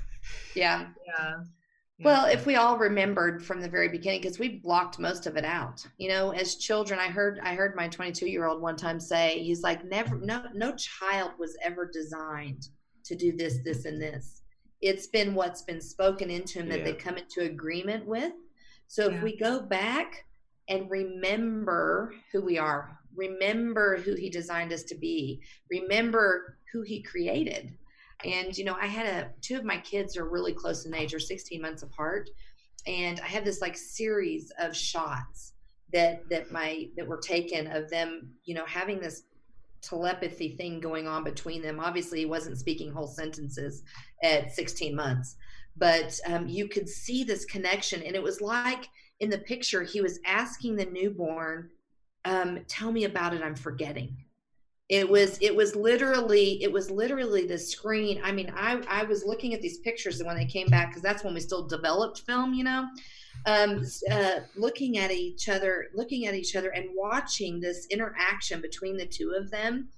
yeah 0.55 0.87
Yeah. 1.07 2.05
Well, 2.05 2.27
if 2.27 2.47
we 2.47 2.55
all 2.55 2.79
remembered 2.79 3.45
from 3.45 3.61
the 3.61 3.69
very 3.69 3.89
beginning, 3.89 4.21
because 4.21 4.39
we 4.39 4.61
blocked 4.61 5.01
most 5.01 5.27
of 5.27 5.37
it 5.37 5.45
out. 5.45 5.85
You 5.99 6.09
know, 6.11 6.31
as 6.31 6.55
children, 6.55 7.01
I 7.01 7.09
heard 7.09 7.41
I 7.43 7.55
heard 7.55 7.75
my 7.75 7.89
22 7.89 8.27
year 8.29 8.47
old 8.47 8.63
one 8.63 8.77
time 8.77 9.01
say, 9.01 9.43
he's 9.43 9.63
like, 9.63 9.85
never, 9.85 10.17
no, 10.17 10.45
no 10.55 10.75
child 10.77 11.33
was 11.39 11.57
ever 11.63 11.91
designed 11.93 12.69
to 13.05 13.17
do 13.17 13.37
this, 13.37 13.59
this, 13.65 13.85
and 13.85 14.01
this. 14.01 14.38
It's 14.81 15.07
been 15.07 15.35
what's 15.35 15.63
been 15.63 15.81
spoken 15.81 16.31
into 16.31 16.61
him 16.61 16.69
that 16.69 16.85
they 16.85 16.93
Yeah. 16.93 16.99
come 16.99 17.17
into 17.17 17.41
agreement 17.43 18.07
with. 18.07 18.33
So 18.87 19.09
Yeah. 19.09 19.17
if 19.17 19.23
we 19.23 19.37
go 19.37 19.61
back 19.61 20.27
and 20.69 20.91
remember 20.91 22.15
who 22.33 22.43
we 22.43 22.59
are, 22.59 22.99
remember 23.15 23.97
who 23.97 24.15
he 24.15 24.31
designed 24.31 24.73
us 24.73 24.85
to 24.85 24.95
be, 24.95 25.43
remember 25.71 26.59
who 26.73 26.83
he 26.83 27.03
created. 27.03 27.77
And 28.25 28.57
you 28.57 28.65
know, 28.65 28.77
I 28.81 28.87
had 28.87 29.07
a 29.07 29.33
two 29.41 29.57
of 29.57 29.65
my 29.65 29.79
kids 29.79 30.17
are 30.17 30.29
really 30.29 30.53
close 30.53 30.85
in 30.87 30.95
age, 30.95 31.15
are 31.15 31.21
16 31.21 31.61
months 31.61 31.83
apart, 31.83 32.31
and 32.87 33.21
I 33.21 33.27
have 33.27 33.45
this 33.45 33.61
like 33.61 33.77
series 33.77 34.51
of 34.59 34.77
shots 34.77 35.55
that 35.93 36.29
that 36.29 36.51
my 36.51 36.89
that 36.97 37.07
were 37.07 37.19
taken 37.19 37.67
of 37.69 37.89
them, 37.91 38.35
you 38.45 38.55
know, 38.55 38.67
having 38.67 39.01
this 39.01 39.25
telepathy 39.83 40.57
thing 40.57 40.81
going 40.81 41.07
on 41.07 41.25
between 41.25 41.63
them. 41.63 41.81
Obviously, 41.81 42.21
he 42.21 42.27
wasn't 42.27 42.59
speaking 42.59 42.93
whole 42.93 43.07
sentences 43.07 43.83
at 44.23 44.53
16 44.53 44.95
months, 44.95 45.37
but 45.77 46.19
um, 46.27 46.49
you 46.49 46.69
could 46.69 46.89
see 46.89 47.25
this 47.25 47.45
connection, 47.45 48.03
and 48.03 48.15
it 48.15 48.23
was 48.23 48.41
like 48.41 48.89
in 49.21 49.31
the 49.31 49.39
picture 49.39 49.83
he 49.83 50.01
was 50.01 50.21
asking 50.25 50.77
the 50.77 50.87
newborn, 50.87 51.71
um, 52.25 52.61
"Tell 52.69 52.93
me 52.93 53.05
about 53.05 53.35
it. 53.35 53.43
I'm 53.43 53.57
forgetting." 53.57 54.17
It 54.89 55.09
was 55.09 55.39
it 55.43 55.55
was 55.55 55.77
literally 55.77 56.63
it 56.63 56.73
was 56.73 56.91
literally 56.91 57.47
the 57.47 57.59
screen. 57.59 58.21
I 58.25 58.33
mean 58.33 58.53
i 58.57 58.81
i 58.89 59.05
was 59.05 59.25
looking 59.25 59.55
at 59.55 59.61
these 59.61 59.79
pictures 59.79 60.23
when 60.23 60.37
they 60.37 60.47
came 60.47 60.69
back 60.69 60.89
because 60.89 61.03
that's 61.03 61.23
when 61.25 61.35
we 61.35 61.41
still 61.41 61.67
developed 61.67 62.21
film 62.21 62.55
you 62.55 62.65
know? 62.65 62.87
Um 63.47 63.85
uh 64.11 64.41
looking 64.57 64.99
at 64.99 65.11
each 65.11 65.49
other 65.49 65.89
looking 65.95 66.27
at 66.27 66.35
each 66.35 66.57
other 66.57 66.71
and 66.71 66.89
watching 66.95 67.61
this 67.61 67.87
interaction 67.91 68.61
between 68.61 68.97
the 68.97 69.07
two 69.07 69.35
of 69.39 69.51
them 69.51 69.89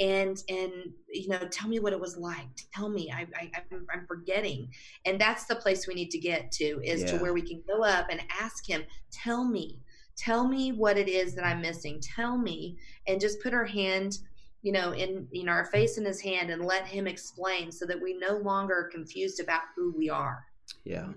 and 0.00 0.42
and 0.48 0.72
you 1.08 1.28
know 1.28 1.38
tell 1.50 1.68
me 1.68 1.78
what 1.78 1.92
it 1.92 2.00
was 2.00 2.16
like. 2.18 2.48
Tell 2.74 2.90
me 2.90 3.10
i, 3.10 3.26
I 3.34 3.50
I'm, 3.72 3.86
I'm 3.92 4.06
forgetting. 4.06 4.68
And 5.06 5.18
that's 5.18 5.46
the 5.46 5.56
place 5.56 5.86
we 5.86 5.94
need 5.94 6.10
to 6.10 6.18
get 6.18 6.52
to 6.52 6.82
is 6.84 7.04
to 7.04 7.16
where 7.18 7.32
we 7.32 7.42
can 7.42 7.62
go 7.66 7.82
up 7.82 8.08
and 8.10 8.20
ask 8.40 8.68
him 8.68 8.82
tell 9.10 9.44
me 9.44 9.80
tell 10.16 10.46
me 10.46 10.70
what 10.70 10.96
it 10.98 11.08
is 11.08 11.34
that 11.34 11.46
i'm 11.46 11.62
missing. 11.62 11.98
Tell 12.00 12.36
me 12.36 12.76
and 13.08 13.20
just 13.20 13.42
put 13.42 13.54
our 13.54 13.64
hand 13.64 14.18
you 14.64 14.72
know 14.72 14.92
in 14.92 15.28
you 15.30 15.44
know 15.44 15.52
our 15.52 15.66
face 15.66 15.98
in 15.98 16.04
his 16.04 16.20
hand 16.20 16.50
and 16.50 16.64
let 16.64 16.84
him 16.86 17.06
explain 17.06 17.70
so 17.70 17.86
that 17.86 18.02
we 18.02 18.14
no 18.14 18.38
longer 18.38 18.74
are 18.74 18.88
confused 18.88 19.38
about 19.38 19.62
who 19.76 19.94
we 19.96 20.10
are 20.10 20.44
yeah, 20.84 21.08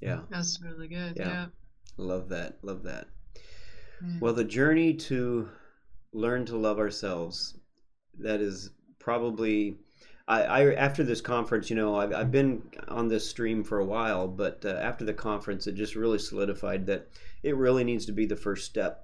yeah. 0.00 0.20
That's 0.30 0.60
really 0.62 0.88
good. 0.88 1.14
Yeah. 1.16 1.28
Yeah. 1.28 1.46
Love 1.96 2.28
that. 2.30 2.58
Love 2.62 2.82
that. 2.84 3.06
Yeah. 4.02 4.16
Well, 4.20 4.32
the 4.32 4.44
journey 4.44 4.94
to 4.94 5.48
learn 6.12 6.44
to 6.46 6.56
love 6.56 6.78
ourselves, 6.78 7.58
that 8.18 8.40
is 8.40 8.70
probably. 8.98 9.78
I, 10.26 10.42
I 10.42 10.74
after 10.74 11.04
this 11.04 11.20
conference, 11.20 11.68
you 11.68 11.76
know, 11.76 11.96
I've, 11.96 12.14
I've 12.14 12.30
been 12.30 12.62
on 12.88 13.08
this 13.08 13.28
stream 13.28 13.62
for 13.62 13.80
a 13.80 13.84
while, 13.84 14.26
but 14.26 14.64
uh, 14.64 14.70
after 14.80 15.04
the 15.04 15.12
conference, 15.12 15.66
it 15.66 15.74
just 15.74 15.94
really 15.94 16.18
solidified 16.18 16.86
that 16.86 17.08
it 17.42 17.56
really 17.56 17.84
needs 17.84 18.06
to 18.06 18.12
be 18.12 18.24
the 18.24 18.36
first 18.36 18.64
step. 18.64 19.03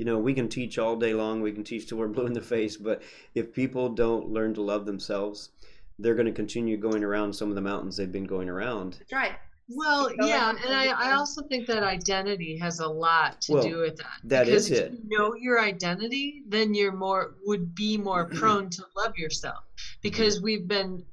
You 0.00 0.06
know, 0.06 0.18
we 0.18 0.32
can 0.32 0.48
teach 0.48 0.78
all 0.78 0.96
day 0.96 1.12
long, 1.12 1.42
we 1.42 1.52
can 1.52 1.62
teach 1.62 1.86
till 1.86 1.98
we're 1.98 2.08
blue 2.08 2.24
in 2.24 2.32
the 2.32 2.40
face, 2.40 2.78
but 2.78 3.02
if 3.34 3.52
people 3.52 3.90
don't 3.90 4.30
learn 4.30 4.54
to 4.54 4.62
love 4.62 4.86
themselves, 4.86 5.50
they're 5.98 6.14
going 6.14 6.24
to 6.24 6.32
continue 6.32 6.78
going 6.78 7.04
around 7.04 7.34
some 7.34 7.50
of 7.50 7.54
the 7.54 7.60
mountains 7.60 7.98
they've 7.98 8.10
been 8.10 8.24
going 8.24 8.48
around. 8.48 8.94
that's 8.94 9.12
right 9.12 9.32
Well, 9.68 10.08
Keep 10.08 10.20
going 10.20 10.30
yeah, 10.30 10.50
until 10.52 10.70
and 10.70 10.74
I, 10.90 11.10
I 11.10 11.12
also 11.16 11.42
think 11.48 11.66
that 11.66 11.82
identity 11.82 12.56
has 12.56 12.80
a 12.80 12.88
lot 12.88 13.42
to 13.42 13.52
Well, 13.52 13.62
do 13.62 13.76
with 13.80 13.98
that. 13.98 14.20
that 14.24 14.46
because 14.46 14.70
is 14.70 14.78
if 14.78 14.86
it. 14.86 14.92
you 14.92 15.18
know 15.18 15.34
your 15.34 15.60
identity, 15.60 16.44
then 16.48 16.72
you're 16.72 16.96
more 16.96 17.34
would 17.44 17.74
be 17.74 17.98
more 17.98 18.24
prone 18.38 18.70
to 18.70 18.82
love 18.96 19.18
yourself 19.18 19.64
because 20.00 20.40
we've 20.40 20.66
been 20.66 21.04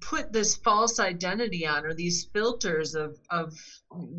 put 0.00 0.32
this 0.32 0.56
false 0.56 1.00
identity 1.00 1.66
on 1.66 1.84
or 1.84 1.94
these 1.94 2.28
filters 2.32 2.94
of 2.94 3.18
of 3.30 3.54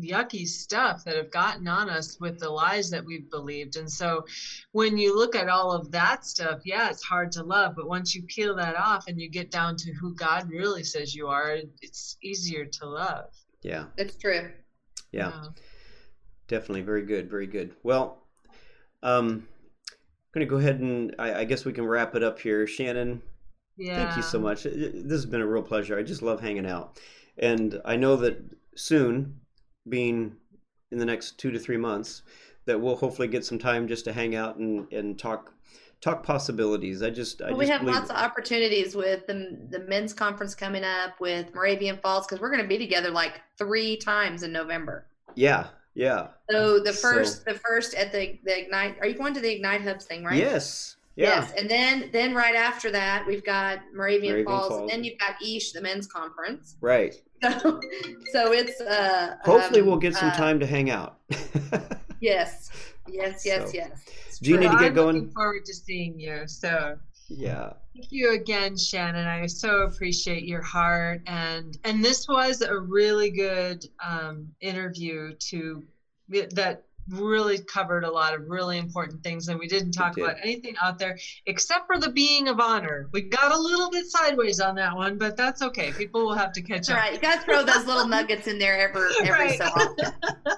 yucky 0.02 0.46
stuff 0.46 1.04
that 1.04 1.16
have 1.16 1.30
gotten 1.30 1.68
on 1.68 1.88
us 1.88 2.18
with 2.20 2.38
the 2.38 2.50
lies 2.50 2.90
that 2.90 3.04
we've 3.04 3.30
believed. 3.30 3.76
And 3.76 3.90
so 3.90 4.24
when 4.72 4.98
you 4.98 5.16
look 5.16 5.34
at 5.34 5.48
all 5.48 5.72
of 5.72 5.90
that 5.92 6.24
stuff 6.24 6.60
yeah 6.64 6.90
it's 6.90 7.02
hard 7.02 7.32
to 7.32 7.42
love. 7.42 7.74
But 7.76 7.88
once 7.88 8.14
you 8.14 8.22
peel 8.22 8.56
that 8.56 8.76
off 8.76 9.04
and 9.06 9.20
you 9.20 9.30
get 9.30 9.50
down 9.50 9.76
to 9.76 9.92
who 9.94 10.14
god 10.14 10.48
really 10.48 10.84
says 10.84 11.14
you 11.14 11.28
are 11.28 11.58
it's 11.80 12.16
easier 12.22 12.64
to 12.64 12.86
love. 12.86 13.30
Yeah, 13.62 13.86
that's 13.96 14.16
true. 14.16 14.50
Yeah. 15.12 15.44
Definitely, 16.48 16.82
very 16.82 17.02
good, 17.02 17.30
very 17.30 17.46
good. 17.46 17.76
Well, 17.84 18.26
um, 19.04 19.46
I'm 20.32 20.34
going 20.34 20.46
to 20.46 20.50
go 20.50 20.56
ahead 20.56 20.80
and 20.80 21.14
I, 21.18 21.40
I 21.40 21.44
guess 21.44 21.64
we 21.64 21.72
can 21.72 21.86
wrap 21.86 22.16
it 22.16 22.24
up 22.24 22.40
here. 22.40 22.66
Shannon, 22.66 23.22
yeah 23.80 24.04
thank 24.04 24.16
you 24.16 24.22
so 24.22 24.38
much. 24.38 24.62
This 24.64 25.10
has 25.10 25.26
been 25.26 25.40
a 25.40 25.46
real 25.46 25.62
pleasure. 25.62 25.98
I 25.98 26.02
just 26.02 26.22
love 26.22 26.40
hanging 26.40 26.66
out, 26.66 27.00
and 27.38 27.80
I 27.84 27.96
know 27.96 28.16
that 28.16 28.36
soon, 28.76 29.40
being 29.88 30.36
in 30.92 30.98
the 30.98 31.06
next 31.06 31.38
two 31.38 31.50
to 31.50 31.58
three 31.58 31.76
months, 31.76 32.22
that 32.66 32.80
we'll 32.80 32.96
hopefully 32.96 33.28
get 33.28 33.44
some 33.44 33.58
time 33.58 33.88
just 33.88 34.04
to 34.04 34.12
hang 34.12 34.34
out 34.36 34.56
and 34.56 34.86
and 34.92 35.18
talk 35.18 35.52
talk 36.00 36.22
possibilities. 36.22 37.02
I 37.02 37.10
just, 37.10 37.42
I 37.42 37.50
Well, 37.50 37.52
just 37.52 37.58
we 37.58 37.66
have 37.68 37.80
believe 37.82 37.94
lots 37.96 38.08
of 38.10 38.16
opportunities 38.16 38.94
with 38.96 39.26
the, 39.26 39.58
the 39.68 39.80
men's 39.80 40.14
conference 40.14 40.54
coming 40.54 40.82
up 40.82 41.20
with 41.20 41.54
Moravian 41.54 41.98
Falls 41.98 42.26
because 42.26 42.40
we're 42.40 42.48
going 42.50 42.62
to 42.62 42.66
be 42.68 42.78
together 42.78 43.10
like 43.10 43.42
three 43.58 43.98
times 43.98 44.42
in 44.42 44.50
November. 44.50 45.04
yeah, 45.34 45.66
yeah, 45.94 46.28
So 46.50 46.78
the 46.80 46.92
So- 46.94 47.02
first, 47.12 47.44
the 47.44 47.52
first 47.54 47.94
at 47.94 48.12
the 48.12 48.38
the 48.44 48.62
ignite. 48.62 48.96
Are 49.00 49.06
you 49.06 49.14
going 49.14 49.34
to 49.34 49.40
the 49.40 49.50
ignite 49.52 49.82
hubs 49.82 50.06
thing, 50.06 50.24
right? 50.24 50.38
yes, 50.38 50.96
yeah, 51.20 51.40
Yes, 51.40 51.52
and 51.58 51.68
then 51.70 52.08
then 52.12 52.34
right 52.34 52.54
after 52.54 52.90
that 52.92 53.26
we've 53.26 53.44
got 53.44 53.78
Moravian, 53.94 54.32
Moravian 54.32 54.46
Falls, 54.46 54.68
Falls. 54.68 54.80
and 54.80 54.90
then 54.90 55.04
you've 55.04 55.18
got 55.18 55.34
Ish, 55.42 55.72
the 55.72 55.80
men's 55.82 56.06
conference. 56.06 56.76
right. 56.80 57.14
So, 57.42 57.80
so 58.34 58.52
it's 58.52 58.78
uh. 58.82 59.36
Hopefully, 59.44 59.80
um, 59.80 59.86
we'll 59.86 59.96
get 59.96 60.14
some 60.14 60.28
uh, 60.28 60.34
time 60.36 60.60
to 60.60 60.66
hang 60.66 60.90
out. 60.90 61.20
Yes, 62.20 62.70
yes, 63.08 63.44
yes, 63.46 63.70
So- 63.70 63.74
yes. 63.74 63.90
It's 64.26 64.38
Do 64.38 64.50
you 64.50 64.56
true. 64.56 64.64
need 64.66 64.72
to 64.72 64.78
get 64.78 64.88
I'm 64.88 64.94
going? 64.94 65.16
looking 65.16 65.30
forward 65.32 65.64
to 65.64 65.74
seeing 65.74 66.20
you. 66.20 66.42
So 66.46 66.98
yeah, 67.28 67.72
thank 67.94 68.10
you 68.12 68.34
again, 68.34 68.76
Shannon. 68.76 69.26
I 69.26 69.46
so 69.46 69.82
appreciate 69.82 70.44
your 70.44 70.62
heart 70.62 71.22
and 71.26 71.78
and 71.84 72.04
this 72.04 72.26
was 72.28 72.60
a 72.62 72.76
really 72.78 73.30
good 73.30 73.86
um, 74.04 74.48
interview 74.60 75.32
to 75.50 75.82
that 76.28 76.84
really 77.12 77.58
covered 77.58 78.04
a 78.04 78.10
lot 78.10 78.34
of 78.34 78.48
really 78.48 78.78
important 78.78 79.22
things 79.22 79.48
and 79.48 79.58
we 79.58 79.66
didn't 79.66 79.92
talk 79.92 80.14
did. 80.14 80.24
about 80.24 80.36
anything 80.42 80.74
out 80.82 80.98
there 80.98 81.18
except 81.46 81.86
for 81.86 81.98
the 81.98 82.10
being 82.10 82.48
of 82.48 82.60
honor 82.60 83.08
we 83.12 83.22
got 83.22 83.52
a 83.52 83.58
little 83.58 83.90
bit 83.90 84.06
sideways 84.06 84.60
on 84.60 84.74
that 84.74 84.94
one 84.94 85.18
but 85.18 85.36
that's 85.36 85.62
okay 85.62 85.92
people 85.92 86.22
will 86.22 86.34
have 86.34 86.52
to 86.52 86.62
catch 86.62 86.86
That's 86.86 86.90
up 86.90 86.96
right. 86.98 87.12
You 87.14 87.20
got 87.20 87.40
to 87.40 87.44
throw 87.44 87.62
those 87.64 87.86
little 87.86 88.06
nuggets 88.06 88.46
in 88.46 88.58
there 88.58 88.78
every 88.78 89.08
every 89.24 89.30
Right. 89.30 89.58
so 89.58 89.64
often. 89.64 90.12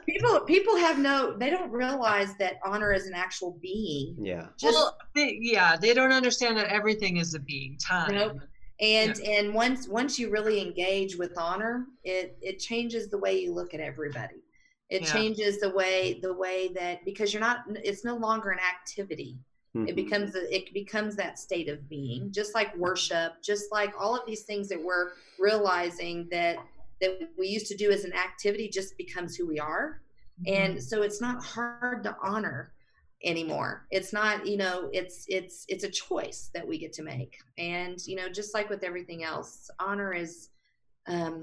People 0.06 0.40
people 0.40 0.76
have 0.76 0.98
no. 0.98 1.36
They 1.36 1.50
don't 1.50 1.70
realize 1.70 2.34
that 2.38 2.54
honor 2.64 2.92
is 2.92 3.06
an 3.06 3.14
actual 3.14 3.58
being. 3.62 4.16
yeah, 4.18 4.46
Just 4.58 4.74
well, 4.74 4.96
they, 5.14 5.38
yeah, 5.40 5.76
they 5.76 5.94
don't 5.94 6.12
understand 6.12 6.56
that 6.58 6.66
everything 6.66 7.16
is 7.18 7.34
a 7.34 7.40
being 7.40 7.78
time. 7.78 8.14
Nope. 8.14 8.38
and 8.80 9.18
and 9.20 9.54
once 9.54 9.88
once 9.88 10.18
you 10.18 10.30
really 10.30 10.60
engage 10.60 11.16
with 11.16 11.32
honor, 11.38 11.86
it 12.04 12.36
it 12.42 12.58
changes 12.58 13.08
the 13.08 13.18
way 13.18 13.38
you 13.40 13.52
look 13.54 13.74
at 13.74 13.80
everybody. 13.80 14.41
It 14.92 15.02
Yeah. 15.02 15.12
changes 15.14 15.58
the 15.58 15.70
way 15.70 16.20
the 16.26 16.34
way 16.44 16.68
that 16.78 17.04
because 17.04 17.32
you're 17.32 17.46
not. 17.50 17.58
It's 17.90 18.04
no 18.04 18.16
longer 18.16 18.50
an 18.50 18.58
activity. 18.74 19.32
Mhm. 19.74 19.88
It 19.88 19.96
becomes 19.96 20.34
a, 20.34 20.42
it 20.54 20.74
becomes 20.74 21.16
that 21.16 21.38
state 21.38 21.68
of 21.74 21.88
being, 21.88 22.30
just 22.30 22.54
like 22.54 22.70
worship, 22.76 23.30
just 23.42 23.72
like 23.72 23.92
all 23.98 24.14
of 24.14 24.24
these 24.26 24.42
things 24.42 24.68
that 24.68 24.80
we're 24.88 25.12
realizing 25.38 26.28
that 26.30 26.56
that 27.00 27.30
we 27.38 27.46
used 27.48 27.66
to 27.68 27.76
do 27.76 27.90
as 27.90 28.04
an 28.04 28.12
activity 28.12 28.68
just 28.68 28.96
becomes 28.98 29.34
who 29.36 29.46
we 29.46 29.58
are. 29.58 30.00
Mm-hmm. 30.46 30.54
and 30.54 30.82
so 30.82 31.02
it's 31.02 31.20
not 31.20 31.44
hard 31.44 32.02
to 32.04 32.16
honor 32.22 32.72
anymore 33.22 33.86
it's 33.90 34.12
not 34.14 34.46
you 34.46 34.56
know 34.56 34.88
it's 34.92 35.26
it's 35.28 35.66
it's 35.68 35.84
a 35.84 35.90
choice 35.90 36.50
that 36.54 36.66
we 36.66 36.78
get 36.78 36.92
to 36.94 37.02
make 37.02 37.34
and 37.58 37.96
you 38.06 38.16
know 38.16 38.28
just 38.30 38.54
like 38.54 38.68
with 38.70 38.82
everything 38.82 39.22
else 39.22 39.70
honor 39.78 40.12
is 40.14 40.48
um 41.06 41.36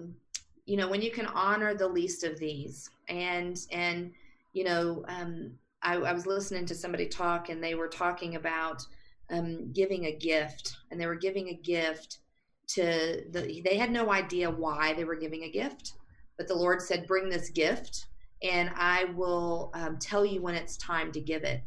you 0.65 0.75
know 0.75 0.87
when 0.87 1.01
you 1.03 1.11
can 1.11 1.27
honor 1.27 1.71
the 1.75 1.87
least 1.87 2.23
of 2.23 2.33
these 2.39 2.89
and 3.09 3.57
and 3.71 4.11
you 4.53 4.63
know 4.63 5.03
um 5.07 5.51
i, 5.81 5.95
I 5.95 6.13
was 6.13 6.25
listening 6.25 6.65
to 6.67 6.75
somebody 6.75 7.07
talk 7.07 7.49
and 7.49 7.63
they 7.63 7.75
were 7.75 7.87
talking 7.87 8.35
about 8.35 8.85
um 9.29 9.71
giving 9.73 10.05
a 10.05 10.15
gift 10.15 10.77
and 10.91 10.99
they 10.99 11.07
were 11.07 11.15
giving 11.15 11.49
a 11.49 11.53
gift 11.53 12.19
to 12.67 13.23
the 13.31 13.61
they 13.65 13.77
had 13.77 13.91
no 13.91 14.11
idea 14.11 14.49
why 14.49 14.93
they 14.93 15.03
were 15.03 15.15
giving 15.15 15.43
a 15.43 15.51
gift 15.51 15.93
but 16.37 16.47
the 16.47 16.55
lord 16.55 16.81
said 16.81 17.07
bring 17.07 17.29
this 17.29 17.49
gift 17.49 18.05
and 18.41 18.71
I 18.75 19.05
will 19.15 19.71
um, 19.73 19.97
tell 19.97 20.25
you 20.25 20.41
when 20.41 20.55
it's 20.55 20.77
time 20.77 21.11
to 21.11 21.19
give 21.19 21.43
it. 21.43 21.61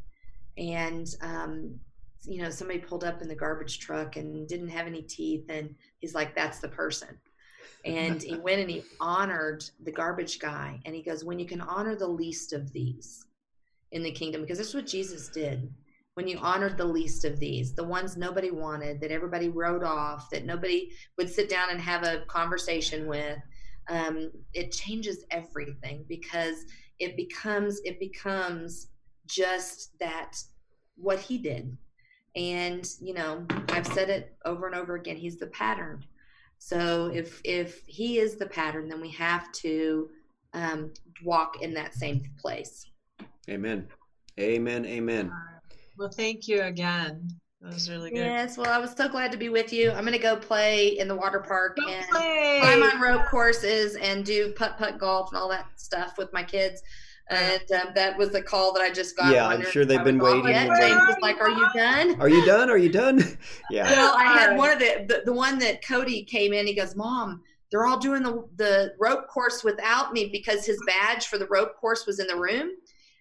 And 0.56 1.06
um, 1.20 1.78
you 2.24 2.42
know, 2.42 2.50
somebody 2.50 2.78
pulled 2.78 3.04
up 3.04 3.20
in 3.20 3.28
the 3.28 3.34
garbage 3.34 3.78
truck 3.80 4.16
and 4.16 4.46
didn't 4.48 4.68
have 4.68 4.86
any 4.86 5.02
teeth, 5.02 5.46
and 5.48 5.74
he's 5.98 6.14
like, 6.14 6.34
"That's 6.34 6.60
the 6.60 6.68
person." 6.68 7.18
And 7.84 8.22
he 8.22 8.36
went 8.36 8.60
and 8.60 8.70
he 8.70 8.84
honored 9.00 9.64
the 9.82 9.92
garbage 9.92 10.38
guy, 10.38 10.80
and 10.84 10.94
he 10.94 11.02
goes, 11.02 11.24
"When 11.24 11.38
you 11.38 11.46
can 11.46 11.60
honor 11.60 11.94
the 11.94 12.08
least 12.08 12.52
of 12.52 12.72
these 12.72 13.26
in 13.90 14.02
the 14.02 14.12
kingdom, 14.12 14.42
because 14.42 14.58
this 14.58 14.68
is 14.68 14.74
what 14.74 14.86
Jesus 14.86 15.28
did." 15.28 15.72
When 16.14 16.28
you 16.28 16.36
honored 16.36 16.76
the 16.76 16.84
least 16.84 17.24
of 17.24 17.38
these, 17.38 17.72
the 17.72 17.84
ones 17.84 18.18
nobody 18.18 18.50
wanted, 18.50 19.00
that 19.00 19.10
everybody 19.10 19.48
wrote 19.48 19.82
off, 19.82 20.28
that 20.28 20.44
nobody 20.44 20.90
would 21.16 21.30
sit 21.30 21.48
down 21.48 21.70
and 21.70 21.80
have 21.80 22.02
a 22.02 22.26
conversation 22.26 23.06
with, 23.06 23.38
um, 23.88 24.30
it 24.52 24.72
changes 24.72 25.24
everything 25.30 26.04
because 26.08 26.66
it 26.98 27.16
becomes 27.16 27.80
it 27.84 27.98
becomes 27.98 28.88
just 29.26 29.98
that 30.00 30.36
what 30.96 31.18
he 31.18 31.38
did. 31.38 31.76
And 32.34 32.88
you 32.98 33.12
know 33.12 33.46
i've 33.68 33.86
said 33.86 34.08
it 34.08 34.34
over 34.46 34.66
and 34.66 34.74
over 34.74 34.94
again 34.94 35.16
he's 35.16 35.36
the 35.36 35.48
pattern 35.48 36.02
so 36.64 37.10
if 37.12 37.40
if 37.44 37.82
he 37.86 38.18
is 38.18 38.36
the 38.36 38.46
pattern 38.46 38.88
then 38.88 39.00
we 39.00 39.10
have 39.10 39.50
to 39.52 40.08
um, 40.54 40.92
walk 41.24 41.60
in 41.60 41.74
that 41.74 41.92
same 41.94 42.22
place 42.38 42.86
amen, 43.48 43.88
amen, 44.38 44.86
amen. 44.86 45.32
Well, 45.98 46.08
thank 46.08 46.46
you 46.48 46.62
again. 46.62 47.28
That 47.60 47.74
was 47.74 47.90
really 47.90 48.10
good. 48.10 48.18
yes 48.18 48.56
well 48.58 48.70
i 48.72 48.78
was 48.78 48.92
so 48.92 49.08
glad 49.08 49.30
to 49.32 49.38
be 49.38 49.48
with 49.48 49.72
you 49.72 49.90
i'm 49.92 50.04
going 50.04 50.12
to 50.12 50.18
go 50.18 50.36
play 50.36 50.98
in 50.98 51.06
the 51.08 51.14
water 51.16 51.40
park 51.40 51.76
Go 51.76 51.88
and 51.88 52.04
play. 52.10 52.58
climb 52.60 52.82
on 52.82 53.00
rope 53.00 53.26
courses 53.26 53.94
and 53.96 54.24
do 54.24 54.52
putt 54.52 54.78
putt 54.78 54.98
golf 54.98 55.30
and 55.32 55.38
all 55.40 55.48
that 55.50 55.66
stuff 55.76 56.16
with 56.18 56.32
my 56.32 56.42
kids. 56.42 56.82
And 57.34 57.72
um, 57.80 57.88
that 57.94 58.16
was 58.18 58.30
the 58.30 58.42
call 58.42 58.72
that 58.74 58.82
I 58.82 58.90
just 58.90 59.16
got. 59.16 59.32
Yeah, 59.32 59.46
I'm 59.46 59.64
sure 59.70 59.84
they've 59.84 60.04
been 60.04 60.18
waiting 60.18 60.48
Yet. 60.48 60.68
and 60.68 60.76
James 60.76 60.80
waiting. 60.80 61.06
was 61.06 61.16
like, 61.22 61.40
"Are 61.40 61.50
you 61.50 61.66
done?" 61.74 62.20
Are 62.20 62.28
you 62.28 62.44
done? 62.44 62.70
Are 62.70 62.76
you 62.76 62.88
done? 62.90 63.38
yeah, 63.70 63.84
Well, 63.90 64.14
I 64.16 64.24
had 64.38 64.56
one 64.56 64.70
of 64.70 64.78
the, 64.78 65.04
the 65.08 65.22
the 65.26 65.32
one 65.32 65.58
that 65.60 65.86
Cody 65.86 66.24
came 66.24 66.52
in. 66.52 66.66
He 66.66 66.74
goes, 66.74 66.94
"Mom, 66.96 67.42
they're 67.70 67.86
all 67.86 67.98
doing 67.98 68.22
the 68.22 68.44
the 68.56 68.94
rope 69.00 69.28
course 69.28 69.64
without 69.64 70.12
me 70.12 70.28
because 70.32 70.64
his 70.66 70.78
badge 70.86 71.26
for 71.26 71.38
the 71.38 71.46
rope 71.46 71.76
course 71.76 72.06
was 72.06 72.18
in 72.20 72.26
the 72.26 72.36
room." 72.36 72.70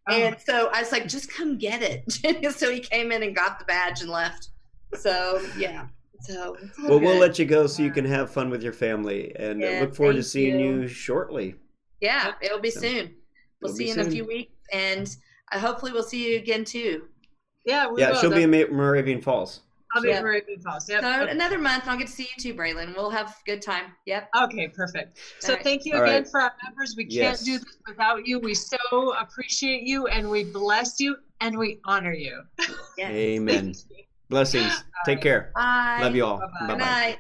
Oh, 0.10 0.14
And 0.14 0.36
so 0.46 0.70
I 0.74 0.82
was 0.82 0.92
like, 0.92 1.08
"Just 1.08 1.32
come 1.32 1.58
get 1.58 1.82
it." 1.82 2.54
so 2.56 2.72
he 2.72 2.80
came 2.80 3.12
in 3.12 3.24
and 3.24 3.36
got 3.36 3.60
the 3.60 3.66
badge 3.66 4.02
and 4.02 4.10
left. 4.10 4.50
So 4.96 5.42
yeah. 5.58 5.88
So 6.22 6.56
it's 6.62 6.78
all 6.78 6.90
well, 6.90 7.00
we'll 7.00 7.18
let 7.20 7.40
you 7.40 7.46
go 7.46 7.66
so 7.66 7.82
you 7.82 7.90
can 7.92 8.06
have 8.06 8.30
fun 8.32 8.50
with 8.52 8.62
your 8.62 8.74
family, 8.74 9.36
and 9.38 9.64
uh, 9.64 9.68
Yeah, 9.68 9.80
look 9.82 9.96
forward 9.96 10.18
to 10.18 10.24
seeing 10.24 10.60
you. 10.60 10.82
you. 10.82 10.88
shortly. 10.88 11.56
Yeah, 12.00 12.34
it'll 12.42 12.60
be 12.60 12.70
So, 12.70 12.82
soon. 12.82 13.16
We'll 13.62 13.70
it'll 13.72 13.78
see 13.78 13.84
be 13.86 13.90
you 13.92 13.94
in 14.02 14.08
a 14.08 14.10
few 14.12 14.26
weeks, 14.26 14.54
and 14.74 15.16
uh, 15.52 15.60
hopefully 15.60 15.92
we'll 15.92 16.04
see 16.04 16.32
you 16.32 16.38
again 16.38 16.66
too. 16.66 17.08
yeah, 17.66 17.88
we 17.90 18.02
Yeah, 18.02 18.12
will. 18.12 18.18
she'll 18.18 18.34
be 18.34 18.44
in 18.44 18.52
Ma- 18.52 18.72
Moravian 18.72 19.22
Falls. 19.22 19.62
I'll 19.94 20.02
be 20.02 20.08
Yeah. 20.08 20.16
at 20.18 20.24
Moravian 20.24 20.62
Falls. 20.62 20.90
Yep. 20.90 21.02
So 21.02 21.28
another 21.28 21.58
month, 21.60 21.84
I'll 21.88 21.98
get 21.98 22.08
to 22.08 22.14
see 22.14 22.24
you 22.36 22.42
too, 22.42 22.58
Braylon. 22.58 22.96
We'll 22.96 23.10
have 23.10 23.28
a 23.28 23.34
good 23.46 23.62
time. 23.62 23.94
Yep. 24.06 24.30
Okay, 24.44 24.70
perfect. 24.70 25.20
So 25.40 25.50
All 25.50 25.56
right. 25.58 25.64
thank 25.66 25.86
you 25.86 25.96
All 25.96 26.04
again 26.04 26.24
right. 26.24 26.28
for 26.32 26.40
our 26.42 26.54
members. 26.64 26.96
We 26.96 27.08
Yes. 27.10 27.38
can't 27.40 27.46
do 27.46 27.58
this 27.66 27.78
without 27.86 28.26
you. 28.26 28.40
We 28.40 28.54
so 28.56 28.78
appreciate 29.20 29.84
you 29.84 30.08
and 30.08 30.30
we 30.30 30.46
bless 30.46 31.00
you 31.02 31.18
and 31.42 31.58
we 31.58 31.80
honor 31.86 32.14
you. 32.14 32.42
Yes. 32.98 33.12
Amen. 33.12 33.74
Blessings. 34.30 34.72
Take 35.06 35.20
care. 35.20 35.52
Bye. 35.56 36.00
Love 36.02 36.16
you 36.16 36.26
all. 36.26 36.38
Bye-bye. 36.40 36.68
Good 36.68 36.78
night. 36.80 37.20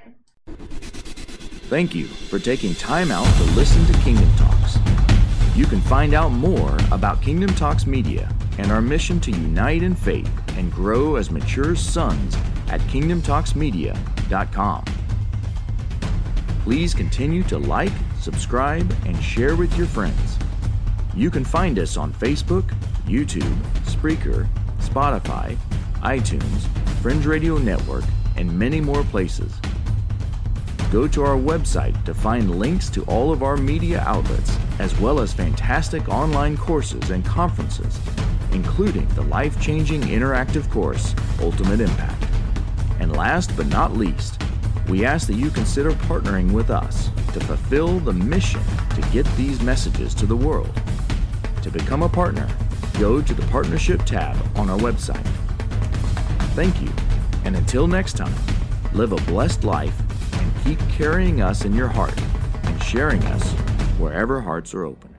Thank 1.69 1.93
you 1.93 2.07
for 2.07 2.39
taking 2.39 2.73
time 2.75 3.11
out 3.11 3.25
to 3.35 3.43
listen 3.51 3.85
to 3.85 3.93
Kingdom 3.99 4.29
Talks. 4.37 4.77
You 5.53 5.65
can 5.65 5.81
find 5.81 6.13
out 6.13 6.29
more 6.29 6.77
about 6.91 7.21
Kingdom 7.21 7.53
Talks 7.55 7.85
Media 7.85 8.33
and 8.57 8.71
our 8.71 8.81
mission 8.81 9.19
to 9.19 9.31
unite 9.31 9.83
in 9.83 9.95
faith 9.95 10.31
and 10.57 10.71
grow 10.71 11.17
as 11.17 11.29
mature 11.29 11.75
sons 11.75 12.37
at 12.69 12.79
kingdomtalksmedia.com. 12.81 14.85
Please 16.63 16.93
continue 16.93 17.43
to 17.43 17.57
like, 17.57 17.91
subscribe, 18.21 18.89
and 19.05 19.21
share 19.21 19.57
with 19.57 19.77
your 19.77 19.87
friends. 19.87 20.37
You 21.15 21.29
can 21.29 21.43
find 21.43 21.77
us 21.79 21.97
on 21.97 22.13
Facebook, 22.13 22.73
YouTube, 23.05 23.53
Spreaker, 23.83 24.47
Spotify, 24.79 25.57
iTunes, 25.95 26.65
Fringe 27.01 27.25
Radio 27.25 27.57
Network, 27.57 28.05
and 28.37 28.57
many 28.57 28.79
more 28.79 29.03
places. 29.03 29.59
Go 30.91 31.07
to 31.07 31.23
our 31.23 31.37
website 31.37 32.03
to 32.03 32.13
find 32.13 32.59
links 32.59 32.89
to 32.89 33.03
all 33.03 33.31
of 33.31 33.43
our 33.43 33.55
media 33.55 34.03
outlets, 34.05 34.57
as 34.77 34.99
well 34.99 35.21
as 35.21 35.31
fantastic 35.31 36.09
online 36.09 36.57
courses 36.57 37.11
and 37.11 37.23
conferences, 37.23 37.97
including 38.51 39.07
the 39.15 39.21
life 39.21 39.59
changing 39.61 40.01
interactive 40.01 40.69
course, 40.69 41.15
Ultimate 41.39 41.79
Impact. 41.79 42.25
And 42.99 43.15
last 43.15 43.55
but 43.55 43.67
not 43.67 43.95
least, 43.95 44.43
we 44.89 45.05
ask 45.05 45.27
that 45.27 45.37
you 45.37 45.49
consider 45.49 45.91
partnering 45.91 46.51
with 46.51 46.69
us 46.69 47.09
to 47.31 47.39
fulfill 47.39 47.99
the 48.01 48.11
mission 48.11 48.61
to 48.95 49.01
get 49.13 49.25
these 49.37 49.61
messages 49.61 50.13
to 50.15 50.25
the 50.25 50.35
world. 50.35 50.77
To 51.61 51.71
become 51.71 52.03
a 52.03 52.09
partner, 52.09 52.49
go 52.99 53.21
to 53.21 53.33
the 53.33 53.47
Partnership 53.47 54.03
tab 54.03 54.35
on 54.57 54.69
our 54.69 54.77
website. 54.77 55.25
Thank 56.53 56.81
you, 56.81 56.91
and 57.45 57.55
until 57.55 57.87
next 57.87 58.17
time, 58.17 58.35
live 58.91 59.13
a 59.13 59.21
blessed 59.31 59.63
life 59.63 59.95
keep 60.63 60.79
carrying 60.89 61.41
us 61.41 61.65
in 61.65 61.73
your 61.73 61.87
heart 61.87 62.19
and 62.63 62.83
sharing 62.83 63.23
us 63.25 63.51
wherever 63.99 64.41
hearts 64.41 64.73
are 64.73 64.85
open. 64.85 65.15